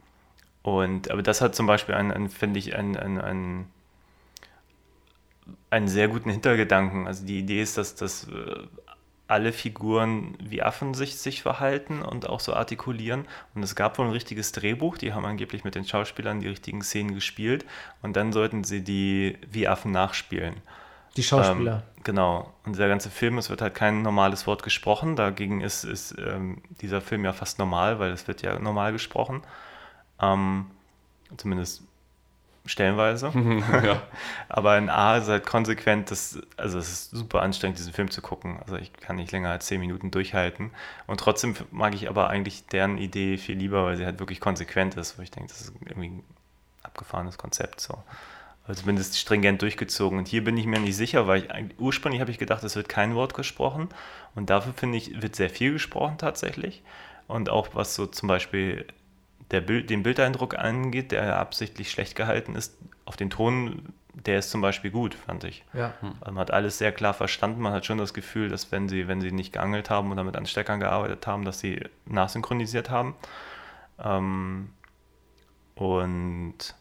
und, 0.63 1.11
aber 1.11 1.21
das 1.21 1.41
hat 1.41 1.53
zum 1.53 1.67
Beispiel 1.67 1.93
einen, 1.93 2.11
einen 2.11 2.29
finde 2.29 2.57
ich, 2.57 2.75
einen, 2.75 2.97
einen, 2.97 3.21
einen, 3.21 3.71
einen 5.75 5.87
sehr 5.89 6.07
guten 6.07 6.29
Hintergedanken. 6.29 7.05
Also 7.05 7.25
die 7.25 7.39
Idee 7.39 7.61
ist, 7.61 7.77
dass, 7.77 7.95
dass 7.95 8.29
äh, 8.29 8.63
alle 9.27 9.51
Figuren 9.51 10.37
wie 10.41 10.61
Affen 10.61 10.93
sich, 10.93 11.17
sich 11.17 11.41
verhalten 11.41 12.01
und 12.01 12.29
auch 12.29 12.39
so 12.39 12.53
artikulieren. 12.53 13.25
Und 13.53 13.63
es 13.63 13.75
gab 13.75 13.97
wohl 13.97 14.05
ein 14.05 14.11
richtiges 14.11 14.53
Drehbuch, 14.53 14.97
die 14.97 15.13
haben 15.13 15.25
angeblich 15.25 15.65
mit 15.65 15.75
den 15.75 15.85
Schauspielern 15.85 16.39
die 16.39 16.47
richtigen 16.47 16.81
Szenen 16.81 17.13
gespielt 17.13 17.65
und 18.01 18.15
dann 18.15 18.31
sollten 18.31 18.63
sie 18.63 18.83
die 18.83 19.37
wie 19.51 19.67
Affen 19.67 19.91
nachspielen. 19.91 20.55
Die 21.17 21.23
Schauspieler. 21.23 21.83
Ähm, 21.97 22.03
genau. 22.03 22.53
Und 22.65 22.77
der 22.77 22.87
ganze 22.87 23.09
Film, 23.09 23.37
es 23.37 23.49
wird 23.49 23.61
halt 23.61 23.75
kein 23.75 24.01
normales 24.01 24.47
Wort 24.47 24.63
gesprochen. 24.63 25.15
Dagegen 25.15 25.61
ist, 25.61 25.83
ist 25.83 26.15
ähm, 26.17 26.61
dieser 26.81 27.01
Film 27.01 27.25
ja 27.25 27.33
fast 27.33 27.59
normal, 27.59 27.99
weil 27.99 28.11
es 28.11 28.27
wird 28.27 28.41
ja 28.41 28.59
normal 28.59 28.91
gesprochen. 28.91 29.41
Ähm, 30.21 30.67
zumindest 31.37 31.83
stellenweise. 32.65 33.31
ja. 33.83 34.01
Aber 34.49 34.77
in 34.77 34.89
A 34.89 35.17
ist 35.17 35.27
halt 35.27 35.45
konsequent, 35.45 36.11
das, 36.11 36.39
also 36.57 36.79
es 36.79 36.89
ist 36.89 37.11
super 37.11 37.41
anstrengend, 37.41 37.77
diesen 37.77 37.93
Film 37.93 38.09
zu 38.09 38.21
gucken. 38.21 38.59
Also 38.61 38.77
ich 38.77 38.91
kann 38.93 39.17
nicht 39.17 39.31
länger 39.31 39.51
als 39.51 39.67
10 39.67 39.79
Minuten 39.79 40.11
durchhalten. 40.11 40.71
Und 41.07 41.19
trotzdem 41.19 41.55
mag 41.71 41.93
ich 41.93 42.09
aber 42.09 42.29
eigentlich 42.29 42.65
deren 42.67 42.97
Idee 42.97 43.37
viel 43.37 43.57
lieber, 43.57 43.85
weil 43.85 43.97
sie 43.97 44.05
halt 44.05 44.19
wirklich 44.19 44.39
konsequent 44.39 44.95
ist, 44.95 45.17
wo 45.17 45.21
ich 45.21 45.31
denke, 45.31 45.49
das 45.49 45.61
ist 45.61 45.73
irgendwie 45.85 46.09
ein 46.09 46.23
abgefahrenes 46.83 47.37
Konzept. 47.37 47.79
So. 47.81 48.03
Also 48.67 48.81
zumindest 48.81 49.17
stringent 49.17 49.61
durchgezogen. 49.61 50.17
Und 50.17 50.27
hier 50.27 50.43
bin 50.43 50.57
ich 50.57 50.65
mir 50.65 50.79
nicht 50.79 50.95
sicher, 50.95 51.27
weil 51.27 51.43
ich 51.43 51.79
ursprünglich 51.79 52.21
habe 52.21 52.31
ich 52.31 52.39
gedacht, 52.39 52.63
es 52.63 52.75
wird 52.75 52.89
kein 52.89 53.13
Wort 53.13 53.35
gesprochen. 53.35 53.89
Und 54.33 54.49
dafür 54.49 54.73
finde 54.73 54.97
ich, 54.97 55.21
wird 55.21 55.35
sehr 55.35 55.49
viel 55.49 55.73
gesprochen 55.73 56.17
tatsächlich. 56.17 56.81
Und 57.27 57.49
auch 57.49 57.69
was 57.73 57.95
so 57.95 58.07
zum 58.07 58.27
Beispiel 58.27 58.87
der 59.51 59.61
Bild, 59.61 59.89
den 59.89 60.03
Bildeindruck 60.03 60.57
angeht, 60.57 61.11
der 61.11 61.37
absichtlich 61.37 61.91
schlecht 61.91 62.15
gehalten 62.15 62.55
ist, 62.55 62.77
auf 63.05 63.15
den 63.15 63.29
Ton, 63.29 63.93
der 64.13 64.39
ist 64.39 64.49
zum 64.49 64.61
Beispiel 64.61 64.91
gut, 64.91 65.13
fand 65.13 65.43
ich. 65.43 65.63
Ja. 65.73 65.93
Also 66.01 66.33
man 66.33 66.39
hat 66.39 66.51
alles 66.51 66.77
sehr 66.77 66.91
klar 66.91 67.13
verstanden. 67.13 67.61
Man 67.61 67.73
hat 67.73 67.85
schon 67.85 67.97
das 67.97 68.13
Gefühl, 68.13 68.49
dass 68.49 68.71
wenn 68.71 68.89
sie, 68.89 69.07
wenn 69.07 69.21
sie 69.21 69.31
nicht 69.31 69.53
geangelt 69.53 69.89
haben 69.89 70.11
oder 70.11 70.23
mit 70.23 70.35
Ansteckern 70.35 70.79
gearbeitet 70.79 71.27
haben, 71.27 71.45
dass 71.45 71.59
sie 71.59 71.83
nachsynchronisiert 72.05 72.89
haben. 72.89 73.15
Ähm, 74.03 74.69
und 75.75 76.75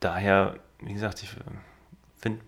daher, 0.00 0.56
wie 0.80 0.94
gesagt, 0.94 1.22
ich 1.22 1.30
finde, 2.16 2.40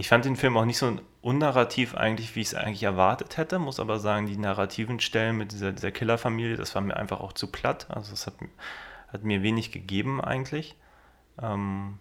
ich 0.00 0.08
fand 0.08 0.24
den 0.24 0.36
Film 0.36 0.56
auch 0.56 0.64
nicht 0.64 0.78
so 0.78 0.96
unnarrativ 1.20 1.94
eigentlich, 1.94 2.34
wie 2.34 2.40
ich 2.40 2.46
es 2.46 2.54
eigentlich 2.54 2.84
erwartet 2.84 3.36
hätte, 3.36 3.58
muss 3.58 3.78
aber 3.78 3.98
sagen, 3.98 4.26
die 4.26 4.38
narrativen 4.38 4.98
Stellen 4.98 5.36
mit 5.36 5.52
dieser, 5.52 5.72
dieser 5.72 5.90
Killerfamilie, 5.90 6.56
das 6.56 6.74
war 6.74 6.80
mir 6.80 6.96
einfach 6.96 7.20
auch 7.20 7.34
zu 7.34 7.48
platt. 7.48 7.86
Also 7.90 8.14
es 8.14 8.26
hat, 8.26 8.36
hat 9.08 9.24
mir 9.24 9.42
wenig 9.42 9.72
gegeben 9.72 10.22
eigentlich. 10.22 10.74
Ähm, 11.40 11.98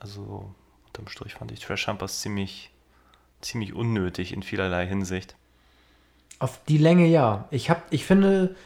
also 0.00 0.54
unterm 0.86 1.08
Strich 1.08 1.34
fand 1.34 1.52
ich 1.52 1.60
Trash 1.60 1.86
Humpers 1.86 2.22
ziemlich, 2.22 2.70
ziemlich 3.42 3.74
unnötig 3.74 4.32
in 4.32 4.42
vielerlei 4.42 4.86
Hinsicht. 4.86 5.36
Auf 6.38 6.64
die 6.64 6.78
Länge 6.78 7.08
ja. 7.08 7.46
Ich 7.50 7.68
hab, 7.68 7.92
ich 7.92 8.06
finde, 8.06 8.56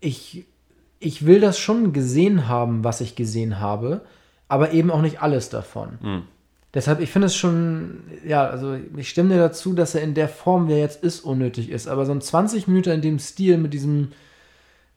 ich, 0.00 0.46
ich 1.00 1.26
will 1.26 1.40
das 1.40 1.58
schon 1.58 1.92
gesehen 1.92 2.48
haben, 2.48 2.82
was 2.82 3.02
ich 3.02 3.14
gesehen 3.14 3.60
habe, 3.60 4.06
aber 4.48 4.72
eben 4.72 4.90
auch 4.90 5.02
nicht 5.02 5.20
alles 5.20 5.50
davon. 5.50 5.98
Hm. 6.00 6.22
Deshalb, 6.78 7.00
ich 7.00 7.10
finde 7.10 7.26
es 7.26 7.34
schon, 7.34 8.04
ja, 8.24 8.46
also 8.46 8.78
ich 8.96 9.08
stimme 9.08 9.34
dir 9.34 9.40
dazu, 9.40 9.72
dass 9.72 9.96
er 9.96 10.02
in 10.02 10.14
der 10.14 10.28
Form, 10.28 10.68
wie 10.68 10.74
er 10.74 10.78
jetzt 10.78 11.02
ist, 11.02 11.22
unnötig 11.22 11.70
ist. 11.70 11.88
Aber 11.88 12.06
so 12.06 12.12
ein 12.12 12.20
20 12.20 12.68
Minuten 12.68 12.90
in 12.90 13.02
dem 13.02 13.18
Stil 13.18 13.58
mit 13.58 13.74
diesem, 13.74 14.12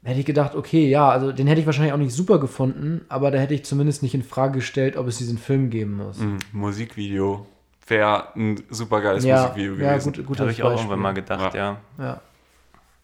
hätte 0.03 0.19
ich 0.19 0.27
gedacht, 0.27 0.53
okay, 0.53 0.87
ja, 0.87 1.09
also 1.09 1.31
den 1.31 1.47
hätte 1.47 1.59
ich 1.59 1.65
wahrscheinlich 1.65 1.91
auch 1.91 1.97
nicht 1.97 2.13
super 2.13 2.39
gefunden, 2.39 3.03
aber 3.09 3.31
da 3.31 3.39
hätte 3.39 3.55
ich 3.55 3.65
zumindest 3.65 4.03
nicht 4.03 4.13
in 4.13 4.21
Frage 4.21 4.59
gestellt, 4.59 4.95
ob 4.95 5.07
es 5.07 5.17
diesen 5.17 5.39
Film 5.39 5.71
geben 5.71 5.95
muss. 5.95 6.19
Hm, 6.19 6.37
Musikvideo 6.51 7.47
wäre 7.87 8.27
ein 8.35 8.61
super 8.69 9.01
geiles 9.01 9.25
Ja, 9.25 9.41
Musikvideo 9.41 9.73
ja, 9.77 9.93
gewesen. 9.93 10.13
gut, 10.13 10.27
gut 10.27 10.39
Habe 10.39 10.51
ich 10.51 10.61
auch 10.61 10.69
irgendwann 10.69 10.99
mal 10.99 11.15
gedacht, 11.15 11.55
ja. 11.55 11.77
Ja. 11.97 12.21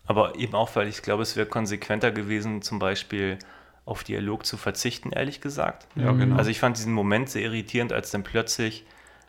Aber 0.06 0.36
eben 0.38 0.54
auch, 0.54 0.70
weil 0.76 0.88
ich 0.88 1.02
glaube, 1.02 1.24
es 1.24 1.36
wäre 1.36 1.48
konsequenter 1.48 2.12
gewesen, 2.12 2.62
zum 2.62 2.78
Beispiel 2.78 3.40
auf 3.88 4.04
Dialog 4.04 4.46
zu 4.46 4.58
verzichten, 4.58 5.12
ehrlich 5.12 5.42
gesagt. 5.42 5.88
Ja, 5.96 6.12
genau. 6.12 6.36
Also 6.36 6.50
ich 6.50 6.60
fand 6.60 6.78
diesen 6.78 6.94
Moment 6.94 7.30
sehr 7.30 7.44
irritierend, 7.44 7.94
als 7.94 8.12
dann 8.12 8.24
plötzlich, 8.24 8.86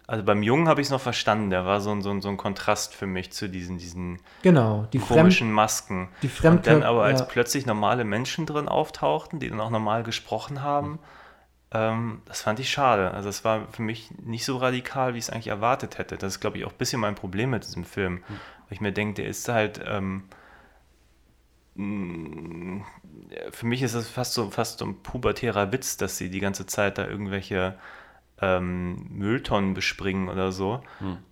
also 0.06 0.24
beim 0.24 0.42
Jungen 0.42 0.68
habe 0.68 0.80
ich 0.80 0.88
es 0.88 0.90
noch 0.90 1.00
verstanden, 1.00 1.50
der 1.50 1.64
war 1.64 1.80
so 1.80 1.92
ein, 1.92 2.02
so, 2.02 2.10
ein, 2.10 2.20
so 2.20 2.28
ein 2.28 2.36
Kontrast 2.36 2.94
für 2.94 3.06
mich 3.06 3.30
zu 3.30 3.48
diesen, 3.48 3.78
diesen 3.78 4.18
Genau, 4.42 4.88
die 4.92 4.98
Fremd, 4.98 5.20
komischen 5.20 5.52
Masken. 5.52 6.08
die 6.22 6.30
Und 6.46 6.66
dann 6.66 6.82
aber 6.82 7.04
als 7.04 7.20
ja. 7.20 7.26
plötzlich 7.26 7.66
normale 7.66 8.04
Menschen 8.04 8.46
drin 8.46 8.68
auftauchten, 8.68 9.38
die 9.38 9.48
dann 9.48 9.60
auch 9.60 9.70
normal 9.70 10.02
gesprochen 10.02 10.62
haben, 10.62 10.98
ähm, 11.70 12.22
das 12.24 12.42
fand 12.42 12.58
ich 12.58 12.68
schade. 12.68 13.12
Also 13.12 13.28
es 13.28 13.44
war 13.44 13.68
für 13.70 13.82
mich 13.82 14.10
nicht 14.20 14.44
so 14.44 14.56
radikal, 14.56 15.14
wie 15.14 15.18
ich 15.18 15.24
es 15.24 15.30
eigentlich 15.30 15.48
erwartet 15.48 15.98
hätte. 15.98 16.16
Das 16.16 16.34
ist, 16.34 16.40
glaube 16.40 16.58
ich, 16.58 16.64
auch 16.64 16.72
ein 16.72 16.78
bisschen 16.78 17.00
mein 17.00 17.14
Problem 17.14 17.50
mit 17.50 17.64
diesem 17.64 17.84
Film. 17.84 18.22
Weil 18.26 18.72
ich 18.72 18.80
mir 18.80 18.92
denke, 18.92 19.22
der 19.22 19.30
ist 19.30 19.48
halt, 19.48 19.80
ähm, 19.86 20.24
für 23.50 23.66
mich 23.66 23.82
ist 23.82 23.94
es 23.94 24.08
fast 24.08 24.34
so, 24.34 24.50
fast 24.50 24.78
so 24.78 24.86
ein 24.86 25.02
pubertärer 25.02 25.72
Witz, 25.72 25.96
dass 25.96 26.18
sie 26.18 26.30
die 26.30 26.40
ganze 26.40 26.66
Zeit 26.66 26.98
da 26.98 27.06
irgendwelche 27.06 27.78
ähm, 28.40 29.06
Mülltonnen 29.10 29.74
bespringen 29.74 30.28
oder 30.28 30.52
so. 30.52 30.82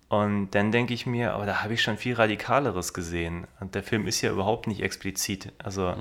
Und 0.09 0.51
dann 0.51 0.71
denke 0.71 0.93
ich 0.93 1.05
mir, 1.05 1.33
aber 1.33 1.45
da 1.45 1.63
habe 1.63 1.73
ich 1.73 1.81
schon 1.81 1.97
viel 1.97 2.13
Radikaleres 2.15 2.93
gesehen. 2.93 3.45
Und 3.59 3.75
der 3.75 3.83
Film 3.83 4.07
ist 4.07 4.21
ja 4.21 4.31
überhaupt 4.31 4.67
nicht 4.67 4.81
explizit. 4.81 5.51
Also 5.57 5.93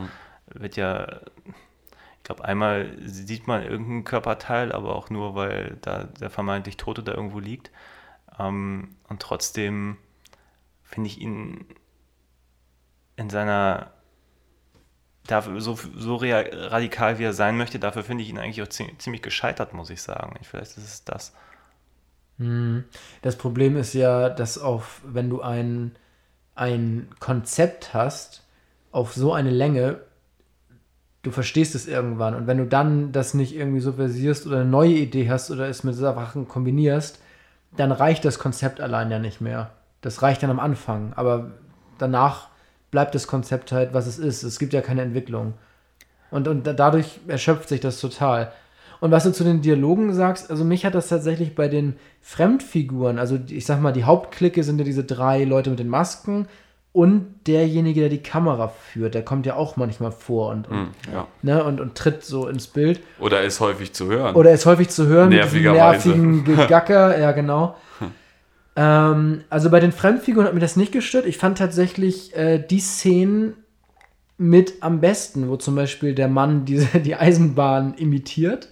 wird 0.47 0.77
ja, 0.77 1.21
ich 1.45 2.23
glaube, 2.23 2.45
einmal 2.45 2.97
sieht 3.01 3.47
man 3.47 3.63
irgendein 3.63 4.05
Körperteil, 4.05 4.73
aber 4.73 4.95
auch 4.95 5.11
nur, 5.11 5.35
weil 5.35 5.79
da 5.81 6.05
der 6.05 6.31
vermeintlich 6.31 6.77
Tote 6.77 7.03
da 7.03 7.13
irgendwo 7.13 7.41
liegt. 7.41 7.71
Ähm, 8.39 8.97
und 9.09 9.21
trotzdem 9.21 9.97
finde 10.83 11.09
ich 11.09 11.21
ihn 11.21 11.67
in 13.17 13.31
seiner, 13.31 13.93
dafür, 15.27 15.61
so, 15.61 15.79
so 15.97 16.17
radikal 16.17 17.19
wie 17.19 17.25
er 17.25 17.33
sein 17.33 17.57
möchte, 17.57 17.79
dafür 17.79 18.05
finde 18.05 18.23
ich 18.23 18.31
ihn 18.31 18.39
eigentlich 18.39 18.63
auch 18.63 18.69
zie- 18.69 18.97
ziemlich 18.99 19.23
gescheitert, 19.23 19.75
muss 19.75 19.91
ich 19.91 20.03
sagen. 20.03 20.37
Vielleicht 20.43 20.77
ist 20.79 20.85
es 20.85 21.05
das. 21.05 21.33
Das 23.23 23.37
Problem 23.37 23.77
ist 23.77 23.95
ja, 23.95 24.29
dass 24.29 24.59
auf, 24.59 25.01
wenn 25.07 25.31
du 25.31 25.41
ein, 25.41 25.97
ein 26.55 27.09
Konzept 27.19 27.95
hast, 27.95 28.43
auf 28.93 29.15
so 29.15 29.33
eine 29.33 29.51
Länge, 29.51 30.01
du 31.23 31.31
verstehst 31.31 31.75
es 31.75 31.87
irgendwann. 31.89 32.35
Und 32.35 32.47
wenn 32.47 32.59
du 32.59 32.67
dann 32.67 33.13
das 33.13 33.35
nicht 33.35 33.55
irgendwie 33.55 33.81
so 33.81 33.93
versierst 33.93 34.47
oder 34.47 34.57
eine 34.59 34.71
neue 34.71 34.93
Idee 34.93 35.31
hast 35.31 35.51
oder 35.51 35.69
es 35.69 35.83
mit 35.83 35.95
Sachen 35.95 36.47
kombinierst, 36.47 37.21
dann 37.77 37.91
reicht 37.91 38.25
das 38.25 38.39
Konzept 38.39 38.81
allein 38.81 39.11
ja 39.11 39.19
nicht 39.19 39.41
mehr. 39.41 39.73
Das 40.03 40.23
reicht 40.23 40.43
dann 40.43 40.51
am 40.51 40.61
Anfang. 40.61 41.13
Aber 41.15 41.53
danach 41.99 42.49
bleibt 42.91 43.15
das 43.15 43.27
Konzept 43.27 43.73
halt, 43.73 43.93
was 43.95 44.07
es 44.07 44.19
ist. 44.19 44.43
Es 44.43 44.59
gibt 44.59 44.73
ja 44.73 44.81
keine 44.81 45.03
Entwicklung. 45.03 45.55
Und, 46.31 46.49
und 46.49 46.67
da- 46.67 46.73
dadurch 46.73 47.21
erschöpft 47.29 47.69
sich 47.69 47.81
das 47.81 48.01
total. 48.01 48.53
Und 49.01 49.11
was 49.11 49.25
du 49.25 49.33
zu 49.33 49.45
den 49.45 49.61
Dialogen 49.61 50.15
sagst, 50.15 50.51
also 50.51 50.65
mich 50.65 50.87
hat 50.87 50.95
das 50.95 51.09
tatsächlich 51.09 51.55
bei 51.55 51.69
den 51.69 51.97
Fremdfiguren, 52.23 53.19
also 53.19 53.39
ich 53.49 53.67
sag 53.67 53.81
mal, 53.81 53.93
die 53.93 54.05
Hauptklicke 54.05 54.63
sind 54.63 54.79
ja 54.79 54.85
diese 54.85 55.05
drei 55.05 55.45
Leute 55.45 55.71
mit 55.71 55.79
den 55.79 55.89
Masken 55.89 56.49
und 56.93 57.27
derjenige, 57.47 58.01
der 58.01 58.09
die 58.09 58.23
Kamera 58.23 58.69
führt, 58.69 59.15
der 59.15 59.23
kommt 59.23 59.45
ja 59.47 59.55
auch 59.57 59.77
manchmal 59.77 60.13
vor 60.13 60.51
und, 60.51 60.69
und, 60.69 60.77
Hm, 60.77 60.89
ja. 61.13 61.27
ne, 61.43 61.63
und, 61.65 61.81
und 61.81 61.95
tritt 61.95 62.25
so 62.25 62.49
ins 62.49 62.67
Bild. 62.69 63.01
Oder 63.19 63.43
ist 63.43 63.61
häufig 63.61 63.93
zu 63.93 64.07
hören. 64.07 64.35
Oder 64.35 64.53
ist 64.53 64.65
häufig 64.65 64.89
zu 64.89 65.07
hören 65.07 65.29
Nervigerweise. 65.29 66.09
nervigen 66.09 66.45
Gegacker, 66.57 67.19
ja 67.19 67.33
genau. 67.33 67.77
Ähm, 68.77 69.43
also 69.49 69.71
bei 69.71 69.81
den 69.81 69.93
Fremdfiguren 69.93 70.47
hat 70.47 70.55
mir 70.55 70.61
das 70.61 70.77
nicht 70.77 70.93
gestört. 70.93 71.27
Ich 71.27 71.39
fand 71.39 71.59
tatsächlich 71.59 72.37
äh, 72.37 72.59
die 72.59 72.81
Szenen 72.81 73.55
mit 74.39 74.75
am 74.83 75.01
besten, 75.01 75.49
wo 75.49 75.57
zum 75.57 75.75
Beispiel 75.75 76.15
der 76.15 76.29
Mann 76.29 76.67
diese, 76.67 77.01
die 77.01 77.17
Eisenbahn 77.17 77.95
imitiert. 77.95 78.69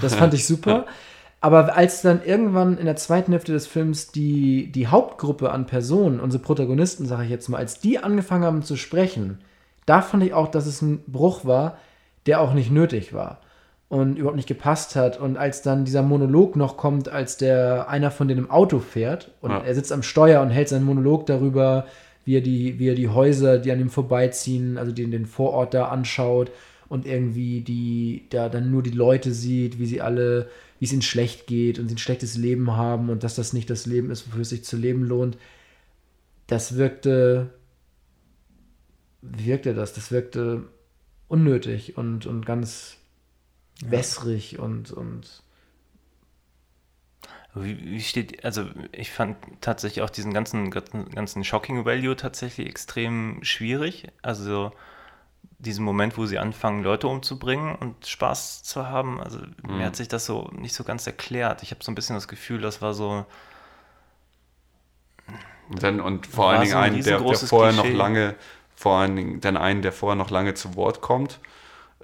Das 0.00 0.14
fand 0.14 0.34
ich 0.34 0.46
super. 0.46 0.86
Aber 1.40 1.76
als 1.76 2.02
dann 2.02 2.24
irgendwann 2.24 2.78
in 2.78 2.86
der 2.86 2.96
zweiten 2.96 3.30
Hälfte 3.30 3.52
des 3.52 3.66
Films 3.66 4.10
die, 4.10 4.72
die 4.72 4.88
Hauptgruppe 4.88 5.50
an 5.50 5.66
Personen, 5.66 6.18
unsere 6.18 6.42
Protagonisten, 6.42 7.06
sage 7.06 7.24
ich 7.24 7.30
jetzt 7.30 7.48
mal, 7.48 7.58
als 7.58 7.80
die 7.80 7.98
angefangen 7.98 8.44
haben 8.44 8.62
zu 8.62 8.76
sprechen, 8.76 9.38
da 9.86 10.02
fand 10.02 10.24
ich 10.24 10.34
auch, 10.34 10.48
dass 10.48 10.66
es 10.66 10.82
ein 10.82 11.02
Bruch 11.06 11.44
war, 11.44 11.78
der 12.26 12.40
auch 12.40 12.54
nicht 12.54 12.72
nötig 12.72 13.12
war 13.12 13.40
und 13.88 14.16
überhaupt 14.16 14.36
nicht 14.36 14.48
gepasst 14.48 14.96
hat. 14.96 15.18
Und 15.18 15.36
als 15.36 15.62
dann 15.62 15.84
dieser 15.84 16.02
Monolog 16.02 16.56
noch 16.56 16.76
kommt, 16.76 17.08
als 17.08 17.36
der 17.38 17.88
einer 17.88 18.10
von 18.10 18.28
denen 18.28 18.44
im 18.44 18.50
Auto 18.50 18.80
fährt 18.80 19.32
und 19.40 19.50
Ja. 19.50 19.60
er 19.60 19.74
sitzt 19.74 19.92
am 19.92 20.02
Steuer 20.02 20.42
und 20.42 20.50
hält 20.50 20.68
seinen 20.68 20.84
Monolog 20.84 21.26
darüber, 21.26 21.86
wie 22.24 22.36
er 22.36 22.42
die, 22.42 22.78
wie 22.78 22.88
er 22.90 22.94
die 22.94 23.08
Häuser, 23.08 23.58
die 23.58 23.72
an 23.72 23.80
ihm 23.80 23.88
vorbeiziehen, 23.88 24.76
also 24.76 24.92
den, 24.92 25.10
den 25.10 25.24
Vorort 25.24 25.72
da 25.72 25.88
anschaut 25.88 26.50
und 26.90 27.06
irgendwie 27.06 27.62
die, 27.62 28.26
da 28.28 28.50
dann 28.50 28.70
nur 28.70 28.82
die 28.82 28.90
Leute 28.90 29.32
sieht, 29.32 29.78
wie 29.78 29.86
sie 29.86 30.02
alle, 30.02 30.48
wie 30.78 30.84
es 30.84 30.92
ihnen 30.92 31.00
schlecht 31.02 31.46
geht 31.46 31.78
und 31.78 31.88
sie 31.88 31.94
ein 31.94 31.98
schlechtes 31.98 32.36
Leben 32.36 32.76
haben 32.76 33.08
und 33.08 33.24
dass 33.24 33.34
das 33.34 33.54
nicht 33.54 33.70
das 33.70 33.86
Leben 33.86 34.10
ist, 34.10 34.26
wofür 34.28 34.42
es 34.42 34.50
sich 34.50 34.64
zu 34.64 34.76
leben 34.76 35.04
lohnt. 35.04 35.38
Das 36.46 36.76
wirkte, 36.76 37.48
wie 39.22 39.46
wirkte 39.46 39.72
das? 39.72 39.94
Das 39.94 40.12
wirkte 40.12 40.64
unnötig 41.28 41.96
und, 41.96 42.26
und 42.26 42.44
ganz 42.44 42.97
wässrig 43.80 44.58
und, 44.58 44.90
und 44.92 45.42
Wie, 47.54 47.78
wie 47.84 48.00
steht, 48.02 48.44
also 48.44 48.66
ich 48.92 49.10
fand 49.10 49.36
tatsächlich 49.60 50.02
auch 50.02 50.10
diesen 50.10 50.32
ganzen, 50.34 50.70
ganzen, 50.70 51.44
Shocking 51.44 51.84
Value 51.84 52.14
tatsächlich 52.16 52.68
extrem 52.68 53.40
schwierig. 53.42 54.08
Also 54.22 54.72
diesen 55.58 55.84
Moment, 55.84 56.16
wo 56.18 56.26
sie 56.26 56.38
anfangen, 56.38 56.82
Leute 56.84 57.08
umzubringen 57.08 57.74
und 57.76 58.06
Spaß 58.06 58.62
zu 58.62 58.88
haben, 58.88 59.20
also 59.20 59.40
mir 59.62 59.86
hat 59.86 59.96
sich 59.96 60.08
das 60.08 60.26
so 60.26 60.50
nicht 60.52 60.74
so 60.74 60.84
ganz 60.84 61.06
erklärt. 61.06 61.62
Ich 61.62 61.70
habe 61.72 61.82
so 61.84 61.90
ein 61.92 61.94
bisschen 61.96 62.16
das 62.16 62.28
Gefühl, 62.28 62.60
das 62.60 62.82
war 62.82 62.94
so, 62.94 63.26
Und, 65.68 65.82
dann, 65.82 66.00
und 66.00 66.26
vor 66.26 66.50
allen 66.50 66.60
Dingen 66.60 66.72
so 66.72 66.78
ein 66.78 66.94
einen, 66.94 67.02
der, 67.02 67.20
der 67.20 67.38
vorher 67.40 67.72
noch 67.72 67.92
Klischee. 67.92 67.96
lange, 67.96 68.34
vor 68.74 68.98
allen 68.98 69.16
Dingen 69.16 69.40
dann 69.40 69.56
einen, 69.56 69.82
der 69.82 69.92
vorher 69.92 70.16
noch 70.16 70.30
lange 70.30 70.54
zu 70.54 70.76
Wort 70.76 71.00
kommt, 71.00 71.40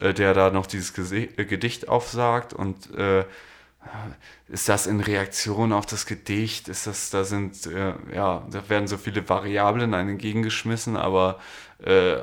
äh, 0.04 0.14
der 0.14 0.34
da 0.34 0.50
noch 0.50 0.66
dieses 0.66 0.92
Gese 0.94 1.28
äh, 1.36 1.44
Gedicht 1.44 1.88
aufsagt 1.88 2.52
und 2.52 2.94
äh, 2.94 3.24
ist 4.48 4.68
das 4.68 4.86
in 4.86 5.00
Reaktion 5.00 5.72
auf 5.72 5.84
das 5.86 6.06
Gedicht? 6.06 6.68
Ist 6.68 6.86
das, 6.86 7.10
da 7.10 7.24
sind, 7.24 7.66
äh, 7.66 7.94
ja, 8.14 8.42
da 8.50 8.68
werden 8.68 8.86
so 8.88 8.96
viele 8.96 9.28
Variablen 9.28 9.92
einem 9.94 10.10
entgegengeschmissen, 10.10 10.96
aber 10.96 11.38
äh, 11.84 12.16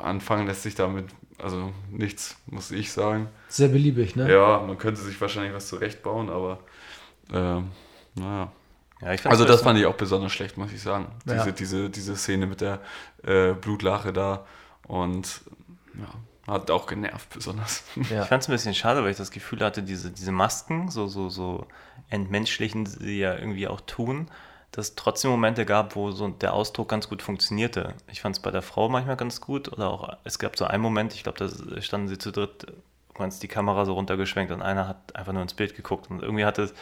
anfangen 0.00 0.46
lässt 0.46 0.64
sich 0.64 0.74
damit, 0.74 1.06
also 1.38 1.72
nichts, 1.90 2.36
muss 2.46 2.70
ich 2.72 2.92
sagen. 2.92 3.28
sehr 3.48 3.68
beliebig, 3.68 4.16
ne? 4.16 4.30
Ja, 4.32 4.60
man 4.66 4.76
könnte 4.78 5.00
sich 5.02 5.20
wahrscheinlich 5.20 5.54
was 5.54 5.68
zurechtbauen, 5.68 6.30
aber 6.30 6.58
ähm, 7.32 7.70
naja. 8.16 8.52
ja, 9.00 9.08
Also 9.24 9.44
das 9.44 9.62
fand 9.62 9.78
ich 9.78 9.86
auch 9.86 9.94
besonders 9.96 10.32
schlecht, 10.32 10.56
muss 10.56 10.72
ich 10.72 10.82
sagen. 10.82 11.06
Diese, 11.24 11.36
Ja. 11.36 11.50
diese, 11.52 11.90
diese 11.90 12.16
Szene 12.16 12.46
mit 12.46 12.60
der 12.60 12.80
äh, 13.22 13.52
Blutlache 13.52 14.12
da 14.12 14.44
und 14.88 15.42
ja, 15.96 16.08
hat 16.46 16.70
auch 16.70 16.86
genervt 16.86 17.30
besonders. 17.30 17.84
Ja. 18.10 18.22
Ich 18.22 18.28
fand 18.28 18.42
es 18.42 18.48
ein 18.48 18.52
bisschen 18.52 18.74
schade, 18.74 19.02
weil 19.02 19.10
ich 19.10 19.16
das 19.16 19.30
Gefühl 19.30 19.60
hatte, 19.60 19.82
diese, 19.82 20.10
diese 20.10 20.32
Masken, 20.32 20.90
so, 20.90 21.06
so, 21.06 21.28
so 21.28 21.66
entmenschlichen 22.10 22.86
sie 22.86 23.18
ja 23.18 23.34
irgendwie 23.34 23.68
auch 23.68 23.80
tun, 23.80 24.28
dass 24.72 24.88
es 24.88 24.94
trotzdem 24.94 25.30
Momente 25.30 25.64
gab, 25.64 25.96
wo 25.96 26.10
so 26.10 26.28
der 26.28 26.52
Ausdruck 26.52 26.88
ganz 26.88 27.08
gut 27.08 27.22
funktionierte. 27.22 27.94
Ich 28.10 28.20
fand 28.20 28.36
es 28.36 28.42
bei 28.42 28.50
der 28.50 28.62
Frau 28.62 28.88
manchmal 28.88 29.16
ganz 29.16 29.40
gut 29.40 29.72
oder 29.72 29.88
auch, 29.88 30.16
es 30.24 30.38
gab 30.38 30.56
so 30.56 30.64
einen 30.64 30.82
Moment, 30.82 31.14
ich 31.14 31.22
glaube, 31.22 31.38
da 31.38 31.80
standen 31.80 32.08
sie 32.08 32.18
zu 32.18 32.32
dritt, 32.32 32.66
ist 33.20 33.42
die 33.44 33.48
Kamera 33.48 33.84
so 33.84 33.94
runtergeschwenkt 33.94 34.52
und 34.52 34.60
einer 34.60 34.88
hat 34.88 35.14
einfach 35.14 35.32
nur 35.32 35.42
ins 35.42 35.54
Bild 35.54 35.76
geguckt 35.76 36.10
und 36.10 36.22
irgendwie 36.22 36.44
hat 36.44 36.58
es, 36.58 36.74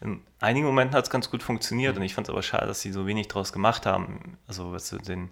in 0.00 0.22
einigen 0.38 0.64
Momenten 0.64 0.96
hat 0.96 1.04
es 1.04 1.10
ganz 1.10 1.30
gut 1.30 1.42
funktioniert 1.42 1.96
und 1.96 2.02
ich 2.04 2.14
fand 2.14 2.28
es 2.28 2.30
aber 2.30 2.42
schade, 2.42 2.66
dass 2.66 2.80
sie 2.80 2.92
so 2.92 3.06
wenig 3.08 3.26
draus 3.26 3.52
gemacht 3.52 3.86
haben. 3.86 4.38
Also 4.46 4.70
was 4.70 4.88
du 4.88 4.98
den, 4.98 5.30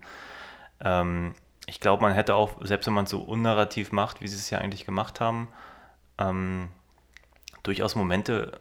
ähm, 0.80 1.34
ich 1.68 1.80
glaube, 1.80 2.02
man 2.02 2.14
hätte 2.14 2.34
auch, 2.34 2.64
selbst 2.64 2.86
wenn 2.86 2.94
man 2.94 3.04
es 3.04 3.10
so 3.10 3.20
unnarrativ 3.20 3.92
macht, 3.92 4.22
wie 4.22 4.28
sie 4.28 4.36
es 4.36 4.48
ja 4.48 4.58
eigentlich 4.58 4.86
gemacht 4.86 5.20
haben, 5.20 5.48
ähm, 6.16 6.68
durchaus 7.62 7.94
Momente 7.94 8.58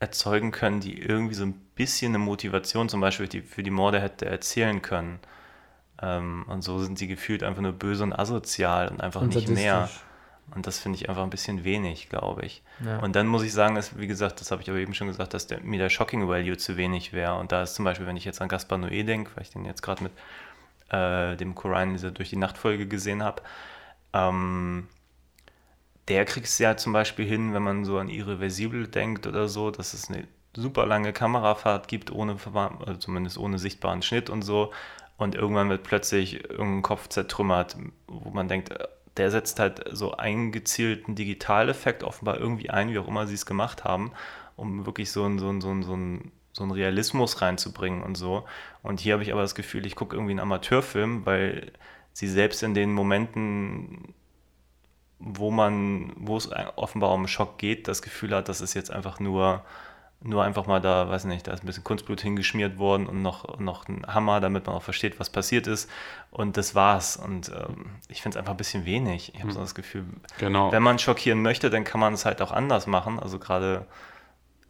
erzeugen 0.00 0.50
können, 0.50 0.80
die 0.80 1.00
irgendwie 1.00 1.34
so 1.34 1.44
ein 1.44 1.54
bisschen 1.74 2.12
eine 2.12 2.18
Motivation 2.18 2.88
zum 2.88 3.00
Beispiel 3.00 3.26
die, 3.26 3.40
für 3.40 3.62
die 3.62 3.70
Morde 3.70 4.00
hätte 4.00 4.26
erzählen 4.26 4.82
können. 4.82 5.18
Ähm, 6.02 6.44
und 6.48 6.62
so 6.62 6.78
sind 6.78 6.98
sie 6.98 7.08
gefühlt 7.08 7.42
einfach 7.42 7.62
nur 7.62 7.72
böse 7.72 8.02
und 8.02 8.12
asozial 8.12 8.88
und 8.88 9.00
einfach 9.00 9.22
Und 9.22 9.34
nicht 9.34 9.48
mehr. 9.48 9.88
Und 10.54 10.66
das 10.66 10.78
finde 10.78 10.96
ich 10.96 11.08
einfach 11.08 11.22
ein 11.22 11.30
bisschen 11.30 11.64
wenig, 11.64 12.08
glaube 12.08 12.44
ich. 12.44 12.62
Ja. 12.84 12.98
Und 12.98 13.16
dann 13.16 13.28
muss 13.28 13.44
ich 13.44 13.52
sagen, 13.52 13.76
dass, 13.76 13.98
wie 13.98 14.06
gesagt, 14.08 14.40
das 14.40 14.50
habe 14.50 14.60
ich 14.60 14.68
aber 14.68 14.78
eben 14.78 14.94
schon 14.94 15.06
gesagt, 15.06 15.32
dass 15.32 15.46
der, 15.46 15.60
mir 15.60 15.78
der 15.78 15.90
Shocking 15.90 16.28
Value 16.28 16.56
zu 16.56 16.76
wenig 16.76 17.12
wäre. 17.12 17.38
Und 17.38 17.52
da 17.52 17.62
ist 17.62 17.74
zum 17.74 17.84
Beispiel, 17.84 18.06
wenn 18.06 18.16
ich 18.16 18.24
jetzt 18.24 18.42
an 18.42 18.48
Gaspar 18.48 18.78
Noé 18.78 19.04
denke, 19.04 19.30
weil 19.36 19.44
ich 19.44 19.50
den 19.50 19.64
jetzt 19.64 19.82
gerade 19.82 20.02
mit 20.02 20.12
äh, 20.90 21.36
dem 21.36 21.54
Koran 21.54 21.92
diese 21.92 22.12
durch 22.12 22.30
die 22.30 22.36
Nachtfolge 22.36 22.86
gesehen 22.86 23.22
habe, 23.22 23.42
ähm, 24.12 24.88
der 26.08 26.24
kriegt 26.24 26.46
es 26.46 26.58
ja 26.58 26.76
zum 26.76 26.92
Beispiel 26.92 27.24
hin, 27.26 27.54
wenn 27.54 27.62
man 27.62 27.84
so 27.84 27.98
an 27.98 28.08
Irreversibel 28.08 28.88
denkt 28.88 29.26
oder 29.26 29.48
so, 29.48 29.70
dass 29.70 29.94
es 29.94 30.08
eine 30.10 30.26
super 30.56 30.84
lange 30.86 31.12
Kamerafahrt 31.12 31.86
gibt, 31.88 32.10
ohne, 32.10 32.36
also 32.54 32.94
zumindest 32.98 33.38
ohne 33.38 33.58
sichtbaren 33.58 34.02
Schnitt 34.02 34.30
und 34.30 34.42
so. 34.42 34.72
Und 35.16 35.34
irgendwann 35.34 35.68
wird 35.68 35.82
plötzlich 35.84 36.42
irgendein 36.50 36.82
Kopf 36.82 37.08
zertrümmert, 37.08 37.76
wo 38.08 38.30
man 38.30 38.48
denkt, 38.48 38.70
äh, 38.70 38.88
der 39.16 39.30
setzt 39.30 39.60
halt 39.60 39.84
so 39.92 40.12
einen 40.16 40.50
gezielten 40.50 41.14
Digitaleffekt 41.14 42.02
offenbar 42.04 42.38
irgendwie 42.38 42.70
ein, 42.70 42.90
wie 42.90 42.98
auch 42.98 43.08
immer 43.08 43.26
sie 43.26 43.34
es 43.34 43.44
gemacht 43.46 43.84
haben, 43.84 44.12
um 44.56 44.86
wirklich 44.86 45.10
so 45.12 45.24
einen 45.24 45.38
so 45.38 45.48
einen- 45.48 45.60
so 45.60 45.68
einen- 45.70 45.82
so 45.82 45.92
einen- 45.92 46.32
so 46.52 46.62
einen 46.62 46.72
Realismus 46.72 47.40
reinzubringen 47.42 48.02
und 48.02 48.16
so. 48.16 48.44
Und 48.82 49.00
hier 49.00 49.14
habe 49.14 49.22
ich 49.22 49.32
aber 49.32 49.42
das 49.42 49.54
Gefühl, 49.54 49.86
ich 49.86 49.94
gucke 49.96 50.16
irgendwie 50.16 50.32
einen 50.32 50.40
Amateurfilm, 50.40 51.24
weil 51.26 51.72
sie 52.12 52.28
selbst 52.28 52.62
in 52.62 52.74
den 52.74 52.92
Momenten 52.92 54.14
wo 55.20 55.50
man, 55.50 56.12
wo 56.16 56.36
es 56.36 56.48
offenbar 56.76 57.12
um 57.12 57.28
Schock 57.28 57.58
geht, 57.58 57.86
das 57.88 58.00
Gefühl 58.02 58.34
hat, 58.34 58.48
das 58.48 58.62
ist 58.62 58.72
jetzt 58.72 58.90
einfach 58.90 59.20
nur, 59.20 59.62
nur 60.22 60.42
einfach 60.42 60.66
mal 60.66 60.80
da, 60.80 61.08
weiß 61.10 61.24
nicht, 61.26 61.46
da 61.46 61.52
ist 61.52 61.62
ein 61.62 61.66
bisschen 61.66 61.84
Kunstblut 61.84 62.22
hingeschmiert 62.22 62.78
worden 62.78 63.06
und 63.06 63.20
noch, 63.20 63.58
noch 63.58 63.86
ein 63.86 64.02
Hammer, 64.06 64.40
damit 64.40 64.66
man 64.66 64.76
auch 64.76 64.82
versteht, 64.82 65.20
was 65.20 65.28
passiert 65.28 65.66
ist. 65.66 65.90
Und 66.30 66.56
das 66.56 66.74
war's. 66.74 67.16
Und 67.18 67.50
ähm, 67.50 67.90
ich 68.08 68.22
finde 68.22 68.36
es 68.36 68.40
einfach 68.40 68.54
ein 68.54 68.56
bisschen 68.56 68.86
wenig. 68.86 69.34
Ich 69.34 69.42
habe 69.42 69.52
so 69.52 69.60
das 69.60 69.74
Gefühl, 69.74 70.04
Genau. 70.38 70.72
wenn 70.72 70.82
man 70.82 70.98
schockieren 70.98 71.42
möchte, 71.42 71.68
dann 71.68 71.84
kann 71.84 72.00
man 72.00 72.14
es 72.14 72.24
halt 72.24 72.40
auch 72.40 72.50
anders 72.52 72.86
machen. 72.86 73.20
Also 73.20 73.38
gerade 73.38 73.86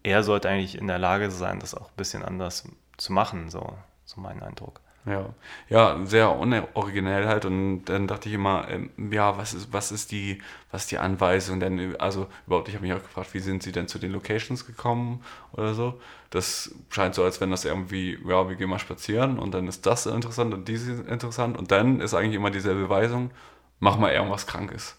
er 0.03 0.23
sollte 0.23 0.49
eigentlich 0.49 0.79
in 0.79 0.87
der 0.87 0.99
Lage 0.99 1.31
sein, 1.31 1.61
das 1.61 1.75
auch 1.75 1.89
ein 1.89 1.97
bisschen 1.97 2.25
anders 2.25 2.65
zu 2.97 3.13
machen, 3.13 3.51
so, 3.51 3.75
so 4.05 4.21
mein 4.21 4.43
Eindruck. 4.43 4.81
Ja, 5.07 5.35
ja, 5.71 5.99
sehr 6.05 6.31
unoriginell 6.37 7.27
halt 7.27 7.47
und 7.47 7.85
dann 7.87 8.07
dachte 8.07 8.29
ich 8.29 8.35
immer, 8.35 8.69
ähm, 8.69 8.91
ja, 9.11 9.39
was 9.39 9.55
ist, 9.55 9.73
was 9.73 9.93
ist 9.93 10.13
die, 10.13 10.43
was 10.71 10.83
ist 10.83 10.91
die 10.91 10.99
Anweisung 10.99 11.59
denn, 11.59 11.99
also 11.99 12.27
überhaupt, 12.47 12.69
ich 12.69 12.75
habe 12.75 12.87
mich 12.87 12.95
auch 12.95 13.03
gefragt, 13.03 13.33
wie 13.33 13.39
sind 13.41 13.63
sie 13.63 13.73
denn 13.73 13.89
zu 13.89 13.99
den 13.99 14.13
Locations 14.13 14.67
gekommen 14.67 15.25
oder 15.53 15.73
so. 15.73 15.99
Das 16.29 16.75
scheint 16.91 17.15
so, 17.15 17.25
als 17.25 17.41
wenn 17.41 17.51
das 17.51 17.65
irgendwie, 17.65 18.19
ja, 18.27 18.47
wir 18.49 18.57
gehen 18.57 18.69
mal 18.69 18.79
spazieren 18.79 19.39
und 19.39 19.53
dann 19.53 19.69
ist 19.69 19.87
das 19.87 20.05
interessant 20.05 20.53
und 20.53 20.69
dies 20.69 20.87
interessant 20.87 21.57
und 21.57 21.71
dann 21.71 22.01
ist 22.01 22.13
eigentlich 22.13 22.35
immer 22.37 22.51
dieselbe 22.51 22.91
Weisung, 22.91 23.31
mach 23.79 23.97
mal 23.97 24.13
irgendwas 24.13 24.47
Krankes. 24.47 24.97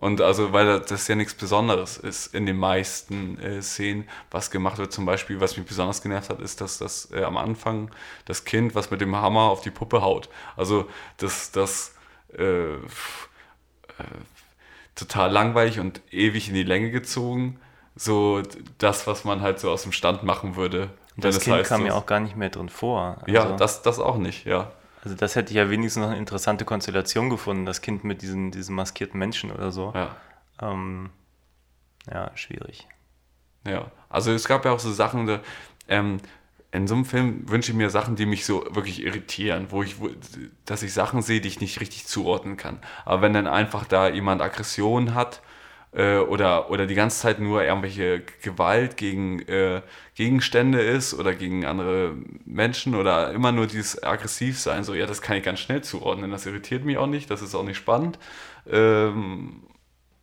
Und 0.00 0.22
also, 0.22 0.54
weil 0.54 0.80
das 0.80 1.08
ja 1.08 1.14
nichts 1.14 1.34
Besonderes 1.34 1.98
ist 1.98 2.34
in 2.34 2.46
den 2.46 2.56
meisten 2.56 3.38
äh, 3.38 3.60
Szenen, 3.60 4.08
was 4.30 4.50
gemacht 4.50 4.78
wird. 4.78 4.92
Zum 4.92 5.04
Beispiel, 5.04 5.40
was 5.42 5.58
mich 5.58 5.66
besonders 5.66 6.00
genervt 6.00 6.30
hat, 6.30 6.40
ist, 6.40 6.62
dass 6.62 6.78
das 6.78 7.10
äh, 7.12 7.22
am 7.22 7.36
Anfang 7.36 7.90
das 8.24 8.46
Kind, 8.46 8.74
was 8.74 8.90
mit 8.90 9.02
dem 9.02 9.14
Hammer 9.14 9.42
auf 9.42 9.60
die 9.60 9.70
Puppe 9.70 10.00
haut. 10.00 10.30
Also, 10.56 10.88
das, 11.18 11.52
das 11.52 11.94
äh, 12.32 12.76
äh, 12.76 12.78
total 14.94 15.30
langweilig 15.30 15.78
und 15.80 16.00
ewig 16.10 16.48
in 16.48 16.54
die 16.54 16.62
Länge 16.62 16.90
gezogen. 16.90 17.60
So 17.94 18.42
das, 18.78 19.06
was 19.06 19.24
man 19.24 19.42
halt 19.42 19.60
so 19.60 19.70
aus 19.70 19.82
dem 19.82 19.92
Stand 19.92 20.22
machen 20.22 20.56
würde. 20.56 20.88
Und 21.16 21.24
das 21.26 21.36
es 21.36 21.42
Kind 21.44 21.56
heißt, 21.56 21.68
kam 21.68 21.84
ja 21.84 21.92
auch 21.92 22.06
gar 22.06 22.20
nicht 22.20 22.36
mehr 22.36 22.48
drin 22.48 22.70
vor. 22.70 23.18
Ja, 23.26 23.42
Also- 23.42 23.56
das, 23.56 23.82
das 23.82 23.98
auch 23.98 24.16
nicht, 24.16 24.46
ja. 24.46 24.72
Also 25.02 25.16
das 25.16 25.34
hätte 25.34 25.50
ich 25.50 25.56
ja 25.56 25.70
wenigstens 25.70 26.02
noch 26.02 26.10
eine 26.10 26.18
interessante 26.18 26.64
Konstellation 26.64 27.30
gefunden, 27.30 27.64
das 27.64 27.80
Kind 27.80 28.04
mit 28.04 28.22
diesen, 28.22 28.50
diesen 28.50 28.74
maskierten 28.74 29.18
Menschen 29.18 29.50
oder 29.50 29.70
so. 29.70 29.92
Ja. 29.94 30.16
Ähm, 30.60 31.10
ja, 32.10 32.30
schwierig. 32.34 32.86
Ja, 33.66 33.90
also 34.08 34.32
es 34.32 34.46
gab 34.46 34.64
ja 34.64 34.72
auch 34.72 34.78
so 34.78 34.92
Sachen, 34.92 35.26
da, 35.26 35.40
ähm, 35.88 36.20
in 36.72 36.86
so 36.86 36.94
einem 36.94 37.04
Film 37.04 37.48
wünsche 37.48 37.72
ich 37.72 37.76
mir 37.76 37.90
Sachen, 37.90 38.14
die 38.14 38.26
mich 38.26 38.44
so 38.44 38.64
wirklich 38.70 39.02
irritieren, 39.02 39.66
wo 39.70 39.82
ich, 39.82 40.00
wo, 40.00 40.08
dass 40.66 40.82
ich 40.82 40.92
Sachen 40.92 41.22
sehe, 41.22 41.40
die 41.40 41.48
ich 41.48 41.60
nicht 41.60 41.80
richtig 41.80 42.06
zuordnen 42.06 42.56
kann. 42.56 42.78
Aber 43.04 43.22
wenn 43.22 43.32
dann 43.32 43.48
einfach 43.48 43.84
da 43.86 44.08
jemand 44.08 44.40
Aggression 44.40 45.14
hat 45.14 45.42
äh, 45.92 46.18
oder, 46.18 46.70
oder 46.70 46.86
die 46.86 46.94
ganze 46.94 47.20
Zeit 47.20 47.40
nur 47.40 47.64
irgendwelche 47.64 48.22
Gewalt 48.42 48.96
gegen 48.96 49.40
äh, 49.40 49.82
Gegenstände 50.14 50.80
ist 50.80 51.14
oder 51.14 51.34
gegen 51.34 51.64
andere 51.64 52.14
Menschen 52.44 52.94
oder 52.94 53.32
immer 53.32 53.52
nur 53.52 53.66
dieses 53.66 54.02
aggressiv 54.02 54.58
sein, 54.58 54.84
so 54.84 54.94
ja, 54.94 55.06
das 55.06 55.22
kann 55.22 55.36
ich 55.36 55.42
ganz 55.42 55.60
schnell 55.60 55.82
zuordnen. 55.82 56.30
Das 56.30 56.46
irritiert 56.46 56.84
mich 56.84 56.98
auch 56.98 57.06
nicht, 57.06 57.30
das 57.30 57.42
ist 57.42 57.54
auch 57.54 57.64
nicht 57.64 57.78
spannend. 57.78 58.18
Ähm, 58.70 59.62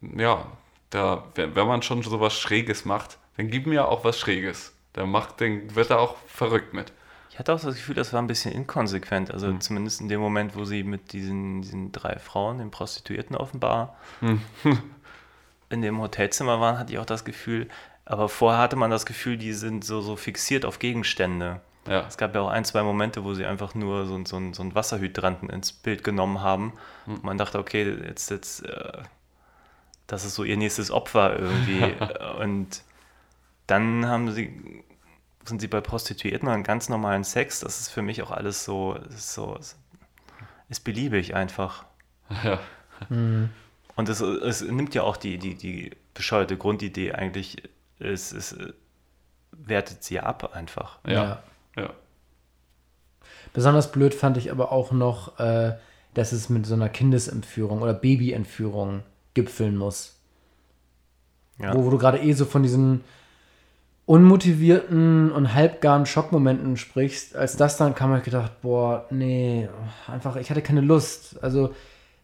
ja, 0.02 0.45
da, 0.89 1.26
wenn, 1.35 1.56
wenn 1.56 1.68
man 1.68 1.81
schon 1.81 2.03
sowas 2.03 2.39
Schräges 2.39 2.85
macht, 2.85 3.18
dann 3.35 3.49
gib 3.49 3.68
mir 3.68 3.88
auch 3.88 4.03
was 4.03 4.19
Schräges. 4.19 4.73
Dann 4.94 5.10
macht, 5.11 5.41
dann 5.41 5.76
wird 5.76 5.89
er 5.89 5.99
auch 5.99 6.15
verrückt 6.27 6.73
mit. 6.73 6.91
Ich 7.30 7.39
hatte 7.39 7.53
auch 7.53 7.60
das 7.60 7.76
Gefühl, 7.76 7.94
das 7.94 8.14
war 8.14 8.22
ein 8.22 8.26
bisschen 8.26 8.52
inkonsequent. 8.52 9.30
Also 9.31 9.56
zumindest 9.60 10.02
in 10.02 10.10
dem 10.10 10.19
Moment, 10.19 10.56
wo 10.56 10.65
sie 10.65 10.81
mit 10.81 11.14
diesen, 11.14 11.61
diesen 11.61 11.91
drei 11.91 12.18
Frauen, 12.18 12.57
den 12.57 12.72
Prostituierten 12.72 13.35
offenbar, 13.35 13.95
in 15.69 15.81
dem 15.81 15.99
Hotelzimmer 15.99 16.60
waren, 16.60 16.77
hatte 16.77 16.94
ich 16.94 16.99
auch 16.99 17.06
das 17.06 17.26
Gefühl, 17.26 17.68
aber 18.06 18.30
vorher 18.30 18.61
hatte 18.61 18.76
man 18.77 18.89
das 18.89 19.06
Gefühl, 19.06 19.38
die 19.38 19.53
sind 19.53 19.84
so, 19.84 20.02
so 20.02 20.15
fixiert 20.15 20.65
auf 20.65 20.80
Gegenstände. 20.80 21.61
Ja, 21.88 22.06
Es 22.07 22.18
gab 22.18 22.35
ja 22.35 22.41
auch 22.41 22.49
ein, 22.49 22.65
zwei 22.65 22.84
Momente, 22.84 23.23
wo 23.23 23.34
sie 23.34 23.45
einfach 23.45 23.73
nur 23.73 24.06
so, 24.06 24.18
so, 24.26 24.53
so 24.53 24.61
einen 24.61 24.76
Wasserhydranten 24.76 25.49
ins 25.49 25.72
Bild 25.72 26.03
genommen 26.03 26.41
haben. 26.41 26.73
Und 27.06 27.23
man 27.23 27.38
dachte, 27.38 27.60
okay, 27.60 27.98
jetzt, 28.06 28.30
jetzt, 28.30 28.65
äh, 28.65 29.03
das 30.06 30.26
ist 30.26 30.35
so 30.35 30.44
ihr 30.44 30.57
nächstes 30.57 30.91
Opfer 30.91 31.38
irgendwie. 31.39 31.95
und 32.39 32.81
dann 33.68 34.06
haben 34.06 34.31
sie, 34.31 34.84
sind 35.45 35.61
sie 35.61 35.68
bei 35.68 35.81
Prostituierten 35.81 36.48
und 36.49 36.64
ganz 36.64 36.89
normalen 36.89 37.23
Sex. 37.23 37.61
Das 37.61 37.80
ist 37.80 37.89
für 37.89 38.02
mich 38.02 38.22
auch 38.22 38.31
alles 38.31 38.65
so, 38.65 38.94
ist 39.10 39.34
so, 39.34 39.57
ist 40.69 40.84
beliebig 40.84 41.35
einfach. 41.35 41.85
ja, 42.44 42.60
Und 43.98 44.07
es, 44.10 44.22
es 44.22 44.61
nimmt 44.61 44.94
ja 44.94 45.03
auch 45.03 45.18
die, 45.18 45.38
die, 45.38 45.56
die 45.56 45.91
bescheuerte 46.14 46.56
Grundidee 46.56 47.14
eigentlich, 47.14 47.64
es, 47.99 48.32
es 48.32 48.53
äh, 48.53 48.72
wertet 49.52 50.03
sie 50.03 50.19
ab 50.19 50.56
einfach. 50.56 50.99
ja, 51.06 51.44
ja. 51.76 51.90
Besonders 53.53 53.91
blöd 53.91 54.14
fand 54.14 54.38
ich 54.38 54.52
aber 54.52 54.72
auch 54.72 54.91
noch, 54.91 55.40
äh, 55.40 55.74
dass 56.14 56.32
es 56.32 56.49
mit 56.49 56.65
so 56.65 56.76
einer 56.76 56.90
Kindesentführung 56.90 57.82
oder 57.82 57.94
Babyentführung 57.94 59.02
gipfeln 59.34 59.76
muss. 59.76 60.19
Ja. 61.60 61.74
Wo, 61.74 61.86
wo 61.86 61.90
du 61.90 61.98
gerade 61.98 62.19
eh 62.19 62.34
so 62.34 62.45
von 62.45 62.61
diesen 62.61 63.03
unmotivierten 64.06 65.32
und 65.32 65.53
halbgaren 65.53 66.06
Schockmomenten 66.06 66.78
sprichst. 66.78 67.36
Als 67.36 67.57
das 67.57 67.78
dann 67.78 67.95
kam, 67.95 68.10
habe 68.10 68.19
ich 68.19 68.26
gedacht, 68.26 68.61
boah, 68.61 69.06
nee, 69.10 69.68
einfach, 70.07 70.36
ich 70.36 70.49
hatte 70.49 70.61
keine 70.61 70.82
Lust. 70.82 71.44
Also 71.44 71.74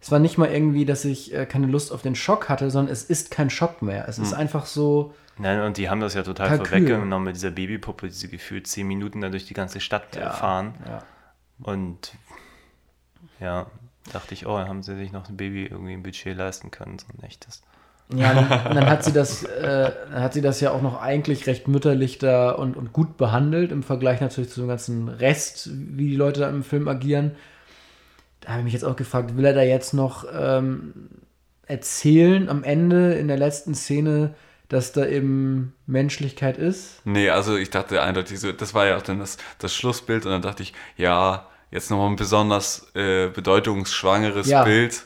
es 0.03 0.11
war 0.11 0.19
nicht 0.19 0.37
mal 0.37 0.51
irgendwie, 0.51 0.83
dass 0.83 1.05
ich 1.05 1.33
äh, 1.33 1.45
keine 1.45 1.67
Lust 1.67 1.93
auf 1.93 2.01
den 2.01 2.13
Schock 2.13 2.49
hatte, 2.49 2.69
sondern 2.69 2.91
es 2.91 3.05
ist 3.05 3.31
kein 3.31 3.49
Schock 3.49 3.81
mehr. 3.81 4.05
Es 4.09 4.19
ist 4.19 4.33
einfach 4.33 4.65
so, 4.65 5.13
Nein, 5.37 5.61
und 5.61 5.77
die 5.77 5.89
haben 5.89 6.01
das 6.01 6.13
ja 6.13 6.23
total 6.23 6.49
Kalkül. 6.49 6.65
vorweggenommen 6.67 7.23
mit 7.23 7.35
dieser 7.37 7.51
Babypuppe, 7.51 8.07
die 8.07 8.13
sie 8.13 8.27
gefühlt 8.27 8.67
zehn 8.67 8.85
Minuten 8.85 9.21
da 9.21 9.29
durch 9.29 9.45
die 9.45 9.53
ganze 9.53 9.79
Stadt 9.79 10.17
äh, 10.17 10.29
fahren. 10.29 10.73
ja. 10.85 11.03
Und 11.61 12.15
ja, 13.39 13.67
dachte 14.11 14.33
ich, 14.33 14.45
oh, 14.45 14.57
haben 14.57 14.83
sie 14.83 14.97
sich 14.97 15.13
noch 15.13 15.29
ein 15.29 15.37
Baby 15.37 15.67
irgendwie 15.67 15.93
im 15.93 16.03
Budget 16.03 16.35
leisten 16.35 16.69
können, 16.69 16.99
so 16.99 17.05
ein 17.17 17.23
echtes. 17.23 17.61
Ja, 18.13 18.33
dann, 18.33 18.75
dann 18.75 18.89
hat 18.89 19.05
sie 19.05 19.13
das, 19.13 19.43
äh, 19.43 19.89
dann 20.11 20.21
hat 20.21 20.33
sie 20.33 20.41
das 20.41 20.59
ja 20.59 20.71
auch 20.71 20.81
noch 20.81 21.01
eigentlich 21.01 21.47
recht 21.47 21.69
mütterlich 21.69 22.17
da 22.17 22.51
und, 22.51 22.75
und 22.75 22.91
gut 22.91 23.15
behandelt, 23.15 23.71
im 23.71 23.83
Vergleich 23.83 24.19
natürlich 24.19 24.51
zu 24.51 24.59
dem 24.59 24.67
ganzen 24.67 25.07
Rest, 25.07 25.69
wie 25.71 26.09
die 26.09 26.17
Leute 26.17 26.41
da 26.41 26.49
im 26.49 26.63
Film 26.63 26.89
agieren. 26.89 27.37
Da 28.43 28.49
habe 28.49 28.59
ich 28.59 28.63
mich 28.65 28.73
jetzt 28.73 28.83
auch 28.83 28.95
gefragt, 28.95 29.37
will 29.37 29.45
er 29.45 29.53
da 29.53 29.61
jetzt 29.63 29.93
noch 29.93 30.25
ähm, 30.33 30.93
erzählen 31.65 32.49
am 32.49 32.63
Ende 32.63 33.13
in 33.13 33.27
der 33.27 33.37
letzten 33.37 33.73
Szene, 33.73 34.35
dass 34.67 34.91
da 34.91 35.05
eben 35.05 35.73
Menschlichkeit 35.85 36.57
ist? 36.57 37.01
Nee, 37.05 37.29
also 37.29 37.55
ich 37.55 37.69
dachte 37.69 38.01
eindeutig 38.01 38.39
so, 38.39 38.51
das 38.51 38.73
war 38.73 38.85
ja 38.85 38.97
auch 38.97 39.01
dann 39.01 39.19
das, 39.19 39.37
das 39.59 39.73
Schlussbild 39.73 40.25
und 40.25 40.31
dann 40.31 40.41
dachte 40.41 40.63
ich, 40.63 40.73
ja, 40.97 41.47
jetzt 41.71 41.89
nochmal 41.89 42.09
ein 42.09 42.15
besonders 42.17 42.87
äh, 42.95 43.29
bedeutungsschwangeres 43.29 44.47
Ja. 44.47 44.63
Bild. 44.63 45.03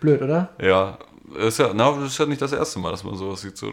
Blöd, 0.00 0.22
oder? 0.22 0.50
Ja, 0.60 0.98
ist 1.38 1.58
ja, 1.58 1.70
na, 1.74 1.90
das 1.92 2.08
ist 2.12 2.18
ja 2.18 2.26
nicht 2.26 2.40
das 2.42 2.52
erste 2.52 2.78
Mal, 2.78 2.90
dass 2.90 3.04
man 3.04 3.14
sowas 3.16 3.40
sieht. 3.40 3.56
So, 3.56 3.70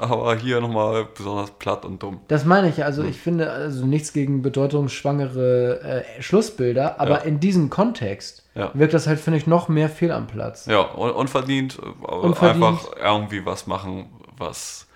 aber 0.00 0.34
hier 0.36 0.60
nochmal 0.60 1.06
besonders 1.16 1.50
platt 1.52 1.84
und 1.84 2.02
dumm. 2.02 2.20
Das 2.28 2.44
meine 2.44 2.68
ich. 2.68 2.84
Also 2.84 3.02
ich 3.04 3.18
finde 3.18 3.50
also 3.50 3.86
nichts 3.86 4.12
gegen 4.12 4.42
bedeutungsschwangere 4.42 5.80
äh, 6.18 6.22
Schlussbilder, 6.22 7.00
aber 7.00 7.10
Ja. 7.10 7.24
in 7.24 7.40
diesem 7.40 7.70
Kontext 7.70 8.44
Ja. 8.54 8.70
wirkt 8.74 8.94
das 8.94 9.06
halt, 9.06 9.20
finde 9.20 9.38
ich, 9.38 9.46
noch 9.46 9.68
mehr 9.68 9.88
fehl 9.88 10.12
am 10.12 10.26
Platz. 10.26 10.66
Ja, 10.66 10.80
un 10.94 11.10
unverdient, 11.10 11.78
aber 12.02 12.20
Unverdient. 12.22 12.64
einfach 12.64 12.86
irgendwie 13.02 13.44
was 13.46 13.66
machen, 13.66 14.10
was 14.36 14.86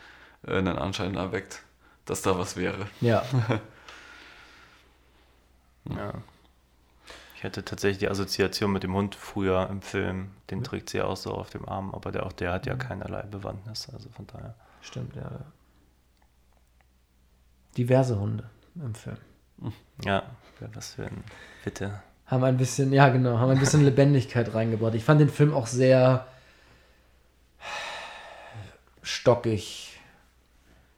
äh, 0.47 0.57
einen 0.59 0.79
Anschein 0.79 1.15
erweckt, 1.15 1.63
dass 2.07 2.23
da 2.23 2.39
was 2.39 2.57
wäre. 2.57 2.87
Ja. 3.01 3.23
Ja. 5.91 6.13
Ich 7.43 7.45
hatte 7.45 7.65
tatsächlich 7.65 7.99
die 7.99 8.09
Assoziation 8.09 8.73
mit 8.73 8.85
dem 8.85 8.95
Hund 8.95 9.17
früher 9.17 9.69
im 9.69 9.83
Film. 9.83 10.31
Den 10.53 10.63
trägt 10.63 10.91
sie 10.91 10.99
ja 10.99 11.07
auch 11.07 11.17
so 11.17 11.33
auf 11.33 11.51
dem 11.51 11.69
Arm, 11.69 11.93
aber 11.93 12.13
der, 12.13 12.25
auch 12.25 12.31
der 12.31 12.53
hat 12.53 12.67
ja 12.67 12.77
keinerlei 12.77 13.23
Bewandtnis. 13.23 13.89
Also 13.93 14.11
von 14.11 14.29
daher. 14.29 14.55
Stimmt, 14.81 15.17
ja. 15.17 15.29
Diverse 17.77 18.17
Hunde 18.21 18.49
im 18.77 18.95
Film. 18.95 19.17
Ja, 20.05 20.23
was 20.73 20.95
für 20.95 21.07
ein 21.07 21.25
Bitte. 21.65 22.01
Haben 22.27 22.45
ein 22.45 22.57
bisschen, 22.59 22.93
ja 22.93 23.09
genau, 23.09 23.41
haben 23.41 23.51
ein 23.51 23.59
bisschen 23.59 23.85
Lebendigkeit 23.85 24.55
reingebracht. 24.55 24.95
Ich 24.95 25.03
fand 25.03 25.21
den 25.21 25.29
Film 25.29 25.53
auch 25.53 25.67
sehr 25.67 26.29
stockig, 29.03 29.99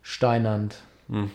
steinernd. 0.03 0.83
Hm. 1.09 1.31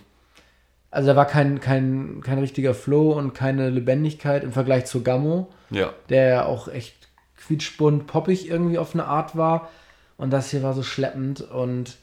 Also 0.91 1.07
da 1.10 1.16
war 1.16 1.26
kein, 1.26 1.60
kein, 1.60 2.22
kein 2.24 2.40
richtiger 2.40 2.74
Flow 2.74 3.11
und 3.11 3.34
keine 3.34 3.70
Lebendigkeit 3.70 4.44
im 4.44 4.52
Vergleich 4.52 4.86
zu 4.86 5.03
Gammo, 5.03 5.49
Ja, 5.70 5.94
der 6.10 6.28
ja 6.28 6.45
auch 6.45 6.68
echt 6.68 7.10
quietschbunt, 7.38 8.07
poppig 8.07 8.49
irgendwie 8.49 8.78
auf 8.80 8.94
eine 8.94 9.06
Art 9.06 9.36
war. 9.38 9.70
Und 10.18 10.32
das 10.32 10.49
hier 10.52 10.64
war 10.64 10.74
so 10.74 10.84
schleppend 10.84 11.41
und 11.41 11.98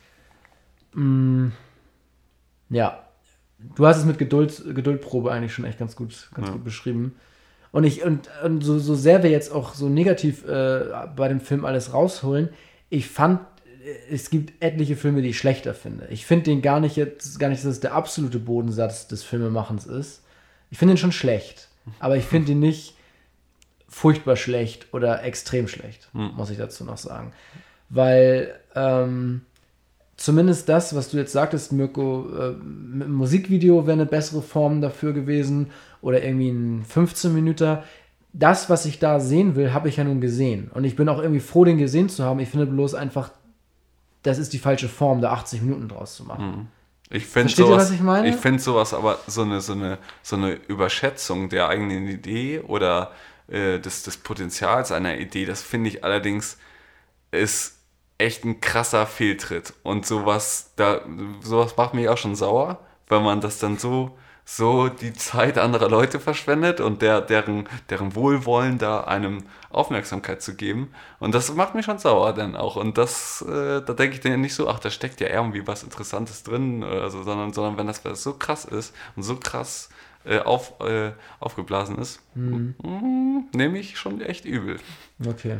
mh, 0.94 1.50
ja, 2.70 3.04
du 3.74 3.86
hast 3.86 3.98
es 3.98 4.04
mit 4.04 4.18
Geduld, 4.18 4.62
Geduldprobe 4.74 5.30
eigentlich 5.32 5.52
schon 5.52 5.64
echt 5.64 5.78
ganz 5.78 5.96
gut, 5.96 6.30
ganz 6.34 6.48
Ja. 6.48 6.54
gut 6.54 6.64
beschrieben. 6.64 7.16
Und 7.72 7.84
ich, 7.84 8.04
und, 8.04 8.30
und 8.42 8.62
so, 8.62 8.78
so 8.78 8.94
sehr 8.94 9.22
wir 9.22 9.30
jetzt 9.30 9.52
auch 9.52 9.74
so 9.74 9.88
negativ 9.88 10.46
äh, 10.46 10.84
bei 11.14 11.28
dem 11.28 11.40
Film 11.40 11.64
alles 11.64 11.92
rausholen, 11.92 12.48
ich 12.88 13.08
fand, 13.08 13.40
es 14.10 14.30
gibt 14.30 14.62
etliche 14.62 14.96
Filme, 14.96 15.22
die 15.22 15.28
ich 15.28 15.38
schlechter 15.38 15.74
finde. 15.74 16.06
Ich 16.10 16.26
finde 16.26 16.44
den 16.44 16.62
gar 16.62 16.80
nicht 16.80 16.96
jetzt, 16.96 17.38
gar 17.38 17.48
nicht, 17.48 17.64
dass 17.64 17.70
es 17.70 17.80
der 17.80 17.94
absolute 17.94 18.38
Bodensatz 18.38 19.06
des 19.08 19.22
Filmemachens 19.22 19.86
ist. 19.86 20.22
Ich 20.70 20.78
finde 20.78 20.94
ihn 20.94 20.98
schon 20.98 21.12
schlecht. 21.12 21.68
Aber 22.00 22.16
ich 22.16 22.24
finde 22.24 22.52
ihn 22.52 22.58
nicht 22.58 22.94
furchtbar 23.88 24.36
schlecht 24.36 24.92
oder 24.92 25.22
extrem 25.22 25.68
schlecht, 25.68 26.08
muss 26.12 26.50
ich 26.50 26.58
dazu 26.58 26.84
noch 26.84 26.98
sagen. 26.98 27.32
Weil 27.88 28.54
ähm, 28.74 29.42
zumindest 30.16 30.68
das, 30.68 30.94
was 30.94 31.10
du 31.10 31.16
jetzt 31.16 31.32
sagtest, 31.32 31.72
Mirko, 31.72 32.26
äh, 32.36 32.50
mit 32.52 33.06
einem 33.06 33.14
Musikvideo 33.14 33.86
wäre 33.86 33.92
eine 33.92 34.06
bessere 34.06 34.42
Form 34.42 34.80
dafür 34.80 35.12
gewesen 35.12 35.68
oder 36.02 36.22
irgendwie 36.22 36.50
ein 36.50 36.84
15 36.84 37.32
Minuten. 37.32 37.78
Das, 38.32 38.68
was 38.68 38.84
ich 38.84 38.98
da 38.98 39.20
sehen 39.20 39.54
will, 39.54 39.72
habe 39.72 39.88
ich 39.88 39.96
ja 39.96 40.04
nun 40.04 40.20
gesehen. 40.20 40.70
Und 40.74 40.84
ich 40.84 40.96
bin 40.96 41.08
auch 41.08 41.22
irgendwie 41.22 41.40
froh, 41.40 41.64
den 41.64 41.78
gesehen 41.78 42.08
zu 42.08 42.24
haben. 42.24 42.40
Ich 42.40 42.50
finde 42.50 42.66
bloß 42.66 42.94
einfach, 42.94 43.30
das 44.26 44.38
ist 44.38 44.52
die 44.52 44.58
falsche 44.58 44.88
Form, 44.88 45.20
da 45.20 45.32
80 45.32 45.62
Minuten 45.62 45.88
draus 45.88 46.16
zu 46.16 46.24
machen. 46.24 46.68
Ich 47.08 47.24
finde 47.24 47.48
Versteht 47.48 47.64
ihr, 47.64 47.68
sowas, 47.68 47.84
was 47.84 47.90
ich 47.92 48.00
meine? 48.00 48.28
Ich 48.28 48.36
finde 48.36 48.60
sowas 48.60 48.92
aber 48.92 49.18
so 49.26 49.42
eine, 49.42 49.60
so, 49.60 49.72
eine, 49.72 49.98
so 50.22 50.36
eine 50.36 50.52
Überschätzung 50.52 51.48
der 51.48 51.68
eigenen 51.68 52.08
Idee 52.08 52.60
oder 52.60 53.12
äh, 53.48 53.78
des, 53.78 54.02
des 54.02 54.16
Potenzials 54.16 54.90
einer 54.90 55.16
Idee, 55.16 55.46
das 55.46 55.62
finde 55.62 55.88
ich 55.90 56.02
allerdings 56.02 56.58
ist 57.30 57.76
echt 58.18 58.44
ein 58.44 58.60
krasser 58.60 59.06
Fehltritt. 59.06 59.74
Und 59.82 60.06
sowas, 60.06 60.72
da, 60.76 61.02
sowas 61.42 61.76
macht 61.76 61.94
mich 61.94 62.08
auch 62.08 62.18
schon 62.18 62.34
sauer, 62.34 62.80
wenn 63.08 63.22
man 63.22 63.40
das 63.40 63.58
dann 63.58 63.78
so, 63.78 64.16
so 64.48 64.88
die 64.88 65.12
Zeit 65.12 65.58
anderer 65.58 65.88
Leute 65.88 66.20
verschwendet 66.20 66.80
und 66.80 67.02
der, 67.02 67.20
deren, 67.20 67.68
deren 67.90 68.14
Wohlwollen 68.14 68.78
da 68.78 69.00
einem 69.00 69.42
Aufmerksamkeit 69.70 70.40
zu 70.40 70.54
geben. 70.54 70.94
Und 71.18 71.34
das 71.34 71.52
macht 71.52 71.74
mich 71.74 71.84
schon 71.84 71.98
sauer 71.98 72.32
dann 72.32 72.54
auch. 72.54 72.76
Und 72.76 72.96
das, 72.96 73.42
äh, 73.42 73.82
da 73.82 73.92
denke 73.92 74.14
ich 74.14 74.20
dann 74.20 74.40
nicht 74.40 74.54
so, 74.54 74.68
ach, 74.68 74.78
da 74.78 74.88
steckt 74.88 75.20
ja 75.20 75.26
irgendwie 75.26 75.66
was 75.66 75.82
Interessantes 75.82 76.44
drin, 76.44 76.84
oder 76.84 77.10
so, 77.10 77.24
sondern, 77.24 77.52
sondern 77.52 77.76
wenn 77.76 77.88
das 77.88 78.00
so 78.22 78.34
krass 78.34 78.64
ist 78.64 78.94
und 79.16 79.24
so 79.24 79.34
krass 79.34 79.88
äh, 80.24 80.38
auf, 80.38 80.80
äh, 80.80 81.10
aufgeblasen 81.40 81.98
ist, 81.98 82.20
mm, 82.36 83.48
nehme 83.52 83.78
ich 83.78 83.98
schon 83.98 84.20
echt 84.20 84.44
übel. 84.44 84.78
Okay. 85.26 85.58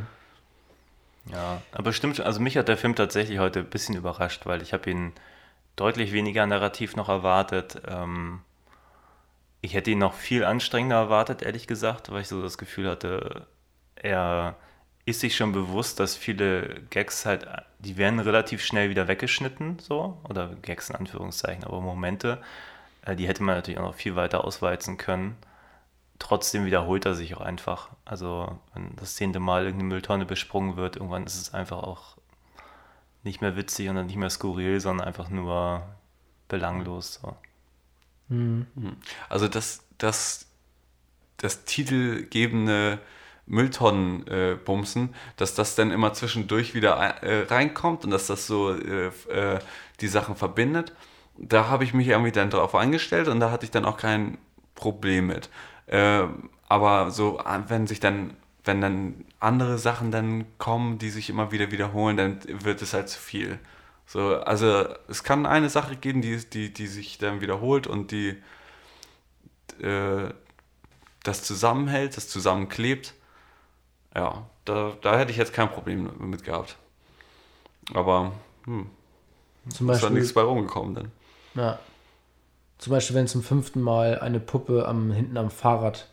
Ja, 1.32 1.60
aber 1.72 1.92
stimmt, 1.92 2.20
also 2.20 2.38
mich 2.38 2.56
hat 2.56 2.68
der 2.68 2.76
Film 2.76 2.94
tatsächlich 2.94 3.40
heute 3.40 3.58
ein 3.60 3.66
bisschen 3.66 3.96
überrascht, 3.96 4.46
weil 4.46 4.62
ich 4.62 4.72
habe 4.72 4.88
ihn 4.88 5.12
deutlich 5.74 6.12
weniger 6.12 6.46
narrativ 6.46 6.94
noch 6.94 7.08
erwartet. 7.08 7.82
Ähm, 7.88 8.42
ich 9.66 9.74
hätte 9.74 9.90
ihn 9.90 9.98
noch 9.98 10.14
viel 10.14 10.44
anstrengender 10.44 10.96
erwartet, 10.96 11.42
ehrlich 11.42 11.66
gesagt, 11.66 12.12
weil 12.12 12.20
ich 12.20 12.28
so 12.28 12.40
das 12.40 12.56
Gefühl 12.56 12.88
hatte, 12.88 13.48
er 13.96 14.54
ist 15.06 15.20
sich 15.20 15.34
schon 15.36 15.50
bewusst, 15.50 15.98
dass 15.98 16.16
viele 16.16 16.82
Gags 16.90 17.26
halt, 17.26 17.48
die 17.80 17.96
werden 17.96 18.20
relativ 18.20 18.64
schnell 18.64 18.90
wieder 18.90 19.08
weggeschnitten, 19.08 19.80
so, 19.80 20.20
oder 20.28 20.54
Gags 20.62 20.90
in 20.90 20.94
Anführungszeichen, 20.94 21.64
aber 21.64 21.80
Momente, 21.80 22.40
äh, 23.02 23.16
die 23.16 23.26
hätte 23.26 23.42
man 23.42 23.56
natürlich 23.56 23.80
auch 23.80 23.84
noch 23.84 23.94
viel 23.96 24.14
weiter 24.14 24.44
ausweizen 24.44 24.98
können. 24.98 25.36
Trotzdem 26.20 26.64
wiederholt 26.64 27.04
er 27.04 27.14
sich 27.14 27.36
auch 27.36 27.40
einfach. 27.40 27.90
Also, 28.04 28.58
wenn 28.72 28.94
das 28.96 29.16
zehnte 29.16 29.40
Mal 29.40 29.64
irgendeine 29.64 29.88
Mülltonne 29.88 30.26
besprungen 30.26 30.76
wird, 30.76 30.96
irgendwann 30.96 31.26
ist 31.26 31.40
es 31.40 31.54
einfach 31.54 31.82
auch 31.82 32.16
nicht 33.24 33.40
mehr 33.40 33.56
witzig 33.56 33.88
und 33.88 33.96
dann 33.96 34.06
nicht 34.06 34.16
mehr 34.16 34.30
skurril, 34.30 34.78
sondern 34.80 35.08
einfach 35.08 35.28
nur 35.28 35.82
belanglos. 36.48 37.14
So. 37.14 37.36
Also 39.28 39.48
das, 39.48 39.84
das, 39.98 40.46
das 41.36 41.64
titelgebende 41.64 42.98
Mülltonnenbumsen, 43.46 45.14
dass 45.36 45.54
das 45.54 45.76
dann 45.76 45.90
immer 45.92 46.12
zwischendurch 46.12 46.74
wieder 46.74 46.96
äh, 46.96 47.44
reinkommt 47.44 48.04
und 48.04 48.10
dass 48.10 48.26
das 48.26 48.46
so 48.46 48.72
äh, 48.72 49.06
äh, 49.28 49.58
die 50.00 50.08
Sachen 50.08 50.36
verbindet, 50.36 50.92
da 51.38 51.68
habe 51.68 51.84
ich 51.84 51.94
mich 51.94 52.08
irgendwie 52.08 52.32
dann 52.32 52.50
drauf 52.50 52.74
eingestellt 52.74 53.28
und 53.28 53.40
da 53.40 53.50
hatte 53.50 53.64
ich 53.64 53.70
dann 53.70 53.84
auch 53.84 53.96
kein 53.96 54.38
Problem 54.74 55.28
mit. 55.28 55.50
Äh, 55.86 56.24
aber 56.68 57.10
so, 57.10 57.38
äh, 57.40 57.60
wenn 57.68 57.86
sich 57.86 58.00
dann, 58.00 58.34
wenn 58.64 58.80
dann 58.80 59.24
andere 59.38 59.78
Sachen 59.78 60.10
dann 60.10 60.46
kommen, 60.58 60.98
die 60.98 61.10
sich 61.10 61.30
immer 61.30 61.52
wieder 61.52 61.70
wiederholen, 61.70 62.16
dann 62.16 62.40
wird 62.64 62.82
es 62.82 62.94
halt 62.94 63.08
zu 63.08 63.18
viel. 63.20 63.58
So, 64.06 64.36
also 64.36 64.86
es 65.08 65.24
kann 65.24 65.46
eine 65.46 65.68
Sache 65.68 65.96
geben, 65.96 66.22
die, 66.22 66.36
die, 66.38 66.72
die 66.72 66.86
sich 66.86 67.18
dann 67.18 67.40
wiederholt 67.40 67.86
und 67.86 68.12
die 68.12 68.36
äh, 69.82 70.30
das 71.24 71.42
zusammenhält, 71.42 72.16
das 72.16 72.28
zusammenklebt. 72.28 73.14
Ja, 74.14 74.46
da, 74.64 74.92
da 75.02 75.18
hätte 75.18 75.32
ich 75.32 75.36
jetzt 75.36 75.52
kein 75.52 75.70
Problem 75.70 76.10
mit 76.18 76.44
gehabt. 76.44 76.76
Aber 77.94 78.32
hm, 78.64 78.88
Zum 79.68 79.90
ist 79.90 80.02
da 80.02 80.08
Beispiel, 80.08 80.10
nichts 80.10 80.32
bei 80.32 80.42
rumgekommen 80.42 80.94
dann. 80.94 81.12
ja. 81.54 81.78
Zum 82.78 82.90
Beispiel, 82.90 83.16
wenn 83.16 83.26
zum 83.26 83.42
fünften 83.42 83.80
Mal 83.80 84.18
eine 84.18 84.38
Puppe 84.38 84.86
am, 84.86 85.10
hinten 85.10 85.38
am 85.38 85.50
Fahrrad 85.50 86.08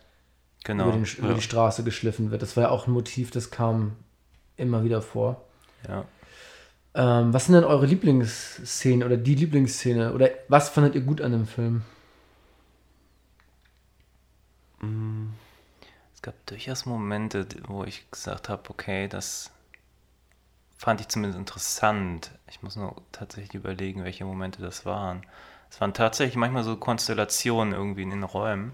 Genau. 0.64 0.84
über, 0.84 0.92
den, 0.92 1.04
über 1.04 1.28
ja. 1.28 1.34
die 1.34 1.42
Straße 1.42 1.84
geschliffen 1.84 2.30
wird. 2.30 2.40
Das 2.40 2.56
war 2.56 2.64
ja 2.64 2.70
auch 2.70 2.86
ein 2.86 2.92
Motiv, 2.92 3.30
das 3.30 3.50
kam 3.50 3.96
immer 4.56 4.82
wieder 4.82 5.02
vor. 5.02 5.42
Ja. 5.86 6.06
Ähm, 6.94 7.32
was 7.32 7.46
sind 7.46 7.54
denn 7.54 7.64
eure 7.64 7.86
Lieblingsszenen 7.86 9.04
oder 9.04 9.16
die 9.16 9.34
Lieblingsszene? 9.34 10.12
Oder 10.12 10.30
was 10.48 10.68
fandet 10.68 10.94
ihr 10.94 11.00
gut 11.00 11.20
an 11.20 11.32
dem 11.32 11.46
Film? 11.46 11.82
Es 16.14 16.22
gab 16.22 16.34
durchaus 16.46 16.86
Momente, 16.86 17.46
wo 17.66 17.84
ich 17.84 18.10
gesagt 18.10 18.48
habe, 18.48 18.68
okay, 18.70 19.08
das 19.08 19.50
fand 20.76 21.00
ich 21.00 21.08
zumindest 21.08 21.38
interessant. 21.38 22.30
Ich 22.48 22.62
muss 22.62 22.76
nur 22.76 22.96
tatsächlich 23.12 23.54
überlegen, 23.54 24.04
welche 24.04 24.24
Momente 24.24 24.60
das 24.60 24.84
waren. 24.84 25.22
Es 25.70 25.80
waren 25.80 25.94
tatsächlich 25.94 26.36
manchmal 26.36 26.64
so 26.64 26.76
Konstellationen 26.76 27.72
irgendwie 27.72 28.02
in 28.02 28.10
den 28.10 28.22
Räumen. 28.24 28.72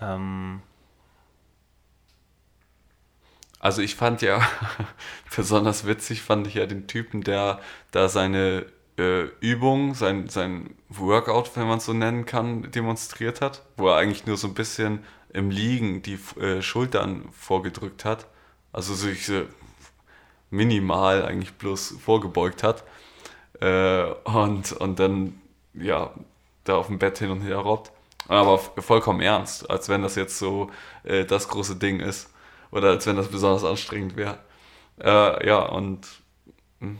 Ähm, 0.00 0.62
Also 3.66 3.82
ich 3.82 3.96
fand 3.96 4.22
ja, 4.22 4.48
besonders 5.36 5.88
witzig 5.88 6.22
fand 6.22 6.46
ich 6.46 6.54
ja 6.54 6.66
den 6.66 6.86
Typen, 6.86 7.22
der 7.22 7.58
da 7.90 8.08
seine 8.08 8.66
äh, 8.96 9.22
Übung, 9.40 9.94
sein, 9.94 10.28
sein 10.28 10.76
Workout, 10.88 11.56
wenn 11.56 11.66
man 11.66 11.78
es 11.78 11.86
so 11.86 11.92
nennen 11.92 12.26
kann, 12.26 12.70
demonstriert 12.70 13.40
hat, 13.40 13.64
wo 13.76 13.88
er 13.88 13.96
eigentlich 13.96 14.24
nur 14.24 14.36
so 14.36 14.46
ein 14.46 14.54
bisschen 14.54 15.00
im 15.32 15.50
Liegen 15.50 16.00
die 16.00 16.16
äh, 16.40 16.62
Schultern 16.62 17.24
vorgedrückt 17.32 18.04
hat. 18.04 18.28
Also 18.72 18.94
sich 18.94 19.26
so 19.26 19.42
minimal 20.50 21.24
eigentlich 21.24 21.54
bloß 21.54 21.96
vorgebeugt 22.00 22.62
hat. 22.62 22.84
Äh, 23.60 24.04
und, 24.22 24.74
und 24.74 25.00
dann, 25.00 25.40
ja, 25.74 26.12
da 26.62 26.76
auf 26.76 26.86
dem 26.86 27.00
Bett 27.00 27.18
hin 27.18 27.32
und 27.32 27.40
her 27.40 27.56
robbt. 27.56 27.90
Aber 28.28 28.58
vollkommen 28.58 29.22
ernst, 29.22 29.68
als 29.68 29.88
wenn 29.88 30.02
das 30.02 30.14
jetzt 30.14 30.38
so 30.38 30.70
äh, 31.02 31.24
das 31.24 31.48
große 31.48 31.74
Ding 31.74 31.98
ist. 31.98 32.30
Oder 32.76 32.90
als 32.90 33.06
wenn 33.06 33.16
das 33.16 33.28
besonders 33.28 33.64
anstrengend 33.64 34.16
wäre. 34.16 34.38
Äh, 35.00 35.46
ja, 35.46 35.60
und 35.60 36.06
mh. 36.80 36.96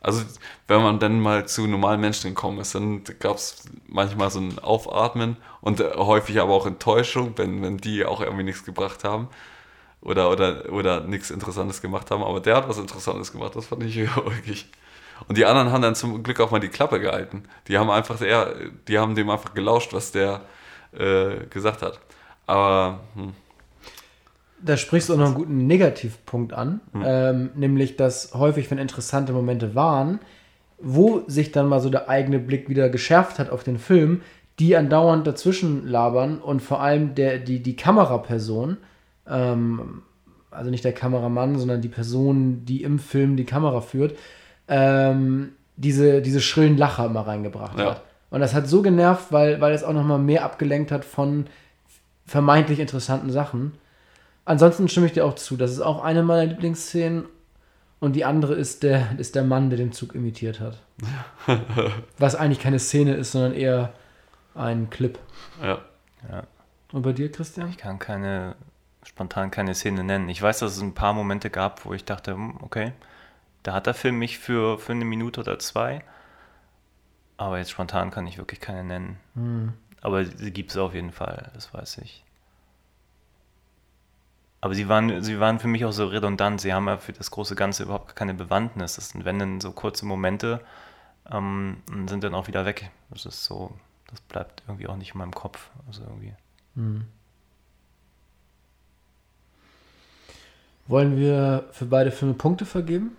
also 0.00 0.22
wenn 0.68 0.82
man 0.82 0.98
dann 0.98 1.20
mal 1.20 1.48
zu 1.48 1.66
normalen 1.66 2.00
Menschen 2.02 2.34
gekommen 2.34 2.58
ist, 2.60 2.74
dann 2.74 3.02
gab 3.18 3.36
es 3.36 3.64
manchmal 3.88 4.30
so 4.30 4.40
ein 4.40 4.58
Aufatmen 4.58 5.38
und 5.62 5.80
äh, 5.80 5.92
häufig 5.96 6.38
aber 6.40 6.52
auch 6.52 6.66
Enttäuschung, 6.66 7.32
wenn, 7.36 7.62
wenn 7.62 7.78
die 7.78 8.04
auch 8.04 8.20
irgendwie 8.20 8.44
nichts 8.44 8.64
gebracht 8.64 9.02
haben 9.04 9.28
oder, 10.02 10.30
oder, 10.30 10.70
oder 10.70 11.00
nichts 11.00 11.30
Interessantes 11.30 11.80
gemacht 11.80 12.10
haben. 12.10 12.22
Aber 12.22 12.40
der 12.40 12.56
hat 12.56 12.68
was 12.68 12.78
Interessantes 12.78 13.32
gemacht, 13.32 13.56
das 13.56 13.66
fand 13.66 13.82
ich 13.84 13.96
wirklich. 14.16 14.68
Und 15.28 15.38
die 15.38 15.46
anderen 15.46 15.72
haben 15.72 15.82
dann 15.82 15.94
zum 15.94 16.22
Glück 16.22 16.40
auch 16.40 16.50
mal 16.50 16.60
die 16.60 16.68
Klappe 16.68 17.00
gehalten. 17.00 17.44
Die 17.68 17.78
haben 17.78 17.90
einfach, 17.90 18.20
eher, 18.20 18.54
die 18.88 18.98
haben 18.98 19.14
dem 19.14 19.30
einfach 19.30 19.54
gelauscht, 19.54 19.94
was 19.94 20.12
der 20.12 20.42
äh, 20.92 21.46
gesagt 21.50 21.82
hat. 21.82 22.00
Aber 22.46 23.00
hm, 23.14 23.34
Da 24.62 24.76
sprichst 24.76 25.08
du 25.08 25.14
auch 25.14 25.18
noch 25.18 25.26
einen 25.26 25.34
guten 25.34 25.66
Negativpunkt 25.66 26.52
an, 26.52 26.80
ähm, 27.02 27.50
nämlich 27.54 27.96
dass 27.96 28.34
häufig, 28.34 28.70
wenn 28.70 28.78
interessante 28.78 29.32
Momente 29.32 29.74
waren, 29.74 30.20
wo 30.78 31.22
sich 31.26 31.52
dann 31.52 31.66
mal 31.66 31.80
so 31.80 31.90
der 31.90 32.08
eigene 32.08 32.38
Blick 32.38 32.68
wieder 32.68 32.88
geschärft 32.88 33.38
hat 33.38 33.50
auf 33.50 33.64
den 33.64 33.78
Film, 33.78 34.22
die 34.58 34.76
andauernd 34.76 35.26
dazwischen 35.26 35.86
labern 35.86 36.38
und 36.38 36.60
vor 36.60 36.80
allem 36.82 37.14
der, 37.14 37.38
die, 37.38 37.62
die 37.62 37.76
Kameraperson, 37.76 38.76
ähm, 39.28 40.02
also 40.50 40.70
nicht 40.70 40.84
der 40.84 40.92
Kameramann, 40.92 41.58
sondern 41.58 41.80
die 41.80 41.88
Person, 41.88 42.64
die 42.66 42.82
im 42.82 42.98
Film 42.98 43.36
die 43.36 43.44
Kamera 43.44 43.80
führt, 43.80 44.16
ähm, 44.68 45.52
diese, 45.76 46.20
diese 46.20 46.40
schrillen 46.40 46.76
Lacher 46.76 47.06
immer 47.06 47.26
reingebracht 47.26 47.78
Ja. 47.78 47.92
hat. 47.92 48.02
Und 48.30 48.40
das 48.40 48.54
hat 48.54 48.68
so 48.68 48.82
genervt, 48.82 49.32
weil, 49.32 49.60
weil 49.60 49.72
es 49.72 49.82
auch 49.82 49.92
nochmal 49.92 50.18
mehr 50.18 50.44
abgelenkt 50.44 50.92
hat 50.92 51.04
von 51.04 51.46
vermeintlich 52.26 52.78
interessanten 52.78 53.30
Sachen. 53.30 53.72
Ansonsten 54.44 54.88
stimme 54.88 55.06
ich 55.06 55.12
dir 55.12 55.24
auch 55.24 55.34
zu. 55.34 55.56
Das 55.56 55.70
ist 55.70 55.80
auch 55.80 56.02
eine 56.02 56.22
meiner 56.22 56.46
Lieblingsszenen. 56.46 57.26
Und 58.00 58.14
die 58.14 58.24
andere 58.24 58.54
ist 58.54 58.82
der, 58.82 59.18
ist 59.18 59.34
der 59.34 59.44
Mann, 59.44 59.68
der 59.68 59.76
den 59.76 59.92
Zug 59.92 60.14
imitiert 60.14 60.58
hat. 60.58 60.78
Was 62.18 62.34
eigentlich 62.34 62.60
keine 62.60 62.78
Szene 62.78 63.14
ist, 63.14 63.32
sondern 63.32 63.52
eher 63.52 63.92
ein 64.54 64.88
Clip. 64.88 65.18
ja. 66.30 66.44
Und 66.92 67.02
bei 67.02 67.12
dir, 67.12 67.30
Christian? 67.30 67.68
ich 67.68 67.76
kann 67.76 67.98
keine, 67.98 68.56
spontan 69.04 69.50
keine 69.50 69.74
Szene 69.74 70.02
nennen. 70.02 70.28
Ich 70.28 70.40
weiß, 70.40 70.60
dass 70.60 70.76
es 70.76 70.82
ein 70.82 70.94
paar 70.94 71.12
Momente 71.12 71.50
gab, 71.50 71.84
wo 71.84 71.92
ich 71.92 72.04
dachte, 72.04 72.32
hm, 72.32 72.58
okay, 72.62 72.92
da 73.62 73.74
hat 73.74 73.86
der 73.86 73.94
Film 73.94 74.18
mich 74.18 74.38
für, 74.38 74.78
für 74.78 74.92
eine 74.92 75.04
Minute 75.04 75.40
oder 75.40 75.58
zwei. 75.58 76.02
Aber 77.36 77.58
jetzt 77.58 77.70
spontan 77.70 78.10
kann 78.10 78.26
ich 78.26 78.38
wirklich 78.38 78.60
keine 78.60 78.84
nennen. 78.84 79.18
Aber 80.00 80.24
sie 80.24 80.52
gibt 80.52 80.70
es 80.70 80.76
auf 80.76 80.94
jeden 80.94 81.12
Fall, 81.12 81.50
das 81.54 81.72
weiß 81.72 81.98
ich. 81.98 82.24
Aber 84.60 84.74
sie 84.74 84.88
waren, 84.88 85.22
sie 85.22 85.40
waren 85.40 85.58
für 85.58 85.68
mich 85.68 85.84
auch 85.84 85.92
so 85.92 86.06
redundant. 86.06 86.60
Sie 86.60 86.74
haben 86.74 86.86
ja 86.86 86.98
für 86.98 87.12
das 87.12 87.30
große 87.30 87.54
Ganze 87.54 87.84
überhaupt 87.84 88.14
keine 88.14 88.34
Bewandtnis. 88.34 88.96
Das 88.96 89.10
sind, 89.10 89.24
wenn 89.24 89.38
dann 89.38 89.60
so 89.60 89.72
kurze 89.72 90.04
Momente, 90.04 90.60
ähm, 91.30 91.82
und 91.90 92.08
sind 92.08 92.24
dann 92.24 92.34
auch 92.34 92.46
wieder 92.46 92.64
weg. 92.66 92.90
Das 93.10 93.26
ist 93.26 93.44
so, 93.44 93.72
das 94.08 94.20
bleibt 94.20 94.62
irgendwie 94.66 94.86
auch 94.86 94.96
nicht 94.96 95.12
in 95.12 95.18
meinem 95.18 95.34
Kopf. 95.34 95.70
Also 95.86 96.02
irgendwie. 96.02 96.34
Hm. 96.74 97.06
Wollen 100.86 101.16
wir 101.16 101.68
für 101.72 101.86
beide 101.86 102.10
Filme 102.10 102.34
Punkte 102.34 102.66
vergeben? 102.66 103.16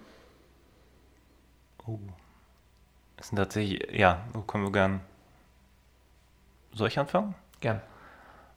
Oh. 1.87 1.99
Das 3.17 3.29
sind 3.29 3.37
tatsächlich, 3.37 3.91
ja, 3.91 4.25
so 4.33 4.41
können 4.41 4.65
wir 4.65 4.71
gern. 4.71 5.01
Soll 6.73 6.87
ich 6.87 6.99
anfangen? 6.99 7.35
Gern. 7.59 7.81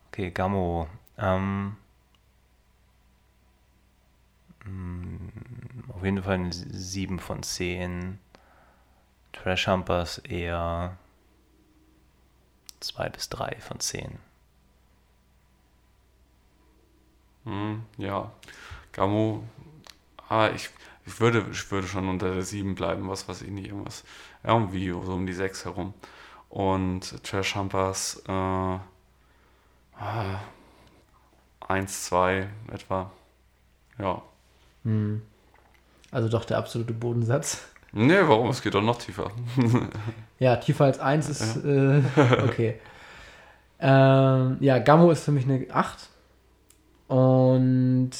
Okay, 0.08 0.30
Gammo. 0.30 0.88
Ähm, 1.18 1.76
auf 5.88 6.04
jeden 6.04 6.22
Fall 6.22 6.34
eine 6.34 6.52
7 6.52 7.18
von 7.18 7.42
10. 7.42 8.18
Trash 9.32 9.66
Humpers 9.66 10.18
eher 10.18 10.96
2 12.80 13.08
bis 13.10 13.28
3 13.28 13.56
von 13.60 13.80
10. 13.80 14.18
Hm, 17.44 17.84
ja, 17.98 18.32
Gamo, 18.92 19.44
ah, 20.28 20.48
ich, 20.48 20.70
ich, 21.04 21.20
würde, 21.20 21.46
ich 21.50 21.70
würde 21.70 21.86
schon 21.86 22.08
unter 22.08 22.32
der 22.32 22.42
7 22.42 22.74
bleiben, 22.74 23.08
was 23.08 23.28
weiß 23.28 23.42
ich 23.42 23.50
nicht, 23.50 23.68
irgendwas, 23.68 24.04
irgendwie 24.42 24.90
so 24.90 25.12
um 25.12 25.26
die 25.26 25.34
6 25.34 25.66
herum. 25.66 25.94
Und 26.48 27.22
Trash 27.24 27.54
Humpers, 27.56 28.22
äh, 28.28 28.32
ah, 28.32 28.80
1, 31.68 32.04
2 32.06 32.48
etwa, 32.72 33.10
ja. 33.98 34.22
Hm. 34.84 35.22
Also 36.10 36.28
doch 36.28 36.44
der 36.44 36.58
absolute 36.58 36.92
Bodensatz. 36.92 37.64
Nee, 37.92 38.20
warum? 38.22 38.50
Es 38.50 38.62
geht 38.62 38.74
doch 38.74 38.82
noch 38.82 38.98
tiefer. 38.98 39.30
Ja, 40.40 40.56
tiefer 40.56 40.84
als 40.86 40.98
1 40.98 41.28
ist 41.28 41.56
äh, 41.64 42.02
okay. 42.44 42.78
ähm, 43.78 44.56
ja, 44.60 44.78
Gammo 44.80 45.10
ist 45.12 45.24
für 45.24 45.30
mich 45.32 45.44
eine 45.44 45.64
8. 45.72 46.08
Und 47.08 48.10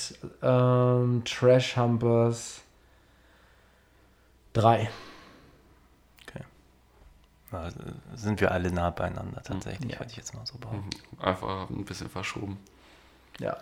ähm, 0.43 1.23
Trash 1.25 1.77
Humpers 1.77 2.63
3. 4.55 4.89
Ja, 7.53 7.69
sind 8.15 8.41
wir 8.41 8.51
alle 8.51 8.73
nah 8.73 8.91
beieinander 8.91 9.43
tatsächlich, 9.43 9.93
Ja. 9.93 10.01
würde 10.01 10.11
ich 10.11 10.17
jetzt 10.17 10.35
mal 10.35 10.45
so 10.45 10.59
behaupten. 10.59 10.91
Einfach 11.21 11.69
ein 11.71 11.85
bisschen 11.85 12.09
verschoben. 12.11 12.59
Ja. 13.39 13.57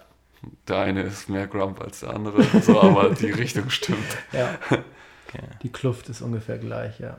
Der 0.68 0.78
eine 0.78 1.02
ist 1.02 1.28
mehr 1.28 1.46
Grump 1.46 1.80
als 1.80 2.00
der 2.00 2.10
andere, 2.10 2.42
so, 2.60 2.80
aber 2.80 3.10
die 3.10 3.30
Richtung 3.30 3.70
stimmt. 3.70 4.18
ja. 4.32 4.58
Okay. 4.68 5.46
Die 5.62 5.70
Kluft 5.70 6.08
ist 6.08 6.20
ungefähr 6.20 6.58
gleich, 6.58 6.98
ja. 7.00 7.18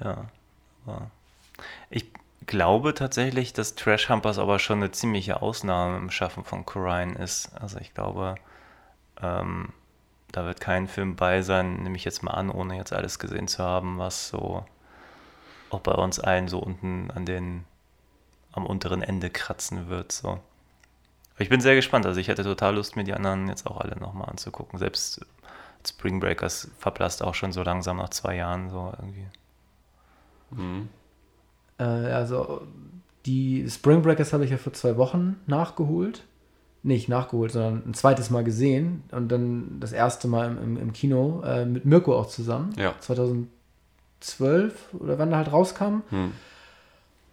Ja. 0.00 0.26
Aber 0.86 1.10
ich 1.90 2.06
glaube 2.46 2.94
tatsächlich, 2.94 3.52
dass 3.52 3.74
Trash 3.74 4.08
Humpers 4.08 4.38
aber 4.38 4.58
schon 4.58 4.78
eine 4.78 4.90
ziemliche 4.90 5.42
Ausnahme 5.42 5.98
im 5.98 6.10
Schaffen 6.10 6.44
von 6.44 6.64
Corine 6.64 7.18
ist. 7.18 7.50
Also 7.60 7.78
ich 7.78 7.94
glaube, 7.94 8.36
ähm, 9.20 9.72
da 10.32 10.44
wird 10.44 10.60
kein 10.60 10.88
Film 10.88 11.16
bei 11.16 11.42
sein, 11.42 11.82
nehme 11.82 11.96
ich 11.96 12.04
jetzt 12.04 12.22
mal 12.22 12.32
an, 12.32 12.50
ohne 12.50 12.76
jetzt 12.76 12.92
alles 12.92 13.18
gesehen 13.18 13.48
zu 13.48 13.62
haben, 13.62 13.98
was 13.98 14.28
so 14.28 14.64
auch 15.70 15.80
bei 15.80 15.92
uns 15.92 16.18
allen 16.18 16.48
so 16.48 16.58
unten 16.58 17.10
an 17.10 17.26
den 17.26 17.64
am 18.52 18.64
unteren 18.66 19.02
Ende 19.02 19.30
kratzen 19.30 19.88
wird. 19.88 20.12
So. 20.12 20.40
Aber 21.38 21.44
ich 21.44 21.50
bin 21.50 21.60
sehr 21.60 21.76
gespannt. 21.76 22.04
Also 22.04 22.18
ich 22.18 22.26
hätte 22.26 22.42
total 22.42 22.74
Lust, 22.74 22.96
mir 22.96 23.04
die 23.04 23.14
anderen 23.14 23.46
jetzt 23.46 23.64
auch 23.64 23.80
alle 23.80 23.96
nochmal 23.96 24.28
anzugucken. 24.28 24.76
Selbst 24.76 25.24
Spring 25.86 26.18
Breakers 26.18 26.68
verblasst 26.80 27.22
auch 27.22 27.36
schon 27.36 27.52
so 27.52 27.62
langsam 27.62 27.98
nach 27.98 28.08
zwei 28.08 28.34
Jahren 28.34 28.70
so 28.70 28.92
irgendwie. 28.98 29.26
Mhm. 30.50 30.88
Äh, 31.78 31.84
also 31.84 32.62
die 33.24 33.70
Spring 33.70 34.02
Breakers 34.02 34.32
habe 34.32 34.44
ich 34.44 34.50
ja 34.50 34.56
vor 34.56 34.72
zwei 34.72 34.96
Wochen 34.96 35.36
nachgeholt. 35.46 36.24
Nicht 36.82 37.08
nachgeholt, 37.08 37.52
sondern 37.52 37.84
ein 37.86 37.94
zweites 37.94 38.30
Mal 38.30 38.42
gesehen. 38.42 39.04
Und 39.12 39.28
dann 39.30 39.78
das 39.78 39.92
erste 39.92 40.26
Mal 40.26 40.48
im, 40.48 40.60
im, 40.60 40.76
im 40.76 40.92
Kino 40.92 41.40
äh, 41.44 41.64
mit 41.64 41.84
Mirko 41.84 42.18
auch 42.18 42.26
zusammen. 42.26 42.74
Ja. 42.76 42.96
2012 42.98 43.48
oder 44.94 45.20
wann 45.20 45.30
er 45.30 45.36
halt 45.36 45.52
rauskam. 45.52 46.00
Hm. 46.10 46.32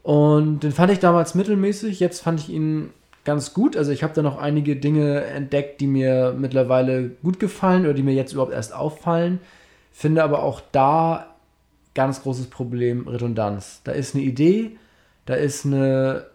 Und 0.04 0.60
den 0.60 0.74
fand 0.74 0.92
ich 0.92 1.00
damals 1.00 1.34
mittelmäßig. 1.34 2.00
Jetzt 2.00 2.22
fand 2.22 2.40
ich 2.40 2.50
ihn 2.50 2.92
ganz 3.26 3.54
gut. 3.54 3.76
Also 3.76 3.92
ich 3.92 4.04
habe 4.04 4.14
da 4.14 4.22
noch 4.22 4.38
einige 4.38 4.76
Dinge 4.76 5.24
entdeckt, 5.26 5.82
die 5.82 5.88
mir 5.88 6.34
mittlerweile 6.38 7.10
gut 7.10 7.40
gefallen 7.40 7.84
oder 7.84 7.94
die 7.94 8.04
mir 8.04 8.14
jetzt 8.14 8.34
überhaupt 8.34 8.54
erst 8.54 8.74
auffallen. 8.74 9.40
Finde 9.92 10.24
aber 10.24 10.44
auch 10.44 10.62
da 10.72 11.36
ganz 11.94 12.22
großes 12.22 12.48
Problem 12.48 13.08
Redundanz. 13.08 13.82
Da 13.84 13.92
ist 13.92 14.16
eine 14.16 14.24
Idee, 14.24 14.78
da 15.26 15.34
ist 15.34 15.66
eine 15.66 16.26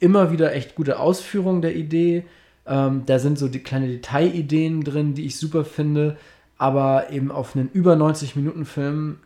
immer 0.00 0.32
wieder 0.32 0.52
echt 0.54 0.74
gute 0.74 0.98
Ausführung 0.98 1.62
der 1.62 1.76
Idee. 1.76 2.24
Ähm, 2.66 3.02
da 3.06 3.18
sind 3.18 3.38
so 3.38 3.48
die 3.48 3.62
kleine 3.62 3.88
Detailideen 3.88 4.82
drin, 4.82 5.14
die 5.14 5.26
ich 5.26 5.38
super 5.38 5.64
finde. 5.64 6.16
Aber 6.58 7.10
eben 7.10 7.30
auf 7.30 7.54
einen 7.54 7.70
über 7.72 7.96
90 7.96 8.36
Minuten 8.36 8.64
Film 8.64 9.18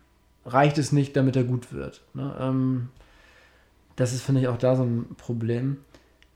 reicht 0.44 0.78
es 0.78 0.92
nicht, 0.92 1.16
damit 1.16 1.36
er 1.36 1.44
gut 1.44 1.72
wird. 1.72 2.02
Ne? 2.14 2.34
Ähm, 2.40 2.88
das 3.96 4.12
ist, 4.12 4.22
finde 4.22 4.40
ich, 4.40 4.48
auch 4.48 4.58
da 4.58 4.76
so 4.76 4.84
ein 4.84 5.06
Problem. 5.16 5.78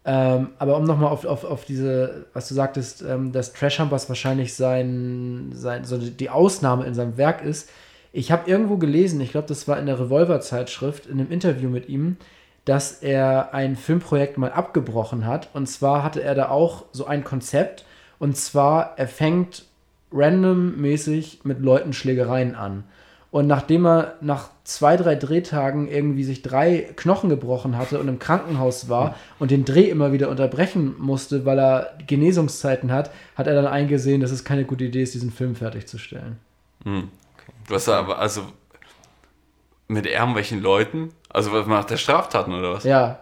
Ähm, 0.04 0.48
aber 0.58 0.76
um 0.76 0.84
nochmal 0.84 1.10
auf, 1.10 1.24
auf, 1.24 1.44
auf 1.44 1.64
diese, 1.64 2.26
was 2.32 2.48
du 2.48 2.54
sagtest, 2.54 3.02
ähm, 3.02 3.30
dass 3.30 3.52
Trash 3.52 3.78
Humpers 3.78 4.08
wahrscheinlich 4.08 4.54
sein, 4.54 5.52
sein, 5.54 5.84
so 5.84 5.96
die 5.96 6.30
Ausnahme 6.30 6.84
in 6.86 6.94
seinem 6.94 7.16
Werk 7.16 7.44
ist. 7.44 7.70
Ich 8.12 8.32
habe 8.32 8.50
irgendwo 8.50 8.76
gelesen, 8.76 9.20
ich 9.20 9.30
glaube, 9.30 9.46
das 9.46 9.68
war 9.68 9.78
in 9.78 9.86
der 9.86 10.00
Revolver-Zeitschrift, 10.00 11.06
in 11.06 11.20
einem 11.20 11.30
Interview 11.30 11.70
mit 11.70 11.88
ihm, 11.88 12.16
dass 12.64 13.02
er 13.02 13.54
ein 13.54 13.76
Filmprojekt 13.76 14.38
mal 14.38 14.52
abgebrochen 14.52 15.24
hat. 15.24 15.48
Und 15.52 15.66
zwar 15.66 16.02
hatte 16.02 16.22
er 16.22 16.34
da 16.34 16.48
auch 16.48 16.84
so 16.92 17.06
ein 17.06 17.24
Konzept. 17.24 17.84
Und 18.18 18.36
zwar, 18.36 18.94
er 18.98 19.08
fängt 19.08 19.64
randommäßig 20.12 21.40
mit 21.44 21.60
Leuten 21.60 21.92
Schlägereien 21.92 22.54
an. 22.54 22.84
Und 23.32 23.46
nachdem 23.46 23.86
er 23.86 24.16
nach 24.20 24.50
zwei, 24.62 24.98
drei 24.98 25.14
Drehtagen 25.14 25.88
irgendwie 25.88 26.22
sich 26.22 26.42
drei 26.42 26.90
Knochen 26.96 27.30
gebrochen 27.30 27.78
hatte 27.78 27.98
und 27.98 28.06
im 28.06 28.18
Krankenhaus 28.18 28.90
war 28.90 29.14
und 29.38 29.50
den 29.50 29.64
Dreh 29.64 29.88
immer 29.88 30.12
wieder 30.12 30.28
unterbrechen 30.28 30.94
musste, 30.98 31.46
weil 31.46 31.58
er 31.58 31.96
Genesungszeiten 32.06 32.92
hat, 32.92 33.10
hat 33.34 33.46
er 33.46 33.54
dann 33.54 33.66
eingesehen, 33.66 34.20
dass 34.20 34.32
es 34.32 34.44
keine 34.44 34.66
gute 34.66 34.84
Idee 34.84 35.02
ist, 35.02 35.14
diesen 35.14 35.32
Film 35.32 35.54
fertigzustellen. 35.54 36.36
Hm. 36.84 37.08
Du 37.66 37.74
hast 37.74 37.88
aber, 37.88 38.18
also 38.18 38.42
mit 39.88 40.04
irgendwelchen 40.04 40.60
Leuten, 40.60 41.08
also 41.30 41.52
was 41.52 41.66
macht 41.66 41.88
der 41.88 41.96
Straftaten 41.96 42.52
oder 42.52 42.74
was? 42.74 42.84
Ja. 42.84 43.20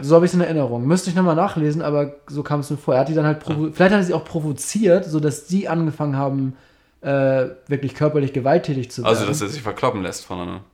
so 0.00 0.14
habe 0.14 0.24
ich 0.24 0.30
es 0.30 0.34
in 0.34 0.40
Erinnerung. 0.40 0.86
Müsste 0.86 1.10
ich 1.10 1.16
nochmal 1.16 1.36
nachlesen, 1.36 1.82
aber 1.82 2.14
so 2.28 2.42
kam 2.42 2.60
es 2.60 2.70
mir 2.70 2.78
vor. 2.78 2.94
Er 2.94 3.00
hat 3.00 3.08
die 3.10 3.14
dann 3.14 3.26
halt 3.26 3.40
provo 3.40 3.70
vielleicht 3.72 3.92
hat 3.92 4.00
er 4.00 4.04
sie 4.04 4.14
auch 4.14 4.24
provoziert, 4.24 5.04
sodass 5.04 5.46
die 5.48 5.68
angefangen 5.68 6.16
haben, 6.16 6.56
äh, 7.02 7.48
wirklich 7.68 7.94
körperlich 7.94 8.32
gewalttätig 8.32 8.90
zu 8.90 9.02
werden. 9.02 9.14
Also, 9.14 9.26
dass 9.26 9.40
er 9.40 9.48
sich 9.48 9.62
verkloppen 9.62 10.02
lässt 10.02 10.24
voneinander. 10.24 10.64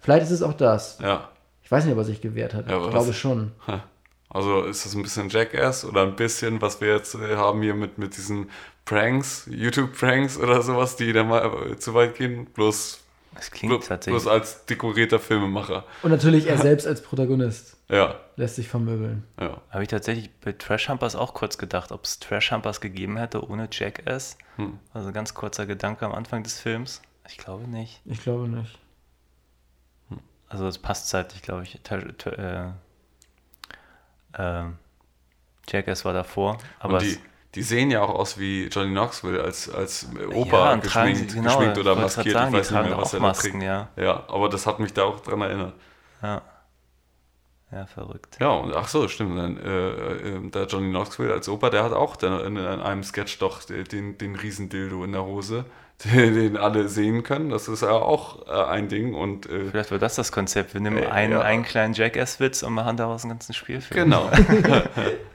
vielleicht 0.00 0.24
ist 0.24 0.30
es 0.32 0.42
auch 0.42 0.52
das. 0.54 0.98
Ja. 1.00 1.28
Ich 1.62 1.70
weiß 1.70 1.84
nicht, 1.84 1.92
ob 1.92 1.98
er 1.98 2.04
sich 2.04 2.20
gewehrt 2.20 2.52
hat. 2.54 2.68
Ja, 2.68 2.76
aber 2.76 2.84
ich 2.86 2.90
glaube 2.90 3.08
was- 3.08 3.16
schon. 3.16 3.52
Also 4.30 4.62
ist 4.64 4.84
das 4.84 4.96
ein 4.96 5.02
bisschen 5.02 5.28
Jackass 5.28 5.84
oder 5.84 6.02
ein 6.02 6.16
bisschen, 6.16 6.60
was 6.60 6.80
wir 6.80 6.88
jetzt 6.88 7.14
äh, 7.14 7.36
haben 7.36 7.62
hier 7.62 7.74
mit, 7.74 7.98
mit 7.98 8.16
diesen 8.16 8.50
Pranks, 8.84 9.46
YouTube-Pranks 9.48 10.38
oder 10.38 10.60
sowas, 10.60 10.96
die 10.96 11.12
dann 11.12 11.28
mal 11.28 11.76
zu 11.78 11.94
weit 11.94 12.16
gehen, 12.16 12.46
bloß, 12.46 13.03
Das 13.34 13.50
klingt 13.50 13.70
bloß, 13.70 13.78
bloß 13.80 13.88
tatsächlich. 13.88 14.26
als 14.28 14.64
dekorierter 14.66 15.18
Filmemacher. 15.20 15.84
Und 16.02 16.10
natürlich 16.10 16.46
er 16.46 16.58
selbst 16.70 16.86
als 16.86 17.02
Protagonist 17.02 17.76
Ja, 17.88 18.20
lässt 18.36 18.56
sich 18.56 18.68
vermöbeln. 18.68 19.24
ja. 19.40 19.60
Habe 19.70 19.82
ich 19.82 19.88
tatsächlich 19.88 20.30
bei 20.40 20.52
Trash 20.52 20.88
Humpers 20.88 21.16
auch 21.16 21.34
kurz 21.34 21.58
gedacht, 21.58 21.92
ob 21.92 22.04
es 22.04 22.18
Trash 22.20 22.52
Humpers 22.52 22.80
gegeben 22.80 23.16
hätte 23.16 23.46
ohne 23.48 23.68
Jackass. 23.70 24.38
Hm. 24.56 24.78
Also 24.92 25.12
ganz 25.12 25.34
kurzer 25.34 25.66
Gedanke 25.66 26.06
am 26.06 26.12
Anfang 26.12 26.42
des 26.42 26.60
Films. 26.60 27.02
Ich 27.28 27.38
glaube 27.38 27.68
nicht. 27.68 28.00
Ich 28.04 28.22
glaube 28.22 28.48
nicht. 28.48 28.78
Also 30.48 30.68
es 30.68 30.78
passt 30.78 31.08
zeitlich, 31.08 31.42
glaube 31.42 31.64
ich. 31.64 31.80
Äh, 31.90 32.68
äh, 34.34 34.64
Jackass 35.68 36.04
war 36.04 36.12
davor, 36.12 36.58
aber 36.78 36.94
Und 36.94 37.02
die, 37.02 37.08
es, 37.12 37.18
die 37.54 37.62
sehen 37.62 37.90
ja 37.90 38.02
auch 38.02 38.10
aus 38.10 38.38
wie 38.38 38.66
Johnny 38.66 38.90
Knoxville 38.90 39.42
als, 39.42 39.68
als 39.72 40.06
ja, 40.18 40.26
Opa 40.36 40.76
tragen 40.78 40.80
geschminkt, 40.82 41.30
sie- 41.30 41.36
genau, 41.38 41.50
geschminkt 41.56 41.78
oder 41.78 41.94
maskiert. 41.96 42.34
sagen, 42.36 42.48
ich 42.48 42.54
weiß 42.60 42.70
nicht 42.70 42.76
tragen 42.78 42.88
mehr, 42.90 42.98
was 42.98 43.12
er 43.14 43.20
da 43.20 43.26
Masken, 43.26 43.50
trägt. 43.52 43.62
ja. 43.64 43.88
Ja, 43.96 44.24
aber 44.28 44.48
das 44.48 44.66
hat 44.66 44.80
mich 44.80 44.92
da 44.92 45.04
auch 45.04 45.20
dran 45.20 45.40
erinnert. 45.40 45.74
ja. 46.22 46.42
Ja, 47.72 47.86
verrückt. 47.86 48.36
Ja, 48.40 48.50
und 48.50 48.72
ach 48.76 48.86
so, 48.86 49.08
stimmt. 49.08 49.36
Dann, 49.36 49.56
äh, 49.56 49.88
äh, 49.88 50.50
der 50.50 50.66
Johnny 50.66 50.90
Knoxville 50.90 51.32
als 51.32 51.48
Opa, 51.48 51.70
der 51.70 51.82
hat 51.82 51.92
auch 51.92 52.14
dann 52.14 52.38
in, 52.44 52.56
in 52.56 52.64
einem 52.64 53.02
Sketch 53.02 53.38
doch 53.40 53.64
den, 53.64 54.16
den 54.16 54.36
Riesendildo 54.36 55.02
in 55.02 55.10
der 55.10 55.24
Hose, 55.24 55.64
den, 56.04 56.34
den 56.38 56.56
alle 56.56 56.86
sehen 56.86 57.24
können. 57.24 57.50
Das 57.50 57.66
ist 57.66 57.82
ja 57.82 57.90
auch 57.90 58.46
äh, 58.46 58.52
ein 58.70 58.86
Ding. 58.88 59.14
Und 59.14 59.46
äh, 59.46 59.70
Vielleicht 59.70 59.90
wird 59.90 60.02
das 60.02 60.14
das 60.14 60.30
Konzept. 60.30 60.74
Wir 60.74 60.80
nehmen 60.82 60.98
Äh, 60.98 61.06
einen, 61.08 61.32
ja. 61.32 61.40
einen 61.40 61.64
kleinen 61.64 61.94
Jackass-Witz 61.94 62.62
und 62.62 62.74
machen 62.74 62.96
daraus 62.96 63.24
einen 63.24 63.32
ganzen 63.32 63.54
Spielfilm. 63.54 64.04
genau. 64.04 64.30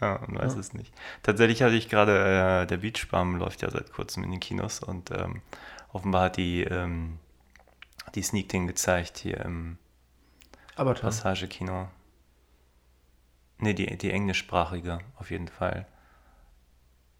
Ja, 0.00 0.20
man 0.26 0.38
weiß 0.38 0.54
es 0.54 0.72
nicht. 0.72 0.94
Tatsächlich 1.22 1.62
hatte 1.62 1.74
ich 1.74 1.88
gerade, 1.88 2.62
äh, 2.62 2.66
der 2.66 2.78
Beachbum 2.78 3.36
läuft 3.36 3.62
ja 3.62 3.70
seit 3.70 3.92
kurzem 3.92 4.24
in 4.24 4.30
den 4.30 4.40
Kinos 4.40 4.80
und 4.80 5.10
ähm, 5.10 5.42
offenbar 5.92 6.24
hat 6.24 6.36
die, 6.36 6.62
ähm, 6.62 7.18
die 8.14 8.22
Sneak 8.22 8.48
Ding 8.48 8.66
gezeigt 8.66 9.18
hier 9.18 9.38
im. 9.40 9.78
Passagekino. 11.02 11.88
Nee, 13.58 13.74
die, 13.74 13.98
die 13.98 14.10
englischsprachige 14.10 15.00
auf 15.16 15.30
jeden 15.30 15.48
Fall. 15.48 15.86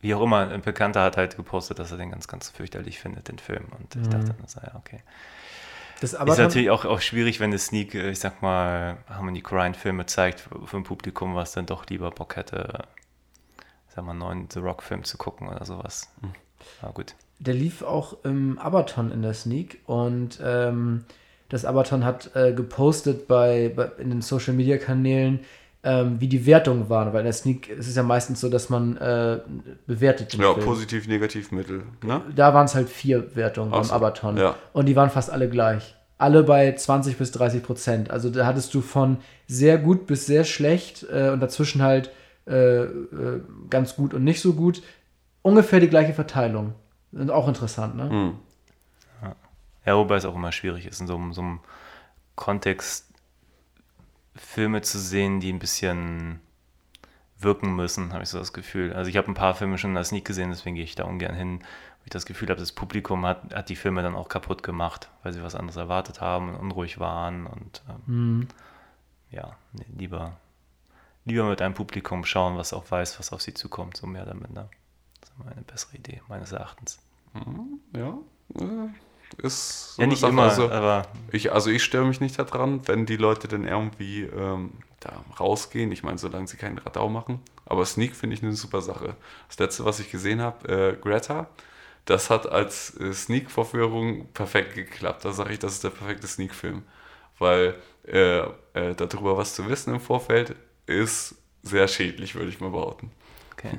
Wie 0.00 0.14
auch 0.14 0.22
immer, 0.22 0.48
ein 0.48 0.62
Bekannter 0.62 1.02
hat 1.02 1.18
halt 1.18 1.36
gepostet, 1.36 1.78
dass 1.78 1.90
er 1.92 1.98
den 1.98 2.10
ganz, 2.10 2.26
ganz 2.26 2.48
fürchterlich 2.48 2.98
findet, 2.98 3.28
den 3.28 3.38
Film. 3.38 3.66
Und 3.78 3.94
ich 3.96 4.08
dachte, 4.08 4.34
das 4.40 4.52
sei 4.52 4.62
ja 4.62 4.74
okay. 4.76 5.02
Das 6.00 6.14
Ist 6.14 6.38
natürlich 6.38 6.70
auch, 6.70 6.86
auch 6.86 7.00
schwierig, 7.00 7.40
wenn 7.40 7.50
eine 7.50 7.58
Sneak, 7.58 7.94
äh, 7.94 8.10
ich 8.10 8.20
sag 8.20 8.40
mal, 8.40 8.96
Harmony 9.08 9.42
Corrine 9.42 9.74
Filme 9.74 10.06
zeigt 10.06 10.40
für 10.40 10.76
ein 10.76 10.82
Publikum, 10.82 11.34
was 11.34 11.52
dann 11.52 11.66
doch 11.66 11.86
lieber 11.86 12.10
Bock 12.10 12.36
hätte, 12.36 12.84
sag 13.88 14.04
mal, 14.04 14.12
einen 14.12 14.20
neuen 14.20 14.48
The 14.50 14.60
Rock 14.60 14.82
Film 14.82 15.04
zu 15.04 15.18
gucken 15.18 15.48
oder 15.48 15.64
sowas. 15.64 16.08
Aber 16.80 16.92
gut. 16.92 17.14
der 17.38 17.54
lief 17.54 17.82
auch 17.82 18.24
im 18.24 18.58
Abaton 18.58 19.12
in 19.12 19.22
der 19.22 19.34
Sneak 19.34 19.80
und 19.86 20.40
ähm, 20.42 21.04
das 21.50 21.64
Abaton 21.64 22.04
hat 22.04 22.34
äh, 22.34 22.52
gepostet 22.52 23.26
bei, 23.26 23.72
bei 23.74 23.90
in 23.98 24.10
den 24.10 24.22
Social 24.22 24.54
Media 24.54 24.78
Kanälen, 24.78 25.40
ähm, 25.82 26.20
wie 26.20 26.28
die 26.28 26.44
Wertungen 26.46 26.88
waren, 26.90 27.12
weil 27.12 27.20
in 27.20 27.24
der 27.24 27.32
Sneak 27.32 27.68
ist 27.70 27.88
es 27.88 27.96
ja 27.96 28.02
meistens 28.02 28.40
so, 28.40 28.48
dass 28.50 28.68
man 28.68 28.96
äh, 28.98 29.40
bewertet 29.86 30.32
den 30.34 30.42
Ja, 30.42 30.52
Film. 30.52 30.66
positiv, 30.66 31.08
negativ, 31.08 31.52
mittel. 31.52 31.84
Ne? 32.04 32.20
Da 32.34 32.52
waren 32.52 32.66
es 32.66 32.74
halt 32.74 32.88
vier 32.88 33.34
Wertungen 33.34 33.70
Ach 33.72 33.78
beim 33.78 33.84
so, 33.84 33.94
Abaton. 33.94 34.36
ja. 34.36 34.56
Und 34.72 34.86
die 34.86 34.96
waren 34.96 35.10
fast 35.10 35.30
alle 35.30 35.48
gleich. 35.48 35.96
Alle 36.18 36.42
bei 36.42 36.74
20 36.74 37.16
bis 37.16 37.30
30 37.32 37.62
Prozent. 37.62 38.10
Also 38.10 38.28
da 38.28 38.44
hattest 38.44 38.74
du 38.74 38.82
von 38.82 39.18
sehr 39.46 39.78
gut 39.78 40.06
bis 40.06 40.26
sehr 40.26 40.44
schlecht 40.44 41.06
äh, 41.10 41.30
und 41.30 41.40
dazwischen 41.40 41.80
halt 41.80 42.10
äh, 42.46 42.82
äh, 42.82 43.40
ganz 43.70 43.96
gut 43.96 44.12
und 44.12 44.22
nicht 44.24 44.42
so 44.42 44.52
gut. 44.52 44.82
Ungefähr 45.42 45.80
die 45.80 45.88
gleiche 45.88 46.12
Verteilung. 46.12 46.74
Sind 47.12 47.30
auch 47.30 47.48
interessant, 47.48 47.96
ne? 47.96 48.10
Hm. 48.10 48.34
Ja, 49.86 49.96
wobei 49.96 50.16
es 50.16 50.26
auch 50.26 50.34
immer 50.36 50.52
schwierig 50.52 50.86
ist, 50.86 51.00
in 51.00 51.06
so, 51.06 51.18
so 51.32 51.40
einem 51.40 51.60
Kontext 52.36 53.09
Filme 54.34 54.82
zu 54.82 54.98
sehen, 54.98 55.40
die 55.40 55.52
ein 55.52 55.58
bisschen 55.58 56.40
wirken 57.38 57.74
müssen, 57.74 58.12
habe 58.12 58.22
ich 58.22 58.28
so 58.28 58.38
das 58.38 58.52
Gefühl. 58.52 58.92
Also 58.92 59.08
ich 59.08 59.16
habe 59.16 59.28
ein 59.28 59.34
paar 59.34 59.54
Filme 59.54 59.78
schon 59.78 59.90
in 59.90 59.94
der 59.94 60.04
Sneak 60.04 60.24
gesehen, 60.24 60.50
deswegen 60.50 60.76
gehe 60.76 60.84
ich 60.84 60.94
da 60.94 61.04
ungern 61.04 61.34
hin, 61.34 61.60
weil 61.60 62.04
ich 62.04 62.10
das 62.10 62.26
Gefühl 62.26 62.48
habe, 62.48 62.60
das 62.60 62.72
Publikum 62.72 63.24
hat, 63.24 63.54
hat 63.54 63.68
die 63.68 63.76
Filme 63.76 64.02
dann 64.02 64.14
auch 64.14 64.28
kaputt 64.28 64.62
gemacht, 64.62 65.08
weil 65.22 65.32
sie 65.32 65.42
was 65.42 65.54
anderes 65.54 65.76
erwartet 65.76 66.20
haben 66.20 66.50
und 66.50 66.56
unruhig 66.56 67.00
waren 67.00 67.46
und 67.46 67.82
ähm, 67.88 68.48
ja, 69.30 69.56
nee, 69.72 69.86
lieber, 69.96 70.36
lieber 71.24 71.48
mit 71.48 71.62
einem 71.62 71.74
Publikum 71.74 72.24
schauen, 72.24 72.56
was 72.56 72.72
auch 72.72 72.90
weiß, 72.90 73.18
was 73.18 73.32
auf 73.32 73.40
sie 73.40 73.54
zukommt, 73.54 73.96
so 73.96 74.06
mehr 74.06 74.22
oder 74.22 74.34
minder. 74.34 74.68
Das 75.20 75.30
ist 75.30 75.36
immer 75.38 75.52
eine 75.52 75.62
bessere 75.62 75.96
Idee, 75.96 76.20
meines 76.28 76.52
Erachtens. 76.52 76.98
Ja, 77.94 78.18
äh, 78.56 78.88
ist 79.34 79.94
so 79.96 80.02
Ja, 80.02 80.06
eine 80.06 80.16
nicht 80.16 80.16
Sache. 80.16 80.40
immer, 80.40 80.42
Also, 80.42 80.70
aber 80.70 81.06
ich, 81.32 81.52
also 81.52 81.70
ich 81.70 81.84
störe 81.84 82.06
mich 82.06 82.20
nicht 82.20 82.38
daran, 82.38 82.86
wenn 82.88 83.06
die 83.06 83.16
Leute 83.16 83.48
dann 83.48 83.66
irgendwie 83.66 84.22
ähm, 84.24 84.72
da 85.00 85.24
rausgehen. 85.38 85.92
Ich 85.92 86.02
meine, 86.02 86.18
solange 86.18 86.46
sie 86.48 86.56
keinen 86.56 86.78
Radau 86.78 87.08
machen. 87.08 87.40
Aber 87.66 87.84
Sneak 87.86 88.16
finde 88.16 88.34
ich 88.36 88.42
eine 88.42 88.54
super 88.54 88.82
Sache. 88.82 89.16
Das 89.48 89.58
letzte, 89.58 89.84
was 89.84 90.00
ich 90.00 90.10
gesehen 90.10 90.40
habe, 90.40 90.68
äh, 90.68 90.96
Greta, 91.00 91.48
das 92.06 92.30
hat 92.30 92.48
als 92.50 92.98
äh, 93.00 93.12
Sneak-Vorführung 93.12 94.28
perfekt 94.34 94.74
geklappt. 94.74 95.24
Da 95.24 95.32
sage 95.32 95.52
ich, 95.54 95.58
das 95.60 95.74
ist 95.74 95.84
der 95.84 95.90
perfekte 95.90 96.26
Sneak-Film. 96.26 96.82
Weil 97.38 97.74
äh, 98.06 98.40
äh, 98.74 98.94
darüber 98.96 99.36
was 99.36 99.54
zu 99.54 99.68
wissen 99.68 99.94
im 99.94 100.00
Vorfeld 100.00 100.56
ist 100.86 101.36
sehr 101.62 101.88
schädlich, 101.88 102.34
würde 102.34 102.48
ich 102.50 102.60
mal 102.60 102.70
behaupten, 102.70 103.10
okay. 103.52 103.78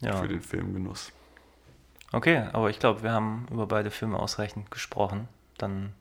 Ja. 0.00 0.12
für 0.12 0.28
den 0.28 0.40
Filmgenuss. 0.40 1.12
Okay, 2.16 2.44
aber 2.54 2.70
ich 2.70 2.78
glaube, 2.78 3.02
wir 3.02 3.12
haben 3.12 3.46
über 3.50 3.66
beide 3.66 3.90
Filme 3.90 4.18
ausreichend 4.18 4.70
gesprochen. 4.70 5.28
Dann 5.58 5.92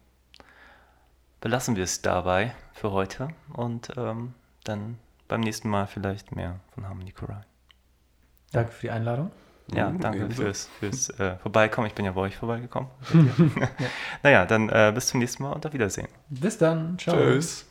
belassen 1.41 1.75
wir 1.75 1.83
es 1.83 2.01
dabei 2.01 2.55
für 2.71 2.93
heute 2.93 3.27
und 3.51 3.91
ähm, 3.97 4.33
dann 4.63 4.97
beim 5.27 5.41
nächsten 5.41 5.69
Mal 5.69 5.87
vielleicht 5.87 6.33
mehr 6.33 6.61
von 6.73 6.87
Harmony 6.87 7.11
Korine. 7.11 7.43
Danke 8.53 8.71
für 8.71 8.81
die 8.83 8.91
Einladung. 8.91 9.29
Ja, 9.73 9.89
Mhm, 9.89 9.99
danke 9.99 10.19
ebenso. 10.19 10.43
fürs, 10.43 10.69
fürs 10.79 11.09
äh, 11.19 11.35
Vorbeikommen. 11.39 11.87
Ich 11.87 11.95
bin 11.95 12.05
ja 12.05 12.13
bei 12.13 12.21
euch 12.21 12.37
vorbeigekommen. 12.37 12.89
naja, 14.23 14.45
dann 14.45 14.69
äh, 14.69 14.93
bis 14.95 15.07
zum 15.07 15.19
nächsten 15.19 15.43
Mal 15.43 15.51
und 15.51 15.65
auf 15.65 15.73
Wiedersehen. 15.73 16.07
Bis 16.29 16.57
dann. 16.57 16.97
Ciao. 16.97 17.17
Tschüss. 17.17 17.65